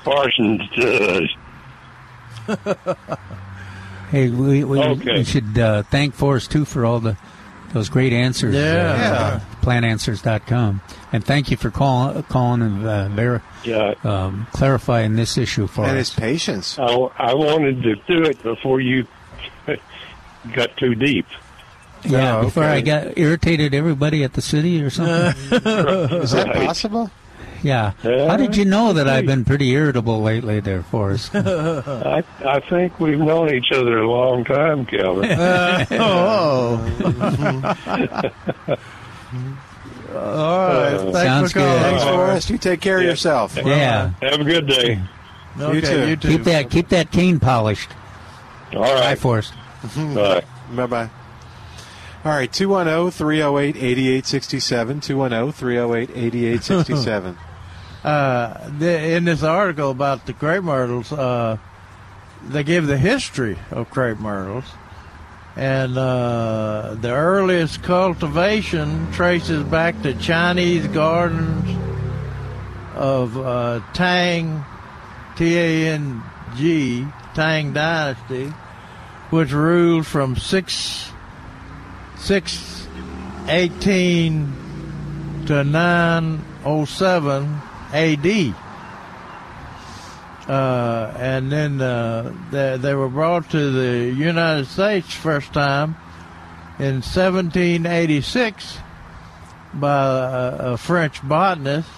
Parsons 0.04 0.62
does. 0.76 1.36
hey, 4.11 4.30
we, 4.30 4.64
we, 4.64 4.80
Okay. 4.80 5.18
we 5.18 5.24
should 5.24 5.59
uh, 5.59 5.82
thank 5.84 6.14
Forrest 6.14 6.50
too 6.50 6.64
for 6.64 6.84
all 6.84 7.00
the 7.00 7.16
those 7.72 7.88
great 7.88 8.12
answers. 8.12 8.54
Yeah. 8.54 8.61
uh, 8.61 8.96
Yeah. 8.98 9.40
Plantanswers.com, 9.62 10.80
and 11.12 11.24
thank 11.24 11.50
you 11.50 11.56
for 11.56 11.70
call, 11.70 12.22
calling 12.24 12.62
and 12.62 12.86
uh, 12.86 13.09
ver- 13.09 13.42
Yeah, 13.64 13.94
um, 14.04 14.46
clarifying 14.52 15.16
this 15.16 15.36
issue 15.38 15.66
for 15.66 15.82
and 15.82 15.98
us. 15.98 16.11
his 16.11 16.18
patience. 16.18 16.78
I, 16.78 16.84
I 16.92 17.34
wanted 17.34 17.82
to 17.82 17.94
do 17.94 18.22
it 18.24 18.42
before 18.42 18.80
you 18.80 19.06
got 20.54 20.76
too 20.76 20.94
deep. 20.94 21.26
Yeah, 22.04 22.38
Oh, 22.38 22.42
before 22.44 22.62
okay. 22.64 22.72
I 22.74 22.80
got 22.80 23.18
irritated 23.18 23.74
everybody 23.74 24.22
at 24.22 24.34
the 24.34 24.40
city 24.42 24.80
or 24.82 24.90
something. 24.90 25.14
Is 26.22 26.30
that 26.30 26.46
Right. 26.46 26.66
possible? 26.66 27.11
yeah. 27.61 27.90
Yeah, 28.04 28.28
How 28.28 28.36
did 28.36 28.56
you 28.56 28.64
know 28.64 28.92
that 28.92 29.09
I've 29.09 29.26
been 29.26 29.44
pretty 29.44 29.70
irritable 29.72 30.22
lately 30.22 30.61
there, 30.61 30.84
Forrest? 30.84 31.32
I 31.34 32.22
I 32.46 32.61
think 32.61 33.00
we've 33.00 33.18
known 33.18 33.52
each 33.52 33.72
other 33.72 33.98
a 33.98 34.09
long 34.09 34.44
time, 34.44 34.86
Calvin. 34.86 35.28
oh. 35.90 36.78
All 40.18 40.68
right. 40.68 40.94
Uh, 40.94 40.98
Thanks 41.12 41.20
Sounds 41.20 41.52
for 41.52 41.58
calling. 41.60 41.72
good. 41.74 41.82
Thanks, 41.82 42.04
Forrest. 42.04 42.50
You 42.50 42.58
take 42.58 42.80
care 42.80 42.98
of 42.98 43.04
yourself. 43.04 43.56
yeah. 43.56 44.10
Have 44.22 44.40
a 44.40 44.44
good 44.44 44.66
day. 44.66 45.00
Okay, 45.60 45.74
You 45.74 45.80
too. 45.80 46.08
You 46.08 46.16
too. 46.16 46.28
Keep 46.28 46.44
that 46.44 46.70
keep 46.70 46.88
that 46.90 47.10
cane 47.10 47.40
polished. 47.40 47.90
All 48.74 48.82
Bye. 48.82 49.14
Forrest. 49.16 49.52
Bye. 49.96 50.44
Bye 50.72 50.86
bye. 50.86 51.10
All 52.24 52.32
right, 52.32 52.52
210 52.52 53.10
308 53.12 53.76
8867. 53.76 55.00
210 55.00 55.52
308 55.52 56.10
8867. 56.10 57.38
uh, 58.04 58.70
the, 58.78 59.12
in 59.16 59.24
this 59.24 59.42
article 59.42 59.90
about 59.90 60.26
the 60.26 60.32
crepe 60.32 60.62
myrtles, 60.64 61.12
uh, 61.12 61.56
they 62.46 62.62
give 62.64 62.86
the 62.86 62.98
history 62.98 63.56
of 63.70 63.88
crepe 63.90 64.18
myrtles, 64.18 64.64
and 65.59 65.98
uh, 65.98 66.94
the 67.00 67.11
earliest 67.11 67.82
cultivation 67.82 69.11
traces 69.11 69.64
back 69.64 70.00
to 70.02 70.14
Chinese 70.14 70.86
gardens 70.86 71.76
of 72.94 73.36
uh, 73.36 73.80
Tang, 73.92 74.64
T-A-N-G, 75.36 77.06
Tang 77.34 77.72
Dynasty, 77.72 78.52
which 79.30 79.50
ruled 79.50 80.06
from 80.06 80.36
six 80.36 81.11
six 82.16 82.86
eighteen 83.48 84.52
to 85.46 85.64
907 85.64 87.61
AD. 87.92 88.54
Uh, 90.49 91.12
and 91.18 91.53
then 91.53 91.80
uh, 91.80 92.34
they, 92.51 92.78
they 92.78 92.94
were 92.94 93.09
brought 93.09 93.51
to 93.51 93.70
the 93.70 94.14
United 94.14 94.66
States 94.66 95.12
first 95.12 95.53
time 95.53 95.94
in 96.78 97.03
1786 97.03 98.78
by 99.74 99.88
a, 99.88 100.72
a 100.72 100.76
French 100.78 101.22
botanist 101.22 101.90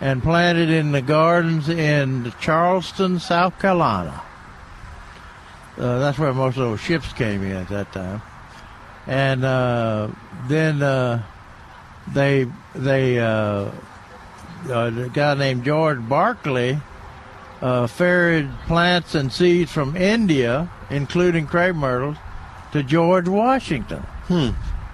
and 0.00 0.20
planted 0.22 0.68
in 0.68 0.90
the 0.90 1.02
gardens 1.02 1.68
in 1.68 2.32
Charleston, 2.40 3.20
South 3.20 3.58
Carolina. 3.60 4.20
Uh, 5.78 5.98
that's 5.98 6.18
where 6.18 6.32
most 6.32 6.56
of 6.56 6.62
those 6.62 6.80
ships 6.80 7.12
came 7.12 7.42
in 7.42 7.52
at 7.52 7.68
that 7.68 7.92
time. 7.92 8.20
And 9.06 9.44
uh, 9.44 10.08
then 10.48 10.82
uh, 10.82 11.22
they 12.12 12.46
they 12.74 13.18
uh, 13.18 13.70
uh, 14.68 14.92
a 14.94 15.08
guy 15.12 15.34
named 15.34 15.64
George 15.64 16.06
Barclay 16.06 16.80
uh, 17.60 17.86
ferried 17.86 18.50
plants 18.66 19.14
and 19.14 19.32
seeds 19.32 19.70
from 19.70 19.96
India, 19.96 20.70
including 20.90 21.46
crepe 21.46 21.76
myrtles, 21.76 22.16
to 22.72 22.82
George 22.82 23.28
Washington 23.28 24.04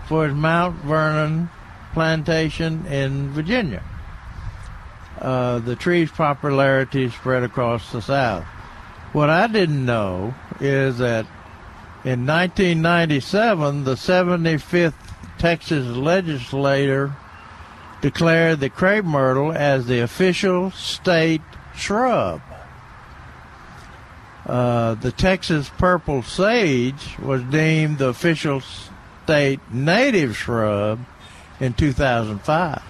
for 0.09 0.27
his 0.27 0.35
Mount 0.35 0.77
Vernon 0.85 1.51
plantation 1.93 2.87
in 2.87 3.31
Virginia. 3.31 3.83
Uh, 5.21 5.59
the 5.61 5.77
tree's 5.77 6.11
popularity 6.11 7.09
spread 7.09 7.43
across 7.43 7.91
the 7.93 8.03
South. 8.03 8.45
What 9.13 9.31
I 9.31 9.47
didn't 9.47 9.85
know 9.85 10.35
is 10.61 10.99
that 10.99 11.27
in 12.05 12.27
1997, 12.27 13.85
the 13.85 13.95
75th 13.95 14.95
Texas 15.39 15.87
legislature 15.97 17.15
declared 18.01 18.61
the 18.61 18.71
crepe 18.71 19.05
myrtle 19.05 19.53
as 19.53 19.87
the 19.87 20.01
official 20.01 20.71
state 20.71 21.43
shrub. 21.75 22.41
Uh, 24.47 24.95
the 24.95 25.11
Texas 25.11 25.71
purple 25.77 26.23
sage 26.23 27.17
was 27.19 27.43
deemed 27.45 27.99
the 27.99 28.09
official 28.09 28.63
state 29.25 29.59
native 29.73 30.37
shrub 30.37 31.01
in 31.59 31.73
2005. 31.75 32.81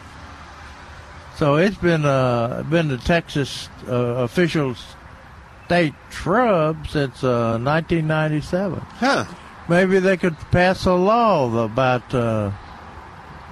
So 1.37 1.57
it's 1.57 1.77
been 1.77 2.05
uh, 2.05 2.63
been 2.69 2.89
the 2.89 2.99
Texas 2.99 3.69
uh, 3.89 3.93
official 4.25 4.75
state 5.67 5.95
shrub 6.11 6.87
since 6.89 7.25
uh, 7.25 7.59
1997 7.59 8.81
Huh. 8.99 9.25
maybe 9.69 9.99
they 9.99 10.17
could 10.17 10.37
pass 10.51 10.85
a 10.87 10.93
law 10.95 11.65
about 11.65 12.15
uh, 12.15 12.51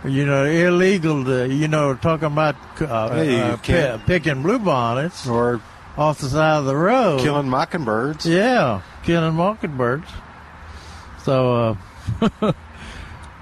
you 0.05 0.25
know 0.25 0.45
illegal 0.45 1.25
to, 1.25 1.49
you 1.49 1.69
know 1.69 1.95
talking 1.95 2.27
about 2.27 2.57
uh, 2.81 3.15
Hey, 3.15 3.41
uh, 3.41 3.57
can't- 3.59 4.07
picking 4.07 4.43
bluebonnets 4.43 5.27
Or 5.29 5.61
off 5.97 6.19
the 6.21 6.29
side 6.29 6.59
of 6.59 6.65
the 6.65 6.77
road 6.77 7.21
killing 7.21 7.49
mockingbirds. 7.49 8.27
yeah 8.27 8.83
killing 9.05 9.35
mockingbirds 9.35 10.09
so 11.23 11.79
uh, 12.21 12.53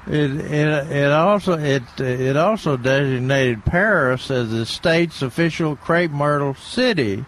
it, 0.07 0.31
it 0.31 0.91
it 0.93 1.11
also 1.13 1.59
it 1.59 1.83
it 1.99 2.37
also 2.37 2.77
designated 2.77 3.65
Paris 3.65 4.31
as 4.31 4.51
the 4.51 4.67
state's 4.67 5.23
official 5.23 5.75
crepe 5.77 6.11
myrtle 6.13 6.55
city 6.55 7.25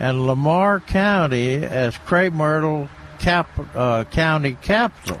and 0.00 0.26
Lamar 0.26 0.80
County 0.80 1.54
as 1.56 1.96
crepe 1.98 2.32
myrtle 2.32 2.88
cap, 3.18 3.50
uh, 3.74 4.04
county 4.04 4.56
capital. 4.62 5.20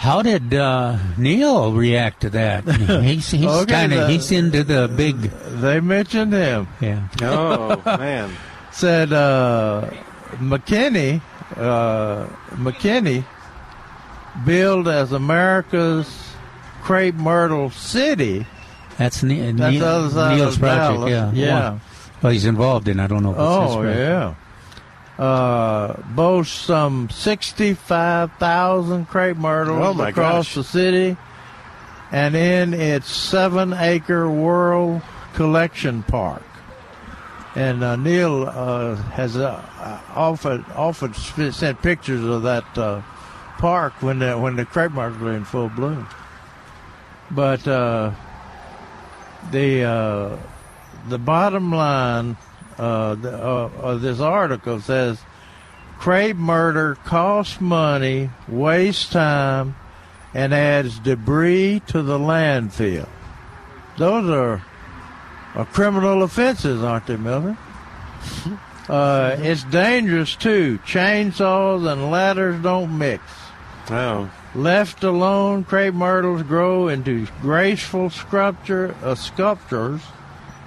How 0.00 0.22
did 0.22 0.54
uh, 0.54 0.96
Neil 1.18 1.72
react 1.72 2.22
to 2.22 2.30
that? 2.30 2.64
He's, 3.04 3.30
he's 3.30 3.44
Okay, 3.44 3.70
kind 3.72 3.92
of 3.92 4.08
he's 4.08 4.32
into 4.32 4.64
the 4.64 4.88
big 4.88 5.16
They 5.60 5.80
mentioned 5.80 6.32
him. 6.32 6.68
yeah. 6.80 7.06
Oh, 7.20 7.82
man. 7.98 8.30
Said 8.72 9.12
uh, 9.12 9.90
McKinney, 10.40 11.20
uh, 11.54 12.24
McKinney, 12.56 13.24
billed 14.46 14.88
as 14.88 15.12
America's 15.12 16.08
crepe 16.80 17.16
myrtle 17.16 17.68
city. 17.70 18.46
That's, 18.96 19.22
ne- 19.22 19.52
That's 19.52 19.72
Neil, 19.72 19.80
the 19.80 19.86
other 19.86 20.10
side 20.10 20.36
Neil's 20.38 20.54
of 20.54 20.60
project. 20.60 20.94
Dallas. 20.98 21.10
Yeah, 21.10 21.32
Yeah. 21.32 21.78
Well, 22.22 22.32
he's 22.32 22.46
involved 22.46 22.88
in. 22.88 23.00
I 23.00 23.06
don't 23.06 23.22
know 23.22 23.32
if 23.32 23.36
it's 23.36 23.42
his 23.44 23.76
Oh 23.76 23.80
project. 23.82 23.98
yeah. 23.98 24.34
Uh, 25.20 26.00
boasts 26.14 26.64
some 26.64 27.10
sixty-five 27.10 28.32
thousand 28.38 29.04
crepe 29.04 29.36
myrtles 29.36 29.98
Oh, 29.98 30.02
across 30.02 30.46
gosh. 30.46 30.54
the 30.54 30.64
city, 30.64 31.16
and 32.10 32.34
in 32.34 32.72
its 32.72 33.14
seven-acre 33.14 34.30
World 34.30 35.02
Collection 35.34 36.02
Park. 36.04 36.42
And 37.54 37.84
uh, 37.84 37.96
Neil 37.96 38.48
uh, 38.48 38.94
has 38.96 39.36
uh, 39.36 39.60
often 40.14 40.64
often 40.74 41.12
sent 41.12 41.82
pictures 41.82 42.24
of 42.24 42.44
that 42.44 42.78
uh, 42.78 43.02
park 43.58 43.92
when 44.00 44.20
the 44.20 44.38
when 44.38 44.56
the 44.56 44.64
crepe 44.64 44.92
myrtles 44.92 45.20
are 45.20 45.34
in 45.34 45.44
full 45.44 45.68
bloom. 45.68 46.08
But 47.30 47.68
uh, 47.68 48.12
the 49.50 49.82
uh, 49.84 50.36
the 51.10 51.18
bottom 51.18 51.72
line 51.72 52.38
uh, 52.78 53.14
the, 53.14 53.36
uh, 53.36 53.94
this 53.96 54.20
article 54.20 54.80
says 54.80 55.20
crepe 55.98 56.36
murder 56.36 56.96
costs 57.04 57.60
money, 57.60 58.30
wastes 58.48 59.10
time, 59.10 59.76
and 60.32 60.54
adds 60.54 60.98
debris 60.98 61.82
to 61.88 62.02
the 62.02 62.18
landfill. 62.18 63.08
Those 63.98 64.30
are, 64.30 64.64
are 65.54 65.66
criminal 65.66 66.22
offenses, 66.22 66.82
aren't 66.82 67.06
they, 67.06 67.16
Miller? 67.16 67.56
Uh, 68.88 69.36
it's 69.38 69.62
dangerous 69.62 70.34
too. 70.34 70.76
Chainsaws 70.84 71.86
and 71.88 72.10
ladders 72.10 72.60
don't 72.60 72.98
mix. 72.98 73.22
Oh. 73.88 74.28
Left 74.52 75.04
alone, 75.04 75.62
crepe 75.62 75.94
myrtles 75.94 76.42
grow 76.42 76.88
into 76.88 77.28
graceful 77.40 78.10
sculpture, 78.10 78.96
uh, 79.04 79.14
sculptures 79.14 80.00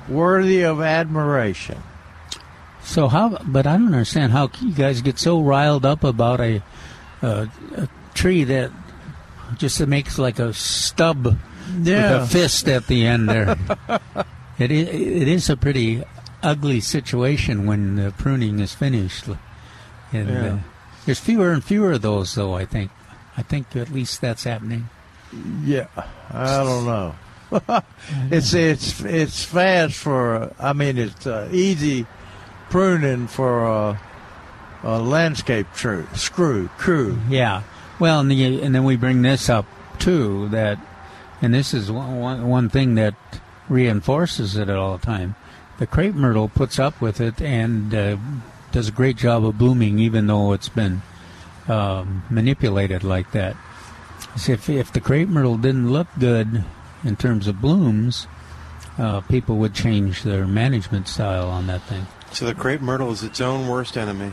worthy 0.08 0.62
of 0.62 0.82
admiration. 0.82 1.84
So 2.84 3.08
how? 3.08 3.38
But 3.46 3.66
I 3.66 3.78
don't 3.78 3.88
understand 3.88 4.32
how 4.34 4.50
you 4.62 4.72
guys 4.74 5.02
get 5.02 5.18
so 5.20 5.42
riled 5.42 5.86
up 5.86 6.04
about 6.04 6.40
a, 6.42 6.62
uh, 7.22 7.48
a 7.78 7.88
tree 8.14 8.44
that 8.44 8.72
just 9.58 9.80
makes 9.88 10.18
like 10.20 10.40
a 10.40 10.54
stub 10.54 11.38
Yeah. 11.82 12.14
with 12.14 12.24
a 12.24 12.28
fist 12.28 12.68
at 12.68 12.88
the 12.88 13.06
end 13.06 13.30
there. 13.30 13.58
it 14.60 14.72
is, 14.72 14.88
it 14.90 15.28
is 15.28 15.50
a 15.50 15.56
pretty 15.58 16.04
ugly 16.42 16.82
situation 16.82 17.66
when 17.66 17.96
the 17.96 18.12
pruning 18.12 18.60
is 18.60 18.74
finished, 18.74 19.28
and 20.12 20.30
Yeah. 20.30 20.46
uh, 20.46 20.58
there's 21.06 21.20
fewer 21.20 21.52
and 21.52 21.64
fewer 21.64 21.94
of 21.94 22.02
those, 22.02 22.36
though. 22.36 22.54
I 22.54 22.66
think. 22.66 22.92
I 23.36 23.42
think 23.42 23.76
at 23.76 23.90
least 23.92 24.22
that's 24.22 24.44
happening. 24.44 24.90
Yeah, 25.64 25.88
I 26.32 26.58
don't 26.64 26.86
know. 26.86 27.16
it's 28.30 28.54
it's 28.54 29.02
it's 29.02 29.44
fast 29.44 29.96
for. 29.96 30.54
I 30.60 30.74
mean, 30.74 30.98
it's 31.00 31.26
uh, 31.26 31.50
easy 31.52 32.06
pruning 32.74 33.28
for 33.28 33.66
a, 33.66 34.02
a 34.82 35.00
landscape 35.00 35.68
true, 35.76 36.08
screw 36.16 36.68
crew. 36.70 37.20
Yeah. 37.30 37.62
Well, 38.00 38.22
and, 38.22 38.32
the, 38.32 38.64
and 38.64 38.74
then 38.74 38.84
we 38.84 38.96
bring 38.96 39.22
this 39.22 39.48
up 39.48 39.68
too 40.00 40.50
that, 40.50 40.80
and 41.40 41.54
this 41.54 41.76
is 41.76 41.92
one, 41.92 42.20
one, 42.20 42.50
one 42.50 42.70
thing 42.70 42.96
that 42.96 43.14
reinforces 43.70 44.58
it 44.58 44.70
at 44.70 44.76
all 44.76 44.98
the 44.98 45.06
time. 45.06 45.36
The 45.78 45.86
crepe 45.86 46.16
myrtle 46.16 46.50
puts 46.50 46.80
up 46.80 47.00
with 47.00 47.22
it 47.22 47.40
and 47.44 47.94
uh, 47.94 48.18
does 48.72 48.88
a 48.88 48.92
great 48.92 49.18
job 49.18 49.46
of 49.46 49.60
blooming, 49.60 50.00
even 50.00 50.26
though 50.26 50.54
it's 50.54 50.70
been 50.70 51.04
um, 51.68 52.24
manipulated 52.32 53.04
like 53.04 53.34
that. 53.34 53.56
If 54.48 54.68
if 54.68 54.92
the 54.92 55.00
crepe 55.00 55.30
myrtle 55.30 55.58
didn't 55.58 55.92
look 55.92 56.08
good 56.18 56.64
in 57.04 57.18
terms 57.18 57.48
of 57.48 57.62
blooms, 57.62 58.26
uh, 58.98 59.22
people 59.22 59.58
would 59.58 59.76
change 59.76 60.24
their 60.24 60.48
management 60.48 61.08
style 61.08 61.50
on 61.50 61.68
that 61.68 61.84
thing. 61.84 62.08
So 62.34 62.46
the 62.46 62.56
crepe 62.56 62.82
myrtle 62.82 63.12
is 63.12 63.24
its 63.24 63.40
own 63.42 63.68
worst 63.68 63.96
enemy. 63.98 64.32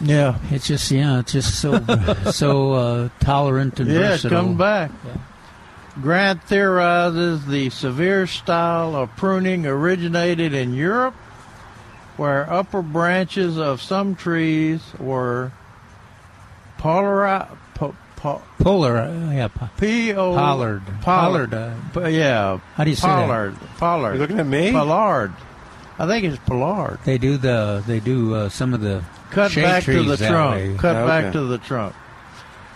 Yeah, 0.00 0.38
it's 0.50 0.66
just 0.66 0.90
yeah, 0.90 1.20
it's 1.20 1.32
just 1.32 1.60
so 1.60 1.78
so 2.32 2.72
uh, 2.72 3.08
tolerant 3.20 3.80
and 3.80 3.88
Yeah, 3.90 3.98
it's 4.14 4.22
versatile. 4.24 4.38
come 4.42 4.56
back. 4.58 4.90
Grant 6.02 6.42
theorizes 6.42 7.46
the 7.46 7.70
severe 7.70 8.26
style 8.26 8.94
of 8.94 9.16
pruning 9.16 9.64
originated 9.66 10.52
in 10.52 10.74
Europe, 10.74 11.14
where 12.18 12.52
upper 12.52 12.82
branches 12.82 13.56
of 13.58 13.80
some 13.80 14.14
trees 14.14 14.82
were 14.98 15.52
polari- 16.78 17.48
po- 17.74 17.94
po- 18.16 18.42
Polar, 18.58 18.96
yeah, 19.32 19.48
po- 19.48 19.70
Pollard. 19.78 20.82
Pollard. 21.00 21.50
Pollard, 21.50 21.54
uh, 21.54 22.08
yeah. 22.08 22.58
How 22.74 22.84
do 22.84 22.90
you 22.90 22.96
say 22.96 23.06
that? 23.08 23.26
Pollard. 23.26 23.56
Pollard. 23.78 24.14
You 24.14 24.18
looking 24.20 24.40
at 24.40 24.46
me? 24.46 24.72
Pollard. 24.72 25.32
I 25.98 26.06
think 26.06 26.24
it's 26.24 26.38
Pollard. 26.44 26.98
They 27.04 27.18
do 27.18 27.36
the 27.38 27.82
they 27.86 28.00
do 28.00 28.34
uh, 28.34 28.48
some 28.48 28.74
of 28.74 28.80
the 28.80 29.02
Cut 29.30 29.50
shade 29.50 29.62
back 29.62 29.84
to 29.84 30.02
the 30.02 30.16
trunk. 30.16 30.54
way. 30.56 30.74
Cut 30.78 30.96
Okay. 30.96 31.06
back 31.06 31.32
to 31.32 31.40
the 31.42 31.58
trunk. 31.58 31.94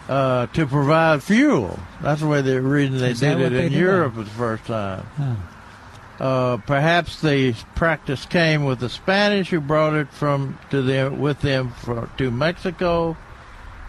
Uh, 0.08 0.46
to 0.48 0.66
provide 0.66 1.22
fuel. 1.22 1.78
That's 2.02 2.22
where 2.22 2.42
the 2.42 2.60
reason 2.60 2.98
they 2.98 3.10
Is 3.10 3.20
did 3.20 3.38
it 3.40 3.52
in 3.52 3.72
Europe 3.72 4.14
for 4.14 4.22
the 4.24 4.30
first 4.30 4.64
time. 4.64 5.06
Huh. 5.16 6.24
Uh, 6.24 6.56
perhaps 6.58 7.20
the 7.22 7.54
practice 7.76 8.26
came 8.26 8.64
with 8.64 8.80
the 8.80 8.88
Spanish 8.88 9.50
who 9.50 9.60
brought 9.60 9.94
it 9.94 10.08
from 10.12 10.58
to 10.70 10.82
them 10.82 11.18
with 11.20 11.40
them 11.40 11.70
for, 11.70 12.08
to 12.18 12.30
Mexico, 12.30 13.16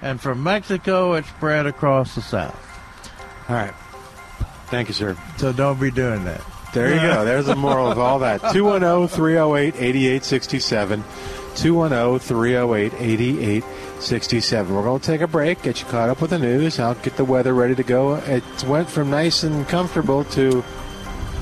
and 0.01 0.21
from 0.21 0.43
Mexico 0.43 1.13
it 1.13 1.25
spread 1.25 1.65
across 1.65 2.15
the 2.15 2.21
south. 2.21 2.55
All 3.49 3.55
right. 3.55 3.73
Thank 4.67 4.87
you, 4.87 4.93
sir. 4.93 5.17
So 5.37 5.51
don't 5.51 5.79
be 5.79 5.91
doing 5.91 6.23
that. 6.25 6.41
There 6.73 6.93
you 6.93 7.01
go. 7.01 7.25
There's 7.25 7.45
the 7.45 7.55
moral 7.55 7.91
of 7.91 7.99
all 7.99 8.19
that. 8.19 8.39
210 8.53 9.07
308 9.09 9.75
8867. 9.75 11.03
210 11.55 12.19
308 12.19 12.93
8867. 12.93 14.73
We're 14.75 14.83
going 14.83 14.99
to 14.99 15.05
take 15.05 15.21
a 15.21 15.27
break, 15.27 15.61
get 15.63 15.81
you 15.81 15.87
caught 15.87 16.09
up 16.09 16.21
with 16.21 16.29
the 16.29 16.39
news. 16.39 16.79
I'll 16.79 16.95
get 16.95 17.17
the 17.17 17.25
weather 17.25 17.53
ready 17.53 17.75
to 17.75 17.83
go. 17.83 18.15
It 18.15 18.43
went 18.65 18.89
from 18.89 19.09
nice 19.09 19.43
and 19.43 19.67
comfortable 19.67 20.23
to. 20.25 20.63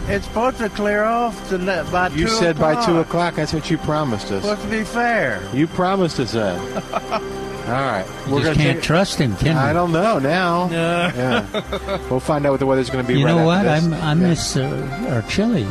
It's 0.08 0.26
supposed 0.26 0.58
to 0.58 0.70
clear 0.70 1.04
off 1.04 1.50
to 1.50 1.60
by 1.92 2.08
You 2.10 2.28
said 2.28 2.58
by 2.58 2.74
2 2.74 2.80
o'clock. 2.80 3.06
o'clock. 3.06 3.36
That's 3.36 3.54
what 3.54 3.70
you 3.70 3.78
promised 3.78 4.32
us. 4.32 4.42
Supposed 4.42 4.64
to 4.64 4.68
be 4.70 4.84
fair. 4.84 5.48
You 5.54 5.68
promised 5.68 6.20
us 6.20 6.32
that. 6.32 7.22
All 7.70 7.76
right. 7.76 8.06
You 8.28 8.32
just 8.40 8.44
gonna 8.44 8.56
can't 8.56 8.78
take- 8.78 8.82
trust 8.84 9.20
him, 9.20 9.36
can 9.38 9.56
I 9.56 9.68
we? 9.70 9.74
don't 9.74 9.92
know 9.92 10.20
now. 10.20 10.70
Yeah. 10.72 12.00
We'll 12.10 12.20
find 12.20 12.46
out 12.46 12.52
what 12.52 12.60
the 12.60 12.66
weather's 12.66 12.90
going 12.90 13.06
to 13.06 13.08
be 13.08 13.20
You 13.20 13.26
right 13.26 13.36
know 13.36 13.46
what? 13.46 13.64
this. 13.64 13.84
I'm, 13.86 13.94
I 13.94 14.14
miss 14.16 14.58
uh, 14.58 15.08
our 15.12 15.22
chili. 15.30 15.68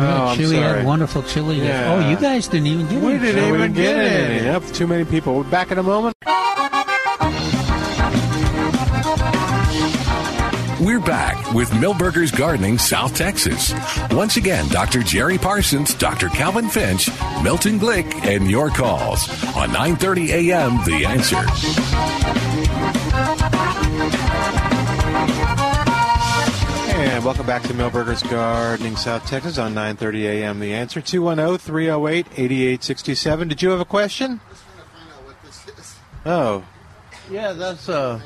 Oh, 0.00 0.26
I'm 0.28 0.36
chili 0.36 0.56
sorry. 0.56 0.76
had 0.78 0.86
wonderful 0.86 1.22
chili. 1.24 1.56
Yeah. 1.58 1.92
Oh, 1.92 2.08
you 2.08 2.16
guys 2.16 2.46
didn't 2.46 2.68
even 2.68 2.86
get 2.86 3.02
it. 3.02 3.02
We 3.04 3.14
any. 3.14 3.18
didn't 3.18 3.42
No, 3.42 3.50
we 3.52 3.58
even 3.58 3.72
get 3.72 3.96
it. 3.96 4.30
any. 4.30 4.44
Yep, 4.44 4.66
too 4.72 4.86
many 4.86 5.04
people. 5.04 5.34
We're 5.36 5.42
back 5.50 5.72
in 5.72 5.78
a 5.78 5.82
moment. 5.82 6.16
We're 10.88 11.00
back 11.00 11.52
with 11.52 11.68
Milberger's 11.72 12.30
Gardening, 12.30 12.78
South 12.78 13.14
Texas. 13.14 13.74
Once 14.10 14.38
again, 14.38 14.66
Dr. 14.68 15.02
Jerry 15.02 15.36
Parsons, 15.36 15.92
Dr. 15.92 16.30
Calvin 16.30 16.70
Finch, 16.70 17.10
Milton 17.42 17.78
Glick, 17.78 18.10
and 18.24 18.50
your 18.50 18.70
calls 18.70 19.28
on 19.54 19.68
9:30 19.68 20.30
a.m. 20.30 20.82
The 20.86 21.04
Answer. 21.04 21.44
And 26.96 27.22
welcome 27.22 27.44
back 27.44 27.64
to 27.64 27.74
Milberger's 27.74 28.22
Gardening, 28.22 28.96
South 28.96 29.26
Texas 29.26 29.58
on 29.58 29.74
9:30 29.74 30.22
a.m. 30.22 30.58
The 30.58 30.72
answer 30.72 31.02
210-308-8867. 31.02 33.48
Did 33.50 33.60
you 33.60 33.68
have 33.68 33.80
a 33.80 33.84
question? 33.84 34.40
Oh, 36.24 36.64
Yeah, 37.30 37.52
that's 37.52 37.90
uh, 37.90 38.22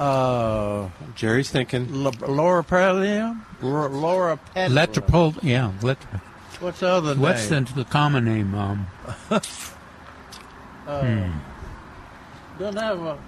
uh, 0.00 0.88
Jerry's 1.14 1.50
thinking. 1.50 1.88
L- 2.06 2.12
Laura 2.28 2.62
Pellium? 2.64 3.40
R- 3.62 3.88
Laura 3.88 4.38
Pellium. 4.56 4.70
Electropol, 4.70 5.38
yeah. 5.42 5.72
Let, 5.82 5.98
What's 6.60 6.80
the 6.80 6.88
other 6.88 7.14
what's 7.14 7.50
name? 7.50 7.64
the, 7.64 7.72
the 7.74 7.84
common 7.84 8.24
name? 8.24 8.54
Um, 8.54 8.86
Uh, 10.86 11.02
hmm. 11.04 12.58
Doesn't 12.58 12.80
have 12.82 12.98
a. 13.00 13.18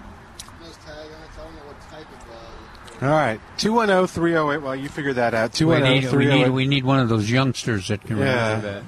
All 3.02 3.08
right, 3.08 3.40
210-308. 3.58 4.62
Well, 4.62 4.76
you 4.76 4.88
figured 4.88 5.16
that 5.16 5.34
out. 5.34 5.60
we, 5.60 5.66
need, 5.80 5.82
we, 6.12 6.24
need, 6.24 6.44
210-308. 6.46 6.52
we 6.52 6.66
need 6.66 6.84
one 6.84 7.00
of 7.00 7.08
those 7.08 7.28
youngsters 7.30 7.88
that 7.88 8.00
can 8.04 8.16
Yeah. 8.18 8.46
remember 8.56 8.70
that. 8.72 8.82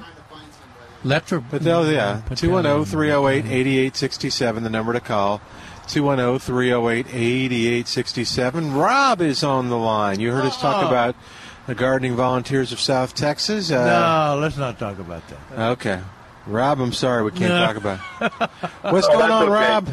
Electro, 1.05 1.45
But 1.51 1.63
they'll, 1.63 1.91
yeah, 1.91 2.23
Put 2.27 2.39
that 2.39 2.49
on. 2.49 2.85
210-308-8867, 2.85 4.63
the 4.63 4.71
number 4.71 4.93
to 4.93 5.01
call. 5.01 5.41
210-308-8867. 5.89 8.75
Rob 8.81 9.21
is 9.21 9.43
on 9.45 9.69
the 9.69 9.77
line. 9.77 10.21
You 10.21 10.33
heard 10.33 10.45
us 10.45 10.61
talk 10.61 10.85
Oh. 10.85 10.89
about 10.89 11.15
the 11.67 11.75
Gardening 11.75 12.15
Volunteers 12.17 12.73
of 12.73 12.81
South 12.81 13.15
Texas. 13.15 13.71
Uh, 13.71 14.35
no, 14.35 14.41
let's 14.41 14.57
not 14.57 14.79
talk 14.79 14.99
about 14.99 15.23
that. 15.29 15.39
Okay. 15.73 16.01
Rob, 16.47 16.81
I'm 16.81 16.93
sorry 16.93 17.23
we 17.23 17.31
can't 17.31 17.55
No. 17.55 17.67
talk 17.67 17.77
about 17.77 17.99
it. 18.21 18.33
What's 18.93 19.07
Oh, 19.09 19.19
going 19.19 19.31
on, 19.31 19.43
okay. 19.45 19.53
Rob? 19.53 19.89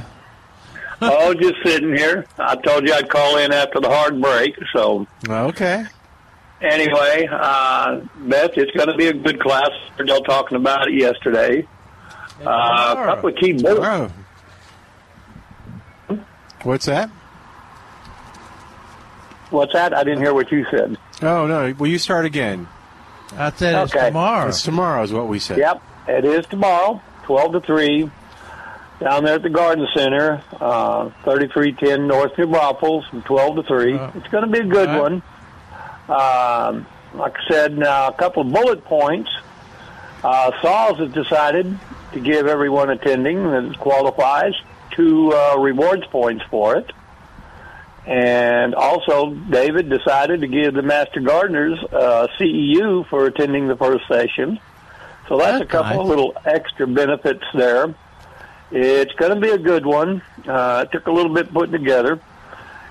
oh, 1.01 1.33
just 1.33 1.55
sitting 1.65 1.95
here. 1.95 2.25
I 2.37 2.55
told 2.57 2.85
you 2.87 2.93
I'd 2.93 3.09
call 3.09 3.37
in 3.37 3.53
after 3.53 3.79
the 3.79 3.89
hard 3.89 4.21
break. 4.21 4.55
So 4.73 5.07
Okay. 5.29 5.85
anyway, 6.61 7.29
uh, 7.31 8.01
Beth, 8.17 8.51
it's 8.57 8.71
going 8.75 8.89
to 8.89 8.95
be 8.97 9.07
a 9.07 9.13
good 9.13 9.39
class. 9.39 9.69
We 9.97 10.03
were 10.05 10.11
all 10.13 10.21
talking 10.21 10.57
about 10.57 10.87
it 10.89 10.93
yesterday. 10.95 11.65
Uh, 12.45 12.95
a 12.97 13.05
couple 13.05 13.29
of 13.29 13.35
key 13.35 13.53
bullets. 13.53 14.11
What's 16.63 16.85
that? 16.85 17.09
What's 19.49 19.73
that? 19.73 19.93
I 19.93 20.03
didn't 20.03 20.19
hear 20.19 20.33
what 20.33 20.51
you 20.51 20.65
said. 20.71 20.97
Oh, 21.21 21.45
no. 21.45 21.73
Will 21.77 21.87
you 21.87 21.97
start 21.97 22.25
again? 22.25 22.67
I 23.37 23.51
said 23.51 23.83
it's 23.83 23.91
tomorrow. 23.91 24.49
It's 24.49 24.63
tomorrow 24.63 25.03
is 25.03 25.13
what 25.13 25.27
we 25.27 25.39
said. 25.39 25.57
Yep, 25.57 25.81
it 26.07 26.25
is 26.25 26.45
tomorrow, 26.47 27.01
12 27.23 27.53
to 27.53 27.59
3, 27.61 28.11
down 28.99 29.23
there 29.23 29.35
at 29.35 29.41
the 29.41 29.49
Garden 29.49 29.87
Center, 29.95 30.43
uh, 30.59 31.09
3310 31.23 32.07
North 32.07 32.37
New 32.37 32.47
Braunfels, 32.47 33.07
from 33.09 33.23
12 33.23 33.55
to 33.57 33.63
3. 33.63 33.93
Uh, 33.93 34.11
it's 34.15 34.27
going 34.27 34.45
to 34.45 34.51
be 34.51 34.59
a 34.59 34.69
good 34.69 34.89
all 34.89 35.01
right. 35.01 35.11
one. 35.11 35.23
Um, 36.09 36.87
like 37.13 37.35
I 37.37 37.49
said, 37.49 37.77
now 37.77 38.07
a 38.07 38.13
couple 38.13 38.43
of 38.43 38.51
bullet 38.51 38.83
points. 38.85 39.29
Uh, 40.23 40.51
SAWS 40.61 40.99
has 40.99 41.11
decided 41.13 41.77
to 42.13 42.19
give 42.19 42.47
everyone 42.47 42.89
attending 42.89 43.43
that 43.43 43.77
qualifies 43.79 44.53
two 44.95 45.31
uh, 45.33 45.57
rewards 45.57 46.05
points 46.07 46.43
for 46.49 46.77
it. 46.77 46.91
And 48.05 48.73
also, 48.73 49.31
David 49.31 49.89
decided 49.89 50.41
to 50.41 50.47
give 50.47 50.73
the 50.73 50.81
Master 50.81 51.19
Gardeners 51.19 51.77
uh, 51.91 52.27
CEU 52.39 53.07
for 53.07 53.25
attending 53.25 53.67
the 53.67 53.75
first 53.75 54.07
session. 54.07 54.59
So 55.29 55.37
that's, 55.37 55.59
That's 55.59 55.63
a 55.63 55.67
couple 55.67 55.89
nice. 55.91 55.99
of 55.99 56.07
little 56.07 56.33
extra 56.43 56.87
benefits 56.87 57.43
there. 57.53 57.93
It's 58.71 59.13
going 59.13 59.35
to 59.35 59.39
be 59.39 59.51
a 59.51 59.57
good 59.57 59.85
one. 59.85 60.21
Uh, 60.47 60.85
it 60.85 60.91
took 60.91 61.07
a 61.07 61.11
little 61.11 61.33
bit 61.33 61.53
putting 61.53 61.73
together. 61.73 62.19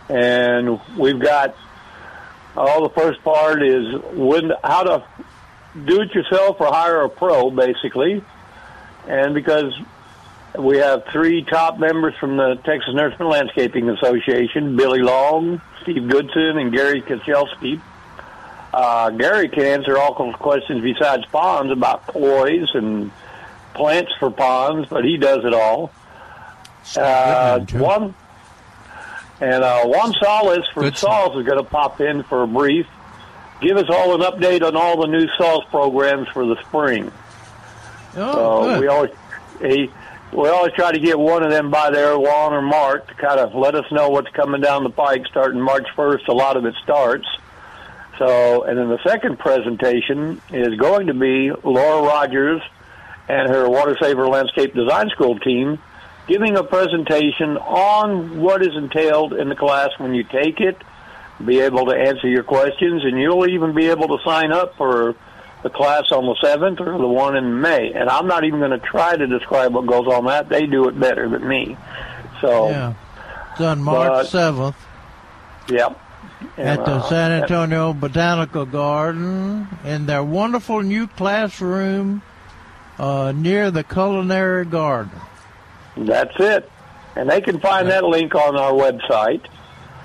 And 0.08 0.80
we've 0.96 1.18
got 1.18 1.56
all 2.56 2.82
the 2.82 2.94
first 2.94 3.22
part 3.22 3.62
is 3.62 4.00
when, 4.12 4.52
how 4.62 4.82
to 4.84 5.04
do 5.84 6.00
it 6.02 6.14
yourself 6.14 6.60
or 6.60 6.66
hire 6.66 7.02
a 7.02 7.08
pro, 7.08 7.50
basically. 7.50 8.22
And 9.08 9.34
because 9.34 9.72
we 10.58 10.78
have 10.78 11.04
three 11.06 11.44
top 11.44 11.78
members 11.78 12.14
from 12.18 12.36
the 12.36 12.56
Texas 12.64 12.94
Nursery 12.94 13.26
Landscaping 13.26 13.88
Association, 13.88 14.76
Billy 14.76 15.00
Long, 15.00 15.60
Steve 15.82 16.08
Goodson, 16.08 16.58
and 16.58 16.72
Gary 16.72 17.02
Kachelski. 17.02 17.80
Uh, 18.72 19.10
Gary 19.10 19.48
can 19.48 19.64
answer 19.64 19.98
all 19.98 20.14
kinds 20.14 20.34
of 20.34 20.40
questions 20.40 20.82
besides 20.82 21.24
ponds 21.26 21.72
about 21.72 22.06
ploys 22.06 22.68
and 22.74 23.10
plants 23.74 24.12
for 24.18 24.30
ponds, 24.30 24.88
but 24.88 25.04
he 25.04 25.16
does 25.16 25.44
it 25.44 25.54
all. 25.54 25.92
Uh, 26.96 27.60
one 27.72 28.14
and 29.40 29.64
uh, 29.64 29.84
Juan 29.86 30.12
Salas 30.20 30.66
from 30.74 30.94
SAWS 30.94 31.38
is 31.38 31.46
going 31.46 31.58
to 31.58 31.64
pop 31.64 32.00
in 32.00 32.22
for 32.22 32.42
a 32.42 32.46
brief. 32.46 32.86
Give 33.62 33.76
us 33.76 33.88
all 33.88 34.14
an 34.14 34.20
update 34.20 34.62
on 34.62 34.76
all 34.76 35.00
the 35.00 35.06
new 35.06 35.26
SAWS 35.38 35.64
programs 35.70 36.28
for 36.28 36.46
the 36.46 36.60
spring. 36.62 37.10
Oh, 38.16 38.32
so 38.32 38.64
good. 38.64 38.80
we 38.80 38.86
always 38.88 39.10
he, 39.60 39.90
we 40.32 40.48
always 40.48 40.72
try 40.74 40.92
to 40.92 40.98
get 40.98 41.18
one 41.18 41.42
of 41.42 41.50
them 41.50 41.70
by 41.70 41.90
there, 41.90 42.18
Juan 42.18 42.52
or 42.52 42.62
Mark, 42.62 43.08
to 43.08 43.14
kind 43.14 43.40
of 43.40 43.54
let 43.54 43.74
us 43.74 43.84
know 43.90 44.10
what's 44.10 44.30
coming 44.30 44.60
down 44.60 44.84
the 44.84 44.90
pike 44.90 45.26
starting 45.26 45.60
March 45.60 45.86
1st. 45.96 46.28
A 46.28 46.32
lot 46.32 46.56
of 46.56 46.64
it 46.64 46.74
starts. 46.82 47.26
So, 48.18 48.64
and 48.64 48.78
then 48.78 48.88
the 48.88 49.02
second 49.02 49.38
presentation 49.38 50.40
is 50.52 50.74
going 50.78 51.06
to 51.06 51.14
be 51.14 51.50
Laura 51.64 52.06
Rogers 52.06 52.62
and 53.28 53.48
her 53.48 53.68
Water 53.68 53.96
Saver 54.00 54.28
Landscape 54.28 54.74
Design 54.74 55.08
School 55.10 55.38
team 55.38 55.78
giving 56.26 56.56
a 56.56 56.62
presentation 56.62 57.56
on 57.56 58.40
what 58.40 58.62
is 58.62 58.76
entailed 58.76 59.32
in 59.32 59.48
the 59.48 59.56
class 59.56 59.88
when 59.98 60.14
you 60.14 60.22
take 60.22 60.60
it, 60.60 60.76
be 61.44 61.58
able 61.60 61.86
to 61.86 61.92
answer 61.92 62.28
your 62.28 62.44
questions, 62.44 63.04
and 63.04 63.18
you'll 63.18 63.48
even 63.48 63.74
be 63.74 63.88
able 63.88 64.16
to 64.16 64.18
sign 64.24 64.52
up 64.52 64.76
for 64.76 65.16
the 65.62 65.70
class 65.70 66.04
on 66.12 66.24
the 66.26 66.34
7th 66.42 66.80
or 66.80 66.96
the 66.98 67.06
one 67.06 67.36
in 67.36 67.60
May. 67.60 67.92
And 67.92 68.08
I'm 68.08 68.26
not 68.26 68.44
even 68.44 68.60
going 68.60 68.70
to 68.70 68.78
try 68.78 69.16
to 69.16 69.26
describe 69.26 69.74
what 69.74 69.86
goes 69.86 70.06
on 70.06 70.24
that. 70.26 70.48
They 70.48 70.66
do 70.66 70.88
it 70.88 70.98
better 70.98 71.28
than 71.28 71.46
me. 71.46 71.76
So, 72.40 72.68
Yeah. 72.70 72.94
It's 73.52 73.60
on 73.60 73.82
March 73.82 74.08
But- 74.08 74.26
7th 74.26 74.74
yep. 75.68 75.98
at 76.56 76.84
the 76.84 76.92
uh, 76.92 77.02
San 77.02 77.32
Antonio 77.42 77.92
Botanical 77.92 78.64
Garden 78.64 79.68
in 79.84 80.06
their 80.06 80.22
wonderful 80.22 80.80
new 80.82 81.06
classroom 81.08 82.22
uh, 82.98 83.32
near 83.34 83.70
the 83.70 83.82
Culinary 83.84 84.64
Garden. 84.64 85.10
That's 85.96 86.34
it. 86.38 86.70
And 87.16 87.28
they 87.28 87.40
can 87.40 87.60
find 87.60 87.88
that 87.90 88.04
link 88.04 88.34
on 88.34 88.56
our 88.56 88.72
website, 88.72 89.42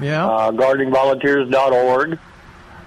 Yeah. 0.01 0.25
uh, 0.25 0.51
gardeningvolunteers.org. 0.51 2.19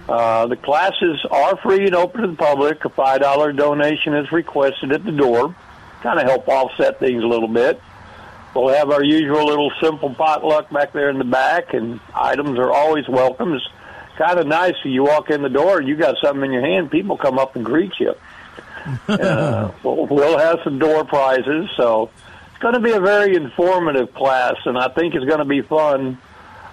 Uh, 0.09 0.47
the 0.47 0.57
classes 0.57 1.19
are 1.31 1.57
free 1.59 1.85
and 1.85 1.95
open 1.95 2.23
to 2.23 2.29
the 2.29 2.37
public. 2.37 2.85
A 2.85 2.89
$5 2.89 3.57
donation 3.57 4.15
is 4.15 4.33
requested 4.33 4.93
at 4.93 5.05
the 5.05 5.13
door. 5.13 5.55
Kind 6.03 6.19
of 6.19 6.27
help 6.27 6.49
offset 6.49 6.99
things 6.99 7.23
a 7.23 7.27
little 7.27 7.49
bit. 7.49 7.81
We'll 8.55 8.75
have 8.75 8.91
our 8.91 9.05
usual 9.05 9.45
little 9.45 9.71
simple 9.81 10.15
potluck 10.15 10.71
back 10.71 10.93
there 10.93 11.11
in 11.11 11.19
the 11.19 11.25
back, 11.25 11.75
and 11.75 12.01
items 12.15 12.59
are 12.59 12.73
always 12.73 13.07
welcome. 13.07 13.53
It's 13.53 13.69
kind 14.17 14.39
of 14.39 14.47
nice 14.47 14.75
you 14.85 15.05
walk 15.05 15.31
in 15.31 15.43
the 15.43 15.49
door 15.49 15.79
and 15.79 15.87
you 15.87 15.97
got 15.97 16.17
something 16.23 16.45
in 16.45 16.53
your 16.53 16.63
hand, 16.63 16.91
people 16.91 17.17
come 17.17 17.39
up 17.39 17.55
and 17.55 17.65
greet 17.65 17.93
you. 18.01 18.15
uh, 19.09 19.71
we'll, 19.83 20.07
we'll 20.07 20.39
have 20.39 20.59
some 20.65 20.79
door 20.79 21.05
prizes, 21.05 21.69
so 21.77 22.11
it's 22.51 22.59
going 22.59 22.75
to 22.75 22.81
be 22.81 22.93
a 22.93 23.01
very 23.01 23.37
informative 23.37 24.15
class, 24.15 24.57
and 24.65 24.79
I 24.79 24.89
think 24.89 25.15
it's 25.15 25.27
going 25.27 25.41
to 25.41 25.45
be 25.45 25.63
fun. 25.63 26.19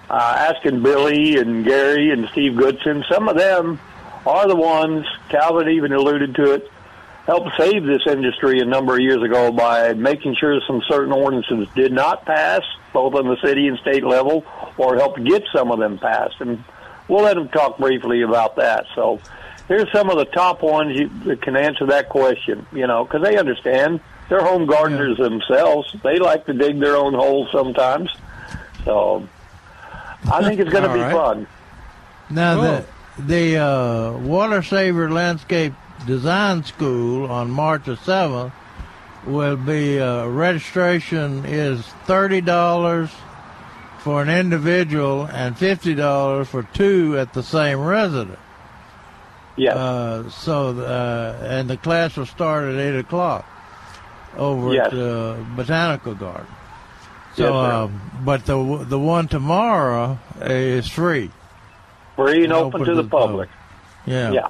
Uh, 0.08 0.52
asking 0.54 0.82
Billy 0.82 1.36
and 1.36 1.64
Gary 1.64 2.10
and 2.10 2.28
Steve 2.30 2.56
Goodson, 2.56 3.04
some 3.10 3.28
of 3.28 3.36
them 3.36 3.80
are 4.24 4.46
the 4.46 4.56
ones. 4.56 5.04
Calvin 5.28 5.68
even 5.68 5.92
alluded 5.92 6.34
to 6.36 6.52
it. 6.52 6.70
Helped 7.26 7.50
save 7.56 7.84
this 7.84 8.02
industry 8.06 8.60
a 8.60 8.64
number 8.64 8.94
of 8.94 9.00
years 9.00 9.20
ago 9.20 9.50
by 9.50 9.92
making 9.94 10.36
sure 10.36 10.60
some 10.64 10.80
certain 10.88 11.12
ordinances 11.12 11.66
did 11.74 11.92
not 11.92 12.24
pass, 12.24 12.62
both 12.92 13.14
on 13.14 13.26
the 13.26 13.36
city 13.42 13.66
and 13.66 13.78
state 13.78 14.04
level, 14.04 14.44
or 14.78 14.94
helped 14.94 15.22
get 15.24 15.42
some 15.52 15.72
of 15.72 15.80
them 15.80 15.98
passed. 15.98 16.40
And 16.40 16.62
we'll 17.08 17.24
let 17.24 17.34
them 17.34 17.48
talk 17.48 17.78
briefly 17.78 18.22
about 18.22 18.54
that. 18.56 18.86
So 18.94 19.20
here's 19.66 19.90
some 19.90 20.08
of 20.08 20.18
the 20.18 20.24
top 20.26 20.62
ones 20.62 20.96
you, 20.96 21.08
that 21.24 21.42
can 21.42 21.56
answer 21.56 21.86
that 21.86 22.10
question, 22.10 22.64
you 22.72 22.86
know, 22.86 23.04
because 23.04 23.22
they 23.22 23.36
understand. 23.36 24.00
They're 24.28 24.44
home 24.44 24.66
gardeners 24.66 25.18
themselves. 25.18 25.94
They 26.02 26.18
like 26.18 26.46
to 26.46 26.52
dig 26.52 26.78
their 26.78 26.96
own 26.96 27.14
holes 27.14 27.48
sometimes. 27.52 28.10
So 28.84 29.28
I 30.30 30.42
think 30.42 30.60
it's 30.60 30.70
going 30.70 30.84
to 30.84 30.92
be 30.92 31.00
right. 31.00 31.12
fun. 31.12 31.46
Now 32.30 32.60
the 32.60 32.84
the 33.18 33.56
uh, 33.58 34.18
Water 34.18 34.62
Saver 34.62 35.10
Landscape 35.10 35.72
Design 36.06 36.64
School 36.64 37.30
on 37.30 37.50
March 37.50 37.84
the 37.86 37.96
seventh 37.96 38.52
will 39.26 39.56
be 39.56 40.00
uh, 40.00 40.26
registration 40.26 41.44
is 41.44 41.84
thirty 42.06 42.40
dollars 42.40 43.10
for 44.00 44.22
an 44.22 44.28
individual 44.28 45.26
and 45.26 45.56
fifty 45.56 45.94
dollars 45.94 46.48
for 46.48 46.62
two 46.62 47.16
at 47.18 47.32
the 47.32 47.42
same 47.42 47.80
residence. 47.80 48.38
Yeah. 49.56 49.74
Uh, 49.74 50.30
so 50.30 50.78
uh, 50.78 51.38
and 51.42 51.70
the 51.70 51.76
class 51.76 52.16
will 52.16 52.26
start 52.26 52.64
at 52.64 52.78
eight 52.78 52.98
o'clock 52.98 53.46
over 54.36 54.74
Yes. 54.74 54.86
at 54.86 54.92
the 54.92 55.46
Botanical 55.56 56.14
Garden. 56.14 56.46
So, 57.36 57.54
um, 57.54 58.22
but 58.24 58.46
the 58.46 58.84
the 58.88 58.98
one 58.98 59.28
tomorrow 59.28 60.18
is 60.40 60.88
free. 60.88 61.30
Free 62.16 62.44
and 62.44 62.52
open, 62.52 62.84
to 62.84 62.94
the 62.94 63.04
public. 63.04 63.50
Yeah. 64.06 64.32
Yeah. 64.32 64.48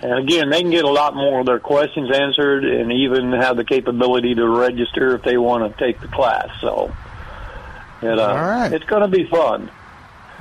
And 0.00 0.14
again, 0.14 0.48
they 0.48 0.62
can 0.62 0.70
get 0.70 0.84
a 0.84 0.90
lot 0.90 1.14
more 1.14 1.40
of 1.40 1.46
their 1.46 1.58
questions 1.58 2.10
answered 2.14 2.64
and 2.64 2.92
even 2.92 3.32
have 3.32 3.56
the 3.56 3.64
capability 3.64 4.34
to 4.36 4.48
register 4.48 5.16
if 5.16 5.22
they 5.22 5.36
want 5.36 5.70
to 5.76 5.84
take 5.84 6.00
the 6.00 6.08
class. 6.08 6.48
So, 6.60 6.94
it, 8.00 8.18
uh, 8.18 8.22
All 8.22 8.36
right. 8.36 8.72
it's 8.72 8.84
going 8.84 9.02
to 9.02 9.08
be 9.08 9.24
fun. 9.26 9.70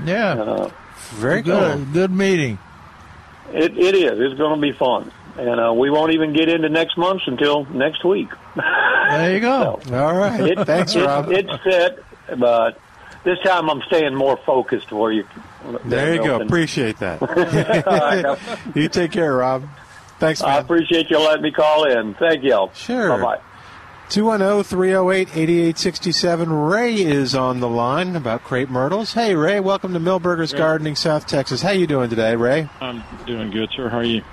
Yeah. 0.06 0.34
Uh, 0.34 0.72
Very 1.16 1.42
good. 1.42 1.76
cool. 1.78 1.86
Good 1.92 2.12
meeting. 2.12 2.60
it, 3.52 3.78
it 3.78 3.96
is. 3.96 4.20
It's 4.20 4.38
going 4.38 4.56
to 4.56 4.62
be 4.62 4.72
fun. 4.74 5.12
And 5.38 5.60
uh, 5.60 5.74
we 5.74 5.90
won't 5.90 6.14
even 6.14 6.34
get 6.34 6.50
into 6.50 6.68
next 6.70 6.98
month 6.98 7.22
until 7.28 7.66
next 7.66 8.04
week. 8.04 8.30
There 8.56 9.34
you 9.34 9.40
go. 9.40 9.80
All 9.92 10.16
right. 10.16 10.42
It, 10.42 10.66
Thanks, 10.66 10.96
it- 10.96 11.06
Rob. 11.06 11.32
It's 11.32 11.52
set, 11.64 12.00
but 12.40 12.80
this 13.24 13.38
time 13.46 13.70
I'm 13.70 13.82
staying 13.84 14.16
more 14.16 14.38
focused 14.46 14.90
for 14.90 15.12
you. 15.12 15.26
There 15.86 16.14
you 16.14 16.20
go. 16.20 16.26
Milton. 16.26 16.48
Appreciate 16.48 16.98
that. 17.00 17.22
right. 17.22 18.38
you 18.76 18.90
take 18.90 19.12
care, 19.12 19.36
Rob. 19.36 19.68
Thanks, 20.20 20.42
I 20.42 20.58
appreciate 20.58 21.12
you 21.12 21.20
letting 21.20 21.44
me 21.44 21.52
call 21.52 21.84
in. 21.84 22.16
Thank 22.16 22.44
y'all. 22.44 22.72
Sure. 22.74 23.10
Bye 23.10 23.22
bye. 23.22 23.42
210 24.10 24.64
308 24.64 25.28
8867. 25.38 26.52
Ray 26.52 26.96
is 26.96 27.36
on 27.36 27.60
the 27.60 27.68
line 27.68 28.16
about 28.16 28.44
crepe 28.44 28.70
myrtles. 28.70 29.14
Hey, 29.14 29.36
Ray, 29.36 29.60
welcome 29.60 29.94
to 29.94 30.00
Milberger's 30.00 30.54
Gardening, 30.54 30.96
South 30.96 31.28
Texas. 31.28 31.62
How 31.62 31.72
you 31.72 31.86
doing 31.86 32.10
today, 32.10 32.36
Ray? 32.36 32.70
I'm 32.80 33.04
doing 33.26 33.52
good, 33.52 33.70
sir. 33.76 33.90
How 33.90 33.98
are 33.98 34.04
you? 34.04 34.24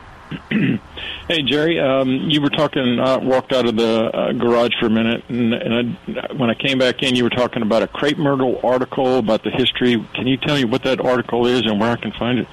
hey, 1.28 1.42
Jerry. 1.42 1.80
Um, 1.80 2.30
you 2.30 2.40
were 2.40 2.50
talking. 2.50 2.98
I 2.98 3.16
walked 3.16 3.52
out 3.52 3.66
of 3.66 3.76
the 3.76 4.10
uh, 4.14 4.32
garage 4.32 4.72
for 4.78 4.86
a 4.86 4.90
minute, 4.90 5.24
and, 5.28 5.54
and 5.54 5.96
I, 6.08 6.32
when 6.34 6.50
I 6.50 6.54
came 6.54 6.78
back 6.78 7.02
in, 7.02 7.14
you 7.14 7.24
were 7.24 7.30
talking 7.30 7.62
about 7.62 7.82
a 7.82 7.86
crepe 7.86 8.18
myrtle 8.18 8.60
article 8.62 9.18
about 9.18 9.42
the 9.44 9.50
history. 9.50 10.04
Can 10.14 10.26
you 10.26 10.36
tell 10.36 10.56
me 10.56 10.64
what 10.64 10.82
that 10.84 11.00
article 11.00 11.46
is 11.46 11.62
and 11.62 11.80
where 11.80 11.90
I 11.90 11.96
can 11.96 12.12
find 12.12 12.38
it? 12.38 12.48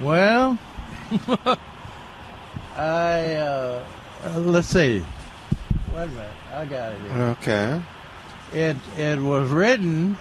Well, 0.00 0.58
I 2.76 3.34
uh, 3.34 3.84
uh, 4.24 4.38
let's 4.40 4.68
see. 4.68 5.04
Wait 5.94 6.02
a 6.02 6.06
minute, 6.08 6.30
I 6.52 6.64
got 6.66 6.92
it 6.92 7.00
here. 7.00 7.22
Okay. 7.40 7.82
It 8.52 8.76
it 8.98 9.18
was 9.18 9.50
written 9.50 10.18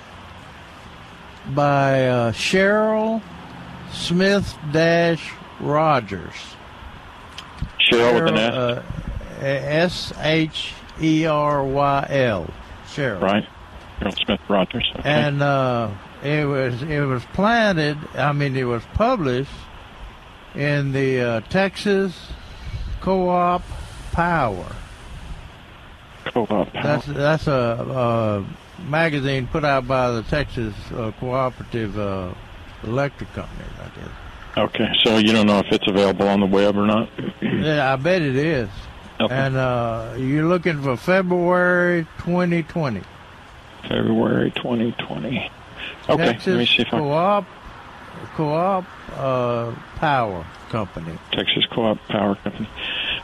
by 1.49 2.07
uh, 2.07 2.32
Sheryl 2.32 3.21
Smith 3.91 4.57
Dash 4.71 5.32
Rogers. 5.59 6.55
Sheryl 7.89 8.13
with 8.13 8.33
an 8.33 8.38
S, 8.38 8.53
uh, 8.53 8.83
S 9.41 10.13
H 10.19 10.73
E 11.01 11.25
R 11.25 11.63
Y 11.63 12.07
L. 12.09 12.49
Sheryl. 12.88 13.21
right? 13.21 13.47
Sheryl 13.99 14.25
Smith 14.25 14.39
Rogers. 14.49 14.91
Okay. 14.99 15.09
and 15.09 15.41
uh, 15.41 15.91
it 16.23 16.45
was 16.45 16.81
it 16.83 17.01
was 17.01 17.23
planted. 17.33 17.97
I 18.15 18.31
mean, 18.33 18.55
it 18.55 18.63
was 18.63 18.83
published 18.93 19.51
in 20.53 20.91
the 20.91 21.21
uh, 21.21 21.39
Texas 21.41 22.29
Co-op 23.01 23.61
Power. 24.11 24.75
Co-op. 26.25 26.47
Power. 26.47 26.83
That's 26.83 27.05
that's 27.05 27.47
a, 27.47 28.45
magazine 28.88 29.47
put 29.47 29.63
out 29.63 29.88
by 29.88 30.11
the 30.11 30.23
Texas 30.23 30.73
uh, 30.93 31.11
Cooperative 31.19 31.97
uh, 31.97 32.33
Electric 32.83 33.31
Company. 33.33 33.65
Okay, 34.58 34.89
so 35.03 35.18
you 35.18 35.34
don't 35.34 35.47
know 35.47 35.60
if 35.60 35.68
it's 35.72 35.88
available 35.88 36.28
on 36.28 36.39
the 36.39 36.45
web 36.45 36.78
or 36.78 36.86
not. 36.86 37.10
Yeah, 37.41 37.91
I 37.91 37.95
bet 37.97 38.22
it 38.22 38.36
is. 38.36 38.70
Okay. 39.20 39.34
And 39.34 39.56
uh, 39.56 40.14
you're 40.18 40.45
looking 40.47 40.82
for 40.82 40.95
February 40.95 42.06
2020. 42.20 43.01
February 43.84 44.51
2020. 44.51 45.51
Okay, 46.10 46.26
Texas 46.26 46.47
let 46.47 46.58
me 46.58 46.66
see 46.66 46.82
if 46.82 46.88
I 46.88 46.99
Co-op, 46.99 47.45
Co-op 48.36 48.86
uh, 49.14 49.72
Power 49.97 50.45
Company. 50.70 51.18
Texas 51.32 51.66
Co-op 51.74 51.97
Power 52.08 52.36
Company. 52.36 52.70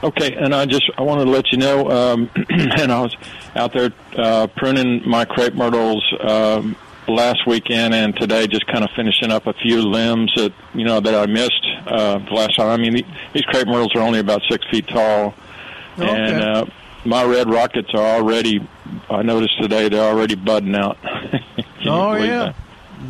Okay, 0.03 0.35
and 0.35 0.53
I 0.53 0.65
just 0.65 0.89
I 0.97 1.01
wanted 1.01 1.25
to 1.25 1.31
let 1.31 1.51
you 1.51 1.57
know, 1.57 1.89
um, 1.91 2.29
and 2.49 2.91
I 2.91 3.01
was 3.01 3.15
out 3.55 3.73
there 3.73 3.91
uh, 4.17 4.47
pruning 4.47 5.07
my 5.07 5.25
crepe 5.25 5.53
myrtles 5.53 6.03
um, 6.21 6.75
last 7.07 7.45
weekend 7.47 7.93
and 7.93 8.15
today, 8.15 8.47
just 8.47 8.65
kind 8.67 8.83
of 8.83 8.89
finishing 8.95 9.31
up 9.31 9.47
a 9.47 9.53
few 9.53 9.81
limbs 9.81 10.31
that 10.35 10.53
you 10.73 10.85
know 10.85 10.99
that 10.99 11.15
I 11.15 11.25
missed 11.25 11.65
uh, 11.87 12.19
last 12.31 12.55
time. 12.55 12.69
I 12.69 12.77
mean, 12.77 12.93
these 13.33 13.43
crepe 13.43 13.67
myrtles 13.67 13.93
are 13.95 14.01
only 14.01 14.19
about 14.19 14.41
six 14.49 14.65
feet 14.69 14.87
tall, 14.87 15.33
and 15.97 16.41
uh, 16.41 16.65
my 17.05 17.23
red 17.23 17.49
rockets 17.49 17.89
are 17.93 18.15
already. 18.17 18.67
I 19.09 19.21
noticed 19.21 19.59
today 19.61 19.89
they're 19.89 20.09
already 20.11 20.35
budding 20.35 20.75
out. 20.75 20.97
Oh 21.83 22.13
yeah. 22.13 22.53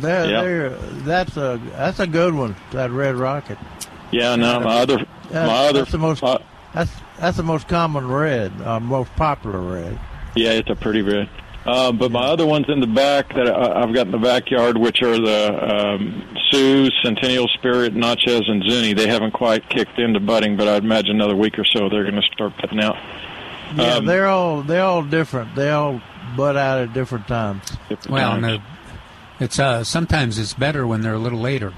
They're, 0.00 0.30
Yeah. 0.30 0.42
they're, 0.42 0.70
that's 1.04 1.36
a 1.36 1.60
that's 1.76 2.00
a 2.00 2.06
good 2.06 2.32
one. 2.32 2.56
That 2.70 2.90
red 2.90 3.16
rocket. 3.16 3.58
Yeah, 4.10 4.34
no, 4.36 4.60
my 4.60 4.78
other, 4.78 4.96
That's, 5.30 5.46
my 5.46 5.66
other, 5.68 5.78
that's 5.80 5.92
the 5.92 5.98
most 5.98 6.22
that's 6.72 6.90
that's 7.18 7.36
the 7.36 7.42
most 7.42 7.68
common 7.68 8.08
red, 8.08 8.50
uh, 8.62 8.80
most 8.80 9.14
popular 9.16 9.60
red. 9.60 10.00
Yeah, 10.34 10.52
it's 10.52 10.70
a 10.70 10.74
pretty 10.74 11.02
red. 11.02 11.28
Uh, 11.64 11.92
but 11.92 12.10
my 12.10 12.24
other 12.26 12.44
ones 12.46 12.66
in 12.68 12.80
the 12.80 12.86
back 12.88 13.28
that 13.34 13.46
I, 13.48 13.82
I've 13.82 13.94
got 13.94 14.06
in 14.06 14.12
the 14.12 14.18
backyard, 14.18 14.76
which 14.76 15.00
are 15.02 15.16
the 15.16 15.74
um, 15.76 16.36
Sioux, 16.50 16.88
Centennial 17.04 17.46
Spirit, 17.54 17.94
Natchez, 17.94 18.42
and 18.48 18.62
Zuni, 18.68 18.94
they 18.94 19.06
haven't 19.06 19.30
quite 19.32 19.68
kicked 19.68 19.98
into 19.98 20.18
budding, 20.18 20.56
but 20.56 20.66
I'd 20.66 20.82
imagine 20.82 21.12
another 21.12 21.36
week 21.36 21.58
or 21.58 21.64
so 21.64 21.88
they're 21.88 22.02
going 22.02 22.20
to 22.20 22.28
start 22.32 22.52
putting 22.58 22.80
out. 22.80 22.96
Yeah, 23.76 23.94
Um, 23.96 24.06
they're 24.06 24.26
all 24.26 24.62
they're 24.62 24.82
all 24.82 25.02
different. 25.02 25.54
They 25.54 25.70
all 25.70 26.00
bud 26.36 26.56
out 26.56 26.80
at 26.80 26.92
different 26.92 27.28
times. 27.28 27.62
Well, 28.08 28.40
no, 28.40 28.58
it's 29.40 29.58
uh, 29.58 29.84
sometimes 29.84 30.38
it's 30.38 30.54
better 30.54 30.86
when 30.86 31.00
they're 31.02 31.14
a 31.14 31.18
little 31.18 31.40
later. 31.40 31.72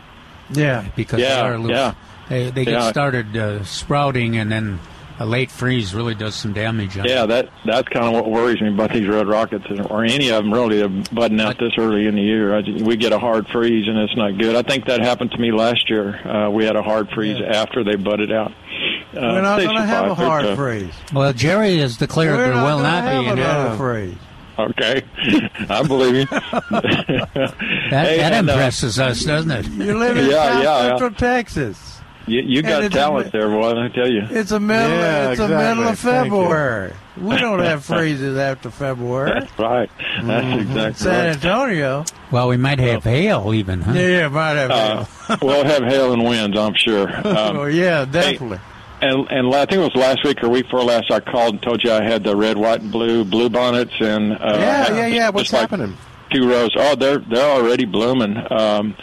Yeah, 0.51 0.87
because 0.97 1.20
Yeah, 1.20 1.35
they 1.37 1.41
are 1.43 1.55
a 1.55 1.59
little. 1.59 1.76
yeah. 1.76 1.95
They, 2.30 2.51
they 2.51 2.64
get 2.64 2.72
Yeah. 2.74 2.91
started 2.91 3.37
uh, 3.37 3.64
sprouting, 3.64 4.37
and 4.39 4.51
then 4.51 4.80
a 5.19 5.27
late 5.27 5.51
freeze 5.51 5.95
really 5.95 6.15
does 6.15 6.35
some 6.35 6.53
damage. 6.53 6.99
On 6.99 7.05
Yeah, 7.05 7.27
that 7.27 7.49
that's 7.65 7.89
kind 7.89 8.07
of 8.07 8.12
what 8.12 8.31
worries 8.31 8.61
me 8.61 8.69
about 8.69 8.93
these 8.93 9.07
red 9.07 9.27
rockets, 9.29 9.65
or 9.91 10.05
any 10.05 10.29
of 10.31 10.43
them 10.45 10.53
really, 10.53 10.83
are 10.83 10.89
budding 10.89 11.41
out 11.41 11.59
this 11.59 11.73
early 11.79 12.07
in 12.07 12.15
the 12.17 12.23
year. 12.23 12.57
I, 12.57 12.62
we 12.83 12.97
get 12.97 13.12
a 13.12 13.19
hard 13.19 13.47
freeze, 13.49 13.87
and 13.89 13.99
it's 13.99 14.17
not 14.17 14.39
good. 14.39 14.57
I 14.57 14.62
think 14.62 14.87
that 14.87 15.01
happened 15.01 15.31
to 15.33 15.39
me 15.39 15.53
last 15.53 15.89
year. 15.89 16.17
Uh, 16.27 16.51
we 16.51 16.65
had 16.65 16.77
a 16.77 16.83
hard 16.83 17.09
freeze 17.11 17.41
after 17.41 17.85
they 17.85 17.97
budded 17.97 18.33
out. 18.33 18.51
Uh, 18.53 19.21
We're 19.21 19.43
not 19.43 19.61
going 19.61 19.77
to 19.77 19.83
have 19.85 20.11
a 20.11 20.15
hard 20.15 20.45
It's, 20.45 20.53
uh, 20.53 20.57
freeze. 20.57 20.95
Well, 21.12 21.33
Jerry 21.33 21.79
has 21.79 21.97
declared 21.97 22.37
We're 22.37 22.45
there 22.47 22.55
not 22.55 22.65
will 22.67 22.79
not 22.81 23.35
be 23.35 23.41
a 23.41 23.45
hard 23.47 23.79
freeze. 23.79 24.17
Okay, 24.57 25.03
I 25.69 25.83
believe 25.87 26.15
you. 26.15 26.25
That, 26.27 27.55
Hey, 27.91 28.19
that 28.19 28.33
and, 28.33 28.49
uh, 28.49 28.53
impresses 28.53 28.99
us, 29.01 29.25
doesn't 29.25 29.51
it? 29.51 29.67
You 29.67 29.99
live 29.99 30.17
in 30.17 30.31
Yeah, 30.31 30.53
South 30.53 30.62
yeah, 30.62 30.83
yeah. 30.83 30.89
Central 30.91 31.11
Texas. 31.12 31.94
You, 32.27 32.41
you 32.41 32.62
got 32.62 32.85
it's 32.85 32.95
a 32.95 32.99
talent 32.99 33.33
there, 33.33 33.49
boy. 33.49 33.72
I 33.72 33.89
tell 33.89 34.11
you. 34.11 34.22
It's 34.31 34.51
a 34.51 34.61
middle. 34.61 34.89
Yeah, 34.97 35.31
it's 35.33 35.41
a 35.41 35.49
middle 35.49 35.85
of 35.85 35.91
exactly. 35.91 36.11
Thank 36.11 36.25
you. 36.27 36.31
February. 36.31 36.93
We 37.16 37.37
don't 37.37 37.59
have 37.61 37.85
freezes 37.85 38.39
after 38.39 38.70
February. 38.70 39.41
That's 39.41 39.59
right. 39.59 39.91
That's 40.22 40.62
exactly 40.62 40.95
San 40.95 41.12
right. 41.12 41.35
Antonio. 41.35 42.05
Well, 42.31 42.49
we 42.49 42.57
might 42.57 42.79
have 42.79 43.05
hail 43.05 43.53
even, 43.53 43.83
huh? 43.83 43.93
Yeah, 43.93 44.29
might 44.29 44.55
have. 44.55 44.70
Uh, 44.70 45.37
we'll 45.43 45.64
have 45.64 45.83
hail 45.83 46.12
and 46.12 46.25
winds, 46.25 46.59
I'm 46.59 46.75
sure. 46.75 47.09
Um, 47.35 47.57
oh 47.57 47.64
yeah, 47.64 48.05
definitely. 48.05 48.61
and 49.01 49.27
and 49.29 49.55
I 49.55 49.66
think 49.66 49.81
it 49.81 49.85
was 49.85 49.95
last 49.97 50.25
week 50.25 50.43
or 50.43 50.49
week 50.49 50.66
before 50.66 50.85
last. 50.85 51.11
I 51.11 51.20
called 51.20 51.55
and 51.55 51.62
told 51.62 51.83
you 51.83 51.91
I 51.91 52.03
had 52.03 52.22
the 52.22 52.37
red, 52.37 52.57
white, 52.57 52.81
and 52.81 52.93
blue 52.93 53.25
blue 53.25 53.49
bonnets, 53.49 53.95
and 53.99 54.33
uh, 54.35 54.39
yeah, 54.57 54.95
yeah, 54.95 55.07
yeah. 55.07 55.31
What's 55.31 55.51
just 55.51 55.53
like 55.53 55.70
happening? 55.70 55.97
two 56.33 56.49
rows. 56.49 56.70
Oh, 56.77 56.95
they're 56.95 57.18
they're 57.18 57.51
already 57.51 57.85
blooming. 57.87 58.37
Um, 58.51 58.95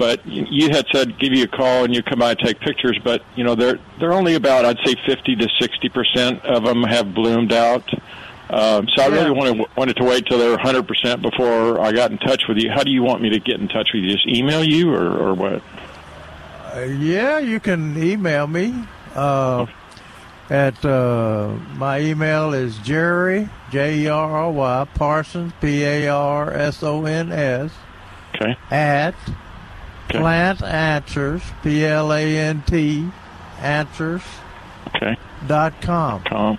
but 0.00 0.26
you 0.26 0.46
you 0.50 0.70
had 0.70 0.86
said 0.90 1.18
give 1.18 1.34
you 1.34 1.44
a 1.44 1.46
call 1.46 1.84
and 1.84 1.94
you 1.94 2.02
come 2.02 2.18
by 2.20 2.30
and 2.30 2.38
take 2.40 2.58
pictures. 2.58 2.98
But 3.04 3.22
you 3.36 3.44
know 3.44 3.54
they're 3.54 3.78
they're 4.00 4.14
only 4.14 4.34
about 4.34 4.64
I'd 4.64 4.78
say 4.84 4.96
fifty 5.06 5.36
to 5.36 5.46
sixty 5.60 5.90
percent 5.90 6.42
of 6.44 6.64
them 6.64 6.82
have 6.84 7.14
bloomed 7.14 7.52
out. 7.52 7.84
Um, 8.48 8.88
so 8.96 9.02
I 9.02 9.08
really 9.08 9.30
wanted 9.30 9.66
wanted 9.76 9.96
to 9.98 10.04
wait 10.04 10.24
till 10.26 10.38
they 10.38 10.48
were 10.48 10.58
hundred 10.58 10.88
percent 10.88 11.20
before 11.20 11.78
I 11.78 11.92
got 11.92 12.10
in 12.10 12.18
touch 12.18 12.44
with 12.48 12.56
you. 12.56 12.70
How 12.70 12.82
do 12.82 12.90
you 12.90 13.02
want 13.02 13.20
me 13.20 13.28
to 13.30 13.38
get 13.38 13.60
in 13.60 13.68
touch 13.68 13.90
with 13.92 14.02
you? 14.02 14.10
Just 14.10 14.26
email 14.26 14.64
you 14.64 14.92
or, 14.92 15.28
or 15.28 15.34
what? 15.34 15.62
Uh, 16.74 16.80
yeah, 16.80 17.38
you 17.38 17.60
can 17.60 18.02
email 18.02 18.46
me. 18.46 18.74
Uh, 19.14 19.66
at 20.48 20.82
uh, 20.84 21.54
my 21.74 22.00
email 22.00 22.54
is 22.54 22.78
Jerry 22.78 23.50
J 23.70 23.98
E 24.00 24.08
R 24.08 24.30
R 24.30 24.50
Y 24.50 24.86
Parsons 24.94 25.52
P 25.60 25.84
A 25.84 26.08
R 26.08 26.50
S 26.52 26.82
O 26.82 27.04
N 27.04 27.30
S 27.30 27.70
Okay. 28.34 28.56
at 28.70 29.14
Plant 30.10 30.62
Answers 30.62 31.42
P 31.62 31.84
L 31.84 32.12
A 32.12 32.22
N 32.38 32.62
T 32.66 33.08
Answers 33.60 34.22
Okay. 34.94 35.16
dot 35.46 35.80
com. 35.80 36.22
Com. 36.24 36.58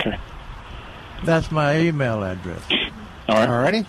Okay. 0.00 0.18
That's 1.24 1.50
my 1.50 1.78
email 1.78 2.22
address. 2.22 2.62
All 3.28 3.36
right. 3.36 3.48
Alrighty. 3.48 3.86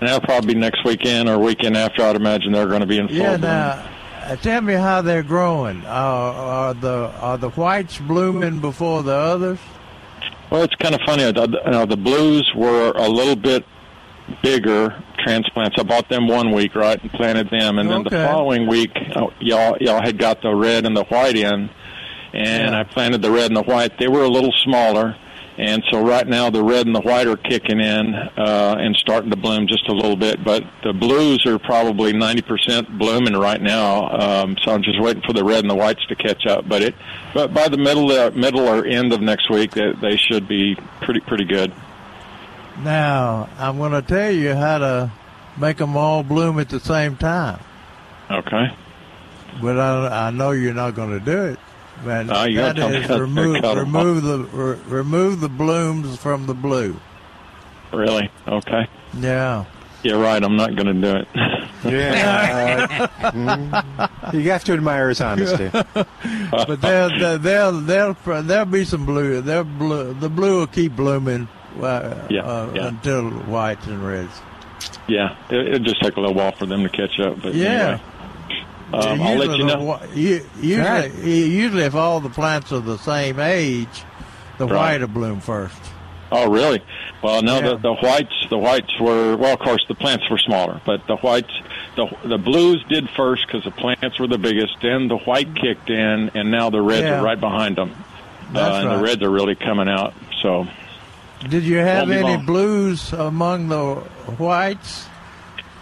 And 0.00 0.08
that'll 0.08 0.20
probably 0.20 0.54
be 0.54 0.60
next 0.60 0.84
weekend 0.84 1.28
or 1.28 1.38
weekend 1.38 1.76
after. 1.76 2.02
I'd 2.02 2.16
imagine 2.16 2.52
they're 2.52 2.66
going 2.68 2.80
to 2.80 2.86
be 2.86 2.98
in 2.98 3.08
full 3.08 3.16
Yeah, 3.16 3.30
bloom. 3.36 3.40
now 3.42 3.84
uh, 4.24 4.36
tell 4.36 4.60
me 4.60 4.74
how 4.74 5.02
they're 5.02 5.22
growing. 5.22 5.84
Uh, 5.84 5.88
are 5.88 6.74
the 6.74 7.12
are 7.20 7.36
the 7.38 7.50
whites 7.50 7.98
blooming 7.98 8.60
before 8.60 9.02
the 9.02 9.12
others? 9.14 9.58
Well, 10.50 10.62
it's 10.62 10.74
kind 10.76 10.94
of 10.94 11.00
funny. 11.06 11.24
uh, 11.24 11.32
The, 11.32 11.60
you 11.66 11.70
know, 11.72 11.84
the 11.86 11.96
blues 11.96 12.50
were 12.56 12.92
a 12.92 13.08
little 13.08 13.36
bit 13.36 13.64
bigger 14.42 15.02
transplants. 15.18 15.76
I 15.78 15.82
bought 15.82 16.08
them 16.08 16.28
one 16.28 16.52
week, 16.52 16.74
right, 16.74 17.00
and 17.00 17.10
planted 17.12 17.50
them, 17.50 17.78
and 17.78 17.90
then 17.90 18.04
the 18.04 18.10
following 18.10 18.66
week, 18.66 18.90
uh, 19.14 19.26
y'all 19.40 19.76
y'all 19.80 20.00
had 20.00 20.18
got 20.18 20.42
the 20.42 20.54
red 20.54 20.86
and 20.86 20.96
the 20.96 21.04
white 21.04 21.36
in, 21.36 21.70
and 22.32 22.74
I 22.74 22.84
planted 22.84 23.22
the 23.22 23.30
red 23.30 23.46
and 23.46 23.56
the 23.56 23.62
white. 23.62 23.98
They 23.98 24.08
were 24.08 24.22
a 24.22 24.28
little 24.28 24.52
smaller, 24.64 25.16
and 25.56 25.82
so 25.90 26.06
right 26.06 26.26
now 26.26 26.50
the 26.50 26.62
red 26.62 26.86
and 26.86 26.94
the 26.94 27.00
white 27.00 27.26
are 27.26 27.36
kicking 27.36 27.80
in 27.80 28.14
uh, 28.14 28.76
and 28.78 28.94
starting 28.96 29.30
to 29.30 29.36
bloom 29.36 29.66
just 29.66 29.88
a 29.88 29.92
little 29.92 30.16
bit. 30.16 30.44
But 30.44 30.62
the 30.84 30.92
blues 30.92 31.44
are 31.46 31.58
probably 31.58 32.12
ninety 32.12 32.42
percent 32.42 32.98
blooming 32.98 33.34
right 33.34 33.60
now. 33.60 34.08
Um, 34.08 34.56
so 34.62 34.72
I'm 34.72 34.82
just 34.82 35.00
waiting 35.00 35.22
for 35.26 35.32
the 35.32 35.44
red 35.44 35.60
and 35.60 35.70
the 35.70 35.74
whites 35.74 36.04
to 36.06 36.14
catch 36.14 36.46
up. 36.46 36.68
But 36.68 36.82
it, 36.82 36.94
but 37.34 37.52
by 37.52 37.68
the 37.68 37.78
middle 37.78 38.10
uh, 38.12 38.30
middle 38.30 38.68
or 38.68 38.84
end 38.84 39.12
of 39.12 39.20
next 39.20 39.50
week, 39.50 39.72
they, 39.72 39.92
they 40.00 40.16
should 40.16 40.46
be 40.46 40.76
pretty 41.00 41.20
pretty 41.20 41.44
good. 41.44 41.72
Now 42.82 43.48
I'm 43.58 43.78
going 43.78 43.92
to 43.92 44.02
tell 44.02 44.30
you 44.30 44.54
how 44.54 44.78
to 44.78 45.12
make 45.56 45.78
them 45.78 45.96
all 45.96 46.22
bloom 46.22 46.58
at 46.58 46.68
the 46.68 46.80
same 46.80 47.16
time. 47.16 47.60
Okay. 48.30 48.74
But 49.60 49.78
I, 49.78 50.28
I 50.28 50.30
know 50.30 50.52
you're 50.52 50.74
not 50.74 50.94
going 50.94 51.10
to 51.10 51.20
do 51.20 51.44
it. 51.46 51.58
Man, 52.04 52.28
No, 52.28 52.44
you 52.44 52.58
gotta 52.58 52.74
that 52.74 52.80
tell 52.80 52.90
me 52.90 52.96
is 52.98 53.06
how 53.06 53.16
to 53.16 53.22
remove 53.22 53.64
remove 53.64 54.22
the 54.22 54.38
re, 54.38 54.76
remove 54.86 55.40
the 55.40 55.48
blooms 55.48 56.16
from 56.16 56.46
the 56.46 56.54
blue. 56.54 56.96
Really? 57.92 58.30
Okay. 58.46 58.86
Yeah. 59.14 59.64
You're 60.04 60.20
right. 60.20 60.42
I'm 60.42 60.56
not 60.56 60.76
going 60.76 60.86
to 60.86 60.94
do 60.94 61.16
it. 61.16 61.28
Yeah. 61.84 62.86
uh, 63.20 63.30
mm, 63.32 64.32
you 64.34 64.50
have 64.50 64.62
to 64.64 64.74
admire 64.74 65.08
his 65.08 65.20
honesty. 65.20 65.70
but 65.72 66.80
they'll 66.80 67.08
they'll 67.18 67.38
they'll 67.38 67.80
they'll, 67.80 68.42
there'll 68.42 68.64
be 68.66 68.84
some 68.84 69.04
blue. 69.04 69.40
They'll 69.40 69.64
blue. 69.64 70.14
The 70.14 70.28
blue 70.28 70.60
will 70.60 70.66
keep 70.68 70.94
blooming 70.94 71.48
uh, 71.80 72.26
Yeah, 72.30 72.42
uh, 72.42 72.70
yeah. 72.74 72.86
until 72.88 73.30
whites 73.30 73.86
and 73.86 74.04
reds. 74.06 74.40
yeah, 75.06 75.36
it, 75.50 75.68
it'll 75.68 75.78
just 75.84 76.02
take 76.02 76.16
a 76.16 76.20
little 76.20 76.34
while 76.34 76.52
for 76.52 76.66
them 76.66 76.82
to 76.82 76.88
catch 76.88 77.18
up. 77.20 77.40
But 77.42 77.54
Yeah. 77.54 77.98
anyway, 78.92 79.06
um, 79.06 79.22
I'll 79.22 79.36
let 79.36 79.58
you 79.58 79.64
know. 79.64 79.80
whi- 79.82 80.06
u- 80.14 80.46
Usually, 80.60 80.86
Right. 80.88 81.14
usually, 81.24 81.82
if 81.84 81.94
all 81.94 82.20
the 82.20 82.30
plants 82.30 82.72
are 82.72 82.80
the 82.80 82.98
same 82.98 83.38
age, 83.38 83.86
the 84.58 84.66
Right. 84.66 84.76
white 84.76 85.00
will 85.00 85.08
bloom 85.08 85.40
first. 85.40 85.76
Oh, 86.30 86.48
really? 86.50 86.82
Well, 87.22 87.40
no, 87.42 87.54
Yeah. 87.56 87.68
the, 87.70 87.76
the 87.78 87.94
whites, 87.94 88.34
the 88.50 88.58
whites 88.58 88.92
were 89.00 89.36
well. 89.36 89.54
Of 89.54 89.60
course, 89.60 89.82
the 89.88 89.94
plants 89.94 90.28
were 90.30 90.36
smaller, 90.38 90.80
but 90.84 91.06
the 91.06 91.16
whites, 91.16 91.50
the 91.96 92.06
the 92.24 92.36
blues 92.38 92.84
did 92.88 93.08
first 93.16 93.46
because 93.46 93.64
the 93.64 93.70
plants 93.70 94.18
were 94.18 94.26
the 94.26 94.36
biggest. 94.38 94.76
Then 94.82 95.08
the 95.08 95.16
white 95.16 95.54
kicked 95.54 95.88
in, 95.90 96.30
and 96.34 96.50
now 96.50 96.68
the 96.70 96.82
reds 96.82 97.04
Yeah. 97.06 97.18
are 97.20 97.24
right 97.24 97.40
behind 97.40 97.76
them. 97.76 97.92
That's 98.52 98.84
uh, 98.84 98.88
and 98.88 98.90
the 99.00 99.02
reds 99.04 99.22
are 99.22 99.30
really 99.30 99.54
coming 99.54 99.88
out. 99.88 100.12
So 100.42 100.66
Did 101.48 101.62
you 101.64 101.78
have 101.78 102.10
any 102.10 102.22
long. 102.36 102.44
blues 102.46 103.12
among 103.12 103.68
the 103.68 103.94
whites? 104.38 105.06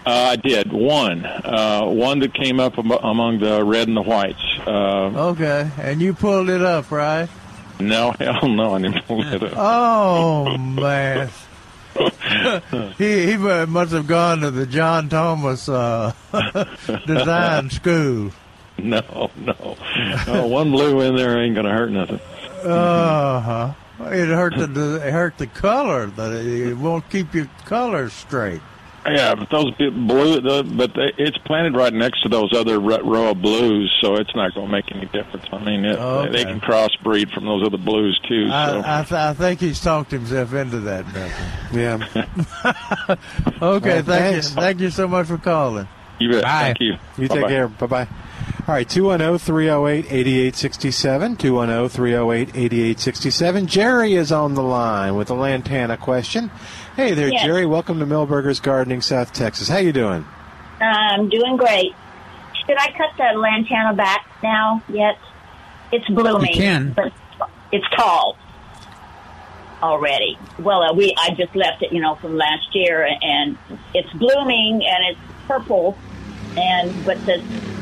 uh, 0.04 0.10
I 0.32 0.36
did 0.36 0.72
one, 0.72 1.24
uh, 1.24 1.82
one 1.84 2.18
that 2.20 2.32
came 2.34 2.60
up 2.60 2.78
am- 2.78 2.90
among 2.92 3.38
the 3.40 3.64
red 3.64 3.88
and 3.88 3.96
the 3.96 4.02
whites. 4.02 4.42
Uh, 4.66 5.30
Okay, 5.32 5.70
and 5.78 6.00
you 6.00 6.12
pulled 6.14 6.48
it 6.50 6.62
up, 6.62 6.90
right? 6.90 7.28
no, 7.80 8.12
hell 8.20 8.48
no, 8.48 8.74
I 8.74 8.82
didn't 8.82 9.04
pull 9.06 9.22
it 9.22 9.42
up. 9.42 9.52
Oh 9.56 10.56
man, 10.58 11.30
he 12.98 13.26
he 13.32 13.36
must 13.36 13.92
have 13.92 14.06
gone 14.06 14.40
to 14.40 14.50
the 14.50 14.66
John 14.66 15.08
Thomas 15.08 15.68
uh, 15.68 16.12
design 17.06 17.70
school. 17.70 18.30
No, 18.78 19.30
no. 19.36 19.76
no. 20.26 20.46
One 20.46 20.70
blue 20.70 21.00
in 21.00 21.16
there 21.16 21.38
ain't 21.42 21.54
gonna 21.54 21.72
hurt 21.72 21.90
nothing. 21.90 22.20
Uh 22.62 23.40
huh. 23.40 23.72
It 24.00 24.26
hurt 24.28 24.54
the 24.56 25.00
it 25.06 25.12
hurt 25.12 25.38
the 25.38 25.46
color. 25.46 26.06
That 26.06 26.32
it 26.32 26.74
won't 26.76 27.08
keep 27.10 27.34
your 27.34 27.48
colors 27.64 28.12
straight. 28.12 28.60
Yeah, 29.08 29.36
but 29.36 29.48
those 29.50 29.70
blue, 29.76 30.40
the, 30.40 30.64
but 30.64 30.92
they, 30.94 31.12
it's 31.16 31.38
planted 31.38 31.76
right 31.76 31.92
next 31.92 32.22
to 32.24 32.28
those 32.28 32.52
other 32.52 32.80
row 32.80 33.30
of 33.30 33.40
blues, 33.40 33.96
so 34.00 34.16
it's 34.16 34.34
not 34.34 34.52
going 34.52 34.66
to 34.66 34.72
make 34.72 34.90
any 34.90 35.06
difference. 35.06 35.46
I 35.52 35.62
mean, 35.64 35.84
it, 35.84 35.96
Okay. 35.96 36.32
they 36.32 36.44
can 36.44 36.58
crossbreed 36.60 37.32
from 37.32 37.44
those 37.44 37.64
other 37.64 37.78
blues 37.78 38.20
too. 38.28 38.48
So. 38.48 38.52
I 38.54 38.98
I, 38.98 39.02
th- 39.04 39.12
I 39.12 39.32
think 39.34 39.60
he's 39.60 39.80
talked 39.80 40.10
himself 40.10 40.52
into 40.54 40.80
that. 40.80 41.06
Nathan. 41.06 41.78
Yeah. 41.78 43.16
Okay, 43.46 43.56
Well, 43.60 43.80
thank 43.80 44.04
thanks. 44.04 44.50
you. 44.50 44.54
Thank 44.56 44.80
you 44.80 44.90
so 44.90 45.06
much 45.06 45.28
for 45.28 45.38
calling. 45.38 45.86
you 46.18 46.28
bet. 46.32 46.42
Bye. 46.42 46.48
Thank 46.62 46.80
you. 46.80 46.92
You 47.16 47.28
take 47.28 47.42
Bye-bye. 47.42 47.48
care. 47.48 47.68
Bye 47.68 47.86
bye. 47.86 48.08
All 48.68 48.74
right, 48.74 48.86
oh, 48.90 48.94
210 48.94 49.38
308 49.38 50.06
8867. 50.12 51.36
210 51.36 51.88
308 51.88 52.48
8867. 52.48 53.66
Jerry 53.68 54.14
is 54.14 54.32
on 54.32 54.54
the 54.54 54.62
line 54.62 55.14
with 55.14 55.30
a 55.30 55.34
lantana 55.34 55.96
question. 55.96 56.48
Hey 56.96 57.14
there, 57.14 57.28
Yes. 57.28 57.44
Jerry. 57.44 57.64
Welcome 57.64 58.00
to 58.00 58.06
Milberger's 58.06 58.58
Gardening, 58.58 59.02
South 59.02 59.32
Texas. 59.32 59.68
How 59.68 59.78
you 59.78 59.92
doing? 59.92 60.24
I'm 60.80 61.28
doing 61.28 61.56
great. 61.56 61.92
Should 62.66 62.76
I 62.76 62.90
cut 62.90 63.10
the 63.16 63.38
lantana 63.38 63.94
back 63.94 64.26
now 64.42 64.82
yet? 64.88 65.16
It's 65.92 66.08
blooming. 66.08 66.50
You 66.52 66.56
can. 66.56 66.92
But 66.92 67.12
it's 67.70 67.86
tall 67.94 68.36
already. 69.80 70.36
Well, 70.58 70.82
uh, 70.82 70.92
we 70.92 71.14
I 71.16 71.30
just 71.34 71.54
left 71.54 71.82
it, 71.82 71.92
you 71.92 72.00
know, 72.00 72.16
from 72.16 72.36
last 72.36 72.74
year, 72.74 73.06
and 73.22 73.56
it's 73.94 74.10
blooming 74.14 74.82
and 74.84 75.04
it's 75.16 75.20
purple, 75.46 75.96
and 76.56 77.04
but 77.04 77.18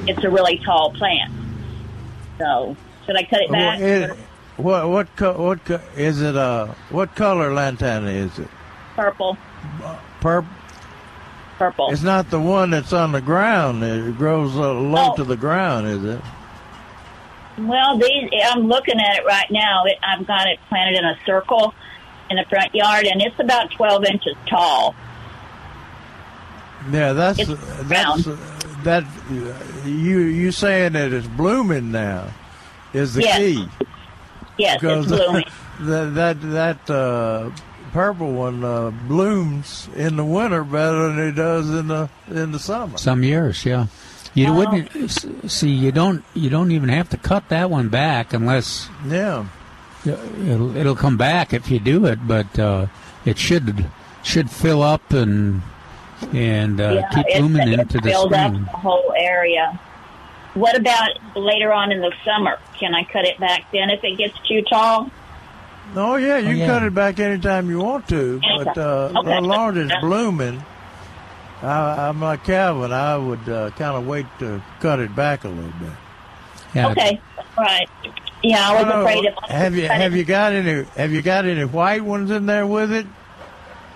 it's 0.07 0.25
a 0.25 0.31
really 0.31 0.59
tall 0.65 0.93
plant. 0.93 1.33
So 2.39 2.77
should 3.07 3.17
I 3.17 3.25
cut 3.25 3.41
it 3.43 3.51
back? 3.51 4.17
What 4.57 4.89
what 4.89 5.17
co- 5.17 5.41
what 5.43 5.65
co- 5.65 5.81
is 5.97 6.21
it? 6.23 6.37
Uh, 6.37 6.69
what 6.91 7.15
color 7.17 7.53
lantana 7.53 8.11
is 8.11 8.39
it? 8.39 8.49
Purple, 8.95 9.37
Purple. 10.21 10.49
purple. 11.59 11.91
It's 11.91 12.03
not 12.03 12.31
the 12.31 12.39
one 12.41 12.71
that's 12.71 12.93
on 12.93 13.11
the 13.13 13.21
ground. 13.21 13.83
It 13.83 14.17
grows 14.17 14.55
uh, 14.57 14.73
low 14.73 15.11
Oh. 15.13 15.17
to 15.17 15.25
the 15.25 15.37
ground, 15.37 15.89
is 15.89 16.05
it? 16.05 16.21
Well, 17.59 17.99
these 17.99 18.31
I'm 18.53 18.69
looking 18.69 19.01
at 19.01 19.19
it 19.19 19.25
right 19.27 19.51
now. 19.51 19.85
It, 19.87 19.99
I've 20.03 20.25
got 20.27 20.47
it 20.49 20.59
planted 20.69 20.99
in 20.99 21.05
a 21.05 21.17
circle 21.27 21.75
in 22.31 22.37
the 22.37 22.45
front 22.49 22.73
yard, 22.75 23.07
and 23.07 23.21
it's 23.23 23.39
about 23.41 23.71
12 23.73 24.05
inches 24.05 24.35
tall. 24.49 24.95
Yeah, 26.93 27.13
that's 27.13 27.39
It's 27.41 27.51
that's. 27.89 28.27
That. 28.85 29.05
You 29.85 30.19
you 30.21 30.53
saying 30.53 30.93
that 30.93 31.13
it's 31.13 31.27
blooming 31.27 31.93
now 31.93 32.29
is 32.93 33.15
the 33.15 33.23
Yes. 33.23 33.39
key. 33.39 33.69
Yes, 34.59 34.81
because 34.81 35.11
it's 35.11 35.21
blooming. 35.25 35.45
that 35.81 36.15
that 36.15 36.41
that 36.53 36.91
uh, 36.91 37.51
purple 37.93 38.33
one 38.33 38.65
uh, 38.65 38.91
blooms 39.09 39.89
in 39.97 40.17
the 40.17 40.25
winter 40.25 40.63
better 40.65 41.09
than 41.09 41.19
it 41.29 41.33
does 41.33 41.69
in 41.71 41.89
the 41.89 42.09
in 42.31 42.53
the 42.53 42.59
summer. 42.59 42.97
Some 42.99 43.23
years, 43.25 43.65
yeah. 43.65 43.87
You 44.35 44.53
wouldn't 44.53 44.91
see. 45.49 45.71
You 45.71 45.93
don't. 45.93 46.25
You 46.35 46.51
don't 46.51 46.73
even 46.73 46.89
have 46.89 47.09
to 47.11 47.17
cut 47.17 47.49
that 47.51 47.71
one 47.71 47.89
back 47.89 48.33
unless 48.33 48.89
Yeah. 49.07 49.47
it'll 50.05 50.77
it'll 50.77 50.97
come 50.97 51.17
back 51.17 51.53
if 51.55 51.71
you 51.71 51.79
do 51.79 52.05
it. 52.07 52.27
But 52.27 52.59
uh, 52.59 52.87
it 53.25 53.39
should 53.39 53.87
should 54.25 54.51
fill 54.51 54.83
up 54.83 55.13
and 55.13 55.63
and 56.33 56.81
uh, 56.81 56.91
yeah, 56.93 57.09
keep 57.11 57.27
it's, 57.29 57.39
blooming 57.39 57.73
into 57.73 57.99
the 57.99 58.11
filled 58.11 58.33
up 58.33 58.51
spring. 58.53 58.65
the 58.65 58.71
whole 58.71 59.13
area. 59.17 59.79
What 60.55 60.77
about 60.79 61.11
later 61.37 61.73
on 61.73 61.91
in 61.93 62.01
the 62.01 62.13
summer? 62.25 62.59
Can 62.79 62.95
I 62.95 63.03
cut 63.05 63.25
it 63.25 63.39
back 63.41 63.71
then 63.73 63.91
if 63.91 64.05
it 64.05 64.17
gets 64.17 64.39
too 64.47 64.63
tall? 64.63 65.11
Oh 65.97 66.17
yeah, 66.17 66.39
you 66.39 66.49
Oh, 66.51 66.53
can 66.59 66.67
cut 66.69 66.83
it 66.85 66.95
back 66.95 67.19
anytime 67.19 67.69
you 67.69 67.79
want 67.79 68.09
to, 68.09 68.41
but 68.65 68.79
uh, 68.79 69.13
Okay. 69.17 69.33
as 69.37 69.43
long 69.45 69.77
as 69.77 69.91
it's 69.91 70.01
blooming, 70.01 70.63
I, 71.63 72.09
I'm 72.09 72.21
like 72.21 72.45
Calvin. 72.45 72.93
I 72.93 73.17
would 73.17 73.49
uh, 73.49 73.71
kind 73.71 73.97
of 73.97 74.07
wait 74.07 74.27
to 74.39 74.63
cut 74.81 74.99
it 75.01 75.15
back 75.15 75.45
a 75.45 75.49
little 75.49 75.71
bit. 75.81 75.91
Yeah. 76.75 76.91
Okay, 76.91 77.21
all 77.59 77.65
right. 77.65 77.89
Yeah, 78.43 78.71
I 78.71 78.73
was 78.75 78.83
No, 78.85 78.89
no, 78.91 79.01
afraid 79.03 79.25
of. 79.27 79.35
I 79.49 79.53
have 79.53 79.75
you 79.75 79.89
have 79.89 80.15
it- 80.15 80.19
you 80.19 80.25
got 80.25 80.53
any 80.53 80.85
have 80.97 81.13
you 81.13 81.23
got 81.23 81.45
any 81.47 81.65
white 81.65 82.03
ones 82.05 82.31
in 82.31 82.47
there 82.47 82.67
with 82.67 82.93
it? 82.93 83.07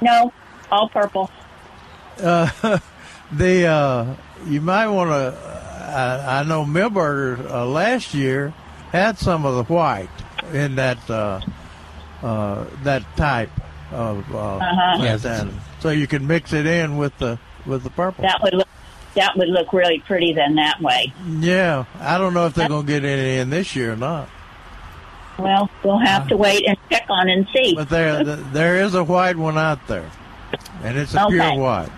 No, 0.01 0.33
all 0.71 0.89
purple. 0.89 1.31
Uh, 2.21 2.79
the 3.33 3.67
uh, 3.67 4.15
you 4.47 4.61
might 4.61 4.89
want 4.89 5.11
to. 5.11 5.39
I, 5.89 6.41
I 6.41 6.43
know 6.43 6.65
Milberger 6.65 7.49
uh, 7.51 7.65
last 7.67 8.13
year 8.15 8.53
had 8.93 9.19
some 9.19 9.47
of 9.47 9.55
the 9.57 9.65
white 9.73 10.09
in 10.53 10.75
that 10.77 10.99
uh, 11.11 11.41
uh, 12.23 12.65
that 12.83 13.03
type 13.17 13.51
of 13.93 14.35
uh, 14.35 14.57
Uh-huh. 14.57 15.03
lantana. 15.03 15.53
so 15.81 15.91
you 15.91 16.07
can 16.07 16.27
mix 16.27 16.53
it 16.53 16.67
in 16.67 16.97
with 16.99 17.17
the 17.19 17.39
with 17.67 17.83
the 17.85 17.91
purple. 17.91 18.23
That 18.23 18.43
would 18.43 18.55
look 18.55 18.69
that 19.15 19.37
would 19.37 19.49
look 19.49 19.73
really 19.73 20.01
pretty 20.01 20.33
then 20.35 20.57
that 20.57 20.81
way. 20.83 21.13
Yeah, 21.41 21.85
I 22.01 22.19
don't 22.19 22.35
know 22.35 22.47
if 22.47 22.55
they're 22.55 22.69
gonna 22.69 22.87
get 22.87 23.05
any 23.05 23.39
in 23.39 23.49
this 23.51 23.75
year 23.75 23.93
or 23.93 23.97
not. 23.97 24.29
Well, 25.39 25.71
we'll 25.85 25.99
have 25.99 26.27
to 26.29 26.37
wait 26.37 26.67
and 26.69 26.77
check 26.91 27.07
on 27.09 27.29
and 27.29 27.47
see. 27.55 27.75
But 27.75 27.89
there 27.89 28.25
there 28.25 28.77
is 28.83 28.95
a 28.95 29.05
white 29.05 29.37
one 29.37 29.57
out 29.57 29.87
there, 29.87 30.11
and 30.83 30.99
it's 30.99 31.15
a 31.15 31.25
Okay. 31.25 31.35
pure 31.37 31.55
white. 31.59 31.89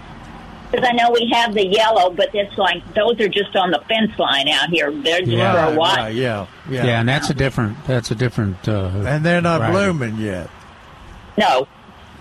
Because 0.70 0.86
I 0.88 0.92
know 0.92 1.10
we 1.10 1.28
have 1.34 1.52
the 1.54 1.66
yellow, 1.66 2.10
but 2.10 2.32
it's 2.34 2.56
like 2.56 2.82
those 2.94 3.18
are 3.20 3.28
just 3.28 3.56
on 3.56 3.70
the 3.72 3.80
fence 3.88 4.16
line 4.18 4.48
out 4.48 4.68
here. 4.70 4.90
They're 4.92 5.18
just 5.20 5.30
Yeah, 5.32 5.66
for 5.66 5.72
a 5.72 5.76
while. 5.76 5.96
Right, 5.96 6.14
yeah, 6.14 6.46
Yeah. 6.68 6.84
yeah, 6.86 7.00
and 7.00 7.08
that's 7.08 7.28
a 7.30 7.34
different. 7.34 7.84
That's 7.86 8.10
a 8.10 8.14
different. 8.14 8.68
Uh, 8.68 8.90
and 9.06 9.24
they're 9.24 9.40
not 9.40 9.58
variety. 9.58 9.72
blooming 9.98 10.16
yet. 10.18 10.48
No, 11.36 11.66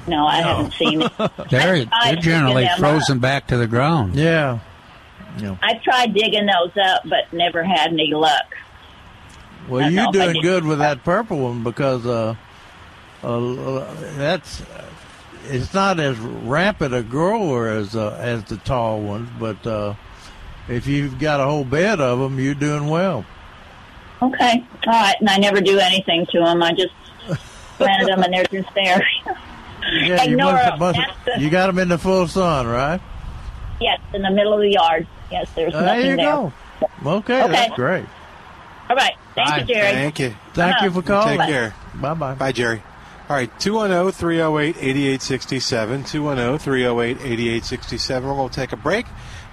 no, 0.07 0.25
I 0.25 0.37
haven't 0.41 0.73
seen 0.73 1.01
it. 1.03 1.11
They're 1.49 1.75
I- 1.75 1.87
I 1.91 2.11
they're 2.13 2.21
generally 2.21 2.63
dig 2.63 2.71
them 2.71 2.79
frozen 2.79 3.19
back 3.19 3.47
to 3.47 3.57
the 3.57 3.67
ground. 3.67 4.15
Yeah. 4.15 4.59
yeah. 5.37 5.55
I've 5.61 5.83
tried 5.83 6.13
digging 6.13 6.47
those 6.47 6.71
up, 6.83 7.03
but 7.05 7.31
never 7.31 7.63
had 7.63 7.91
any 7.91 8.13
luck. 8.13 8.55
Well, 9.67 9.81
you're 9.91 10.03
know, 10.05 10.09
if 10.13 10.21
I 10.21 10.31
doing 10.31 10.41
good 10.41 10.65
with 10.65 10.79
that 10.79 11.03
purple 11.03 11.37
one 11.39 11.63
because 11.63 12.05
uh, 12.07 12.33
uh, 13.23 13.93
that's 14.17 14.61
it's 15.49 15.73
not 15.73 15.99
as 15.99 16.17
rapid 16.17 16.93
a 16.93 17.03
grower 17.03 17.67
as 17.69 17.95
uh, 17.95 18.17
as 18.19 18.43
the 18.45 18.57
tall 18.57 19.01
ones, 19.01 19.29
but 19.39 19.65
uh, 19.67 19.93
if 20.67 20.87
you've 20.87 21.19
got 21.19 21.39
a 21.39 21.45
whole 21.45 21.63
bed 21.65 21.99
of 21.99 22.19
them, 22.19 22.39
you're 22.39 22.53
doing 22.55 22.87
well. 22.87 23.25
Okay, 24.21 24.65
all 24.87 24.93
right, 24.93 25.15
and 25.19 25.29
I 25.29 25.37
never 25.37 25.61
do 25.61 25.79
anything 25.79 26.25
to 26.31 26.39
them. 26.39 26.61
I 26.61 26.73
just 26.73 26.93
planted 27.77 28.07
them, 28.07 28.21
and 28.23 28.33
they're 28.33 28.43
just 28.45 28.73
there. 28.75 29.05
Yeah, 29.91 30.17
Hey, 30.17 30.31
you 30.31 30.37
must, 30.37 30.77
must 30.77 30.99
the- 31.25 31.39
you 31.39 31.49
got 31.49 31.67
them 31.67 31.79
in 31.79 31.87
the 31.87 31.97
full 31.97 32.27
sun, 32.27 32.67
right? 32.67 32.99
yes, 33.79 33.99
in 34.13 34.21
the 34.21 34.29
middle 34.29 34.53
of 34.53 34.59
the 34.59 34.71
yard. 34.71 35.07
Yes, 35.31 35.49
there's 35.55 35.71
there 35.71 35.81
nothing 35.81 36.05
you 36.05 36.15
there. 36.17 36.25
You 36.25 36.51
go. 37.05 37.17
Okay, 37.17 37.41
Okay. 37.43 37.51
that's 37.53 37.75
great. 37.75 38.05
All 38.89 38.95
right, 38.97 39.13
thank 39.35 39.69
you, 39.69 39.73
Jerry. 39.75 39.93
Thank 39.93 40.19
you. 40.19 40.35
Thank 40.53 40.81
you 40.81 40.91
for 40.91 41.01
calling. 41.01 41.37
Take 41.39 41.47
care. 41.47 41.73
Bye 41.95 42.13
bye. 42.13 42.33
Bye, 42.35 42.51
Jerry. 42.51 42.83
All 43.29 43.35
right, 43.35 43.51
oh, 43.53 43.59
210 43.59 44.11
308 44.11 44.77
8867. 44.77 46.03
210 46.03 46.57
308 46.57 47.17
8867. 47.17 48.27
We're 48.27 48.35
going 48.35 48.49
to 48.49 48.55
take 48.55 48.71
a 48.71 48.75
break. 48.75 49.05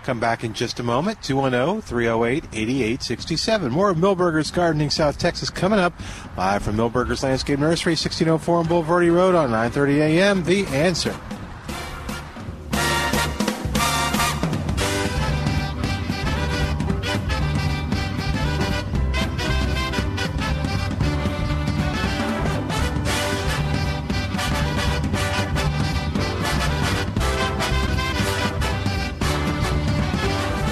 Come 0.03 0.19
back 0.19 0.45
in 0.45 0.55
just 0.55 0.81
a 0.81 0.83
moment. 0.83 1.19
oh, 1.21 1.27
210 1.27 1.83
308 1.83 2.45
8867. 2.55 3.71
More 3.71 3.91
of 3.91 3.99
Milberger's 3.99 4.51
Gardening 4.51 4.89
South 4.89 5.19
Texas 5.19 5.51
coming 5.51 5.79
up 5.79 5.93
live 6.39 6.63
from 6.63 6.77
Milberger's 6.77 7.23
Landscape 7.23 7.59
Nursery, 7.59 7.93
1604 7.93 8.59
on 8.61 8.65
Bulverde 8.65 9.15
Road 9.15 9.35
on 9.35 9.51
930 9.51 10.01
a.m. 10.01 10.45
The 10.45 10.65
answer. 10.69 11.15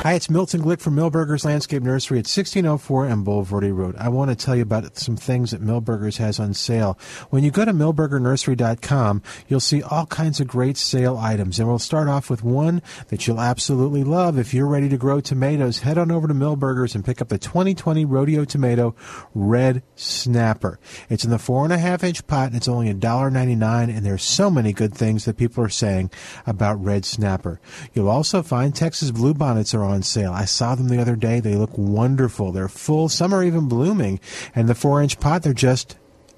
Hi, 0.05 0.13
it's 0.13 0.29
Milton 0.29 0.61
Glick 0.61 0.83
from 0.83 0.97
Milberger's 0.97 1.47
Landscape 1.47 1.83
Nursery 1.83 2.19
at 2.19 2.29
1604 2.29 3.07
and 3.07 3.25
Bulverde 3.25 3.75
Road. 3.75 3.97
I 3.97 4.11
want 4.11 4.29
to 4.29 4.37
tell 4.37 4.55
you 4.55 4.61
about 4.61 4.99
some 4.99 5.17
things 5.17 5.53
that 5.53 5.63
Milberger's 5.63 6.19
has 6.19 6.39
on 6.39 6.53
sale. 6.53 6.99
When 7.31 7.43
you 7.43 7.51
go 7.51 7.65
to 7.65 7.73
milbergernursery.com, 7.73 9.23
you'll 9.49 9.61
see 9.61 9.83
all 9.83 10.05
kinds 10.05 10.41
of 10.41 10.47
great 10.47 10.77
sale 10.77 11.17
items. 11.17 11.59
And 11.59 11.67
we'll 11.67 11.79
start 11.79 12.09
off 12.09 12.29
with 12.29 12.45
one 12.45 12.83
that 13.09 13.27
you'll 13.27 13.41
absolutely 13.41 14.05
love. 14.05 14.39
If 14.39 14.53
you're 14.53 14.67
ready 14.67 14.91
to 14.91 14.99
grow 14.99 15.23
tomatoes, 15.23 15.79
head 15.79 15.97
on 15.97 16.11
over 16.11 16.29
to 16.29 16.35
Milberger's 16.35 16.95
and 16.95 17.03
pick 17.03 17.23
up 17.23 17.31
the 17.31 17.39
2020 17.39 18.05
Rodeo 18.05 18.45
Tomato 18.45 18.95
Red 19.35 19.83
Snapper. 19.97 20.79
It's 21.09 21.25
in 21.25 21.31
the 21.31 21.39
four 21.39 21.65
and 21.65 21.73
a 21.73 21.79
half 21.79 22.05
inch 22.05 22.27
pot 22.27 22.49
and 22.49 22.57
it's 22.57 22.69
only 22.69 22.93
$1.99 22.93 23.97
and 23.97 24.05
there's 24.05 24.23
so 24.23 24.51
many 24.51 24.75
good 24.75 24.93
things 24.93 25.25
that 25.25 25.39
people 25.39 25.65
are 25.65 25.71
saying 25.71 26.11
about 26.47 26.85
Red 26.85 27.07
Snapper. 27.07 27.59
You'll 27.95 28.11
also 28.11 28.43
find 28.43 28.77
Texas 28.77 29.11
Bluebonnets 29.11 29.75
are 29.75 29.83
on 29.83 29.94
sale. 30.03 30.33
I 30.33 30.45
saw 30.45 30.75
them 30.75 30.89
the 30.89 31.01
other 31.01 31.17
day. 31.17 31.41
They 31.41 31.57
look 31.57 31.77
wonderful. 31.77 32.53
They're 32.53 32.69
full. 32.69 33.09
Some 33.09 33.33
are 33.33 33.45
even 33.45 33.69
blooming. 33.69 34.21
And 34.55 34.69
the 34.69 34.75
four 34.75 35.03
inch 35.03 35.21
pot, 35.21 35.43
they're 35.43 35.53
just 35.53 35.97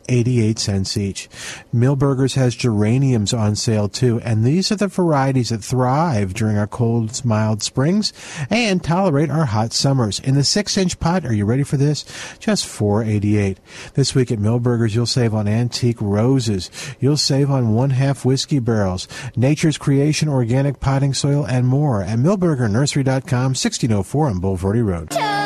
88 0.09 0.59
cents 0.59 0.97
each. 0.97 1.29
Milberger's 1.75 2.35
has 2.35 2.55
geraniums 2.55 3.33
on 3.33 3.57
sale 3.57 3.89
too, 3.89 4.21
and 4.21 4.45
these 4.45 4.71
are 4.73 4.77
the 4.77 4.89
varieties 4.89 5.51
that 5.51 5.65
thrive 5.65 6.35
during 6.35 6.59
our 6.59 6.67
cold, 6.67 7.25
mild 7.25 7.63
springs 7.63 8.13
and 8.51 8.83
tolerate 8.83 9.31
our 9.31 9.47
hot 9.47 9.73
summers. 9.73 10.21
In 10.21 10.35
the 10.35 10.45
six 10.45 10.77
inch 10.77 10.99
pot, 10.99 11.25
are 11.25 11.33
you 11.33 11.45
ready 11.45 11.63
for 11.63 11.77
this? 11.77 12.05
Just 12.39 12.67
488. 12.67 13.59
This 13.95 14.15
week 14.15 14.31
at 14.31 14.39
Milberger's, 14.39 14.95
you'll 14.95 15.07
save 15.07 15.35
on 15.35 15.49
antique 15.49 16.01
roses. 16.01 16.71
You'll 17.01 17.17
save 17.17 17.51
on 17.51 17.75
one 17.75 17.91
half 17.91 18.25
whiskey 18.25 18.59
barrels, 18.59 19.09
nature's 19.37 19.79
creation 19.79 20.29
organic 20.29 20.81
potting 20.81 21.15
soil, 21.15 21.47
and 21.47 21.67
more 21.67 22.03
at 22.03 22.19
milbergernursery.com, 22.19 23.55
1604 23.55 24.27
on 24.29 24.41
Bulverde 24.41 24.85
Road. 24.85 25.46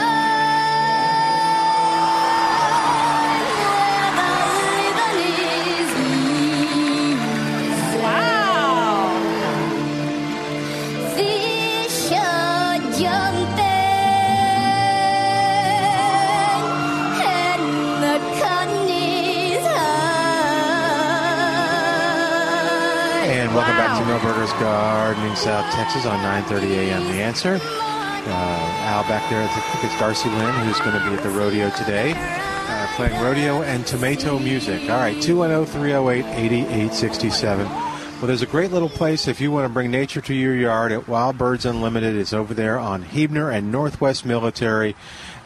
Gardening 24.61 25.35
South 25.37 25.73
Texas 25.73 26.05
on 26.05 26.19
9:30 26.21 26.71
a.m. 26.71 27.05
The 27.05 27.23
answer. 27.23 27.59
Uh, 27.63 28.85
Al 28.85 29.03
back 29.05 29.27
there, 29.31 29.43
I 29.43 29.47
think 29.49 29.85
it's 29.85 29.99
Darcy 29.99 30.29
Lynn 30.29 30.53
who's 30.67 30.79
going 30.81 30.93
to 30.93 31.01
be 31.09 31.15
at 31.17 31.23
the 31.23 31.31
rodeo 31.31 31.71
today, 31.71 32.13
uh, 32.15 32.87
playing 32.95 33.19
rodeo 33.23 33.63
and 33.63 33.87
tomato 33.87 34.39
music. 34.39 34.83
All 34.83 34.99
right, 34.99 35.17
210-308-8867. 35.17 37.91
Well, 38.21 38.27
there's 38.27 38.43
a 38.43 38.47
great 38.47 38.71
little 38.71 38.91
place 38.91 39.27
if 39.29 39.41
you 39.41 39.51
want 39.51 39.65
to 39.65 39.73
bring 39.73 39.91
nature 39.91 40.21
to 40.21 40.35
your 40.35 40.55
yard 40.55 40.93
at 40.93 41.09
Wild 41.09 41.39
Birds 41.39 41.65
Unlimited. 41.65 42.15
It's 42.15 42.35
over 42.35 42.53
there 42.53 42.79
on 42.79 43.03
Huebner 43.03 43.51
and 43.51 43.73
Northwest 43.73 44.27
Military. 44.27 44.95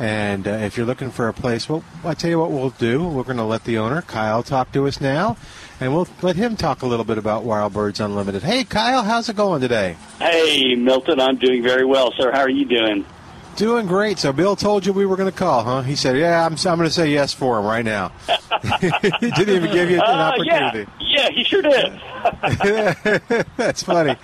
And 0.01 0.49
uh, 0.49 0.51
if 0.51 0.77
you're 0.77 0.85
looking 0.85 1.12
for 1.12 1.28
a 1.28 1.32
place, 1.32 1.69
well, 1.69 1.85
I 2.03 2.15
tell 2.15 2.31
you 2.31 2.41
what 2.41 2.51
we'll 2.51 2.70
do. 2.70 3.07
We're 3.07 3.23
going 3.23 3.36
to 3.36 3.45
let 3.45 3.62
the 3.62 3.78
owner, 3.78 4.03
Kyle, 4.03 4.43
talk 4.43 4.73
to 4.73 4.89
us 4.89 5.01
now, 5.01 5.36
and 5.85 5.94
we'll 5.94 6.09
let 6.23 6.35
him 6.36 6.56
talk 6.56 6.81
a 6.82 6.86
little 6.86 7.05
bit 7.05 7.19
about 7.19 7.44
Wild 7.44 7.74
Birds 7.74 8.01
Unlimited. 8.01 8.43
Hey, 8.43 8.65
Kyle, 8.65 9.02
how's 9.02 9.28
it 9.28 9.36
going 9.36 9.61
today? 9.61 9.97
Hey, 10.19 10.74
Milton, 10.74 11.20
I'm 11.20 11.36
doing 11.36 11.62
very 11.62 11.85
well, 11.85 12.11
sir. 12.16 12.32
How 12.32 12.40
are 12.40 12.48
you 12.48 12.65
doing? 12.65 13.05
Doing 13.56 13.86
great. 13.86 14.19
So 14.19 14.32
Bill 14.32 14.56
told 14.56 14.86
you 14.86 14.93
we 14.94 15.05
were 15.05 15.16
going 15.16 15.31
to 15.31 15.36
call, 15.36 15.62
huh? 15.62 15.82
He 15.82 15.94
said, 15.94 16.16
"Yeah, 16.16 16.44
I'm, 16.44 16.55
I'm 16.55 16.78
going 16.78 16.89
to 16.89 16.90
say 16.90 17.11
yes 17.11 17.32
for 17.32 17.59
him 17.59 17.66
right 17.66 17.85
now." 17.85 18.09
he 18.81 19.31
didn't 19.31 19.48
even 19.51 19.70
give 19.70 19.90
you 19.90 19.97
an 19.97 20.02
Uh, 20.06 20.32
opportunity. 20.35 20.90
yeah, 21.01 21.28
yeah, 21.28 21.31
he 21.31 21.44
sure 21.44 21.62
did. 21.62 22.01
That's 23.56 23.82
funny. 23.85 24.16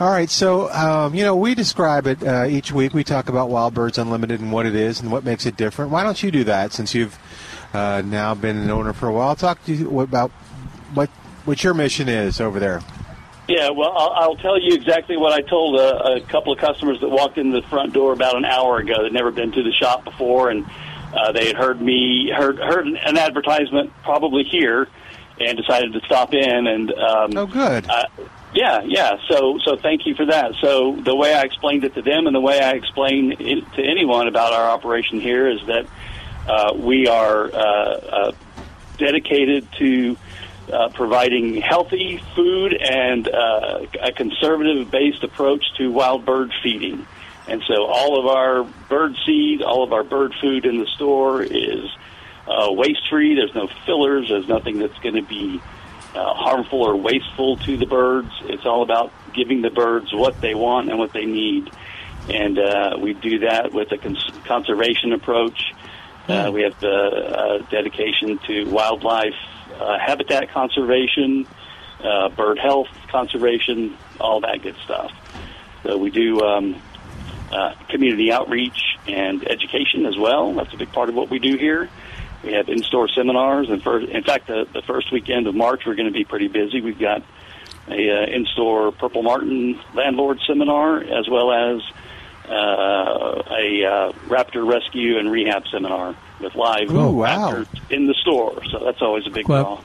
All 0.00 0.10
right, 0.10 0.28
so 0.28 0.68
um, 0.72 1.14
you 1.14 1.22
know 1.24 1.36
we 1.36 1.54
describe 1.54 2.06
it 2.08 2.22
uh, 2.24 2.46
each 2.48 2.72
week. 2.72 2.92
We 2.92 3.04
talk 3.04 3.28
about 3.28 3.50
Wild 3.50 3.72
Birds 3.74 3.98
Unlimited 3.98 4.40
and 4.40 4.50
what 4.50 4.66
it 4.66 4.74
is 4.74 5.00
and 5.00 5.12
what 5.12 5.24
makes 5.24 5.46
it 5.46 5.56
different. 5.56 5.90
Why 5.92 6.02
don't 6.02 6.20
you 6.22 6.30
do 6.32 6.42
that 6.44 6.72
since 6.72 6.92
you've 6.92 7.16
uh, 7.72 8.02
now 8.04 8.34
been 8.34 8.56
an 8.56 8.70
owner 8.70 8.92
for 8.92 9.06
a 9.08 9.12
while? 9.12 9.36
Talk 9.36 9.64
to 9.66 9.74
you 9.74 10.00
about 10.00 10.32
what 10.96 11.10
what 11.44 11.62
your 11.62 11.74
mission 11.74 12.08
is 12.08 12.40
over 12.40 12.58
there. 12.58 12.80
Yeah, 13.48 13.70
well, 13.70 13.92
I'll, 13.96 14.10
I'll 14.10 14.36
tell 14.36 14.60
you 14.60 14.74
exactly 14.74 15.16
what 15.16 15.32
I 15.32 15.40
told 15.40 15.78
a, 15.78 16.14
a 16.14 16.20
couple 16.22 16.52
of 16.52 16.58
customers 16.58 17.00
that 17.00 17.08
walked 17.08 17.38
in 17.38 17.52
the 17.52 17.62
front 17.62 17.92
door 17.92 18.12
about 18.12 18.36
an 18.36 18.44
hour 18.44 18.78
ago. 18.78 19.04
They'd 19.04 19.12
never 19.12 19.30
been 19.30 19.52
to 19.52 19.62
the 19.62 19.70
shop 19.70 20.04
before, 20.04 20.50
and 20.50 20.66
uh, 21.14 21.30
they 21.30 21.46
had 21.46 21.56
heard 21.56 21.80
me 21.80 22.32
heard 22.34 22.58
heard 22.58 22.86
an 22.88 23.16
advertisement 23.16 23.92
probably 24.02 24.42
here, 24.42 24.88
and 25.38 25.56
decided 25.56 25.92
to 25.92 26.00
stop 26.00 26.34
in. 26.34 26.66
And 26.66 26.92
um, 26.92 27.36
oh, 27.36 27.46
good. 27.46 27.88
Uh, 27.88 28.06
yeah, 28.52 28.82
yeah. 28.84 29.16
So, 29.28 29.58
so 29.64 29.76
thank 29.76 30.06
you 30.06 30.14
for 30.16 30.26
that. 30.26 30.54
So, 30.60 30.96
the 30.96 31.14
way 31.14 31.34
I 31.34 31.42
explained 31.42 31.84
it 31.84 31.94
to 31.94 32.02
them, 32.02 32.26
and 32.26 32.34
the 32.34 32.40
way 32.40 32.58
I 32.60 32.72
explain 32.72 33.36
it 33.38 33.72
to 33.74 33.82
anyone 33.82 34.26
about 34.26 34.54
our 34.54 34.70
operation 34.70 35.20
here, 35.20 35.48
is 35.48 35.60
that 35.66 35.86
uh, 36.48 36.74
we 36.74 37.06
are 37.06 37.44
uh, 37.44 37.58
uh, 37.58 38.32
dedicated 38.98 39.68
to 39.78 40.16
uh, 40.72 40.88
providing 40.94 41.60
healthy 41.60 42.22
food 42.34 42.74
and 42.74 43.28
uh, 43.28 43.86
a 44.02 44.12
conservative-based 44.12 45.22
approach 45.22 45.64
to 45.76 45.90
wild 45.90 46.24
bird 46.24 46.52
feeding. 46.62 47.06
And 47.48 47.62
so, 47.68 47.84
all 47.86 48.18
of 48.18 48.26
our 48.26 48.64
bird 48.88 49.16
seed, 49.24 49.62
all 49.62 49.84
of 49.84 49.92
our 49.92 50.02
bird 50.02 50.34
food 50.40 50.66
in 50.66 50.78
the 50.78 50.86
store 50.86 51.42
is 51.42 51.84
uh, 52.48 52.72
waste-free. 52.72 53.36
There's 53.36 53.54
no 53.54 53.68
fillers. 53.84 54.28
There's 54.28 54.48
nothing 54.48 54.78
that's 54.78 54.98
going 54.98 55.14
to 55.14 55.22
be 55.22 55.60
uh, 56.14 56.34
harmful 56.34 56.82
or 56.82 56.96
wasteful 56.96 57.56
to 57.58 57.76
the 57.76 57.86
birds. 57.86 58.30
It's 58.44 58.66
all 58.66 58.82
about 58.82 59.12
giving 59.34 59.62
the 59.62 59.70
birds 59.70 60.12
what 60.12 60.40
they 60.40 60.54
want 60.54 60.88
and 60.90 60.98
what 60.98 61.12
they 61.12 61.26
need. 61.26 61.70
And 62.28 62.58
uh, 62.58 62.96
we 63.00 63.14
do 63.14 63.40
that 63.40 63.72
with 63.72 63.92
a 63.92 63.98
cons- 63.98 64.32
conservation 64.44 65.12
approach. 65.12 65.72
Uh, 66.26 66.50
we 66.52 66.62
have 66.62 66.80
the 66.80 66.88
uh, 66.88 67.58
dedication 67.70 68.38
to 68.48 68.64
wildlife 68.64 69.34
uh, 69.78 69.98
habitat 69.98 70.50
conservation, 70.50 71.46
uh, 72.02 72.28
bird 72.30 72.58
health 72.58 72.88
conservation, 73.08 73.96
all 74.20 74.40
that 74.40 74.62
good 74.62 74.76
stuff. 74.84 75.12
So 75.82 75.96
we 75.96 76.10
do 76.10 76.40
um, 76.40 76.80
uh, 77.50 77.74
community 77.88 78.32
outreach 78.32 78.98
and 79.06 79.46
education 79.48 80.06
as 80.06 80.16
well. 80.16 80.52
That's 80.54 80.72
a 80.72 80.76
big 80.76 80.92
part 80.92 81.08
of 81.08 81.14
what 81.14 81.30
we 81.30 81.38
do 81.38 81.56
here. 81.56 81.88
We 82.42 82.52
have 82.52 82.68
in-store 82.68 83.08
seminars, 83.08 83.70
and 83.70 83.84
in 84.08 84.22
fact, 84.22 84.46
the, 84.46 84.66
the 84.72 84.82
first 84.82 85.10
weekend 85.10 85.46
of 85.46 85.54
March 85.54 85.82
we're 85.86 85.94
going 85.94 86.06
to 86.06 86.12
be 86.12 86.24
pretty 86.24 86.48
busy. 86.48 86.80
We've 86.80 86.98
got 86.98 87.22
a 87.88 88.10
uh, 88.10 88.26
in-store 88.26 88.92
Purple 88.92 89.22
Martin 89.22 89.80
landlord 89.94 90.40
seminar, 90.46 91.02
as 91.02 91.28
well 91.28 91.52
as 91.52 91.82
uh, 92.48 93.42
a 93.50 93.84
uh, 93.84 94.12
raptor 94.28 94.68
rescue 94.68 95.18
and 95.18 95.30
rehab 95.30 95.64
seminar 95.68 96.16
with 96.40 96.54
live 96.54 96.94
Oh, 96.94 97.10
wow. 97.12 97.64
in 97.90 98.06
the 98.06 98.14
store. 98.14 98.62
So 98.70 98.78
that's 98.84 99.00
always 99.02 99.26
a 99.26 99.30
big 99.30 99.48
Well, 99.48 99.76
draw. 99.76 99.84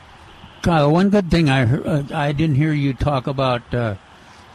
Kyle, 0.61 0.91
one 0.91 1.09
good 1.09 1.31
thing 1.31 1.49
I 1.49 1.63
uh, 1.63 2.03
I 2.13 2.31
didn't 2.33 2.55
hear 2.55 2.71
you 2.73 2.93
talk 2.93 3.25
about 3.27 3.73
uh, 3.73 3.95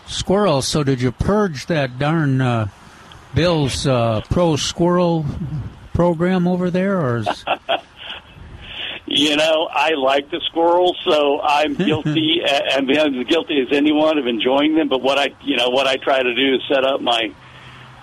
squirrels. 0.07 0.69
So 0.69 0.85
did 0.85 1.01
you 1.01 1.11
purge 1.13 1.67
that 1.67 1.99
darn 1.99 2.41
uh, 2.41 2.69
Bill's 3.35 3.87
uh, 3.87 4.21
pro 4.31 4.57
squirrel 4.57 5.27
program 5.95 6.47
over 6.47 6.71
there, 6.71 7.01
or 7.01 7.17
is, 7.19 7.45
You 9.09 9.37
know, 9.37 9.69
I 9.73 9.91
like 9.91 10.31
the 10.31 10.41
squirrels, 10.47 10.99
so 11.05 11.41
I'm 11.41 11.75
guilty, 11.89 12.41
and 12.45 12.91
I'm 12.91 13.19
as 13.21 13.27
guilty 13.29 13.61
as 13.61 13.69
anyone 13.71 14.19
of 14.19 14.27
enjoying 14.27 14.75
them. 14.75 14.89
But 14.89 15.01
what 15.01 15.17
I, 15.17 15.29
you 15.43 15.57
know, 15.57 15.71
what 15.71 15.87
I 15.87 15.97
try 15.97 16.23
to 16.23 16.35
do 16.35 16.55
is 16.57 16.61
set 16.69 16.85
up 16.85 17.01
my 17.01 17.33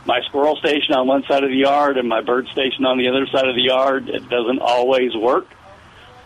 my 0.06 0.20
squirrel 0.28 0.56
station 0.58 0.94
on 0.96 1.08
one 1.08 1.24
side 1.28 1.44
of 1.44 1.50
the 1.50 1.56
yard 1.58 1.98
and 1.98 2.08
my 2.10 2.22
bird 2.22 2.48
station 2.50 2.86
on 2.86 2.98
the 2.98 3.08
other 3.08 3.26
side 3.28 3.48
of 3.48 3.56
the 3.56 3.62
yard. 3.64 4.10
It 4.10 4.30
doesn't 4.30 4.60
always 4.60 5.16
work. 5.16 5.48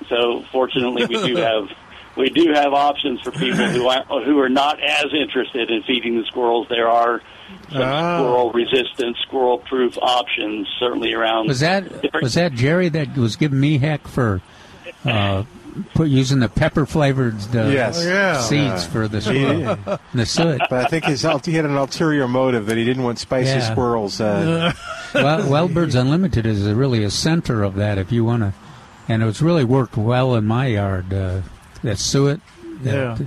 So 0.09 0.43
fortunately, 0.51 1.05
we 1.05 1.27
do 1.27 1.35
have 1.41 1.69
we 2.15 2.29
do 2.29 2.51
have 2.53 2.73
options 2.73 3.21
for 3.21 3.31
people 3.31 3.65
who 3.67 3.87
are, 3.87 4.03
who 4.23 4.39
are 4.39 4.49
not 4.49 4.81
as 4.81 5.05
interested 5.13 5.69
in 5.69 5.83
feeding 5.83 6.17
the 6.19 6.25
squirrels. 6.25 6.67
There 6.69 6.87
are 6.89 7.21
some 7.71 7.81
Ah. 7.81 8.17
squirrel 8.17 8.51
resistant, 8.51 9.15
squirrel 9.21 9.59
proof 9.59 9.97
options 10.01 10.67
certainly 10.79 11.13
around. 11.13 11.47
was 11.47 11.59
that 11.59 12.11
was 12.21 12.33
that 12.33 12.53
Jerry 12.53 12.89
that 12.89 13.15
was 13.15 13.35
giving 13.35 13.59
me 13.59 13.77
heck 13.77 14.07
for 14.07 14.41
uh, 15.05 15.43
put 15.93 16.09
using 16.09 16.39
the 16.39 16.49
pepper 16.49 16.85
flavored 16.85 17.35
uh, 17.55 17.63
Yes. 17.67 18.03
Yeah. 18.03 18.39
seeds 18.41 18.83
Yeah. 18.85 18.89
for 18.89 19.07
the 19.07 19.33
Yeah. 19.33 19.97
the 20.13 20.25
suet? 20.25 20.61
But 20.69 20.85
I 20.85 20.87
think 20.87 21.05
his, 21.05 21.21
he 21.21 21.53
had 21.53 21.65
an 21.65 21.75
ulterior 21.77 22.27
motive 22.27 22.65
that 22.67 22.77
he 22.77 22.83
didn't 22.85 23.03
want 23.03 23.19
spicy 23.19 23.49
Yeah. 23.51 23.71
squirrels. 23.71 24.19
Uh, 24.21 24.73
well, 25.13 25.49
Wild 25.49 25.73
Birds 25.73 25.95
Unlimited 25.95 26.45
is 26.45 26.63
really 26.63 27.03
a 27.03 27.11
center 27.11 27.63
of 27.63 27.75
that. 27.75 27.97
If 27.97 28.11
you 28.11 28.23
want 28.25 28.43
to, 28.43 28.53
and 29.07 29.23
it's 29.23 29.41
really 29.41 29.63
worked 29.63 29.97
well 29.97 30.35
in 30.35 30.45
my 30.45 30.67
yard. 30.67 31.13
Uh, 31.13 31.41
that 31.83 31.97
suet, 31.99 32.39
that 32.83 32.93
Yeah. 32.93 33.17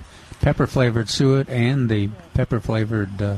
pepper 0.40 0.66
flavored 0.66 1.08
suet, 1.08 1.48
and 1.48 1.88
the 1.88 2.08
pepper 2.34 2.60
flavored 2.60 3.20
uh, 3.22 3.36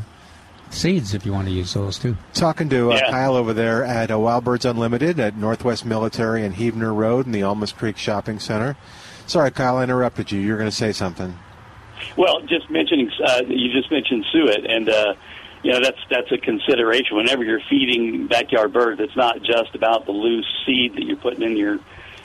seeds 0.71 1.13
if 1.13 1.27
you 1.27 1.33
want 1.35 1.47
to 1.47 1.53
use 1.53 1.75
those 1.75 1.99
too. 1.99 2.17
Talking 2.33 2.69
to 2.71 2.93
uh, 2.93 2.97
Yeah. 2.97 3.11
Kyle 3.11 3.37
over 3.37 3.53
there 3.53 3.85
at 3.85 4.11
uh, 4.11 4.19
Wild 4.19 4.45
Birds 4.45 4.65
Unlimited 4.65 5.21
at 5.21 5.37
Northwest 5.37 5.85
Military 5.85 6.45
and 6.47 6.55
Huebner 6.55 6.95
Road 6.95 7.27
in 7.27 7.33
the 7.33 7.43
Olmos 7.43 7.75
Creek 7.77 7.99
Shopping 7.99 8.39
Center. 8.39 8.77
Sorry, 9.27 9.51
Kyle, 9.51 9.77
I 9.79 9.85
interrupted 9.85 10.31
you. 10.33 10.41
You 10.41 10.53
were 10.53 10.59
going 10.59 10.71
to 10.71 10.77
say 10.77 10.93
something. 10.93 11.37
Well, 12.17 12.41
just 12.43 12.69
mentioning 12.71 13.11
uh, 13.25 13.43
you 13.47 13.73
just 13.73 13.91
mentioned 13.91 14.25
suet, 14.33 14.69
and 14.69 14.89
uh, 14.89 15.15
you 15.63 15.73
know 15.73 15.81
that's 15.81 15.99
that's 16.11 16.31
a 16.33 16.39
consideration 16.39 17.17
whenever 17.17 17.45
you're 17.45 17.61
feeding 17.71 18.27
backyard 18.27 18.73
birds. 18.73 19.01
It's 19.01 19.17
not 19.17 19.43
just 19.43 19.75
about 19.75 20.07
the 20.07 20.13
loose 20.13 20.47
seed 20.67 20.95
that 20.97 21.05
you're 21.05 21.17
putting 21.17 21.43
in 21.43 21.57
your 21.57 21.79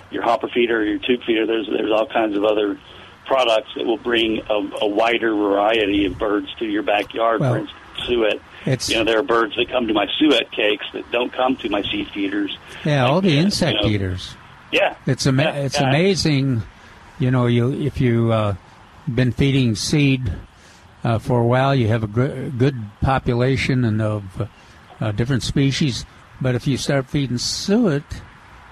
your 0.09 0.23
hopper 0.23 0.47
feeder 0.47 0.79
or 0.79 0.83
your 0.83 0.99
tube 0.99 1.21
feeder. 1.25 1.45
There's 1.45 1.67
there's 1.67 1.91
all 1.91 2.07
kinds 2.07 2.35
of 2.35 2.43
other 2.43 2.77
products 3.25 3.69
that 3.75 3.85
will 3.85 3.97
bring 3.97 4.39
a, 4.49 4.53
a 4.81 4.87
wider 4.87 5.33
variety 5.35 6.05
of 6.05 6.17
birds 6.17 6.47
to 6.59 6.65
your 6.65 6.81
backyard. 6.83 7.41
Well, 7.41 7.53
For 7.53 7.59
instance, 7.59 7.79
suet. 8.07 8.33
it's- 8.65 8.89
you 8.89 8.95
know 8.97 9.03
there 9.03 9.19
are 9.19 9.23
birds 9.23 9.55
that 9.57 9.69
come 9.69 9.87
to 9.87 9.93
my 9.93 10.07
suet 10.17 10.51
cakes 10.51 10.85
that 10.93 11.09
don't 11.11 11.31
come 11.31 11.55
to 11.57 11.69
my 11.69 11.83
seed 11.83 12.07
feeders. 12.09 12.57
Yeah, 12.83 13.05
all 13.05 13.21
the 13.21 13.37
insect 13.37 13.83
know. 13.83 13.89
eaters. 13.89 14.35
Yeah, 14.71 14.95
It's 15.05 15.25
ama- 15.27 15.43
Yeah, 15.43 15.53
it's 15.55 15.79
yeah. 15.79 15.87
amazing, 15.89 16.63
you 17.19 17.31
know. 17.31 17.45
You 17.47 17.71
if 17.73 17.99
you 18.01 18.31
uh, 18.31 18.55
been 19.07 19.31
feeding 19.31 19.75
seed 19.75 20.31
uh, 21.03 21.19
for 21.19 21.39
a 21.41 21.45
while, 21.45 21.73
you 21.75 21.87
have 21.87 22.03
a 22.03 22.07
gr- 22.07 22.49
good 22.57 22.75
population 23.01 23.83
and 23.85 24.01
of 24.01 24.49
uh, 24.99 25.11
different 25.11 25.43
species. 25.43 26.05
But 26.39 26.55
if 26.55 26.67
you 26.67 26.77
start 26.77 27.07
feeding 27.07 27.37
suet, 27.39 28.03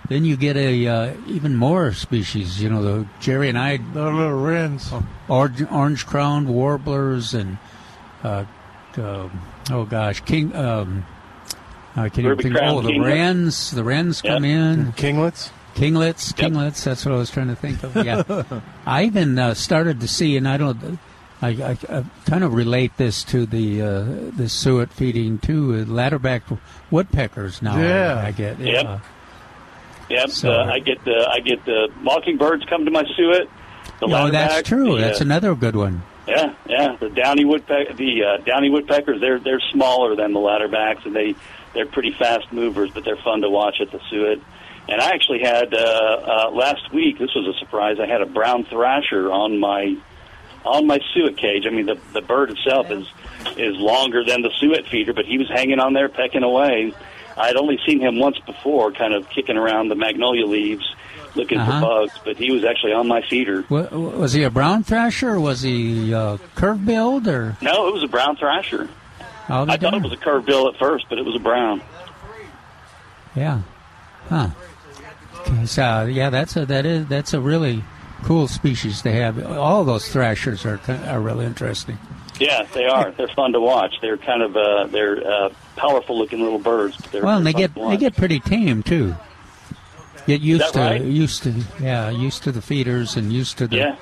then 0.08 0.24
you 0.26 0.38
get 0.38 0.56
a 0.58 0.88
uh, 0.88 1.14
even 1.28 1.56
more 1.56 1.94
species. 1.94 2.62
You 2.62 2.70
know, 2.70 2.82
the 2.84 3.08
Jerry 3.20 3.50
and 3.50 3.58
I, 3.58 3.78
the 3.78 4.04
little 4.12 4.34
wrens, 4.34 4.92
orange, 5.28 5.64
orange 5.72 6.06
crowned 6.06 6.48
warblers, 6.48 7.34
and 7.34 7.58
uh, 8.24 8.46
uh, 8.98 9.30
oh 9.72 9.86
gosh, 9.86 10.22
king. 10.22 10.56
Um, 10.56 11.06
I 11.98 12.10
can't 12.10 12.20
even 12.20 12.30
Ruby 12.32 12.44
think. 12.44 12.56
crowned 12.58 12.78
Oh, 12.78 12.82
the 12.82 12.90
kinglet. 12.92 13.06
wrens. 13.06 13.72
The 13.72 13.84
wrens 13.84 14.22
come 14.22 14.44
Yep. 14.44 14.78
in. 14.78 14.92
Kinglets. 14.94 15.50
Kinglets, 15.76 16.34
kinglets. 16.34 16.84
That's 16.84 17.06
what 17.06 17.14
I 17.14 17.18
was 17.18 17.30
trying 17.30 17.48
to 17.50 17.56
think 17.56 17.84
of. 17.84 17.96
Yeah, 17.98 18.24
I 18.86 19.04
even 19.04 19.38
uh, 19.38 19.54
started 19.54 20.00
to 20.02 20.08
see, 20.08 20.38
and 20.38 20.48
I 20.48 20.58
don't. 20.58 20.98
I, 21.42 21.50
I, 21.50 21.78
I 21.90 22.04
kind 22.26 22.44
of 22.46 22.54
relate 22.54 22.96
this 22.98 23.24
to 23.26 23.46
the 23.46 23.82
uh, 23.82 24.04
the 24.36 24.48
suet 24.48 24.92
feeding 24.94 25.38
too. 25.38 25.74
Uh, 25.74 25.84
ladderback 25.86 26.58
woodpeckers 26.90 27.62
now. 27.62 27.78
Yeah. 27.78 28.22
I, 28.24 28.28
I 28.28 28.32
get. 28.32 28.58
Yep. 28.60 28.84
Yeah. 28.84 29.00
Yep, 30.10 30.30
So- 30.30 30.52
uh, 30.52 30.66
I 30.72 30.80
get 30.80 31.04
the 31.04 31.28
I 31.30 31.40
get 31.42 31.66
the 31.66 31.90
mockingbirds 32.02 32.64
come 32.66 32.86
to 32.86 32.92
my 32.92 33.04
suet. 33.18 33.50
The 34.00 34.06
Oh, 34.08 34.30
that's 34.32 34.68
true. 34.68 34.96
the, 34.96 35.02
That's 35.02 35.22
uh, 35.22 35.26
another 35.26 35.56
good 35.56 35.76
one. 35.76 36.04
Yeah, 36.28 36.54
yeah. 36.68 36.96
The 37.00 37.10
downy 37.10 37.46
woodpecker, 37.46 37.94
the 37.94 38.24
uh, 38.24 38.38
downy 38.46 38.70
woodpeckers, 38.70 39.20
they're 39.22 39.40
they're 39.40 39.62
smaller 39.72 40.16
than 40.16 40.34
the 40.34 40.40
ladderbacks, 40.40 41.06
and 41.06 41.16
they 41.16 41.36
they're 41.74 41.86
pretty 41.86 42.12
fast 42.12 42.52
movers, 42.54 42.92
but 42.92 43.04
they're 43.04 43.18
fun 43.18 43.42
to 43.42 43.50
watch 43.50 43.76
at 43.82 43.92
the 43.92 44.00
suet. 44.10 44.42
And 44.88 45.02
I 45.02 45.10
actually 45.12 45.40
had 45.40 45.74
uh, 45.74 45.78
uh, 45.78 46.52
last 46.52 46.94
week. 46.94 47.18
This 47.18 47.34
was 47.36 47.48
a 47.56 47.58
surprise. 47.60 47.98
I 48.00 48.06
had 48.06 48.22
a 48.22 48.26
brown 48.28 48.66
thrasher 48.66 49.32
on 49.32 49.60
my 49.60 49.98
on 50.64 50.86
my 50.88 51.00
suet 51.14 51.38
cage. 51.38 51.66
I 51.66 51.70
mean, 51.72 51.86
the 51.88 51.98
the 52.14 52.22
bird 52.22 52.52
itself 52.52 52.92
is 52.92 53.08
is 53.58 53.76
longer 53.78 54.24
than 54.24 54.42
the 54.44 54.52
suet 54.60 54.88
feeder, 54.88 55.14
but 55.14 55.26
he 55.26 55.38
was 55.38 55.48
hanging 55.50 55.80
on 55.80 55.94
there 55.94 56.08
pecking 56.10 56.44
away. 56.44 56.94
I 57.38 57.48
had 57.48 57.56
only 57.58 57.80
seen 57.86 58.00
him 58.00 58.20
once 58.20 58.38
before, 58.46 58.92
kind 58.92 59.14
of 59.14 59.28
kicking 59.30 59.58
around 59.58 59.90
the 59.90 59.96
magnolia 59.96 60.46
leaves, 60.46 60.86
looking 61.36 61.58
Uh-huh. 61.58 61.80
for 61.82 61.86
bugs. 62.08 62.20
But 62.24 62.38
he 62.38 62.52
was 62.52 62.64
actually 62.64 62.94
on 62.94 63.08
my 63.08 63.22
feeder. 63.24 63.66
Wa- 63.70 63.88
Was 63.92 64.34
he 64.34 64.44
a 64.44 64.50
brown 64.50 64.84
thrasher? 64.84 65.32
or 65.32 65.40
Was 65.40 65.62
he 65.62 66.14
uh, 66.14 66.38
curve 66.56 66.86
billed 66.86 67.28
or? 67.28 67.58
No, 67.62 67.88
it 67.90 67.94
was 67.94 68.04
a 68.04 68.08
brown 68.08 68.38
thrasher. 68.38 68.88
Oh, 69.50 69.66
I 69.68 69.78
thought 69.78 69.94
it 69.96 70.02
was 70.04 70.14
a 70.14 70.18
curved 70.18 70.46
bill 70.46 70.70
at 70.70 70.78
first, 70.78 71.06
but 71.10 71.18
it 71.18 71.26
was 71.26 71.36
a 71.36 71.40
brown. 71.40 71.82
Yeah. 73.36 73.62
Huh. 74.30 74.50
Okay, 75.48 75.66
so 75.66 76.06
yeah, 76.06 76.30
that's 76.30 76.56
a 76.56 76.66
that 76.66 76.86
is 76.86 77.08
that's 77.08 77.34
a 77.34 77.40
really 77.40 77.84
cool 78.24 78.48
species 78.48 79.02
to 79.04 79.12
have. 79.12 79.46
All 79.46 79.84
those 79.84 80.08
thrashers 80.08 80.66
are 80.66 80.80
are 81.08 81.20
really 81.20 81.46
interesting. 81.46 81.98
Yeah, 82.40 82.68
they 82.74 82.86
are. 82.86 83.12
They're 83.12 83.28
fun 83.30 83.54
to 83.54 83.62
watch. 83.62 83.96
They're 84.02 84.18
kind 84.18 84.42
of 84.42 84.58
uh, 84.58 84.88
they're 84.88 85.26
uh, 85.26 85.50
powerful 85.76 86.18
looking 86.18 86.42
little 86.42 86.60
birds. 86.60 86.98
But 86.98 87.12
they're, 87.12 87.24
well, 87.24 87.38
and 87.38 87.46
they 87.46 87.54
they're 87.54 87.68
get 87.68 87.90
they 87.90 87.98
get 87.98 88.16
pretty 88.16 88.40
tame 88.40 88.84
too. 88.84 89.16
Get 90.28 90.42
used 90.42 90.74
to 90.74 90.80
right? 90.80 91.02
used 91.02 91.44
to 91.44 91.54
yeah 91.80 92.10
used 92.10 92.44
to 92.44 92.52
the 92.52 92.62
feeders 92.62 93.16
and 93.16 93.32
used 93.32 93.58
to 93.60 93.68
the 93.68 93.78
Yeah. 93.78 93.96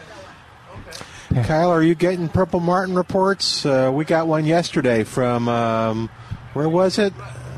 Kyle, 1.43 1.71
are 1.71 1.81
you 1.81 1.95
getting 1.95 2.29
Purple 2.29 2.59
Martin 2.59 2.95
reports? 2.95 3.65
Uh, 3.65 3.91
we 3.93 4.05
got 4.05 4.27
one 4.27 4.45
yesterday 4.45 5.03
from 5.03 5.49
um, 5.49 6.09
where 6.53 6.69
was 6.69 6.99
it? 6.99 7.11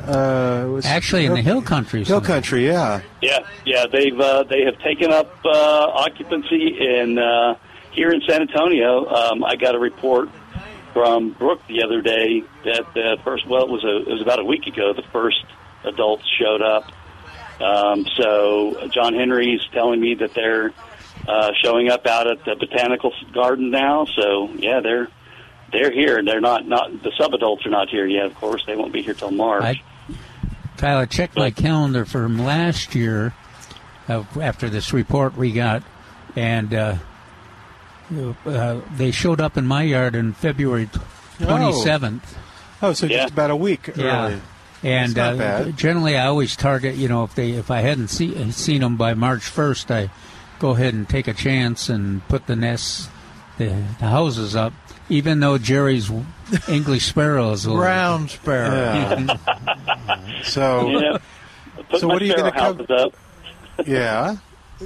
Uh, 0.07 0.68
was 0.69 0.86
Actually, 0.86 1.26
in 1.26 1.34
the 1.34 1.41
hill 1.41 1.61
country. 1.61 2.03
Hill 2.03 2.22
country, 2.22 2.68
yeah. 2.68 3.02
Yeah, 3.22 3.40
yeah. 3.65 3.86
They've 3.91 4.19
uh, 4.19 4.44
they 4.44 4.64
have 4.64 4.80
taken 4.80 5.11
up 5.11 5.34
uh, 5.45 5.49
occupancy 5.49 6.77
in 6.80 7.18
uh, 7.18 7.56
here 7.91 8.11
in 8.11 8.22
San 8.27 8.41
Antonio. 8.41 9.06
Um, 9.07 9.44
I 9.44 9.56
got 9.56 9.76
a 9.76 9.80
report 9.80 10.30
from 10.94 11.32
Brooke 11.32 11.61
the 11.68 11.84
other 11.84 12.02
day 12.02 12.41
that 12.64 12.86
the 12.94 13.18
first 13.23 13.48
well 13.48 13.64
it 13.64 13.69
was 13.69 13.84
a 13.84 14.10
it 14.10 14.14
was 14.14 14.22
about 14.22 14.40
a 14.40 14.45
week 14.45 14.68
ago 14.68 14.94
the 14.94 15.03
first 15.11 15.44
adults 15.84 16.26
showed 16.40 16.61
up. 16.61 16.91
Um, 17.61 18.06
so 18.15 18.88
John 18.90 19.14
Henry's 19.14 19.61
telling 19.72 20.02
me 20.02 20.15
that 20.15 20.34
they're 20.34 20.73
uh, 21.27 21.52
showing 21.64 21.90
up 21.90 22.06
out 22.06 22.27
at 22.27 22.44
the 22.45 22.56
botanical 22.56 23.14
garden 23.34 23.72
now. 23.72 24.06
So 24.06 24.49
yeah, 24.56 24.82
they're 24.82 25.10
they're 25.72 25.91
here. 25.91 26.23
They're 26.23 26.41
not 26.41 26.68
not 26.68 26.91
the 27.03 27.11
subadults 27.11 27.65
are 27.65 27.72
not 27.72 27.90
here 27.90 28.06
yet. 28.06 28.26
Of 28.26 28.36
course, 28.36 28.64
they 28.65 28.76
won't 28.76 28.94
be 28.94 29.02
here 29.02 29.14
till 29.14 29.32
March. 29.32 29.64
I, 29.64 29.82
Kyle, 30.78 30.98
I 30.98 31.06
checked 31.06 31.36
my 31.36 31.52
calendar 31.52 32.06
from 32.06 32.38
last 32.40 32.96
year 32.96 33.34
uh, 34.08 34.24
after 34.42 34.70
this 34.70 34.92
report 34.94 35.36
we 35.38 35.52
got, 35.52 35.84
and 36.36 36.74
uh, 36.74 36.96
uh, 38.46 38.82
they 38.96 39.12
showed 39.12 39.42
up 39.42 39.58
in 39.58 39.66
my 39.66 39.84
yard 39.84 40.16
in 40.16 40.34
February 40.34 40.90
twenty 41.40 41.72
seventh. 41.74 42.38
Oh, 42.82 42.94
so 42.94 43.08
just 43.08 43.34
about 43.34 43.52
a 43.52 43.56
week 43.56 43.90
Yeah. 43.96 44.26
early. 44.28 44.42
And 44.84 45.18
uh, 45.18 45.64
generally, 45.72 46.16
I 46.16 46.28
always 46.28 46.56
target. 46.56 46.96
You 46.96 47.08
know, 47.08 47.24
if 47.24 47.34
they 47.34 47.52
if 47.52 47.72
I 47.72 47.80
hadn't 47.80 48.10
see, 48.10 48.52
seen 48.52 48.82
them 48.82 48.98
by 48.98 49.16
March 49.16 49.44
first, 49.44 49.90
I 49.90 50.12
go 50.60 50.72
ahead 50.72 50.94
and 50.94 51.10
take 51.10 51.28
a 51.28 51.34
chance 51.34 51.90
and 51.90 52.26
put 52.28 52.46
the 52.46 52.56
nests, 52.56 53.10
the, 53.58 53.66
the 54.00 54.08
houses 54.08 54.56
up. 54.56 54.74
Even 55.10 55.40
though 55.40 55.57
Jerry's 55.57 56.11
English 56.68 57.06
sparrow 57.06 57.52
is 57.52 57.65
a 57.65 57.69
little- 57.69 57.84
Brown 57.84 58.27
sparrow. 58.27 59.27
So, 60.44 60.90
Yeah. 60.90 61.18
Put 61.90 61.99
so 62.02 62.07
what 62.07 62.22
are 62.22 62.26
you 62.26 62.36
going 62.36 62.52
to 62.52 62.57
sparrow 62.57 62.73
come? 62.76 62.86
houses 62.88 63.14
up. 63.77 63.88
Yeah. 63.88 64.38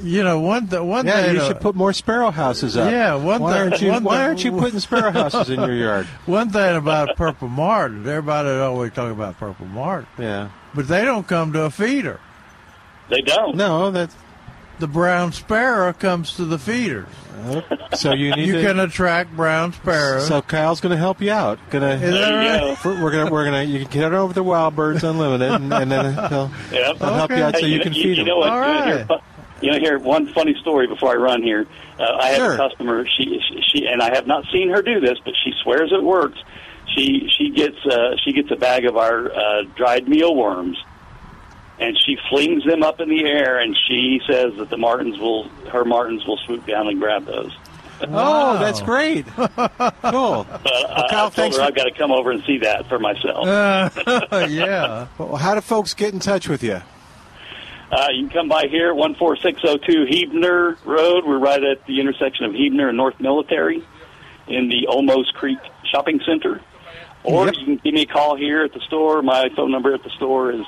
You 0.04 0.24
know, 0.24 0.40
one 0.40 0.68
th- 0.68 0.82
one 0.84 1.06
Yeah, 1.08 1.22
thing. 1.24 1.36
you 1.36 1.42
uh, 1.42 1.48
should 1.48 1.62
put 1.62 1.76
more 1.76 1.94
sparrow 1.94 2.30
houses 2.32 2.78
up. 2.78 2.92
Yeah, 2.92 3.16
one 3.16 3.42
why 3.42 3.54
thing- 3.54 3.62
aren't 3.62 3.82
you 3.82 3.92
one 3.92 4.04
Why 4.04 4.16
thing- 4.18 4.26
aren't 4.26 4.44
you 4.44 4.52
putting 4.52 4.80
sparrow 4.80 5.12
houses 5.12 5.50
in 5.50 5.60
your 5.60 5.74
yard? 5.74 6.06
One 6.28 6.50
thing 6.52 6.76
about 6.76 7.16
purple 7.16 7.48
martin, 7.48 8.00
everybody 8.08 8.50
always 8.50 8.94
talk 8.94 9.12
about 9.12 9.38
purple 9.40 9.66
martin, 9.66 10.08
Yeah. 10.20 10.50
but 10.76 10.88
they 10.88 11.04
don't 11.06 11.28
come 11.28 11.54
to 11.54 11.64
a 11.64 11.70
feeder. 11.72 12.20
They 13.10 13.22
don't. 13.22 13.56
No, 13.56 13.90
that's 13.90 14.16
the 14.80 14.88
brown 14.88 15.32
sparrow 15.34 15.94
comes 15.94 16.36
to 16.36 16.46
the 16.46 16.58
feeders. 16.60 17.08
So 17.96 18.14
you 18.14 18.36
need 18.36 18.48
you 18.48 18.54
to- 18.56 18.62
can 18.62 18.80
attract 18.80 19.34
brown 19.36 19.72
sparrows. 19.74 20.28
So 20.28 20.42
Kyle's 20.42 20.82
going 20.82 20.92
to 20.92 20.98
help 20.98 21.22
you 21.22 21.32
out. 21.32 21.58
Going 21.70 21.84
to 21.84 21.94
Is 21.94 22.02
that 22.02 22.12
There 22.12 22.44
you 22.64 22.68
right? 22.70 22.78
For- 22.78 23.02
We're 23.02 23.12
going 23.12 23.28
to 23.28 23.32
we're 23.32 23.46
going 23.50 23.66
to 23.66 23.72
you 23.72 23.86
can 23.86 23.92
get 24.02 24.12
it 24.12 24.16
over 24.16 24.34
to 24.34 24.44
Wild 24.44 24.76
Birds 24.76 25.04
Unlimited, 25.04 25.50
and, 25.52 25.74
and 25.74 25.92
then 25.92 26.14
he'll, 26.30 26.52
Yep. 26.72 26.98
he'll 26.98 27.14
help 27.14 27.32
you 27.32 27.38
out 27.38 27.56
so 27.56 27.62
Hey, 27.62 27.68
you 27.68 27.78
know- 27.78 27.84
can 27.84 27.94
you, 27.94 28.04
feed 28.04 28.10
you 28.10 28.16
them. 28.18 28.26
know 28.28 28.38
what? 28.40 28.48
you, 28.52 28.60
know, 28.62 28.86
here, 28.86 29.06
fu- 29.06 29.66
you 29.66 29.72
know, 29.72 29.80
here 29.80 30.00
one 30.00 30.28
funny 30.34 30.56
story 30.62 30.88
before 30.88 31.12
I 31.12 31.16
run 31.16 31.42
here. 31.42 31.66
Uh, 31.98 32.18
I 32.20 32.28
have 32.30 32.52
a 32.54 32.58
customer. 32.58 33.06
She, 33.18 33.40
she 33.48 33.62
she 33.68 33.86
and 33.88 34.02
I 34.02 34.14
have 34.16 34.28
not 34.28 34.46
seen 34.52 34.70
her 34.70 34.82
do 34.82 35.00
this, 35.00 35.18
but 35.24 35.34
she 35.44 35.52
swears 35.64 35.92
it 35.94 36.04
works. 36.04 36.40
She 36.96 37.30
she 37.38 37.52
gets 37.52 37.78
uh, 37.86 38.16
she 38.24 38.34
gets 38.34 38.50
a 38.52 38.56
bag 38.56 38.86
of 38.86 38.98
our 38.98 39.32
uh, 39.32 39.64
dried 39.76 40.08
mealworms, 40.10 40.78
and 41.80 41.98
she 42.06 42.18
flings 42.30 42.66
them 42.66 42.84
up 42.84 43.00
in 43.00 43.10
the 43.10 43.26
air, 43.26 43.60
and 43.60 43.78
she 43.88 44.22
says 44.30 44.54
that 44.58 44.70
the 44.70 44.78
martins 44.78 45.18
will 45.18 45.48
her 45.72 45.86
martins 45.86 46.26
will 46.26 46.38
swoop 46.38 46.66
down 46.66 46.88
and 46.88 47.00
grab 47.00 47.26
those. 47.26 47.56
Oh, 48.02 48.58
that's 48.60 48.82
great. 48.82 49.26
cool. 49.36 49.50
But 49.54 50.04
uh, 50.04 50.08
Kyle, 50.08 50.48
I 50.64 51.08
told 51.12 51.34
thanks 51.34 51.58
her 51.58 51.62
for- 51.64 51.68
I've 51.68 51.76
got 51.76 51.84
to 51.84 51.92
come 51.92 52.12
over 52.12 52.32
and 52.32 52.44
see 52.46 52.60
that 52.60 52.88
for 52.88 53.00
myself. 53.00 53.46
yeah. 54.50 55.08
Well, 55.18 55.36
how 55.36 55.56
do 55.56 55.62
folks 55.62 55.94
get 55.94 56.14
in 56.14 56.20
touch 56.20 56.48
with 56.48 56.64
you? 56.64 56.82
Uh, 57.92 58.08
you 58.14 58.28
can 58.28 58.30
come 58.30 58.48
by 58.48 58.68
here, 58.68 58.94
14602 58.94 60.06
Huebner 60.06 60.78
Road. 60.86 61.26
We're 61.26 61.40
right 61.40 61.64
at 61.64 61.86
the 61.88 62.00
intersection 62.00 62.46
of 62.46 62.54
Huebner 62.54 62.90
and 62.90 62.98
North 62.98 63.20
Military 63.20 63.84
in 64.48 64.70
the 64.70 64.88
Olmos 64.88 65.34
Creek 65.34 65.58
Shopping 65.92 66.22
Center. 66.26 66.62
Or 67.24 67.48
you 67.48 67.66
can 67.66 67.76
give 67.78 67.94
me 67.94 68.04
a 68.04 68.06
call 68.06 68.36
here 68.38 68.64
at 68.64 68.74
the 68.74 68.80
store. 68.82 69.22
My 69.22 69.50
phone 69.56 69.72
number 69.72 69.94
at 69.94 70.04
the 70.04 70.10
store 70.12 70.52
is 70.52 70.66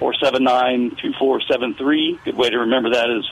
479-2473. 0.00 2.24
Good 2.24 2.36
way 2.36 2.50
to 2.50 2.58
remember 2.58 2.90
that 2.90 3.10
is 3.10 3.24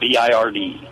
479-BIRD. 0.00 0.88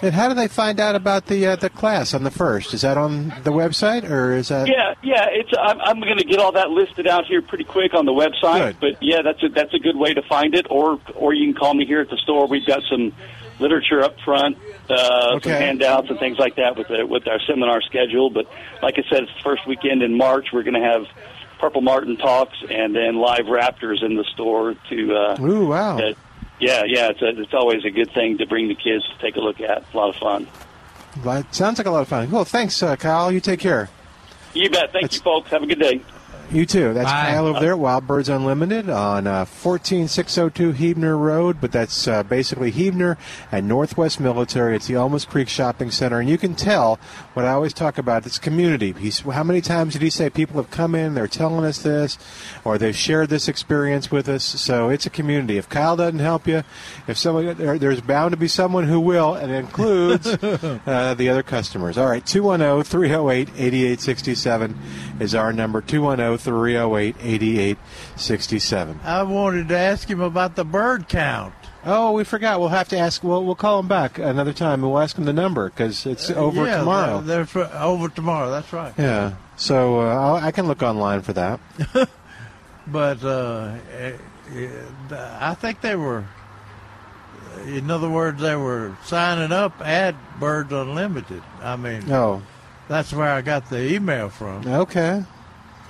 And 0.00 0.14
how 0.14 0.28
do 0.28 0.34
they 0.34 0.46
find 0.46 0.78
out 0.78 0.94
about 0.94 1.26
the 1.26 1.44
uh, 1.44 1.56
the 1.56 1.68
class 1.68 2.14
on 2.14 2.22
the 2.22 2.30
first? 2.30 2.72
Is 2.72 2.82
that 2.82 2.96
on 2.96 3.30
the 3.42 3.50
website 3.50 4.08
or 4.08 4.32
is 4.32 4.46
that? 4.46 4.68
Yeah, 4.68 4.94
yeah. 5.02 5.26
It's 5.28 5.50
I'm, 5.60 5.80
I'm 5.80 5.98
going 6.00 6.18
to 6.18 6.24
get 6.24 6.38
all 6.38 6.52
that 6.52 6.70
listed 6.70 7.08
out 7.08 7.26
here 7.26 7.42
pretty 7.42 7.64
quick 7.64 7.94
on 7.94 8.06
the 8.06 8.12
website. 8.12 8.76
But 8.80 9.02
yeah, 9.02 9.22
that's 9.22 9.42
a 9.42 9.48
that's 9.48 9.74
a 9.74 9.80
good 9.80 9.96
way 9.96 10.14
to 10.14 10.22
find 10.22 10.54
it. 10.54 10.68
Or 10.70 11.00
or 11.16 11.34
you 11.34 11.52
can 11.52 11.58
call 11.60 11.74
me 11.74 11.84
here 11.84 12.00
at 12.00 12.10
the 12.10 12.16
store. 12.18 12.46
We've 12.46 12.64
got 12.64 12.82
some 12.88 13.12
literature 13.58 14.00
up 14.04 14.14
front, 14.24 14.56
uh, 14.88 15.32
Okay. 15.38 15.50
some 15.50 15.60
handouts 15.60 16.08
and 16.10 16.18
things 16.20 16.38
like 16.38 16.54
that 16.54 16.76
with 16.78 16.86
the, 16.86 17.04
with 17.04 17.26
our 17.26 17.40
seminar 17.48 17.82
schedule. 17.82 18.30
But 18.30 18.46
like 18.80 18.94
I 18.98 19.02
said, 19.10 19.24
it's 19.24 19.34
the 19.34 19.42
first 19.42 19.66
weekend 19.66 20.04
in 20.04 20.16
March. 20.16 20.50
We're 20.52 20.62
going 20.62 20.80
to 20.80 20.88
have 20.88 21.06
Purple 21.58 21.80
Martin 21.80 22.16
talks 22.16 22.56
and 22.70 22.94
then 22.94 23.16
live 23.16 23.46
Raptors 23.46 24.02
in 24.02 24.16
the 24.16 24.24
store 24.24 24.74
to. 24.90 25.14
Uh, 25.14 25.36
Ooh, 25.40 25.66
wow. 25.68 25.98
uh, 25.98 26.12
yeah, 26.60 26.84
yeah. 26.86 27.08
It's 27.08 27.22
a, 27.22 27.40
it's 27.40 27.54
always 27.54 27.84
a 27.84 27.90
good 27.90 28.12
thing 28.12 28.38
to 28.38 28.46
bring 28.46 28.68
the 28.68 28.74
kids 28.74 29.04
to 29.08 29.18
take 29.20 29.36
a 29.36 29.40
look 29.40 29.60
at. 29.60 29.78
It's 29.78 29.94
a 29.94 29.96
lot 29.96 30.10
of 30.10 30.16
fun. 30.16 30.46
Well, 31.24 31.44
sounds 31.50 31.78
like 31.78 31.86
a 31.86 31.90
lot 31.90 32.02
of 32.02 32.08
fun. 32.08 32.30
Cool. 32.30 32.44
Thanks, 32.44 32.82
uh, 32.82 32.96
Kyle. 32.96 33.32
You 33.32 33.40
take 33.40 33.60
care. 33.60 33.88
You 34.54 34.70
bet. 34.70 34.92
Thank 34.92 35.12
you, 35.12 35.20
folks. 35.20 35.50
Have 35.50 35.62
a 35.62 35.66
good 35.66 35.80
day. 35.80 36.00
You 36.50 36.64
too. 36.64 36.94
That's 36.94 37.10
Bye. 37.10 37.32
Kyle 37.32 37.46
over 37.46 37.60
there 37.60 37.72
at 37.72 37.78
Wild 37.78 38.06
Birds 38.06 38.30
Unlimited 38.30 38.88
on 38.88 39.26
uh, 39.26 39.44
14602 39.44 40.72
Huebner 40.72 41.14
Road, 41.14 41.60
but 41.60 41.72
that's 41.72 42.08
uh, 42.08 42.22
basically 42.22 42.70
Huebner 42.70 43.18
and 43.52 43.68
Northwest 43.68 44.18
Military. 44.18 44.74
It's 44.76 44.86
the 44.86 44.94
Olmos 44.94 45.28
Creek 45.28 45.50
Shopping 45.50 45.90
Center, 45.90 46.20
and 46.20 46.28
you 46.28 46.38
can 46.38 46.54
tell 46.54 46.98
what 47.38 47.44
I 47.44 47.52
always 47.52 47.72
talk 47.72 47.98
about. 47.98 48.26
It's 48.26 48.36
community. 48.36 48.90
He's, 48.90 49.20
how 49.20 49.44
many 49.44 49.60
times 49.60 49.92
did 49.92 50.02
he 50.02 50.10
say 50.10 50.28
people 50.28 50.56
have 50.56 50.72
come 50.72 50.96
in, 50.96 51.14
they're 51.14 51.28
telling 51.28 51.64
us 51.64 51.80
this, 51.80 52.18
or 52.64 52.78
they've 52.78 52.96
shared 52.96 53.28
this 53.28 53.46
experience 53.46 54.10
with 54.10 54.28
us? 54.28 54.42
So 54.42 54.88
it's 54.88 55.06
a 55.06 55.10
community. 55.10 55.56
If 55.56 55.68
Kyle 55.68 55.94
doesn't 55.94 56.18
help 56.18 56.48
you, 56.48 56.64
if 57.06 57.16
someone 57.16 57.56
there, 57.56 57.78
there's 57.78 58.00
bound 58.00 58.32
to 58.32 58.36
be 58.36 58.48
someone 58.48 58.88
who 58.88 58.98
will, 58.98 59.34
and 59.34 59.52
it 59.52 59.54
includes 59.54 60.26
uh, 60.42 61.14
the 61.16 61.28
other 61.28 61.44
customers. 61.44 61.96
All 61.96 62.08
right, 62.08 62.26
210 62.26 62.82
308 62.82 63.48
8867 63.50 64.76
is 65.20 65.32
our 65.36 65.52
number 65.52 65.80
210 65.80 66.38
308 66.38 67.14
8867. 67.20 69.00
I 69.04 69.22
wanted 69.22 69.68
to 69.68 69.78
ask 69.78 70.10
him 70.10 70.20
about 70.20 70.56
the 70.56 70.64
bird 70.64 71.08
count. 71.08 71.54
Oh, 71.84 72.12
we 72.12 72.24
forgot. 72.24 72.58
We'll 72.60 72.68
have 72.70 72.88
to 72.88 72.98
ask. 72.98 73.22
We'll, 73.22 73.44
we'll 73.44 73.54
call 73.54 73.78
them 73.78 73.88
back 73.88 74.18
another 74.18 74.52
time. 74.52 74.82
We'll 74.82 74.98
ask 74.98 75.14
them 75.16 75.24
the 75.24 75.32
number 75.32 75.68
because 75.70 76.04
it's 76.06 76.30
over 76.30 76.62
Uh, 76.62 76.66
yeah, 76.66 76.76
tomorrow. 76.78 77.20
They're, 77.20 77.44
they're 77.44 77.74
over 77.82 78.08
tomorrow. 78.08 78.50
That's 78.50 78.72
right. 78.72 78.92
yeah. 78.98 79.34
So 79.56 80.00
uh, 80.00 80.14
I'll, 80.14 80.34
I 80.36 80.50
can 80.50 80.66
look 80.66 80.82
online 80.82 81.22
for 81.22 81.32
that. 81.34 81.60
But 82.90 83.22
uh, 83.22 83.74
eh, 83.98 84.12
eh, 84.54 84.68
I 85.40 85.52
think 85.52 85.82
they 85.82 85.94
were, 85.94 86.24
in 87.66 87.90
other 87.90 88.08
words, 88.08 88.40
they 88.40 88.56
were 88.56 88.96
signing 89.04 89.52
up 89.52 89.78
at 89.86 90.14
Birds 90.40 90.72
Unlimited. 90.72 91.42
I 91.60 91.76
mean, 91.76 92.10
Oh. 92.10 92.40
that's 92.88 93.12
where 93.12 93.28
I 93.30 93.42
got 93.42 93.68
the 93.68 93.92
email 93.92 94.30
from. 94.30 94.66
Okay. 94.66 95.22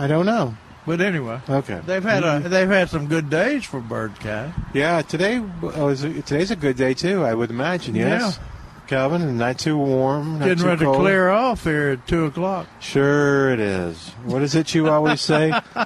I 0.00 0.06
don't 0.08 0.26
know. 0.26 0.56
But 0.88 1.02
anyway, 1.02 1.38
Okay. 1.46 1.80
they've 1.84 2.02
had 2.02 2.24
a 2.24 2.48
they've 2.48 2.66
had 2.68 2.88
some 2.88 3.08
good 3.08 3.28
days 3.28 3.64
for 3.66 3.78
bird 3.78 4.18
count. 4.20 4.54
Yeah. 4.72 5.02
Today 5.02 5.38
was 5.38 6.00
today's 6.00 6.50
a 6.50 6.56
good 6.56 6.78
day 6.78 6.94
too. 6.94 7.24
I 7.24 7.34
would 7.34 7.50
imagine. 7.50 7.94
Yes. 7.94 8.40
Calvin, 8.86 9.20
and 9.20 9.36
not 9.36 9.58
too 9.58 9.76
warm. 9.76 10.38
Not 10.38 10.46
Getting 10.48 10.64
too 10.64 10.66
ready 10.66 10.84
to 10.86 10.92
clear 10.94 11.28
off 11.28 11.64
here 11.64 11.90
at 11.90 12.06
two 12.08 12.24
o'clock. 12.24 12.66
Sure 12.80 13.50
it 13.52 13.60
is. 13.60 14.08
What 14.24 14.40
is 14.40 14.54
it 14.54 14.74
you 14.74 14.88
always 14.88 15.20
say? 15.20 15.52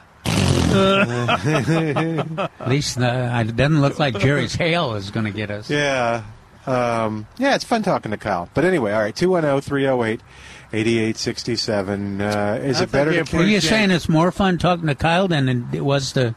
At 0.73 2.69
least 2.69 2.99
uh, 2.99 3.45
it 3.45 3.57
doesn't 3.57 3.81
look 3.81 3.99
like 3.99 4.19
Jerry's 4.20 4.55
hail 4.55 4.95
is 4.95 5.11
going 5.11 5.27
to 5.27 5.33
get 5.33 5.51
us. 5.51 5.69
Yeah. 5.69 6.23
Um, 6.65 7.27
yeah, 7.39 7.57
it's 7.57 7.65
fun 7.65 7.83
talking 7.83 8.12
to 8.12 8.16
Kyle. 8.16 8.49
But 8.55 8.65
anyway, 8.65 8.93
all 8.93 9.01
right, 9.01 9.15
210 9.15 9.61
308 9.62 10.20
8867. 10.73 12.20
Uh, 12.20 12.61
Is 12.62 12.81
it 12.81 12.90
better 12.93 13.24
to 13.24 13.36
Are 13.39 13.43
you 13.44 13.61
saying 13.61 13.90
it's 13.90 14.09
more 14.09 14.31
fun 14.32 14.59
talking 14.59 14.86
to 14.86 14.94
Kyle 14.94 15.28
than 15.28 15.69
it 15.73 15.85
was 15.85 16.12
to 16.12 16.35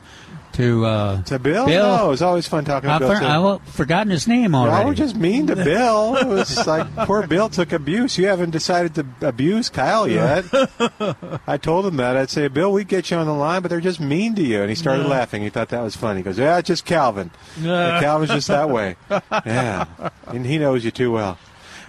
to 0.53 0.86
uh, 0.86 1.22
to 1.24 1.38
Bill? 1.38 1.68
No, 1.68 2.12
it's 2.12 2.22
always 2.22 2.48
fun 2.48 2.64
talking 2.64 2.88
to 2.88 2.94
I've 2.94 2.99
Bill. 3.02 3.16
for- 3.60 3.62
I've 3.66 3.74
forgotten 3.74 4.10
his 4.10 4.26
name 4.26 4.56
already. 4.56 4.86
were 4.86 4.94
just 4.95 5.16
mean 5.18 5.48
to 5.48 5.56
Bill. 5.66 6.16
It 6.16 6.28
was 6.28 6.66
like 6.66 6.94
poor 6.95 7.28
Bill 7.28 7.49
took 7.49 7.74
abuse. 7.74 8.18
You 8.18 8.28
haven't 8.28 8.52
decided 8.52 8.95
to 8.95 9.06
abuse 9.28 9.70
Kyle 9.70 10.07
yet. 10.07 10.45
I 11.48 11.57
told 11.57 11.86
him 11.86 11.98
that. 11.98 12.16
I'd 12.16 12.30
say, 12.30 12.48
Bill, 12.48 12.72
we'd 12.72 12.88
get 12.88 13.12
you 13.12 13.18
on 13.18 13.26
the 13.28 13.34
line, 13.34 13.62
but 13.64 13.68
they're 13.70 13.82
just 13.82 13.99
mean 13.99 14.34
to 14.36 14.44
you. 14.44 14.62
And 14.62 14.70
he 14.70 14.76
started 14.76 15.03
No. 15.03 15.10
laughing. 15.10 15.41
He 15.44 15.49
thought 15.49 15.70
that 15.70 15.82
was 15.82 15.95
funny. 15.98 16.20
He 16.20 16.24
goes, 16.24 16.38
Yeah, 16.40 16.57
it's 16.57 16.68
just 16.68 16.86
Calvin. 16.86 17.32
No. 17.60 17.99
Calvin's 17.99 18.32
just 18.32 18.48
that 18.48 18.70
way. 18.70 18.95
Yeah, 19.45 19.86
and 20.28 20.45
he 20.45 20.57
knows 20.57 20.86
you 20.86 20.91
too 20.91 21.12
well. 21.12 21.38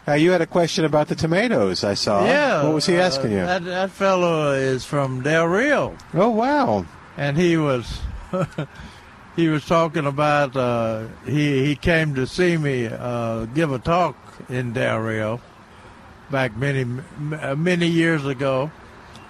Uh, 0.09 0.13
you 0.13 0.31
had 0.31 0.41
a 0.41 0.47
question 0.47 0.85
about 0.85 1.09
the 1.09 1.17
tomatoes. 1.17 1.83
I 1.83 1.95
saw. 1.95 2.25
Yeah. 2.25 2.63
What 2.63 2.75
was 2.75 2.87
he 2.87 2.97
uh, 2.97 3.03
asking 3.03 3.33
you? 3.33 3.39
That, 3.39 3.65
that 3.65 3.91
fellow 3.91 4.53
is 4.53 4.85
from 4.85 5.23
Del 5.23 5.47
Rio. 5.47 5.97
Oh 6.15 6.31
wow! 6.31 6.87
And 7.17 7.37
he 7.37 7.57
was 7.57 8.01
he 9.37 9.49
was 9.49 9.67
talking 9.67 10.07
about 10.07 10.57
uh, 10.57 11.07
he 11.25 11.65
he 11.65 11.75
came 11.75 12.15
to 12.15 12.27
see 12.27 12.57
me 12.57 12.87
uh, 12.87 13.47
give 13.47 13.73
a 13.73 13.81
talk 13.81 14.17
in 14.49 14.73
Del 14.73 14.99
Rio 14.99 15.41
back 16.31 16.57
many 16.57 16.85
uh, 17.41 17.57
many 17.57 17.89
years 17.89 18.25
ago, 18.27 18.71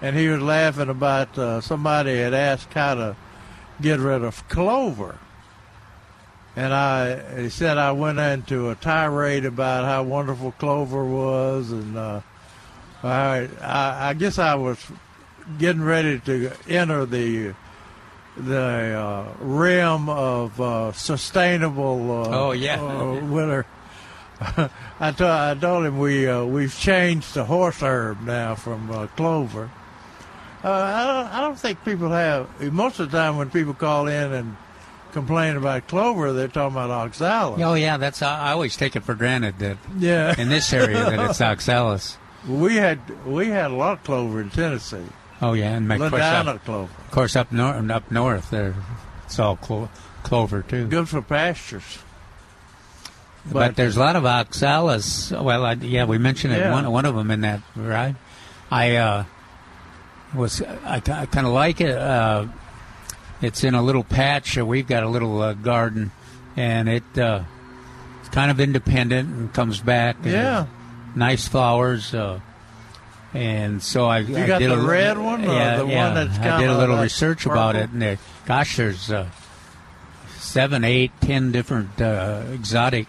and 0.02 0.14
he 0.14 0.28
was 0.28 0.42
laughing 0.42 0.90
about 0.90 1.38
uh, 1.38 1.60
somebody 1.62 2.18
had 2.18 2.34
asked 2.34 2.74
how 2.74 2.94
to 2.94 3.16
get 3.80 3.98
rid 3.98 4.22
of 4.22 4.46
clover. 4.48 5.18
And 6.56 6.72
I, 6.72 7.42
he 7.42 7.50
said 7.50 7.76
I 7.76 7.92
went 7.92 8.18
into 8.18 8.70
a 8.70 8.74
tirade 8.76 9.44
about 9.44 9.84
how 9.84 10.02
wonderful 10.04 10.52
clover 10.52 11.04
was, 11.04 11.70
and 11.70 11.96
uh, 11.98 12.20
I, 13.02 13.48
I, 13.60 14.08
I 14.08 14.14
guess 14.14 14.38
I 14.38 14.54
was 14.54 14.78
getting 15.58 15.82
ready 15.82 16.18
to 16.20 16.50
enter 16.68 17.04
the 17.04 17.54
the 18.38 18.58
uh, 18.98 19.32
realm 19.40 20.08
of 20.08 20.58
uh, 20.60 20.92
sustainable. 20.92 22.22
Uh, 22.24 22.28
Oh, 22.28 22.52
yeah. 22.52 22.80
uh, 22.82 23.24
winter. 23.26 23.66
I 25.00 25.12
told 25.12 25.30
I 25.30 25.54
told 25.54 25.84
him 25.86 25.98
we 25.98 26.26
uh, 26.26 26.44
we've 26.44 26.74
changed 26.78 27.34
the 27.34 27.44
horse 27.44 27.82
herb 27.82 28.20
now 28.22 28.54
from 28.54 28.90
uh, 28.90 29.06
clover. 29.08 29.70
Uh, 30.64 30.70
I 30.70 31.06
don't 31.06 31.34
I 31.34 31.40
don't 31.42 31.58
think 31.58 31.84
people 31.84 32.08
have 32.10 32.48
most 32.72 32.98
of 32.98 33.10
the 33.10 33.18
time 33.18 33.36
when 33.36 33.50
people 33.50 33.74
call 33.74 34.06
in 34.08 34.32
and 34.32 34.56
complain 35.16 35.56
about 35.56 35.88
clover, 35.88 36.32
they're 36.32 36.48
talking 36.48 36.76
about 36.76 36.90
oxalis. 36.90 37.62
Oh 37.62 37.74
yeah, 37.74 37.96
that's 37.96 38.20
I 38.22 38.52
always 38.52 38.76
take 38.76 38.96
it 38.96 39.02
for 39.04 39.14
granted 39.14 39.58
that 39.60 39.78
Yeah. 39.98 40.34
in 40.38 40.48
this 40.50 40.72
area 40.72 41.04
that 41.04 41.30
it's 41.30 41.40
oxalis. 41.52 42.18
We 42.46 42.76
had 42.76 42.98
we 43.26 43.48
had 43.48 43.70
a 43.70 43.74
lot 43.74 43.92
of 43.98 44.04
clover 44.04 44.40
in 44.42 44.50
Tennessee. 44.50 45.06
Oh 45.40 45.54
yeah, 45.54 45.74
and 45.74 45.90
of 45.90 45.98
course, 46.10 46.22
up, 46.22 46.64
clover. 46.64 46.82
of 47.04 47.10
course 47.10 47.34
up 47.36 47.50
north, 47.52 47.90
up 47.90 48.10
north 48.10 48.50
there, 48.50 48.74
it's 49.24 49.38
all 49.38 49.56
clo- 49.56 49.88
clover 50.22 50.62
too. 50.62 50.86
Good 50.86 51.08
for 51.08 51.22
pastures. 51.22 51.98
But, 53.50 53.76
there's 53.76 53.96
a 53.96 54.00
lot 54.00 54.16
of 54.16 54.26
oxalis. 54.26 55.30
Well, 55.30 55.64
I, 55.64 55.74
yeah, 55.74 56.04
we 56.04 56.18
mentioned 56.18 56.52
it 56.52 56.58
Yeah. 56.58 56.72
one 56.72 56.90
one 56.90 57.04
of 57.04 57.14
them 57.14 57.30
in 57.30 57.40
that, 57.42 57.60
right? 57.76 58.16
I 58.70 58.96
uh, 58.96 59.24
was 60.34 60.60
I, 60.84 61.00
kind 61.00 61.46
of 61.46 61.52
like 61.52 61.80
it. 61.80 61.96
Uh, 61.96 62.46
it's 63.42 63.64
in 63.64 63.74
a 63.74 63.82
little 63.82 64.04
patch. 64.04 64.56
We've 64.56 64.86
got 64.86 65.02
a 65.02 65.08
little 65.08 65.40
uh, 65.42 65.52
garden, 65.54 66.10
and 66.56 66.88
it 66.88 67.18
uh, 67.18 67.42
it's 68.20 68.28
kind 68.30 68.50
of 68.50 68.60
independent 68.60 69.28
and 69.28 69.52
comes 69.54 69.80
back. 69.80 70.16
and 70.22 70.32
Yeah. 70.32 70.66
nice 71.14 71.46
flowers. 71.48 72.14
Uh, 72.14 72.40
and 73.34 73.82
so 73.82 74.06
I, 74.06 74.20
You 74.20 74.36
I 74.38 74.46
got 74.46 74.58
did 74.60 74.70
the 74.70 74.78
a, 74.80 74.86
red 74.86 75.18
one 75.18 75.44
or 75.44 75.52
yeah, 75.52 75.76
the 75.78 75.84
one 75.84 75.92
yeah. 75.92 76.14
that's 76.24 76.38
I 76.38 76.60
did 76.60 76.70
a 76.70 76.78
little 76.78 76.96
like 76.96 77.02
research 77.04 77.44
about 77.44 77.76
it, 77.76 77.90
and 77.90 78.00
there, 78.00 78.18
gosh, 78.46 78.76
there's 78.76 79.10
uh, 79.10 79.28
seven, 80.38 80.84
eight, 80.84 81.12
ten 81.20 81.52
different 81.52 82.00
uh, 82.00 82.44
exotic 82.52 83.06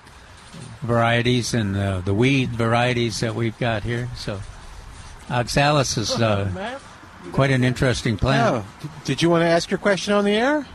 varieties 0.82 1.54
and 1.54 1.76
uh, 1.78 2.02
the 2.02 2.14
weed 2.14 2.49
varieties 2.49 3.20
that 3.22 3.36
we've 3.36 3.58
got 3.58 3.84
here. 3.84 4.10
So 4.18 4.41
oxalis 5.30 5.98
is 5.98 6.12
uh, 6.22 6.78
quite 7.32 7.52
an 7.52 7.64
interesting 7.64 8.18
plant. 8.18 8.66
Oh, 8.66 8.90
did 9.06 9.22
you 9.22 9.30
want 9.30 9.44
to 9.44 9.48
ask 9.48 9.70
your 9.70 9.78
question 9.78 10.14
on 10.14 10.26
the 10.26 10.34
air? 10.34 10.66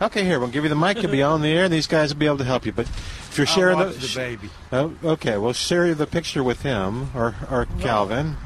Okay, 0.00 0.24
here 0.24 0.40
we'll 0.40 0.48
give 0.48 0.64
you 0.64 0.68
the 0.68 0.76
mic. 0.76 1.00
You'll 1.00 1.12
be 1.12 1.22
on 1.22 1.42
the 1.42 1.48
air, 1.48 1.64
and 1.64 1.72
these 1.72 1.86
guys 1.86 2.12
will 2.12 2.18
be 2.18 2.26
able 2.26 2.38
to 2.38 2.44
help 2.44 2.66
you. 2.66 2.72
But 2.72 2.88
if 2.88 3.38
you're 3.38 3.46
I'll 3.46 3.54
sharing 3.54 3.78
watch 3.78 3.96
the 3.96 4.18
baby. 4.18 4.50
Oh, 4.72 4.94
okay, 5.04 5.38
we'll 5.38 5.52
share 5.52 5.94
the 5.94 6.06
picture 6.06 6.42
with 6.42 6.62
him 6.62 7.10
or 7.14 7.36
or 7.50 7.66
Calvin. 7.78 8.36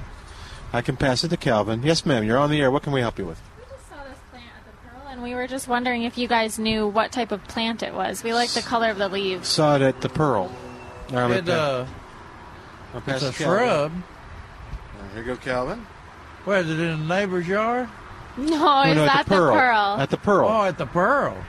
I 0.72 0.82
can 0.82 0.96
pass 0.96 1.24
it 1.24 1.28
to 1.28 1.36
Calvin. 1.38 1.82
Yes, 1.82 2.04
ma'am. 2.04 2.24
You're 2.24 2.36
on 2.38 2.50
the 2.50 2.60
air. 2.60 2.70
What 2.70 2.82
can 2.82 2.92
we 2.92 3.00
help 3.00 3.18
you 3.18 3.24
with? 3.24 3.40
We 3.58 3.64
just 3.74 3.88
saw 3.88 3.96
this 4.04 4.18
plant 4.30 4.44
at 4.58 4.66
the 4.66 4.88
pearl 4.88 5.08
and 5.08 5.22
we 5.22 5.34
were 5.34 5.46
just 5.46 5.68
wondering 5.68 6.02
if 6.02 6.18
you 6.18 6.28
guys 6.28 6.58
knew 6.58 6.86
what 6.86 7.12
type 7.12 7.32
of 7.32 7.42
plant 7.44 7.82
it 7.82 7.94
was. 7.94 8.22
We 8.22 8.34
like 8.34 8.50
the 8.50 8.60
color 8.60 8.90
of 8.90 8.98
the 8.98 9.08
leaves. 9.08 9.48
Saw 9.48 9.76
it 9.76 9.82
at 9.82 10.02
the 10.02 10.10
Pearl. 10.10 10.52
It, 11.08 11.48
uh, 11.48 11.86
it's 13.06 13.22
a 13.22 13.28
it 13.28 13.32
to 13.32 13.32
Calvin. 13.32 13.32
shrub. 13.32 13.92
Here 15.14 15.22
you 15.22 15.24
go, 15.24 15.36
Calvin. 15.36 15.86
Where 16.46 16.60
is 16.60 16.70
it 16.70 16.78
in 16.78 17.00
the 17.00 17.14
neighbor's 17.14 17.48
yard? 17.48 17.88
No, 18.36 18.82
it's 18.82 18.94
no, 18.94 19.04
at 19.04 19.08
the 19.08 19.12
at, 19.18 19.26
the, 19.26 19.34
Pearl. 19.34 19.52
pearl. 19.52 19.96
At 19.98 20.10
the 20.10 20.16
Pearl. 20.16 20.48
Oh, 20.48 20.62
at 20.62 20.78
the 20.78 20.86
Pearl. 20.86 21.44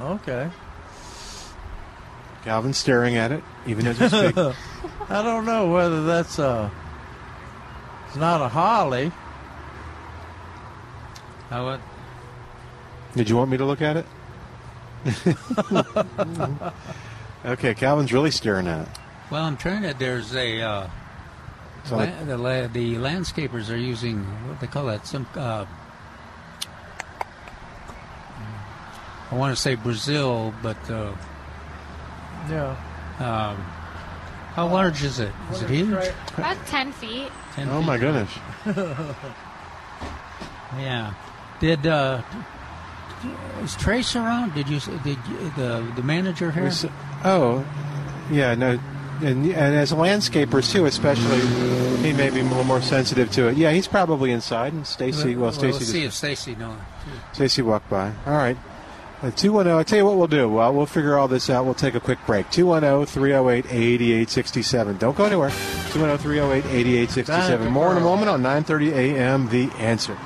Okay. 0.00 0.50
Calvin's 2.42 2.76
staring 2.76 3.14
at 3.14 3.30
it, 3.30 3.44
even 3.68 3.86
as 3.86 4.00
we 4.00 4.08
speak. 4.08 4.36
I 5.08 5.22
don't 5.22 5.44
know 5.44 5.70
whether 5.70 6.04
that's 6.04 6.40
a. 6.40 6.72
It's 8.08 8.16
not 8.16 8.40
a 8.40 8.48
holly. 8.48 9.12
How 11.48 11.64
what? 11.64 11.80
Did 13.14 13.30
you 13.30 13.36
want 13.36 13.48
me 13.48 13.58
to 13.58 13.64
look 13.64 13.80
at 13.80 13.96
it? 13.96 14.06
okay, 17.44 17.74
Calvin's 17.74 18.12
really 18.12 18.32
staring 18.32 18.66
at 18.66 18.88
it. 18.88 18.88
Well, 19.30 19.44
I'm 19.44 19.56
trying 19.56 19.82
to. 19.82 19.94
There's 19.94 20.34
a. 20.34 20.62
Uh, 20.62 20.88
So 21.84 21.96
la- 21.96 22.24
the, 22.24 22.36
la- 22.38 22.66
the 22.68 22.94
landscapers 22.94 23.70
are 23.72 23.76
using 23.76 24.20
what 24.48 24.60
they 24.60 24.66
call 24.68 24.86
that 24.86 25.06
some. 25.06 25.26
Uh, 25.34 25.66
I 29.30 29.34
want 29.34 29.54
to 29.56 29.60
say 29.60 29.74
Brazil, 29.76 30.52
but 30.62 30.76
uh, 30.90 31.12
Yeah. 32.50 32.76
um, 33.18 33.56
how 34.54 34.66
large 34.68 35.02
is 35.02 35.18
it? 35.20 35.32
Is 35.52 35.62
it 35.62 35.70
huge? 35.70 36.12
About 36.36 36.56
10 36.66 36.92
feet. 36.92 37.28
Ten 37.54 37.68
Oh 37.70 37.78
feet. 37.80 37.86
my 37.86 37.98
goodness! 37.98 38.30
Yeah. 40.78 41.12
Did 41.60 41.86
uh, 41.86 42.22
is 43.62 43.76
Trace 43.76 44.16
around? 44.16 44.54
Did 44.54 44.70
you 44.70 44.80
did 45.04 45.18
you, 45.28 45.52
the 45.54 45.86
the 45.96 46.02
manager 46.02 46.50
here? 46.50 46.64
We 46.64 46.88
Oh, 47.24 47.62
yeah, 48.30 48.54
no, 48.54 48.78
and, 49.20 49.46
and 49.46 49.74
as 49.76 49.92
landscapers 49.92 50.72
too, 50.72 50.86
especially, 50.86 51.40
he 52.02 52.12
may 52.12 52.30
be 52.30 52.40
a 52.40 52.44
little 52.44 52.64
more 52.64 52.80
sensitive 52.82 53.30
to 53.32 53.48
it. 53.48 53.56
Yeah, 53.56 53.70
he's 53.72 53.86
probably 53.88 54.32
inside. 54.32 54.72
And 54.72 54.86
Stacy, 54.86 55.36
well, 55.36 55.52
Stacy, 55.52 55.66
Let's 55.66 55.78
just- 55.78 55.92
see 55.92 56.04
if 56.04 56.12
Stacy 56.12 56.54
knows. 56.54 56.78
Stacy 57.32 57.62
walked 57.62 57.88
by. 57.90 58.12
All 58.26 58.32
right. 58.34 58.56
Uh, 59.22 59.30
210, 59.30 59.76
I'll 59.78 59.84
tell 59.84 59.98
you 59.98 60.04
what 60.04 60.16
we'll 60.16 60.26
do. 60.26 60.48
Well, 60.48 60.74
we'll 60.74 60.84
figure 60.86 61.16
all 61.16 61.28
this 61.28 61.48
out. 61.48 61.64
We'll 61.64 61.74
take 61.74 61.94
a 61.94 62.00
quick 62.00 62.18
break. 62.26 62.50
210 62.50 63.06
308 63.06 63.66
8867. 63.72 64.96
Don't 64.98 65.16
go 65.16 65.24
anywhere. 65.26 65.50
210 65.92 66.18
308 66.18 66.64
8867. 66.66 67.70
More 67.70 67.92
in 67.92 67.98
a 67.98 68.00
moment 68.00 68.28
on 68.28 68.42
930 68.42 68.90
a.m. 68.92 69.48
The 69.48 69.70
Answer. 69.78 70.16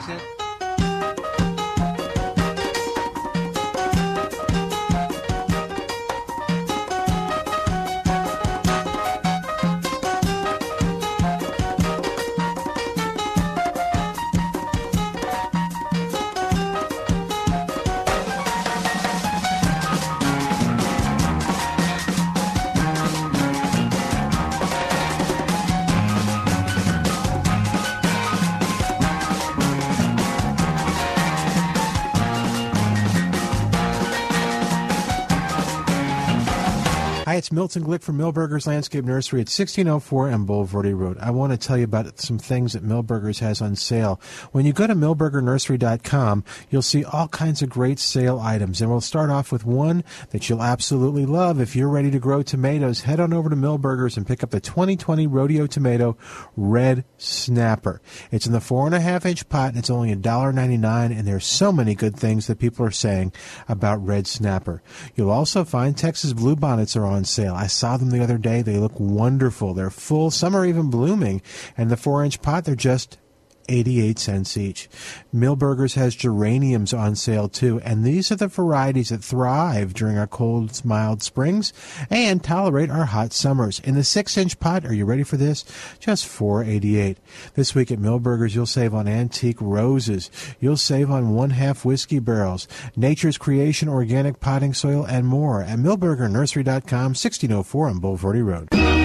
It's 37.37 37.53
Milton 37.53 37.85
Glick 37.85 38.03
from 38.03 38.17
Milberger's 38.17 38.67
Landscape 38.67 39.05
Nursery 39.05 39.41
at 39.41 39.53
1604 39.53 40.31
and 40.31 40.49
Bulverde 40.49 40.99
Road. 40.99 41.19
I 41.21 41.31
want 41.31 41.53
to 41.53 41.59
tell 41.59 41.77
you 41.77 41.85
about 41.85 42.19
some 42.19 42.39
things 42.39 42.73
that 42.73 42.83
Milberger's 42.83 43.41
has 43.41 43.61
on 43.61 43.77
sale. 43.77 44.19
When 44.53 44.65
you 44.65 44.73
go 44.73 44.87
to 44.87 44.95
milbergernursery.com, 44.95 46.45
you'll 46.71 46.81
see 46.81 47.05
all 47.05 47.29
kinds 47.29 47.61
of 47.61 47.69
great 47.69 47.99
sale 47.99 48.41
items. 48.41 48.81
And 48.81 48.91
we'll 48.91 49.03
start 49.03 49.29
off 49.29 49.53
with 49.53 49.67
one 49.67 50.03
that 50.31 50.49
you'll 50.49 50.63
absolutely 50.63 51.27
love. 51.27 51.61
If 51.61 51.77
you're 51.77 51.91
ready 51.91 52.11
to 52.11 52.19
grow 52.19 52.43
tomatoes, 52.43 53.03
head 53.03 53.21
on 53.21 53.35
over 53.35 53.51
to 53.51 53.57
Milberger's 53.57 54.17
and 54.17 54.27
pick 54.27 54.43
up 54.43 54.49
the 54.49 54.59
2020 54.59 55.27
Rodeo 55.27 55.67
Tomato 55.67 56.17
Red 56.57 57.05
Snapper. 57.19 58.01
It's 58.31 58.47
in 58.47 58.53
the 58.55 58.63
four 58.63 58.87
and 58.87 58.95
a 58.95 59.01
half 59.01 59.27
inch 59.27 59.47
pot 59.51 59.69
and 59.69 59.79
it's 59.79 59.91
only 59.91 60.17
$1.99 60.17 61.19
and 61.19 61.29
there's 61.29 61.45
so 61.45 61.71
many 61.71 61.95
good 61.95 62.17
things 62.17 62.47
that 62.47 62.59
people 62.59 62.87
are 62.87 62.91
saying 62.91 63.35
about 63.69 64.03
Red 64.03 64.27
Snapper. 64.27 64.83
You'll 65.15 65.31
also 65.31 65.65
find 65.65 65.95
Texas 65.95 66.33
Bluebonnets 66.33 66.97
are 66.97 67.05
on 67.05 67.26
sale. 67.27 67.55
I 67.55 67.67
saw 67.67 67.97
them 67.97 68.11
the 68.11 68.23
other 68.23 68.39
day. 68.39 68.63
They 68.63 68.79
look 68.79 68.99
wonderful. 68.99 69.75
They're 69.75 69.91
full. 69.91 70.31
Some 70.31 70.55
are 70.55 70.65
even 70.65 70.91
blooming. 70.91 71.43
And 71.77 71.91
the 71.91 71.97
four 71.97 72.25
inch 72.25 72.43
pot, 72.43 72.65
they're 72.65 72.75
just 72.75 73.19
88 73.69 74.19
cents 74.19 74.57
each. 74.57 74.89
Milberger's 75.35 75.95
has 75.95 76.15
geraniums 76.15 76.93
on 76.93 77.15
sale 77.15 77.49
too, 77.49 77.81
and 77.81 78.05
these 78.05 78.31
are 78.31 78.37
the 78.37 78.49
varieties 78.49 79.11
that 79.11 79.23
thrive 79.25 79.95
during 79.95 80.19
our 80.19 80.27
cold, 80.27 80.85
mild 80.85 81.23
springs 81.23 81.73
and 82.11 82.43
tolerate 82.43 82.91
our 82.91 83.07
hot 83.07 83.33
summers. 83.33 83.81
In 83.81 83.95
the 83.95 84.01
6-inch 84.01 84.59
pot, 84.61 84.85
are 84.85 84.95
you 84.95 85.05
ready 85.05 85.23
for 85.23 85.37
this? 85.37 85.65
Just 85.99 86.27
4.88. 86.27 87.17
This 87.55 87.75
week 87.75 87.91
at 87.91 87.99
Milberger's, 87.99 88.55
you'll 88.55 88.67
save 88.67 88.95
on 88.95 89.09
antique 89.09 89.61
roses. 89.61 90.31
You'll 90.61 90.77
save 90.77 91.11
on 91.11 91.35
one-half 91.35 91.85
whiskey 91.85 92.19
barrels, 92.19 92.67
Nature's 92.97 93.39
Creation 93.39 93.89
organic 93.89 94.41
potting 94.41 94.75
soil, 94.75 95.05
and 95.05 95.27
more 95.27 95.63
at 95.63 95.79
milbergernursery.com, 95.79 97.15
1604 97.15 97.89
on 97.89 98.01
Bulverde 98.01 98.45
Road. 98.45 98.96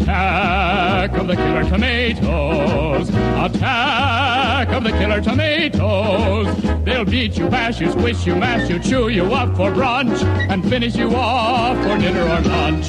Attack 0.00 1.18
of 1.18 1.26
the 1.26 1.36
killer 1.36 1.64
tomatoes. 1.64 3.08
Attack 3.08 4.68
of 4.68 4.84
the 4.84 4.90
killer 4.90 5.20
tomatoes. 5.20 6.84
They'll 6.84 7.04
beat 7.04 7.36
you, 7.36 7.48
bash 7.48 7.80
you, 7.80 7.90
squish 7.90 8.26
you, 8.26 8.36
mash 8.36 8.70
you, 8.70 8.78
chew 8.78 9.08
you 9.08 9.24
up 9.34 9.56
for 9.56 9.70
brunch, 9.70 10.22
and 10.48 10.68
finish 10.68 10.94
you 10.96 11.14
off 11.14 11.76
for 11.78 11.98
dinner 11.98 12.22
or 12.22 12.40
lunch. 12.42 12.88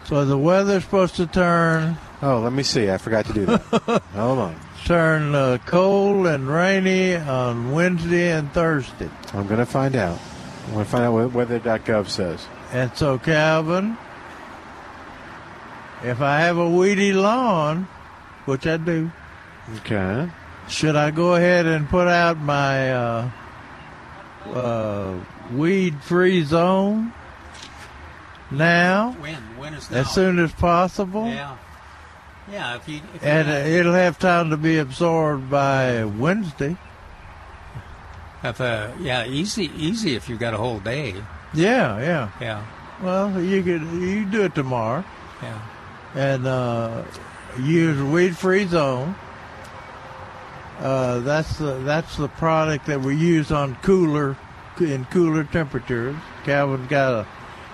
So 0.04 0.26
the 0.26 0.36
weather's 0.36 0.84
supposed 0.84 1.16
to 1.16 1.26
turn. 1.26 1.96
Oh, 2.20 2.40
let 2.40 2.52
me 2.52 2.62
see. 2.62 2.90
I 2.90 2.98
forgot 2.98 3.24
to 3.24 3.32
do 3.32 3.46
that. 3.46 3.62
Hold 4.12 4.40
on. 4.40 4.67
Turn 4.88 5.34
uh, 5.34 5.58
cold 5.66 6.26
and 6.26 6.48
rainy 6.48 7.14
on 7.14 7.72
Wednesday 7.72 8.30
and 8.30 8.50
Thursday. 8.54 9.10
I'm 9.34 9.46
going 9.46 9.58
to 9.60 9.66
find 9.66 9.94
out. 9.94 10.18
I'm 10.64 10.72
going 10.72 10.84
to 10.86 10.90
find 10.90 11.04
out 11.04 11.12
what 11.12 11.32
weather.gov 11.34 12.08
says. 12.08 12.46
And 12.72 12.90
so, 12.96 13.18
Calvin, 13.18 13.98
if 16.02 16.22
I 16.22 16.40
have 16.40 16.56
a 16.56 16.70
weedy 16.70 17.12
lawn, 17.12 17.86
which 18.46 18.66
I 18.66 18.78
do, 18.78 19.10
Okay. 19.76 20.30
should 20.68 20.96
I 20.96 21.10
go 21.10 21.34
ahead 21.34 21.66
and 21.66 21.86
put 21.86 22.08
out 22.08 22.38
my 22.38 22.90
uh, 22.90 23.30
uh, 24.54 25.14
weed-free 25.52 26.44
zone 26.44 27.12
now? 28.50 29.14
When? 29.20 29.34
When 29.58 29.74
is 29.74 29.86
that 29.88 29.98
As 29.98 30.10
soon 30.10 30.38
as 30.38 30.50
possible? 30.52 31.26
Yeah. 31.28 31.58
Yeah. 32.50 32.76
If 32.76 32.88
you. 32.88 33.00
If 33.14 33.22
And 33.24 33.48
you 33.48 33.54
uh, 33.54 33.78
it'll 33.80 33.94
have 33.94 34.18
time 34.18 34.50
to 34.50 34.56
be 34.56 34.78
absorbed 34.78 35.50
by 35.50 36.04
Wednesday. 36.04 36.76
if, 38.42 38.60
uh, 38.60 38.90
yeah, 39.00 39.26
easy, 39.26 39.70
easy. 39.76 40.14
If 40.14 40.28
you've 40.28 40.40
got 40.40 40.54
a 40.54 40.58
whole 40.58 40.80
day. 40.80 41.14
Yeah, 41.54 42.00
yeah. 42.00 42.30
Yeah. 42.40 42.66
Well, 43.02 43.40
you 43.40 43.62
could 43.62 43.82
you 43.82 44.24
do 44.24 44.44
it 44.44 44.54
tomorrow. 44.54 45.04
Yeah. 45.42 45.60
And 46.14 46.46
uh, 46.46 47.04
use 47.60 48.00
weed 48.02 48.36
free 48.36 48.66
zone. 48.66 49.14
Uh, 50.80 51.20
that's 51.20 51.58
the 51.58 51.74
that's 51.78 52.16
the 52.16 52.28
product 52.28 52.86
that 52.86 53.00
we 53.00 53.16
use 53.16 53.50
on 53.50 53.74
cooler 53.76 54.36
in 54.80 55.04
cooler 55.06 55.44
temperatures. 55.44 56.16
Calvin 56.44 56.86
got 56.86 57.12
a 57.12 57.26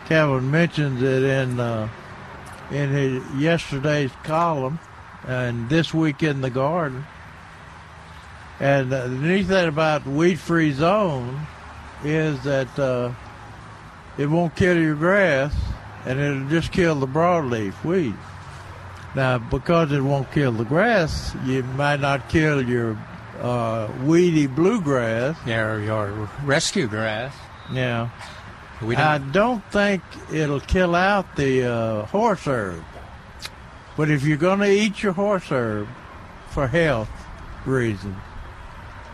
Calvin 0.07 0.51
mentions 0.51 1.03
it 1.03 1.23
in 1.23 1.61
uh, 1.61 1.89
in 2.71 2.91
his 2.91 3.23
yesterday's 3.37 4.13
column 4.23 4.79
and 5.27 5.69
this 5.69 5.93
week 5.93 6.23
in 6.23 6.41
the 6.41 6.51
garden. 6.51 7.05
And 8.61 8.91
the 8.91 9.09
neat 9.09 9.47
thing 9.47 9.69
about 9.69 10.07
weed 10.07 10.39
free 10.39 10.73
zone 10.73 11.47
is 12.05 12.43
that 12.45 12.79
uh, 12.79 13.13
it 14.17 14.27
won't 14.27 14.55
kill 14.55 14.79
your 14.79 14.95
grass 14.95 15.55
and 16.07 16.21
it'll 16.21 16.49
just 16.49 16.73
kill 16.73 16.95
the 16.95 17.07
broadleaf 17.07 17.83
weed. 17.85 18.15
Now, 19.15 19.39
because 19.39 19.93
it 19.93 20.01
won't 20.01 20.31
kill 20.33 20.53
the 20.53 20.65
grass, 20.65 21.35
you 21.45 21.63
might 21.63 22.01
not 22.01 22.29
kill 22.29 22.63
your 22.63 22.99
uh, 23.41 23.89
weedy 24.03 24.47
bluegrass. 24.47 25.37
Yeah, 25.47 25.67
or 25.67 25.81
your 25.81 26.31
rescue 26.45 26.89
grass. 26.89 27.35
Yeah. 27.73 28.11
We 28.85 28.97
I 28.97 29.19
don't. 29.19 29.33
don't 29.33 29.65
think 29.73 30.03
it'll 30.33 30.61
kill 30.61 30.95
out 30.95 31.37
the 31.37 31.65
uh, 31.65 32.07
horse 32.07 32.47
herb. 32.47 32.83
But 33.97 34.11
if 34.11 34.25
you're 34.25 34.37
going 34.37 34.59
to 34.61 34.71
eat 34.71 35.03
your 35.03 35.13
horse 35.13 35.51
herb 35.51 35.89
for 36.51 36.67
health 36.67 37.09
reasons, 37.65 38.17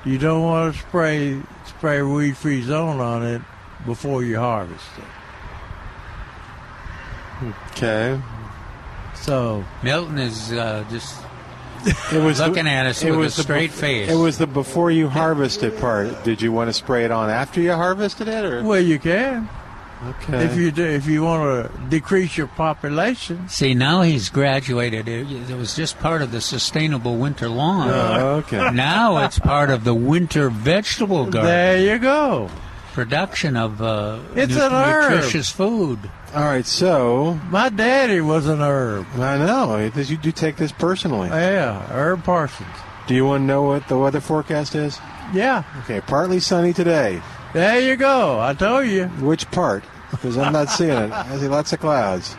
you 0.05 0.19
don't 0.19 0.43
want 0.43 0.75
to 0.75 0.81
spray 0.81 1.41
spray 1.67 2.03
weed 2.03 2.37
free 2.37 2.63
zone 2.63 3.01
on 3.01 3.23
it 3.25 3.43
before 3.87 4.23
you 4.25 4.39
harvest 4.39 4.87
it. 4.99 5.05
Okay. 7.73 8.21
So 9.15 9.65
Milton 9.83 10.19
is 10.19 10.53
uh, 10.53 10.85
just 10.91 11.23
It 12.13 12.23
was 12.23 12.41
looking 12.41 12.65
the, 12.65 12.71
at 12.71 12.87
us 12.87 13.03
it 13.03 13.11
with 13.11 13.19
was 13.19 13.39
a 13.39 13.43
straight 13.43 13.71
bef- 13.71 13.75
face. 13.75 14.11
It 14.11 14.17
was 14.17 14.39
the 14.39 14.47
before 14.47 14.91
you 14.91 15.09
harvest 15.09 15.63
it 15.63 15.79
part. 15.79 16.25
Did 16.25 16.43
you 16.43 16.53
want 16.53 16.69
to 16.69 16.73
spray 16.75 17.05
it 17.05 17.11
on 17.11 17.31
after 17.31 17.61
you 17.61 17.73
harvested 17.73 18.29
it, 18.29 18.45
or 18.45 18.63
well, 18.63 18.81
you 18.81 18.99
can 18.99 19.49
okay? 20.05 20.45
if 20.45 20.57
you 20.57 20.71
do, 20.71 20.85
if 20.85 21.07
you 21.07 21.23
want 21.23 21.71
to 21.73 21.79
decrease 21.89 22.37
your 22.37 22.47
population. 22.49 23.49
See, 23.49 23.75
now 23.75 24.03
he's 24.03 24.29
graduated. 24.31 25.09
It, 25.09 25.51
it 25.51 25.57
was 25.57 25.75
just 25.75 25.99
part 25.99 26.23
of 26.23 26.33
the 26.33 26.41
sustainable 26.41 27.17
winter 27.17 27.49
lawn. 27.49 27.89
Oh, 27.91 28.37
okay. 28.39 28.71
Now 28.73 29.25
it's 29.25 29.39
part 29.39 29.71
of 29.71 29.85
the 29.85 29.95
winter 29.95 30.49
vegetable 30.51 31.25
garden. 31.27 31.45
There 31.45 31.79
you 31.93 31.99
go. 31.99 32.49
Production 32.93 33.57
of 33.57 33.81
uh, 33.81 34.19
It's 34.35 34.55
nu- 34.55 34.63
an 34.63 34.73
herb. 34.73 35.11
nutritious 35.13 35.51
food. 35.51 35.99
All 36.35 36.45
right, 36.45 36.67
so 36.67 37.35
My 37.51 37.69
daddy 37.69 38.21
was 38.21 38.47
an 38.47 38.61
herb. 38.61 39.07
I 39.17 39.39
know 39.39 39.77
you 39.79 40.17
do 40.17 40.33
take 40.33 40.57
this 40.57 40.73
personally. 40.73 41.29
Yeah, 41.29 41.81
Herb 41.89 42.23
Parsons. 42.25 42.69
Do 43.07 43.15
you 43.15 43.25
want 43.27 43.43
to 43.43 43.47
know 43.47 43.63
what 43.63 43.89
the 43.89 43.99
weather 43.99 44.21
forecast 44.21 44.75
is? 44.75 44.99
Yeah, 45.33 45.63
Okay, 45.81 46.01
partly 46.01 46.39
sunny 46.41 46.73
today. 46.73 47.21
There 47.53 47.81
you 47.81 47.97
go. 47.97 48.41
I 48.41 48.55
told 48.55 48.87
you. 48.87 49.07
Which 49.21 49.51
part? 49.51 49.85
Because 50.11 50.37
I'm 50.39 50.53
not 50.53 50.69
seeing 50.71 50.91
it. 50.91 51.13
I 51.13 51.39
see 51.39 51.49
lots 51.49 51.73
of 51.73 51.81
clouds. 51.81 52.37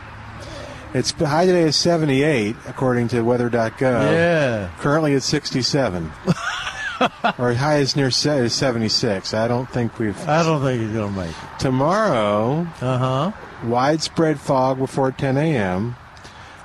It's 0.94 1.12
high 1.12 1.46
today 1.46 1.64
is 1.64 1.76
78 1.78 2.56
according 2.68 3.08
to 3.10 3.22
weather.gov. 3.22 3.80
Yeah. 3.82 4.70
Currently 4.80 5.14
it's 5.14 5.26
67. 5.26 6.12
or 7.40 7.54
high 7.54 7.78
is 7.78 7.96
near 7.96 8.12
se- 8.12 8.40
is 8.40 8.54
76. 8.54 9.34
I 9.34 9.48
don't 9.48 9.70
think 9.70 9.98
we've. 10.00 10.18
I 10.28 10.44
don't 10.44 10.62
think 10.62 10.82
he's 10.82 10.92
gonna 10.92 11.16
make 11.16 11.30
it. 11.30 11.60
Tomorrow, 11.60 12.68
Uh 12.82 12.98
huh. 12.98 13.32
widespread 13.66 14.40
fog 14.40 14.80
before 14.80 15.12
10 15.12 15.38
a.m. 15.38 15.96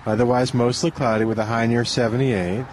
Otherwise, 0.05 0.53
mostly 0.55 0.91
cloudy 0.91 1.25
with 1.25 1.39
a 1.39 1.45
high 1.45 1.67
near 1.67 1.85
78. 1.85 2.65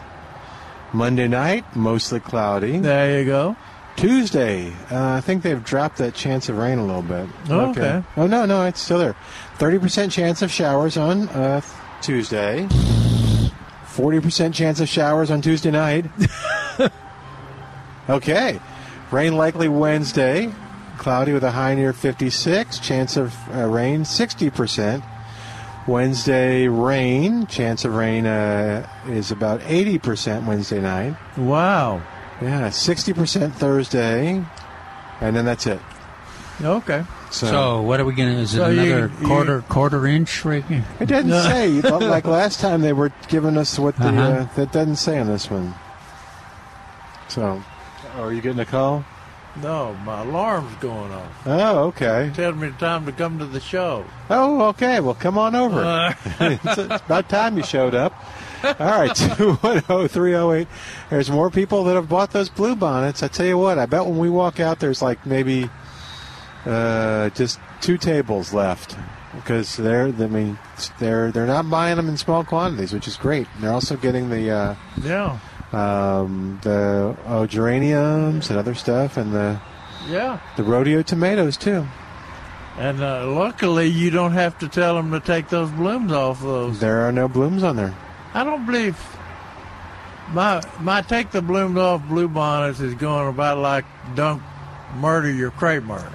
Monday 0.91 1.27
night, 1.27 1.75
mostly 1.75 2.19
cloudy. 2.19 2.79
There 2.79 3.19
you 3.19 3.25
go. 3.25 3.55
Tuesday, 3.95 4.73
uh, 4.91 5.13
I 5.13 5.21
think 5.21 5.43
they've 5.43 5.63
dropped 5.63 5.97
that 5.97 6.13
chance 6.13 6.49
of 6.49 6.57
rain 6.57 6.77
a 6.77 6.85
little 6.85 7.01
bit. 7.01 7.27
Oh, 7.49 7.69
okay. 7.69 8.03
Oh 8.17 8.27
no, 8.27 8.45
no, 8.45 8.65
it's 8.65 8.81
still 8.81 8.99
there. 8.99 9.15
Thirty 9.55 9.79
percent 9.79 10.11
chance 10.11 10.41
of 10.41 10.51
showers 10.51 10.97
on 10.97 11.29
uh, 11.29 11.61
Tuesday. 12.01 12.67
Forty 13.85 14.19
percent 14.19 14.55
chance 14.55 14.79
of 14.79 14.89
showers 14.89 15.29
on 15.31 15.41
Tuesday 15.41 15.71
night. 15.71 16.05
okay, 18.09 18.59
rain 19.11 19.37
likely 19.37 19.67
Wednesday. 19.67 20.51
Cloudy 20.97 21.33
with 21.33 21.43
a 21.43 21.51
high 21.51 21.75
near 21.75 21.93
fifty-six. 21.93 22.79
Chance 22.79 23.17
of 23.17 23.35
uh, 23.55 23.67
rain 23.67 24.05
sixty 24.05 24.49
percent. 24.49 25.03
Wednesday 25.87 26.67
rain. 26.67 27.45
Chance 27.47 27.85
of 27.85 27.95
rain 27.95 28.25
uh, 28.25 28.87
is 29.07 29.31
about 29.31 29.61
eighty 29.65 29.99
percent 29.99 30.45
Wednesday 30.45 30.81
night. 30.81 31.15
Wow. 31.37 32.01
Yeah, 32.41 32.69
sixty 32.69 33.13
percent 33.13 33.55
Thursday, 33.55 34.43
and 35.21 35.35
then 35.35 35.45
that's 35.45 35.65
it. 35.67 35.79
Okay. 36.61 37.03
So, 37.31 37.47
So, 37.47 37.81
what 37.81 37.99
are 37.99 38.05
we 38.05 38.13
going 38.13 38.35
to? 38.35 38.39
Is 38.41 38.53
it 38.53 38.57
So 38.57 38.69
you- 38.69 38.81
another 38.81 39.11
you- 39.19 39.27
quarter 39.27 39.61
quarter 39.69 40.05
inch 40.05 40.45
right 40.45 40.63
here? 40.65 40.83
it 40.99 41.07
doesn't 41.07 41.31
say. 41.31 41.81
like 41.81 42.25
last 42.39 42.59
time, 42.59 42.81
they 42.81 42.93
were 42.93 43.11
giving 43.27 43.57
us 43.57 43.79
what 43.79 43.95
the 43.97 44.09
Uh-huh. 44.09 44.21
uh, 44.21 44.47
that 44.55 44.71
doesn't 44.71 44.97
say 44.97 45.17
on 45.19 45.27
this 45.27 45.49
one. 45.49 45.73
So, 47.29 47.61
oh, 48.17 48.21
are 48.21 48.33
you 48.33 48.41
getting 48.41 48.59
a 48.59 48.65
call? 48.65 49.03
No, 49.61 49.95
my 50.05 50.21
alarm's 50.21 50.75
going 50.77 51.11
off. 51.11 51.31
Oh, 51.45 51.79
okay. 51.85 52.31
Telling 52.33 52.59
me 52.59 52.69
the 52.69 52.77
time 52.77 53.05
to 53.05 53.11
come 53.11 53.37
to 53.39 53.45
the 53.45 53.59
show. 53.59 54.03
Oh, 54.29 54.63
okay. 54.69 54.99
Well, 54.99 55.13
come 55.13 55.37
on 55.37 55.55
over. 55.55 55.79
Uh. 55.83 56.13
it's, 56.39 56.65
it's 56.77 57.03
about 57.05 57.29
time 57.29 57.57
you 57.57 57.63
showed 57.63 57.93
up. 57.95 58.13
All 58.63 58.73
right, 58.79 59.13
two 59.37 59.53
one 59.55 59.81
zero 59.81 60.07
three 60.07 60.31
zero 60.31 60.51
eight. 60.53 60.67
There's 61.09 61.29
more 61.29 61.49
people 61.49 61.83
that 61.85 61.95
have 61.95 62.07
bought 62.09 62.31
those 62.31 62.49
blue 62.49 62.75
bonnets. 62.75 63.21
I 63.23 63.27
tell 63.27 63.45
you 63.45 63.57
what, 63.57 63.77
I 63.77 63.85
bet 63.85 64.05
when 64.05 64.17
we 64.17 64.29
walk 64.29 64.59
out, 64.59 64.79
there's 64.79 65.01
like 65.01 65.25
maybe 65.25 65.69
uh, 66.65 67.29
just 67.31 67.59
two 67.81 67.97
tables 67.97 68.53
left 68.53 68.95
because 69.35 69.75
they're. 69.75 70.07
I 70.07 70.11
mean, 70.27 70.57
they're 70.99 71.31
they're 71.31 71.45
not 71.47 71.69
buying 71.69 71.97
them 71.97 72.07
in 72.09 72.17
small 72.17 72.43
quantities, 72.43 72.93
which 72.93 73.07
is 73.07 73.17
great. 73.17 73.47
And 73.55 73.63
they're 73.63 73.73
also 73.73 73.97
getting 73.97 74.29
the 74.29 74.49
uh, 74.51 74.75
Yeah. 75.03 75.39
um, 75.73 76.59
the 76.63 77.17
oh, 77.25 77.45
geraniums 77.45 78.49
and 78.49 78.57
other 78.57 78.75
stuff, 78.75 79.17
and 79.17 79.33
the 79.33 79.59
Yeah. 80.07 80.39
the 80.55 80.63
rodeo 80.63 81.01
tomatoes 81.01 81.57
too. 81.57 81.85
And 82.77 83.01
uh, 83.03 83.27
luckily, 83.27 83.87
you 83.87 84.09
don't 84.09 84.31
have 84.31 84.57
to 84.59 84.67
tell 84.67 84.95
them 84.95 85.11
to 85.11 85.19
take 85.19 85.49
those 85.49 85.69
blooms 85.69 86.11
off 86.11 86.41
those. 86.41 86.79
There 86.79 87.01
are 87.07 87.11
no 87.11 87.27
blooms 87.27 87.61
on 87.61 87.75
there. 87.75 87.93
I 88.33 88.43
don't 88.43 88.65
believe 88.65 88.97
my 90.31 90.61
my 90.79 91.01
take 91.01 91.31
the 91.31 91.41
blooms 91.41 91.77
off 91.77 92.01
blue 92.07 92.27
bonnets 92.27 92.79
is 92.79 92.93
going 92.95 93.27
about 93.27 93.57
like 93.59 93.85
don't 94.15 94.41
murder 94.97 95.31
your 95.31 95.51
crepe 95.51 95.83
myrtle. 95.83 96.07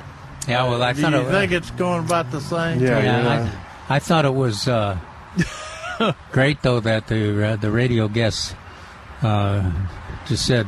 Yeah, 0.48 0.64
well, 0.64 0.82
I 0.82 0.92
Do 0.94 1.02
thought 1.02 1.12
you 1.12 1.20
it, 1.20 1.30
think 1.30 1.52
it's 1.52 1.70
going 1.72 2.04
about 2.04 2.30
the 2.30 2.40
same? 2.40 2.80
Yeah, 2.80 2.98
yeah, 3.00 3.22
yeah. 3.22 3.52
I, 3.88 3.96
I 3.96 3.98
thought 3.98 4.24
it 4.24 4.34
was 4.34 4.66
uh, 4.66 4.98
great 6.32 6.62
though 6.62 6.80
that 6.80 7.06
the 7.08 7.46
uh, 7.52 7.56
the 7.56 7.70
radio 7.70 8.08
guest 8.08 8.56
uh, 9.22 9.70
just 10.26 10.46
said 10.46 10.66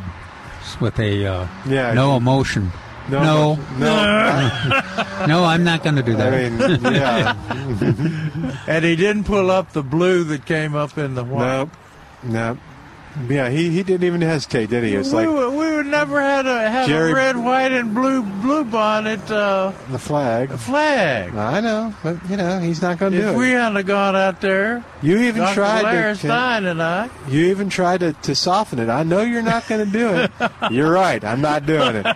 with 0.81 0.99
a 1.01 1.27
uh, 1.27 1.47
Yeah, 1.67 1.95
no 1.95 2.13
she- 2.13 2.17
emotion. 2.19 2.73
No, 3.11 3.55
No, 3.79 3.79
no. 3.79 5.27
no, 5.27 5.45
I'm 5.53 5.65
not 5.65 5.83
going 5.83 5.97
to 5.97 6.03
do 6.03 6.15
that. 6.17 6.33
I 6.33 6.49
mean, 6.49 6.95
yeah. 6.95 8.57
And 8.67 8.85
he 8.85 8.95
didn't 8.97 9.25
pull 9.25 9.51
up 9.51 9.73
the 9.73 9.83
blue 9.83 10.23
that 10.25 10.45
came 10.47 10.75
up 10.77 10.97
in 10.99 11.15
the 11.15 11.25
white. 11.25 11.47
Nope. 11.47 11.71
Nope. 12.23 12.59
Yeah, 13.29 13.49
he, 13.51 13.71
he 13.71 13.83
didn't 13.83 14.05
even 14.07 14.21
hesitate, 14.21 14.71
did 14.71 14.85
he? 14.85 14.95
It's 14.95 15.13
like 15.13 15.27
we 15.29 15.35
would 15.35 15.87
never 15.87 16.21
had 16.21 16.47
a 16.47 16.71
had 16.71 16.87
Jerry- 16.89 17.11
a 17.11 17.15
red, 17.15 17.37
white, 17.37 17.73
and 17.73 17.93
blue 17.93 18.23
blue 18.23 18.65
bonnet 18.65 19.29
uh, 19.31 19.73
the 19.91 19.99
flag. 19.99 20.51
The 20.51 20.59
flag. 20.59 21.35
I 21.35 21.61
know, 21.61 21.93
but 22.03 22.19
you 22.31 22.37
know 22.37 22.61
he's 22.61 22.81
not 22.81 22.99
going 22.99 23.13
to 23.13 23.19
do 23.19 23.29
it. 23.29 23.31
If 23.33 23.37
we 23.37 23.51
hadn't 23.51 23.85
gone 23.87 24.15
out 24.15 24.41
there, 24.41 24.85
you 25.03 25.19
even 25.19 25.43
Dr. 25.43 25.55
tried 25.55 25.83
Larry 25.83 26.15
to. 26.15 26.19
Stein 26.19 26.67
and 26.67 26.81
I, 26.83 27.11
You 27.29 27.47
even 27.47 27.69
tried 27.69 28.01
to, 28.01 28.13
to 28.13 28.35
soften 28.35 28.79
it. 28.79 28.89
I 28.89 29.03
know 29.03 29.23
you're 29.23 29.43
not 29.43 29.67
going 29.67 29.85
to 29.85 29.91
do 29.91 30.09
it. 30.15 30.31
you're 30.71 30.93
right. 30.93 31.23
I'm 31.25 31.41
not 31.41 31.67
doing 31.67 32.03
it. 32.05 32.07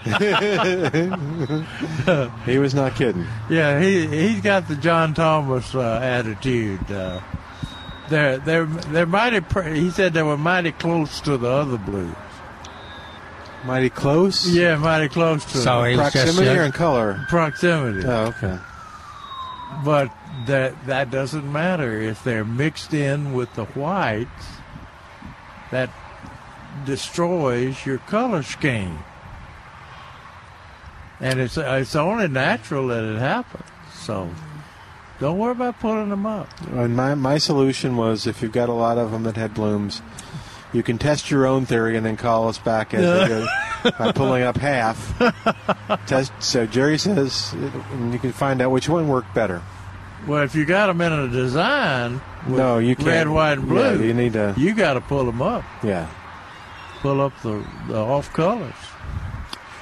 he 2.47 2.59
was 2.59 2.75
not 2.75 2.95
kidding. 2.95 3.27
yeah, 3.51 3.81
he 3.81 4.07
he's 4.07 4.41
got 4.41 4.69
the 4.69 4.77
John 4.77 5.12
Thomas 5.15 5.75
uh, 5.75 5.99
attitude. 6.03 6.91
Uh, 6.91 7.21
they're 8.10 8.39
they're 8.39 8.66
they're 8.66 9.06
mighty. 9.06 9.40
He 9.74 9.90
said 9.90 10.12
they 10.12 10.22
were 10.22 10.36
mighty 10.36 10.72
close 10.72 11.20
to 11.22 11.36
the 11.36 11.48
other 11.48 11.78
blues. 11.78 12.14
Mighty 13.64 13.89
close. 13.90 14.47
Yeah, 14.48 14.76
mighty 14.76 15.09
close 15.09 15.44
to 15.47 15.59
So 15.59 15.82
them. 15.82 15.90
he 15.93 15.97
Proximity 15.97 16.48
or 16.51 16.62
in 16.64 16.72
color? 16.72 17.24
proximity. 17.31 18.06
Oh, 18.06 18.26
okay. 18.26 18.59
But 19.85 20.12
that 20.47 20.86
that 20.86 21.10
doesn't 21.10 21.51
matter 21.51 21.98
if 22.01 22.22
they're 22.24 22.44
mixed 22.44 22.93
in 22.93 23.32
with 23.32 23.52
the 23.55 23.64
whites. 23.64 24.28
That 25.70 25.90
destroys 26.85 27.86
your 27.86 27.98
color 27.98 28.43
scheme, 28.43 28.98
and 31.20 31.40
it's 31.40 31.56
it's 31.56 31.97
only 31.97 32.28
natural 32.28 32.89
that 32.89 33.02
it 33.02 33.18
happens. 33.18 33.64
So 33.94 34.28
don't 35.20 35.39
worry 35.39 35.53
about 35.53 35.78
pulling 35.81 36.11
them 36.11 36.27
up. 36.27 36.49
And 36.73 36.97
my 36.97 37.15
my 37.15 37.39
solution 37.39 37.97
was 37.97 38.27
if 38.27 38.43
you've 38.43 38.53
got 38.53 38.69
a 38.69 38.73
lot 38.73 38.99
of 38.99 39.11
them 39.12 39.23
that 39.24 39.36
had 39.36 39.55
blooms, 39.55 40.03
you 40.73 40.82
can 40.82 40.99
test 40.99 41.31
your 41.31 41.47
own 41.47 41.66
theory 41.66 41.97
and 41.97 42.05
then 42.05 42.16
call 42.16 42.49
us 42.49 42.59
back 42.59 42.93
as 42.95 43.28
go 43.28 43.47
by 43.99 44.12
pulling 44.12 44.43
up 44.43 44.57
half. 44.57 45.16
Test. 46.07 46.32
So 46.41 46.66
Jerry 46.66 46.99
says, 46.99 47.53
and 47.93 48.12
you 48.12 48.19
can 48.19 48.32
find 48.32 48.61
out 48.61 48.70
which 48.70 48.89
one 48.89 49.09
worked 49.09 49.32
better. 49.35 49.62
Well, 50.27 50.43
if 50.43 50.55
you 50.55 50.65
got 50.65 50.86
them 50.86 51.01
in 51.03 51.12
a 51.12 51.28
design 51.28 52.20
with 52.49 52.57
No, 52.59 52.78
you 52.78 52.97
can't. 52.97 53.07
red, 53.09 53.28
white, 53.28 53.59
and 53.59 53.69
blue, 53.69 53.99
Yeah, 53.99 54.03
you 54.05 54.15
need 54.15 54.32
to. 54.32 54.55
you 54.57 54.74
got 54.74 54.95
to 54.95 55.03
pull 55.03 55.27
them 55.27 55.43
up. 55.43 55.62
Yeah. 55.82 56.09
Pull 57.03 57.20
up 57.20 57.35
the, 57.43 57.62
the 57.89 57.97
off 57.99 58.32
colors. 58.32 58.73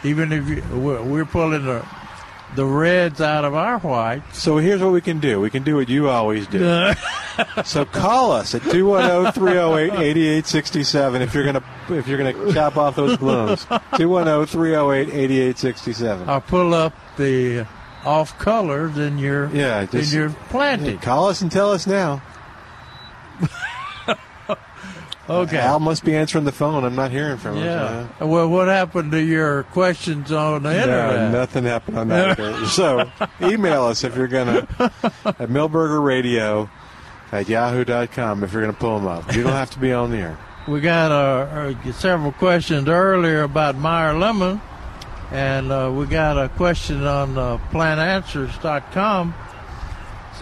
Even 0.02 0.32
if 0.32 0.48
you, 0.48 0.62
we're, 0.76 1.00
we're 1.00 1.24
pulling 1.24 1.64
the 1.64 1.86
the 2.54 2.64
reds 2.66 3.20
out 3.20 3.44
of 3.44 3.54
our 3.54 3.78
whites. 3.78 4.38
So 4.38 4.58
here's 4.58 4.80
what 4.82 4.92
we 4.92 5.00
can 5.00 5.18
do. 5.20 5.40
We 5.40 5.50
can 5.50 5.62
do 5.62 5.76
what 5.76 5.88
you 5.88 6.08
always 6.08 6.46
do. 6.46 6.92
so 7.64 7.84
call 7.84 8.32
us 8.32 8.54
at 8.54 8.64
oh, 8.66 8.70
210-308-8867 8.70 11.20
if 11.22 11.34
you're 11.34 11.44
gonna 11.44 11.62
if 11.88 12.06
you're 12.06 12.18
gonna 12.18 12.52
chop 12.52 12.76
off 12.76 12.94
those 12.96 13.16
blooms. 13.16 13.66
oh, 13.70 13.78
210-308-8867. 13.92 16.28
or 16.28 16.40
pull 16.40 16.74
up 16.74 16.92
the 17.16 17.66
off 18.04 18.38
colors 18.38 18.98
in 18.98 19.16
your 19.18 19.48
Yeah, 19.54 19.80
in 19.82 19.88
just- 19.88 20.12
your 20.12 20.30
planting. 20.50 20.98
Call 20.98 21.28
us 21.28 21.40
and 21.40 21.50
tell 21.50 21.72
us 21.72 21.86
now. 21.86 22.20
Okay. 25.40 25.58
Al 25.58 25.80
must 25.80 26.04
be 26.04 26.14
answering 26.14 26.44
the 26.44 26.52
phone. 26.52 26.84
I'm 26.84 26.94
not 26.94 27.10
hearing 27.10 27.36
from 27.38 27.56
him. 27.56 27.64
Yeah. 27.64 28.06
Well, 28.24 28.48
what 28.48 28.68
happened 28.68 29.12
to 29.12 29.20
your 29.22 29.62
questions 29.64 30.30
on 30.32 30.62
the 30.62 30.72
No, 30.72 30.78
internet? 30.82 31.32
nothing 31.32 31.64
happened 31.64 31.98
on 31.98 32.08
that. 32.08 32.66
so 32.68 33.10
email 33.40 33.84
us 33.84 34.04
if 34.04 34.16
you're 34.16 34.28
gonna 34.28 34.66
at 34.80 35.48
Milberger 35.48 36.02
Radio 36.04 36.68
at 37.32 37.48
yahoo.com 37.48 38.44
if 38.44 38.52
you're 38.52 38.62
gonna 38.62 38.72
pull 38.72 38.98
them 38.98 39.08
up. 39.08 39.34
You 39.34 39.42
don't 39.42 39.52
have 39.52 39.70
to 39.70 39.78
be 39.78 39.92
on 39.92 40.10
the 40.10 40.18
air. 40.18 40.38
We 40.68 40.80
got 40.80 41.10
uh, 41.10 41.72
uh, 41.88 41.92
several 41.92 42.30
questions 42.32 42.88
earlier 42.88 43.42
about 43.42 43.74
Meyer 43.76 44.14
Lemon, 44.14 44.60
and 45.32 45.72
uh, 45.72 45.90
we 45.92 46.06
got 46.06 46.38
a 46.38 46.48
question 46.50 47.04
on 47.04 47.36
uh, 47.36 47.58
plantanswers.com. 47.72 49.34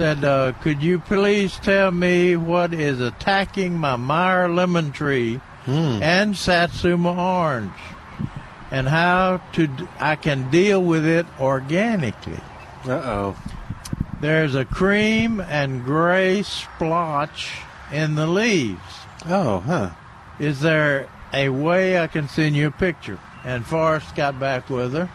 Said, 0.01 0.25
uh, 0.25 0.53
could 0.63 0.83
you 0.83 0.99
please 0.99 1.57
tell 1.57 1.91
me 1.91 2.35
what 2.35 2.73
is 2.73 3.01
attacking 3.03 3.75
my 3.77 3.97
Meyer 3.97 4.49
lemon 4.49 4.93
tree 4.93 5.43
and 5.67 6.35
Satsuma 6.35 7.13
orange, 7.13 7.71
and 8.71 8.89
how 8.89 9.43
to 9.53 9.67
d- 9.67 9.87
I 9.99 10.17
can 10.17 10.51
deal 10.51 10.83
with 10.83 11.05
it 11.05 11.27
organically? 11.39 12.41
Uh 12.87 12.93
oh. 12.93 13.37
There's 14.23 14.55
a 14.55 14.65
cream 14.65 15.39
and 15.39 15.85
gray 15.85 16.45
splotch 16.45 17.59
in 17.93 18.15
the 18.15 18.27
leaves. 18.27 18.81
Oh, 19.29 19.61
huh. 19.61 19.91
Is 20.39 20.61
there 20.61 21.11
a 21.35 21.51
way 21.51 22.01
I 22.01 22.07
can 22.07 22.27
send 22.27 22.57
you 22.57 22.69
a 22.69 22.71
picture? 22.71 23.19
And 23.45 23.67
Forrest 23.67 24.17
got 24.17 24.41
back 24.41 24.71
with 24.71 24.95
her 24.95 25.11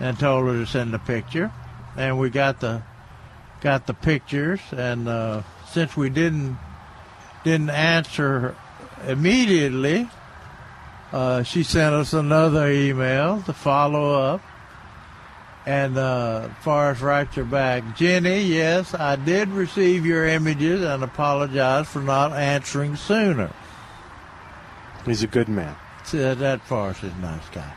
and 0.00 0.18
told 0.18 0.48
her 0.48 0.54
to 0.54 0.66
send 0.66 0.92
a 0.96 0.98
picture, 0.98 1.52
and 1.96 2.18
we 2.18 2.28
got 2.28 2.58
the 2.58 2.82
got 3.60 3.86
the 3.86 3.94
pictures. 3.94 4.60
And 4.72 5.08
uh, 5.08 5.42
since 5.68 5.96
we 5.96 6.10
didn't 6.10 6.58
didn't 7.44 7.70
answer 7.70 8.54
immediately, 9.06 10.08
uh, 11.12 11.42
she 11.42 11.62
sent 11.62 11.94
us 11.94 12.12
another 12.12 12.70
email 12.70 13.42
to 13.42 13.52
follow 13.52 14.14
up. 14.14 14.42
And 15.66 15.98
uh, 15.98 16.48
Forrest 16.62 17.02
writes 17.02 17.34
her 17.36 17.44
back, 17.44 17.96
Jenny, 17.96 18.42
yes, 18.42 18.94
I 18.94 19.16
did 19.16 19.48
receive 19.48 20.06
your 20.06 20.26
images 20.26 20.82
and 20.82 21.04
apologize 21.04 21.86
for 21.86 22.00
not 22.00 22.32
answering 22.32 22.96
sooner. 22.96 23.52
He's 25.04 25.22
a 25.22 25.26
good 25.26 25.48
man. 25.48 25.76
Said 26.04 26.38
that 26.38 26.62
Forrest 26.62 27.04
is 27.04 27.12
a 27.12 27.18
nice 27.18 27.48
guy. 27.50 27.72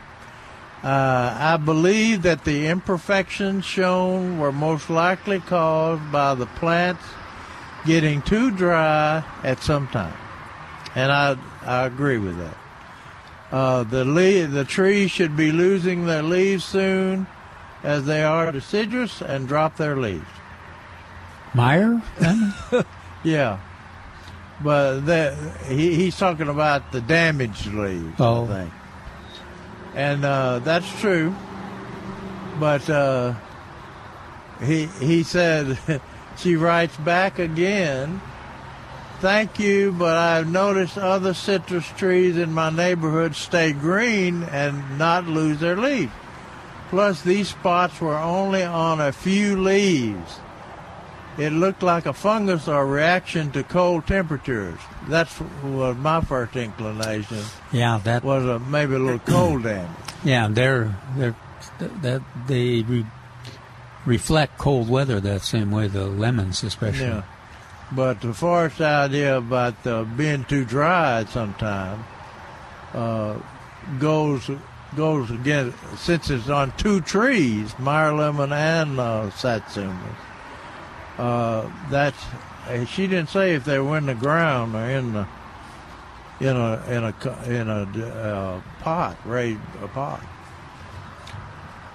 Uh, 0.84 1.34
I 1.40 1.56
believe 1.56 2.22
that 2.22 2.44
the 2.44 2.66
imperfections 2.66 3.64
shown 3.64 4.38
were 4.38 4.52
most 4.52 4.90
likely 4.90 5.40
caused 5.40 6.12
by 6.12 6.34
the 6.34 6.44
plants 6.44 7.02
getting 7.86 8.20
too 8.20 8.50
dry 8.50 9.24
at 9.42 9.62
some 9.62 9.88
time, 9.88 10.16
and 10.94 11.10
I 11.10 11.38
I 11.62 11.86
agree 11.86 12.18
with 12.18 12.36
that. 12.36 12.56
Uh, 13.50 13.82
the 13.84 14.04
le- 14.04 14.46
the 14.46 14.64
trees 14.64 15.10
should 15.10 15.36
be 15.36 15.52
losing 15.52 16.04
their 16.04 16.22
leaves 16.22 16.64
soon, 16.64 17.26
as 17.82 18.04
they 18.04 18.22
are 18.22 18.52
deciduous 18.52 19.22
and 19.22 19.48
drop 19.48 19.76
their 19.76 19.96
leaves. 19.96 20.26
Meyer? 21.54 22.02
Yeah, 23.24 23.58
but 24.62 25.06
that 25.06 25.32
he, 25.64 25.94
he's 25.94 26.18
talking 26.18 26.48
about 26.48 26.92
the 26.92 27.00
damaged 27.00 27.72
leaves. 27.72 28.20
Oh. 28.20 28.44
I 28.44 28.46
think, 28.48 28.72
and 29.94 30.24
uh, 30.24 30.58
that's 30.60 30.88
true. 31.00 31.34
But 32.58 32.88
uh, 32.88 33.34
he 34.62 34.86
he 34.86 35.22
said 35.22 35.78
she 36.36 36.56
writes 36.56 36.96
back 36.98 37.38
again. 37.38 38.20
Thank 39.20 39.58
you, 39.58 39.92
but 39.92 40.16
I've 40.16 40.50
noticed 40.50 40.98
other 40.98 41.32
citrus 41.32 41.86
trees 41.96 42.36
in 42.36 42.52
my 42.52 42.68
neighborhood 42.68 43.34
stay 43.34 43.72
green 43.72 44.42
and 44.42 44.98
not 44.98 45.26
lose 45.26 45.60
their 45.60 45.76
leaves. 45.76 46.12
Plus, 46.90 47.22
these 47.22 47.48
spots 47.48 48.00
were 48.00 48.18
only 48.18 48.62
on 48.62 49.00
a 49.00 49.12
few 49.12 49.56
leaves. 49.60 50.40
It 51.36 51.50
looked 51.50 51.82
like 51.82 52.06
a 52.06 52.12
fungus 52.12 52.68
or 52.68 52.86
reaction 52.86 53.50
to 53.52 53.64
cold 53.64 54.06
temperatures. 54.06 54.78
That's 55.08 55.40
was 55.64 55.96
my 55.96 56.20
first 56.20 56.54
inclination. 56.54 57.42
Yeah, 57.72 58.00
that 58.04 58.22
was 58.22 58.44
a, 58.44 58.60
maybe 58.60 58.94
a 58.94 58.98
little 58.98 59.18
cold 59.18 59.64
damage. 59.64 59.90
Yeah, 60.24 60.48
they're 60.50 60.96
they're 61.18 61.36
that 61.78 62.22
they 62.46 62.80
re, 62.80 63.04
reflect 64.06 64.56
cold 64.56 64.88
weather 64.88 65.20
that 65.20 65.42
same 65.42 65.70
way. 65.70 65.86
The 65.86 66.06
lemons, 66.06 66.62
especially. 66.62 67.04
Yeah. 67.04 67.24
But 67.92 68.22
the 68.22 68.32
Forrest 68.32 68.80
idea 68.80 69.36
about 69.36 69.86
uh, 69.86 70.04
being 70.04 70.44
too 70.44 70.64
dry 70.64 71.20
at 71.20 71.28
some 71.28 71.52
time 71.54 72.04
uh, 72.94 73.38
goes 73.98 74.50
goes 74.96 75.30
again 75.30 75.74
since 75.96 76.30
it's 76.30 76.48
on 76.48 76.72
two 76.78 77.02
trees, 77.02 77.78
Meyer 77.78 78.14
lemon 78.14 78.52
and 78.52 78.98
uh, 78.98 79.30
satsuma. 79.30 80.16
Uh, 81.18 81.70
that's 81.90 82.22
uh, 82.68 82.84
she 82.86 83.06
didn't 83.06 83.28
say 83.28 83.54
if 83.54 83.64
they 83.64 83.78
were 83.78 83.98
in 83.98 84.06
the 84.06 84.14
ground 84.14 84.74
or 84.74 84.84
in 84.88 85.12
the 85.12 85.26
in 86.40 86.56
a 86.56 86.82
in 86.88 87.04
a 87.04 87.50
in 87.50 87.68
a 87.68 88.06
uh, 88.06 88.60
pot 88.80 89.16
raised 89.24 89.60
a 89.82 89.88
pot. 89.88 90.20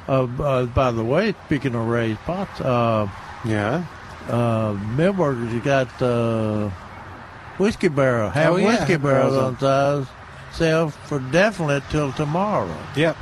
Uh, 0.07 0.23
uh, 0.41 0.65
by 0.67 0.91
the 0.91 1.03
way, 1.03 1.35
speaking 1.45 1.75
of 1.75 1.85
raised 1.87 2.19
pots, 2.21 2.61
uh, 2.61 3.07
yeah, 3.45 3.85
uh, 4.27 4.73
Milberger's, 4.95 5.53
you 5.53 5.59
got 5.59 6.01
uh, 6.01 6.69
whiskey 7.59 7.89
barrel, 7.89 8.29
have 8.31 8.53
Oh, 8.53 8.55
yeah. 8.57 8.67
whiskey 8.69 8.95
barrels 8.97 9.35
on 9.35 9.59
sale, 9.59 10.07
sale 10.53 10.89
for 10.89 11.19
definite 11.19 11.83
till 11.91 12.11
tomorrow. 12.13 12.75
Yep. 12.95 13.17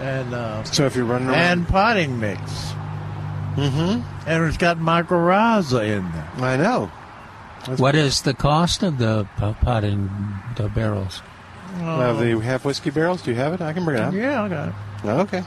And 0.00 0.34
uh, 0.34 0.64
So 0.64 0.86
if 0.86 0.96
you're 0.96 1.04
running 1.04 1.28
around, 1.28 1.38
and 1.38 1.68
potting 1.68 2.18
mix. 2.18 2.72
Mm-hmm. 3.56 4.28
And 4.28 4.44
it's 4.44 4.56
got 4.56 4.78
mycorrhiza 4.78 5.82
in 5.82 6.12
there. 6.12 6.30
I 6.38 6.56
know. 6.56 6.86
What 7.78 7.94
is 7.94 8.22
the 8.22 8.34
cost 8.34 8.82
of 8.82 8.98
the 8.98 9.26
p- 9.38 9.56
potting 9.62 10.08
the 10.56 10.68
barrels? 10.68 11.22
Uh, 11.80 12.12
the 12.12 12.38
half 12.40 12.64
whiskey 12.64 12.90
barrels. 12.90 13.22
Do 13.22 13.30
you 13.32 13.36
have 13.36 13.52
it? 13.54 13.60
I 13.60 13.72
can 13.72 13.84
bring 13.84 13.98
it 13.98 14.02
up. 14.02 14.14
Yeah, 14.14 14.42
I 14.42 14.48
got 14.48 14.68
it. 14.68 14.74
Okay. 15.04 15.44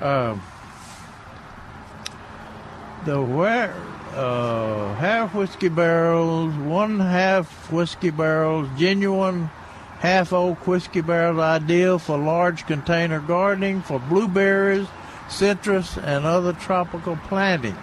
Um, 0.00 0.42
the 3.04 3.22
where 3.22 3.74
uh, 4.14 4.94
half 4.94 5.34
whiskey 5.34 5.68
barrels, 5.68 6.54
one 6.54 6.98
half 7.00 7.70
whiskey 7.70 8.10
barrels, 8.10 8.68
genuine 8.78 9.50
half 10.00 10.32
oak 10.32 10.66
whiskey 10.66 11.00
barrels, 11.00 11.38
ideal 11.38 11.98
for 11.98 12.18
large 12.18 12.66
container 12.66 13.20
gardening 13.20 13.82
for 13.82 13.98
blueberries, 14.00 14.88
citrus, 15.32 15.96
and 15.96 16.24
other 16.24 16.52
tropical 16.52 17.16
plantings. 17.28 17.76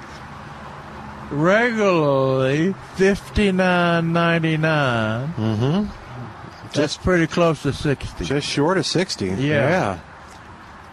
Regularly 1.31 2.73
fifty 2.95 3.51
nine 3.51 4.13
ninety 4.13 4.57
nine. 4.57 5.33
Mm-hmm. 5.33 6.69
That's 6.73 6.97
pretty 6.97 7.27
close 7.27 7.61
to 7.63 7.73
sixty. 7.73 8.25
Just 8.25 8.47
short 8.47 8.77
of 8.77 8.85
sixty. 8.85 9.27
Yeah. 9.27 9.99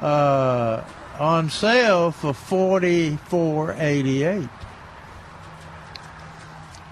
Uh, 0.01 0.85
on 1.19 1.49
sale 1.49 2.11
for 2.11 2.35
forty 2.35 3.17
four 3.29 3.75
eighty 3.79 4.25
eight. 4.25 4.49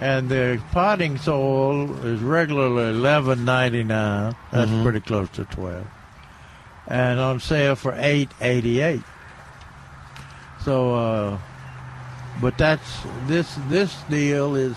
And 0.01 0.29
the 0.29 0.61
potting 0.73 1.19
soil 1.19 1.91
is 2.05 2.21
regularly 2.21 2.91
eleven 2.99 3.45
ninety 3.45 3.85
nine. 3.85 4.35
That's 4.53 4.71
Mhm. 4.71 4.83
pretty 4.83 5.01
close 5.01 5.29
to 5.31 5.45
twelve. 5.45 5.87
And 6.89 7.21
on 7.21 7.41
sale 7.41 7.75
for 7.77 7.95
eight 7.99 8.31
eighty 8.41 8.81
eight. 8.81 9.03
So 10.65 10.95
uh 10.95 11.39
but 12.41 12.59
that's 12.59 13.03
this 13.27 13.59
this 13.69 13.95
deal 14.09 14.57
is 14.57 14.77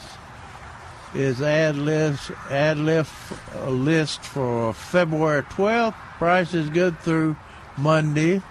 is 1.16 1.42
ad 1.42 1.76
list 1.76 2.32
ad 2.52 2.78
list 2.78 3.12
uh, 3.56 3.70
list 3.70 4.22
for 4.22 4.74
February 4.74 5.44
12th. 5.44 5.96
Price 6.18 6.54
is 6.54 6.70
good 6.70 7.00
through 7.00 7.36
Monday, 7.78 8.42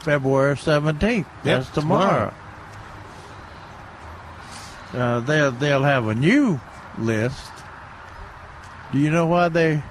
February 0.00 0.54
17th. 0.54 1.26
That's 1.44 1.68
tomorrow. 1.70 2.32
Uh, 4.92 5.20
they'll 5.20 5.52
they'll 5.52 5.82
have 5.82 6.08
a 6.08 6.14
new 6.14 6.60
list. 6.98 7.50
Do 8.92 8.98
you 8.98 9.10
know 9.10 9.26
why 9.26 9.48
they 9.48 9.82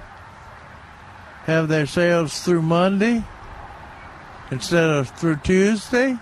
have 1.44 1.68
their 1.68 1.86
sales 1.86 2.40
through 2.42 2.62
Monday 2.62 3.24
instead 4.50 4.90
of 4.90 5.08
through 5.10 5.36
Tuesday? 5.36 6.18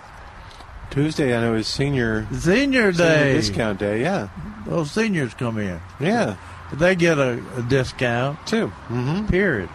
Tuesday, 0.89 1.35
I 1.35 1.41
know 1.41 1.53
is 1.55 1.67
senior 1.67 2.25
Senior 2.31 2.41
senior 2.41 2.91
day. 2.91 3.33
discount 3.33 3.79
day. 3.79 4.01
Yeah. 4.01 4.29
Those 4.65 4.91
seniors 4.91 5.33
come 5.33 5.57
in. 5.59 5.79
Yeah. 5.99 6.35
They 6.73 6.95
get 6.95 7.17
a, 7.17 7.41
a 7.57 7.61
discount 7.61 8.45
too. 8.47 8.67
Mm-hmm. 8.89 9.27
Period. 9.27 9.69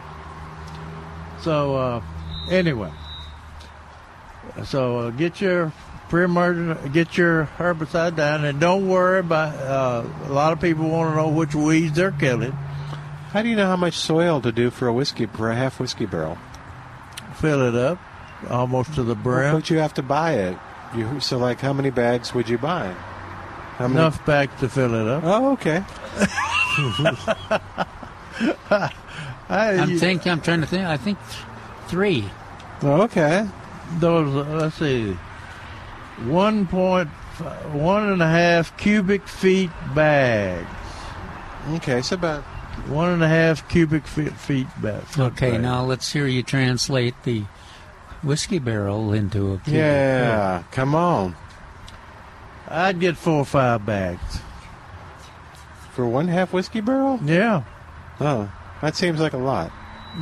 So 1.41 1.75
uh, 1.77 2.03
anyway, 2.51 2.91
so 4.65 4.99
uh, 4.99 5.11
get 5.11 5.41
your 5.41 5.73
pre-emergent, 6.09 6.93
get 6.93 7.17
your 7.17 7.49
herbicide 7.59 8.17
down, 8.17 8.45
and 8.45 8.61
don't 8.61 8.89
worry 8.89 9.21
about. 9.21 9.55
Uh, 9.57 10.05
a 10.27 10.33
lot 10.33 10.53
of 10.53 10.61
people 10.61 10.89
want 10.89 11.13
to 11.13 11.17
know 11.17 11.29
which 11.29 11.55
weeds 11.55 11.97
they're 11.97 12.13
killing. 12.13 12.53
How 13.33 13.43
do 13.43 13.49
you 13.49 13.57
know 13.57 13.67
how 13.67 13.77
much 13.77 13.95
soil 13.95 14.41
to 14.43 14.53
do 14.53 14.71
for 14.71 14.87
a 14.87 14.93
whiskey 14.93 15.25
for 15.27 15.51
a 15.51 15.57
half 15.57 15.81
whiskey 15.81 16.05
barrel? 16.07 16.37
Fill 17.37 17.63
it 17.63 17.75
up 17.75 17.99
almost 18.51 18.95
to 18.97 19.03
the 19.03 19.15
brim. 19.15 19.55
But 19.55 19.71
you 19.71 19.79
have 19.79 19.95
to 19.95 20.03
buy 20.03 20.35
it. 20.35 20.59
You 20.95 21.21
so 21.21 21.39
like 21.39 21.61
how 21.61 21.73
many 21.73 21.91
bags 21.91 22.35
would 22.35 22.49
you 22.49 22.59
buy? 22.59 22.93
How 23.79 23.89
many? 23.89 24.01
Enough 24.01 24.25
bags 24.27 24.53
to 24.61 24.69
fill 24.69 24.95
it 24.95 25.09
up. 25.09 25.23
Oh, 25.25 25.53
okay. 25.53 25.83
I'm 29.49 29.99
thinking. 29.99 30.33
I'm 30.33 30.41
trying 30.41 30.61
to 30.61 30.67
think. 30.67 30.85
I 30.85 30.97
think 30.97 31.19
th- 31.31 31.45
three. 31.89 32.29
Okay. 32.83 33.47
Those 33.99 34.35
uh, 34.35 34.49
let's 34.57 34.77
see, 34.77 35.13
one 36.25 36.67
point 36.67 37.09
f- 37.39 37.67
one 37.73 38.09
and 38.11 38.23
a 38.23 38.29
half 38.29 38.77
cubic 38.77 39.27
feet 39.29 39.71
bags. 39.95 40.69
Okay, 41.75 42.01
so 42.03 42.15
about 42.15 42.43
one 42.89 43.09
and 43.11 43.23
a 43.23 43.29
half 43.29 43.69
cubic 43.69 44.07
feet 44.07 44.33
feet 44.33 44.67
bags. 44.81 45.19
Okay, 45.19 45.59
now 45.59 45.85
let's 45.85 46.11
hear 46.13 46.27
you 46.27 46.43
translate 46.43 47.15
the 47.25 47.45
whiskey 48.23 48.59
barrel 48.59 49.13
into 49.13 49.53
a 49.55 49.59
cubic. 49.59 49.75
Yeah, 49.75 50.63
come 50.73 50.95
on. 50.95 51.35
I'd 52.69 53.01
get 53.01 53.17
four 53.17 53.39
or 53.41 53.45
five 53.45 53.85
bags 53.85 54.41
for 55.93 56.07
one 56.07 56.29
half 56.29 56.53
whiskey 56.53 56.81
barrel. 56.81 57.21
Yeah. 57.25 57.65
Oh, 58.21 58.51
that 58.81 58.97
seems 58.97 59.21
like 59.21 59.33
a 59.33 59.39
lot. 59.39 59.71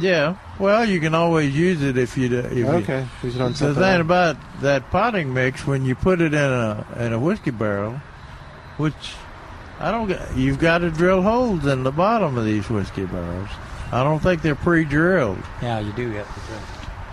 Yeah. 0.00 0.36
Well, 0.58 0.84
you 0.84 1.00
can 1.00 1.14
always 1.14 1.54
use 1.56 1.82
it 1.82 1.96
if 1.98 2.16
uh, 2.16 2.20
you. 2.20 2.28
do- 2.28 2.36
If 2.38 2.66
Okay, 2.66 3.00
You, 3.22 3.26
use 3.28 3.36
it 3.36 3.40
on 3.42 3.52
the 3.52 3.74
thing 3.74 3.82
else. 3.82 4.00
about 4.00 4.36
that 4.62 4.88
potting 4.90 5.34
mix, 5.34 5.66
when 5.66 5.84
you 5.84 5.94
put 5.94 6.20
it 6.20 6.32
in 6.32 6.40
a 6.40 6.86
in 6.98 7.12
a 7.12 7.18
whiskey 7.18 7.50
barrel, 7.50 8.00
which 8.76 9.14
I 9.80 9.90
don't. 9.90 10.12
You've 10.36 10.58
got 10.58 10.78
to 10.78 10.90
drill 10.90 11.22
holes 11.22 11.66
in 11.66 11.82
the 11.82 11.90
bottom 11.92 12.36
of 12.38 12.44
these 12.44 12.68
whiskey 12.70 13.04
barrels. 13.06 13.48
I 13.92 14.04
don't 14.04 14.20
think 14.20 14.42
they're 14.42 14.54
pre-drilled. 14.54 15.42
Yeah, 15.60 15.80
you 15.80 15.92
do 15.92 16.08
have 16.12 16.26
to 16.34 16.40
drink. 16.46 16.62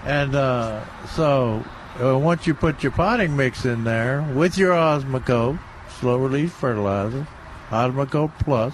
And 0.08 0.36
uh, 0.36 0.86
so, 1.08 1.66
uh, 2.02 2.18
once 2.18 2.48
you 2.48 2.54
put 2.54 2.82
your 2.82 2.94
potting 2.94 3.36
mix 3.36 3.66
in 3.66 3.84
there 3.84 4.22
with 4.34 4.58
your 4.58 4.72
Osmocote, 4.72 5.60
slow 6.00 6.16
release 6.18 6.54
fertilizer, 6.54 7.28
Osmocote 7.72 8.32
Plus, 8.40 8.74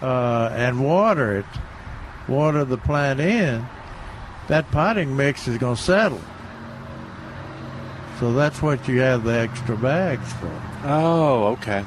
uh, 0.00 0.48
and 0.54 0.82
water 0.82 1.40
it, 1.40 1.44
water 2.26 2.64
the 2.64 2.78
plant 2.78 3.20
in, 3.20 3.66
that 4.48 4.70
potting 4.70 5.14
mix 5.14 5.46
is 5.46 5.58
going 5.58 5.76
to 5.76 5.82
settle. 5.82 6.22
So 8.18 8.32
that's 8.32 8.62
what 8.62 8.88
you 8.88 9.00
have 9.00 9.24
the 9.24 9.38
extra 9.38 9.76
bags 9.76 10.32
for. 10.34 10.62
Oh, 10.84 11.48
okay. 11.48 11.84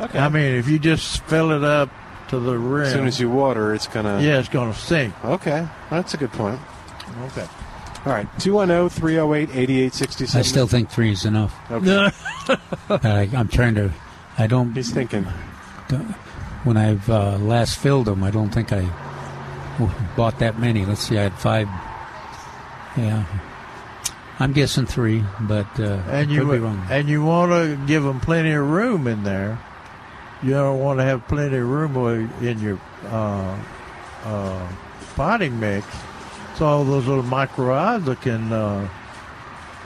Okay. 0.00 0.18
I 0.20 0.28
mean, 0.28 0.54
if 0.54 0.68
you 0.68 0.78
just 0.78 1.22
fill 1.24 1.50
it 1.50 1.64
up 1.64 1.90
to 2.28 2.38
the 2.38 2.56
rim, 2.56 2.86
As 2.86 2.92
soon 2.92 3.06
as 3.08 3.18
you 3.18 3.28
water, 3.28 3.74
it's 3.74 3.88
gonna. 3.88 4.20
yeah, 4.22 4.38
it's 4.38 4.48
going 4.48 4.72
to 4.72 4.78
sink. 4.78 5.12
Okay, 5.24 5.66
that's 5.90 6.14
a 6.14 6.16
good 6.16 6.32
point. 6.32 6.60
Okay. 7.24 7.46
All 8.04 8.12
right, 8.12 8.26
210 8.40 8.88
308 8.88 9.50
8867. 9.50 10.38
I 10.38 10.42
still 10.42 10.66
think 10.66 10.90
three 10.90 11.12
is 11.12 11.24
enough. 11.24 11.54
Okay. 11.70 12.10
I, 12.90 13.28
I'm 13.34 13.48
trying 13.48 13.76
to. 13.76 13.92
I 14.38 14.46
don't. 14.46 14.74
He's 14.74 14.90
thinking. 14.90 15.24
When 16.64 16.76
I've 16.76 17.08
uh, 17.08 17.38
last 17.38 17.78
filled 17.78 18.06
them, 18.06 18.24
I 18.24 18.30
don't 18.30 18.50
think 18.50 18.72
I 18.72 18.82
bought 20.16 20.38
that 20.40 20.58
many. 20.58 20.84
Let's 20.84 21.02
see, 21.02 21.18
I 21.18 21.22
had 21.24 21.34
five. 21.34 21.68
Yeah, 22.96 23.24
I'm 24.38 24.52
guessing 24.52 24.86
three, 24.86 25.24
but 25.40 25.68
uh, 25.78 26.02
and 26.08 26.30
you 26.30 26.40
could 26.44 26.50
be 26.52 26.58
wrong. 26.58 26.84
and 26.90 27.08
you 27.08 27.22
want 27.24 27.52
to 27.52 27.78
give 27.86 28.02
them 28.02 28.20
plenty 28.20 28.50
of 28.52 28.66
room 28.68 29.06
in 29.06 29.22
there. 29.22 29.58
You 30.42 30.50
don't 30.50 30.80
want 30.80 30.98
to 30.98 31.04
have 31.04 31.28
plenty 31.28 31.56
of 31.56 31.68
room 31.68 31.96
in 32.42 32.58
your 32.58 32.80
uh, 33.06 33.56
uh, 34.24 34.68
potting 35.14 35.60
mix, 35.60 35.86
so 36.56 36.66
all 36.66 36.84
those 36.84 37.06
little 37.06 37.22
mycorrhizae 37.24 38.20
can 38.20 38.52
uh, 38.52 38.88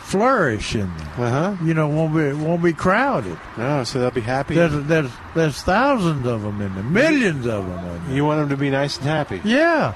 flourish 0.01 0.75
in 0.75 0.91
there. 0.97 1.27
Uh 1.27 1.31
huh. 1.57 1.65
You 1.65 1.75
know, 1.75 1.89
won't 1.89 2.15
be 2.15 2.33
won't 2.33 2.63
be 2.63 2.73
crowded. 2.73 3.39
No, 3.57 3.85
so 3.85 4.01
they'll 4.01 4.11
be 4.11 4.21
happy. 4.21 4.55
There's 4.55 4.85
there's 4.87 5.11
there's 5.35 5.63
thousands 5.63 6.27
of 6.27 6.43
them 6.43 6.61
in 6.61 6.75
there, 6.75 6.85
millions 6.85 7.47
of 7.47 7.67
them. 7.67 7.79
In 7.85 8.07
there. 8.07 8.15
You 8.17 8.25
want 8.25 8.41
them 8.41 8.49
to 8.51 8.57
be 8.57 8.71
nice 8.71 8.97
and 8.99 9.07
happy. 9.07 9.41
Yeah. 9.45 9.95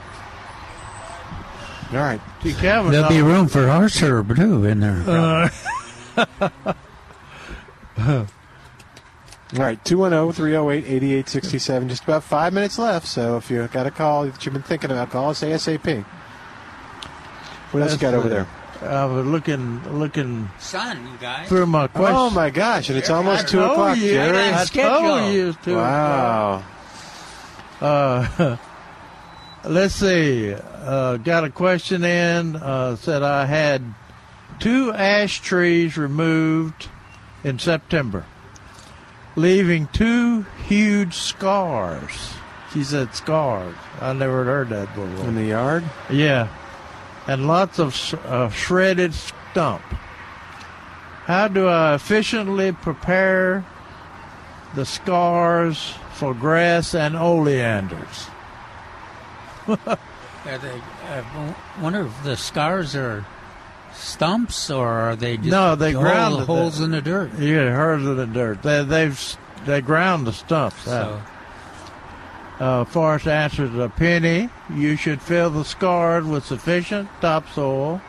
All 1.92 1.97
right. 1.98 2.20
See, 2.42 2.52
Calvin's 2.55 2.92
There'll 2.92 3.02
not- 3.05 3.10
be 3.10 3.20
room 3.22 3.48
for 3.48 3.66
horse 3.68 4.01
herb 4.01 4.36
too 4.36 4.64
in 4.64 4.78
there. 4.80 5.02
Uh, 5.06 5.48
All 7.98 9.59
right, 9.59 9.84
210 9.84 10.32
308 10.32 10.84
8867. 10.84 11.88
Just 11.88 12.05
about 12.05 12.22
five 12.22 12.52
minutes 12.52 12.78
left, 12.78 13.06
so 13.09 13.36
if 13.36 13.51
you've 13.51 13.72
got 13.72 13.84
a 13.86 13.90
call 13.90 14.26
that 14.26 14.44
you've 14.47 14.52
been 14.52 14.62
thinking 14.62 14.92
about, 14.92 15.10
call 15.10 15.30
us 15.30 15.42
ASAP. 15.42 16.05
What 17.70 17.82
else 17.82 17.92
you 17.92 17.98
got 17.98 18.14
over 18.14 18.28
there? 18.28 18.47
I 18.82 19.05
was 19.05 19.26
looking 19.26 19.82
looking 19.98 20.48
Sun, 20.59 21.06
you 21.06 21.18
guys. 21.20 21.48
through 21.48 21.66
my 21.66 21.86
questions. 21.86 22.18
Oh 22.18 22.30
my 22.30 22.48
gosh, 22.51 22.88
and 22.88 22.97
it's 22.97 23.10
almost 23.10 23.44
I 23.44 23.48
2 23.48 23.62
o'clock, 23.62 23.97
you, 23.98 24.12
Jerry. 24.12 24.55
I 24.55 24.64
told 24.64 25.32
you 25.34 25.48
it's 25.48 25.64
two 25.64 25.76
Wow. 25.76 26.64
Uh, 27.80 28.56
let's 29.64 29.94
see. 29.94 30.55
Uh, 30.55 31.18
got 31.18 31.44
a 31.44 31.51
question 31.51 32.05
in. 32.05 32.56
Uh, 32.56 32.97
said 32.97 33.22
I 33.22 33.44
had 33.44 33.82
two 34.60 34.92
ash 34.92 35.40
trees 35.40 35.98
removed 35.98 36.88
in 37.44 37.59
September, 37.59 38.24
leaving 39.36 39.88
two 39.88 40.42
huge 40.66 41.14
scars. 41.14 42.34
She 42.72 42.84
said 42.84 43.14
scars. 43.14 43.74
I 44.01 44.12
never 44.14 44.44
heard 44.44 44.68
that 44.70 44.88
before. 44.94 45.26
In 45.28 45.34
the 45.34 45.44
yard? 45.44 45.84
Yeah, 46.09 46.48
and 47.26 47.47
lots 47.47 47.78
of 47.78 48.14
uh, 48.26 48.51
shredded 48.51 49.14
stump. 49.14 49.82
How 51.24 51.48
do 51.48 51.68
I 51.68 51.94
efficiently 51.94 52.72
prepare 52.72 53.64
the 54.74 54.84
scars 54.84 55.94
for 56.14 56.34
grass 56.34 56.94
and 56.94 57.16
oleanders? 57.16 58.26
Are 59.68 60.59
they, 60.59 60.80
I 61.05 61.55
wonder 61.80 62.06
if 62.06 62.24
the 62.24 62.36
scars 62.36 62.97
are 62.97 63.26
stumps 63.92 64.70
or 64.70 64.88
are 64.88 65.16
they 65.16 65.36
just 65.36 65.51
no, 65.51 65.74
they 65.74 65.92
ground 65.92 66.47
holes 66.47 66.80
in 66.80 66.92
the 66.92 67.02
dirt? 67.02 67.38
Yeah, 67.38 67.76
holes 67.76 68.06
in 68.06 68.16
the 68.16 68.26
dirt. 68.26 68.62
They, 68.62 68.82
they've 68.82 69.36
they 69.66 69.82
ground 69.82 70.26
the 70.26 70.32
stumps 70.32 70.88
out. 70.88 71.20
Uh, 72.61 72.85
Forrest 72.85 73.27
answers 73.27 73.74
a 73.74 73.89
penny. 73.89 74.51
You 74.73 74.95
should 74.95 75.23
fill 75.23 75.49
the 75.49 75.65
scars 75.65 76.27
with 76.27 76.45
sufficient 76.45 77.09
topsoil 77.23 78.03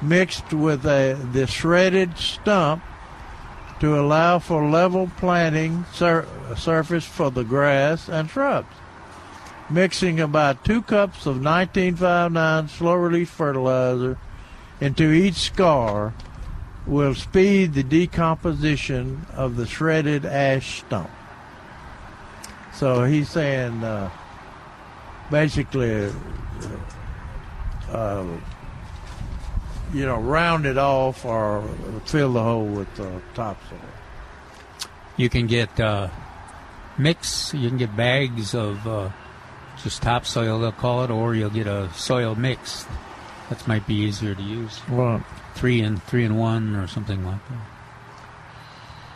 mixed 0.00 0.52
with 0.52 0.86
a, 0.86 1.14
the 1.32 1.48
shredded 1.48 2.16
stump 2.16 2.84
to 3.80 3.98
allow 3.98 4.38
for 4.38 4.68
level 4.68 5.10
planting 5.16 5.84
sur- 5.92 6.26
surface 6.56 7.04
for 7.04 7.32
the 7.32 7.42
grass 7.42 8.08
and 8.08 8.30
shrubs. 8.30 8.72
Mixing 9.68 10.20
about 10.20 10.64
two 10.64 10.82
cups 10.82 11.26
of 11.26 11.42
1959 11.42 12.68
slow 12.68 12.94
release 12.94 13.30
fertilizer 13.30 14.18
into 14.80 15.10
each 15.10 15.34
scar 15.34 16.14
will 16.86 17.14
speed 17.14 17.74
the 17.74 17.82
decomposition 17.82 19.26
of 19.32 19.56
the 19.56 19.66
shredded 19.66 20.24
ash 20.24 20.82
stump. 20.82 21.10
So 22.74 23.04
he's 23.04 23.28
saying 23.30 23.84
uh, 23.84 24.10
basically, 25.30 26.10
uh, 27.90 28.26
you 29.92 30.06
know, 30.06 30.18
round 30.18 30.66
it 30.66 30.76
off 30.76 31.24
or 31.24 31.62
fill 32.04 32.32
the 32.32 32.42
hole 32.42 32.66
with 32.66 33.00
uh, 33.00 33.20
topsoil. 33.34 33.78
You 35.16 35.28
can 35.28 35.46
get 35.46 35.78
uh, 35.78 36.08
mix. 36.98 37.54
You 37.54 37.68
can 37.68 37.78
get 37.78 37.96
bags 37.96 38.54
of 38.54 38.86
uh, 38.86 39.10
just 39.82 40.02
topsoil, 40.02 40.58
they'll 40.58 40.72
call 40.72 41.04
it, 41.04 41.10
or 41.10 41.34
you'll 41.34 41.50
get 41.50 41.66
a 41.66 41.90
soil 41.94 42.34
mix. 42.34 42.86
That 43.50 43.66
might 43.68 43.86
be 43.86 43.94
easier 43.94 44.34
to 44.34 44.42
use. 44.42 44.80
Right. 44.88 45.22
Three 45.54 45.80
and 45.80 46.02
three 46.02 46.24
and 46.24 46.38
one, 46.38 46.74
or 46.74 46.88
something 46.88 47.24
like 47.24 47.46
that. 47.48 47.73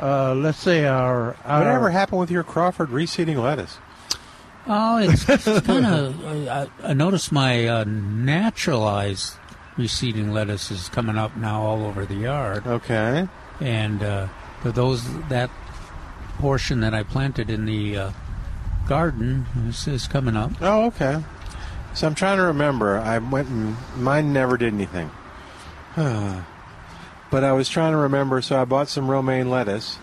Uh, 0.00 0.34
let's 0.34 0.58
say 0.58 0.86
our, 0.86 1.36
our 1.44 1.58
Whatever 1.58 1.90
happened 1.90 2.20
with 2.20 2.30
your 2.30 2.44
Crawford 2.44 2.90
reseeding 2.90 3.42
lettuce? 3.42 3.78
Oh, 4.66 4.98
it's, 4.98 5.28
it's 5.28 5.66
kind 5.66 5.86
of. 5.86 6.24
I, 6.48 6.68
I 6.82 6.92
noticed 6.92 7.32
my 7.32 7.66
uh, 7.66 7.84
naturalized 7.84 9.34
reseeding 9.76 10.32
lettuce 10.32 10.70
is 10.70 10.88
coming 10.88 11.16
up 11.16 11.36
now 11.36 11.62
all 11.62 11.84
over 11.84 12.04
the 12.04 12.14
yard. 12.14 12.66
Okay. 12.66 13.26
And 13.60 14.02
uh, 14.02 14.28
for 14.60 14.70
those 14.70 15.04
that 15.28 15.50
portion 16.38 16.80
that 16.80 16.94
I 16.94 17.02
planted 17.02 17.50
in 17.50 17.64
the 17.64 17.96
uh, 17.96 18.10
garden 18.86 19.46
is, 19.66 19.88
is 19.88 20.06
coming 20.06 20.36
up. 20.36 20.52
Oh, 20.60 20.86
okay. 20.86 21.22
So 21.94 22.06
I'm 22.06 22.14
trying 22.14 22.36
to 22.36 22.44
remember. 22.44 22.98
I 22.98 23.18
went 23.18 23.48
and 23.48 23.76
mine 23.96 24.32
never 24.32 24.56
did 24.56 24.74
anything. 24.74 25.10
but 27.30 27.44
I 27.44 27.52
was 27.52 27.68
trying 27.68 27.92
to 27.92 27.98
remember, 27.98 28.40
so 28.42 28.60
I 28.60 28.64
bought 28.64 28.88
some 28.88 29.08
romaine 29.10 29.50
lettuce. 29.50 29.98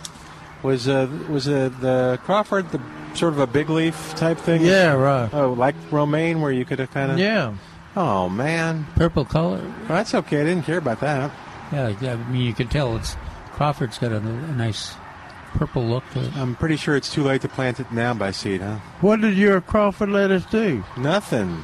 Was 0.63 0.87
uh, 0.87 1.07
was 1.29 1.47
uh, 1.47 1.69
the 1.79 2.19
Crawford 2.23 2.71
the 2.71 2.81
sort 3.13 3.33
of 3.33 3.39
a 3.39 3.47
big 3.47 3.69
leaf 3.69 4.13
type 4.15 4.37
thing? 4.37 4.61
Yeah, 4.65 4.93
right. 4.93 5.31
Oh, 5.33 5.53
like 5.53 5.75
romaine, 5.91 6.41
where 6.41 6.51
you 6.51 6.65
could 6.65 6.79
have 6.79 6.91
kind 6.91 7.11
of 7.11 7.19
Yeah. 7.19 7.53
Oh 7.95 8.27
man, 8.29 8.87
purple 8.95 9.25
color. 9.25 9.59
Well, 9.61 9.87
that's 9.87 10.13
okay. 10.13 10.41
I 10.41 10.43
didn't 10.43 10.63
care 10.63 10.79
about 10.79 10.99
that. 11.01 11.31
Yeah, 11.71 11.93
I 12.01 12.15
mean 12.31 12.41
you 12.41 12.53
can 12.53 12.67
tell 12.67 12.95
it's 12.97 13.15
Crawford's 13.53 13.97
got 13.97 14.11
a, 14.11 14.17
a 14.17 14.21
nice 14.21 14.95
purple 15.53 15.83
look 15.83 16.03
to 16.11 16.23
it. 16.25 16.35
I'm 16.35 16.55
pretty 16.55 16.75
sure 16.75 16.95
it's 16.95 17.11
too 17.13 17.23
late 17.23 17.41
to 17.41 17.47
plant 17.47 17.79
it 17.79 17.91
now 17.91 18.13
by 18.13 18.31
seed, 18.31 18.61
huh? 18.61 18.79
What 19.01 19.21
did 19.21 19.37
your 19.37 19.61
Crawford 19.61 20.09
lettuce 20.09 20.45
do? 20.45 20.83
Nothing. 20.97 21.63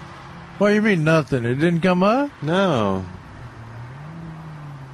What 0.58 0.70
do 0.70 0.76
you 0.76 0.82
mean 0.82 1.04
nothing? 1.04 1.44
It 1.44 1.56
didn't 1.56 1.82
come 1.82 2.04
up? 2.04 2.30
No. 2.42 3.06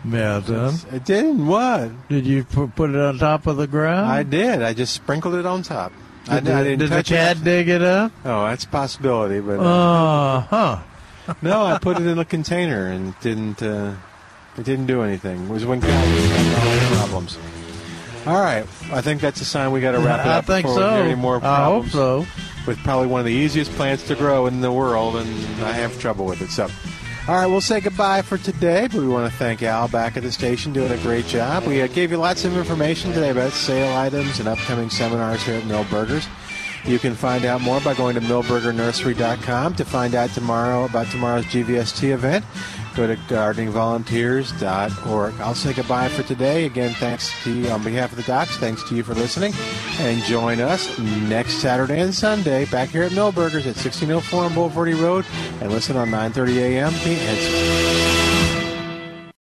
Melton. 0.07 0.75
It 0.93 1.05
didn't. 1.05 1.45
What? 1.47 1.91
Did 2.09 2.25
you 2.25 2.43
put 2.43 2.89
it 2.89 2.95
on 2.95 3.17
top 3.17 3.47
of 3.47 3.57
the 3.57 3.67
ground? 3.67 4.07
I 4.09 4.23
did. 4.23 4.61
I 4.61 4.73
just 4.73 4.93
sprinkled 4.93 5.35
it 5.35 5.45
on 5.45 5.63
top. 5.63 5.91
I, 6.29 6.41
Did, 6.41 6.53
I 6.53 6.63
didn't 6.63 6.79
did 6.79 6.89
the 6.89 7.03
cat 7.03 7.37
it. 7.37 7.43
dig 7.45 7.69
it 7.69 7.81
up? 7.81 8.11
Oh, 8.25 8.47
that's 8.47 8.65
a 8.65 8.67
possibility, 8.67 9.39
but 9.39 9.59
Uh 9.61 10.41
huh. 10.41 10.79
no, 11.41 11.63
I 11.65 11.77
put 11.79 11.97
it 12.01 12.05
in 12.05 12.19
a 12.19 12.25
container 12.25 12.87
and 12.87 13.09
it 13.09 13.21
didn't. 13.21 13.61
Uh, 13.63 13.93
it 14.57 14.65
didn't 14.65 14.87
do 14.87 15.03
anything. 15.03 15.43
It 15.45 15.49
was 15.49 15.65
when 15.65 15.79
Cal 15.79 15.89
was 16.15 16.25
having 16.31 16.53
all 16.53 16.89
the 16.89 16.95
problems. 16.97 17.37
All 18.25 18.41
right, 18.41 18.63
I 18.91 18.99
think 18.99 19.21
that's 19.21 19.39
a 19.39 19.45
sign 19.45 19.71
we 19.71 19.79
got 19.79 19.91
to 19.93 19.99
wrap 19.99 20.25
it 20.25 20.29
I 20.29 20.37
up. 20.39 20.45
think 20.45 20.65
before 20.65 20.79
we 20.81 20.81
so. 20.83 20.95
any 21.03 21.15
more 21.15 21.39
I 21.41 21.63
hope 21.63 21.85
so. 21.87 22.25
With 22.65 22.77
probably 22.79 23.07
one 23.07 23.21
of 23.21 23.25
the 23.25 23.31
easiest 23.31 23.71
plants 23.73 24.05
to 24.09 24.15
grow 24.15 24.47
in 24.47 24.59
the 24.59 24.71
world, 24.71 25.15
and 25.15 25.29
I 25.63 25.71
have 25.71 25.97
trouble 26.01 26.25
with 26.25 26.41
it. 26.41 26.49
So, 26.49 26.67
all 27.27 27.35
right, 27.35 27.45
we'll 27.45 27.59
say 27.59 27.81
goodbye 27.81 28.21
for 28.21 28.37
today. 28.37 28.87
But 28.87 29.01
we 29.01 29.07
want 29.07 29.29
to 29.29 29.37
thank 29.37 29.61
Al 29.61 29.89
back 29.89 30.15
at 30.15 30.23
the 30.23 30.31
station 30.31 30.71
doing 30.71 30.93
a 30.93 30.97
great 30.99 31.25
job. 31.25 31.65
We 31.65 31.81
uh, 31.81 31.87
gave 31.87 32.09
you 32.09 32.17
lots 32.17 32.45
of 32.45 32.55
information 32.55 33.11
today 33.11 33.31
about 33.31 33.51
sale 33.51 33.97
items 33.97 34.39
and 34.39 34.47
upcoming 34.47 34.89
seminars 34.89 35.43
here 35.43 35.55
at 35.55 35.63
Milberger's. 35.63 36.25
You 36.87 36.99
can 36.99 37.15
find 37.15 37.43
out 37.43 37.59
more 37.61 37.81
by 37.81 37.93
going 37.93 38.15
to 38.15 38.21
milbergernursery.com 38.21 39.75
to 39.75 39.83
find 39.83 40.15
out 40.15 40.29
tomorrow 40.29 40.85
about 40.85 41.07
tomorrow's 41.07 41.43
GVST 41.45 42.13
event. 42.13 42.45
Go 42.95 43.07
to 43.07 43.15
gardeningvolunteers.org. 43.15 45.41
I'll 45.41 45.53
say 45.53 45.73
goodbye 45.73 46.07
for 46.07 46.23
today. 46.23 46.65
Again, 46.65 46.93
thanks 46.93 47.29
to 47.43 47.53
you 47.53 47.67
on 47.69 47.83
behalf 47.83 48.11
of 48.11 48.17
the 48.17 48.23
docs. 48.23 48.55
Thanks 48.57 48.87
to 48.89 48.95
you 48.95 49.03
for 49.03 49.13
listening. 49.13 49.53
And 49.99 50.23
join 50.23 50.61
us 50.61 50.97
next 50.97 51.55
Saturday 51.55 51.99
and 51.99 52.15
Sunday 52.15 52.63
back 52.65 52.87
here 52.89 53.03
at 53.03 53.11
Milberger's 53.11 53.67
at 53.67 53.75
1604 53.75 54.45
on 54.45 54.51
Bulverde 54.51 54.97
Road 54.99 55.25
and 55.61 55.71
listen 55.71 55.97
on 55.97 56.09
9:30 56.09 56.57
a.m. 56.57 56.93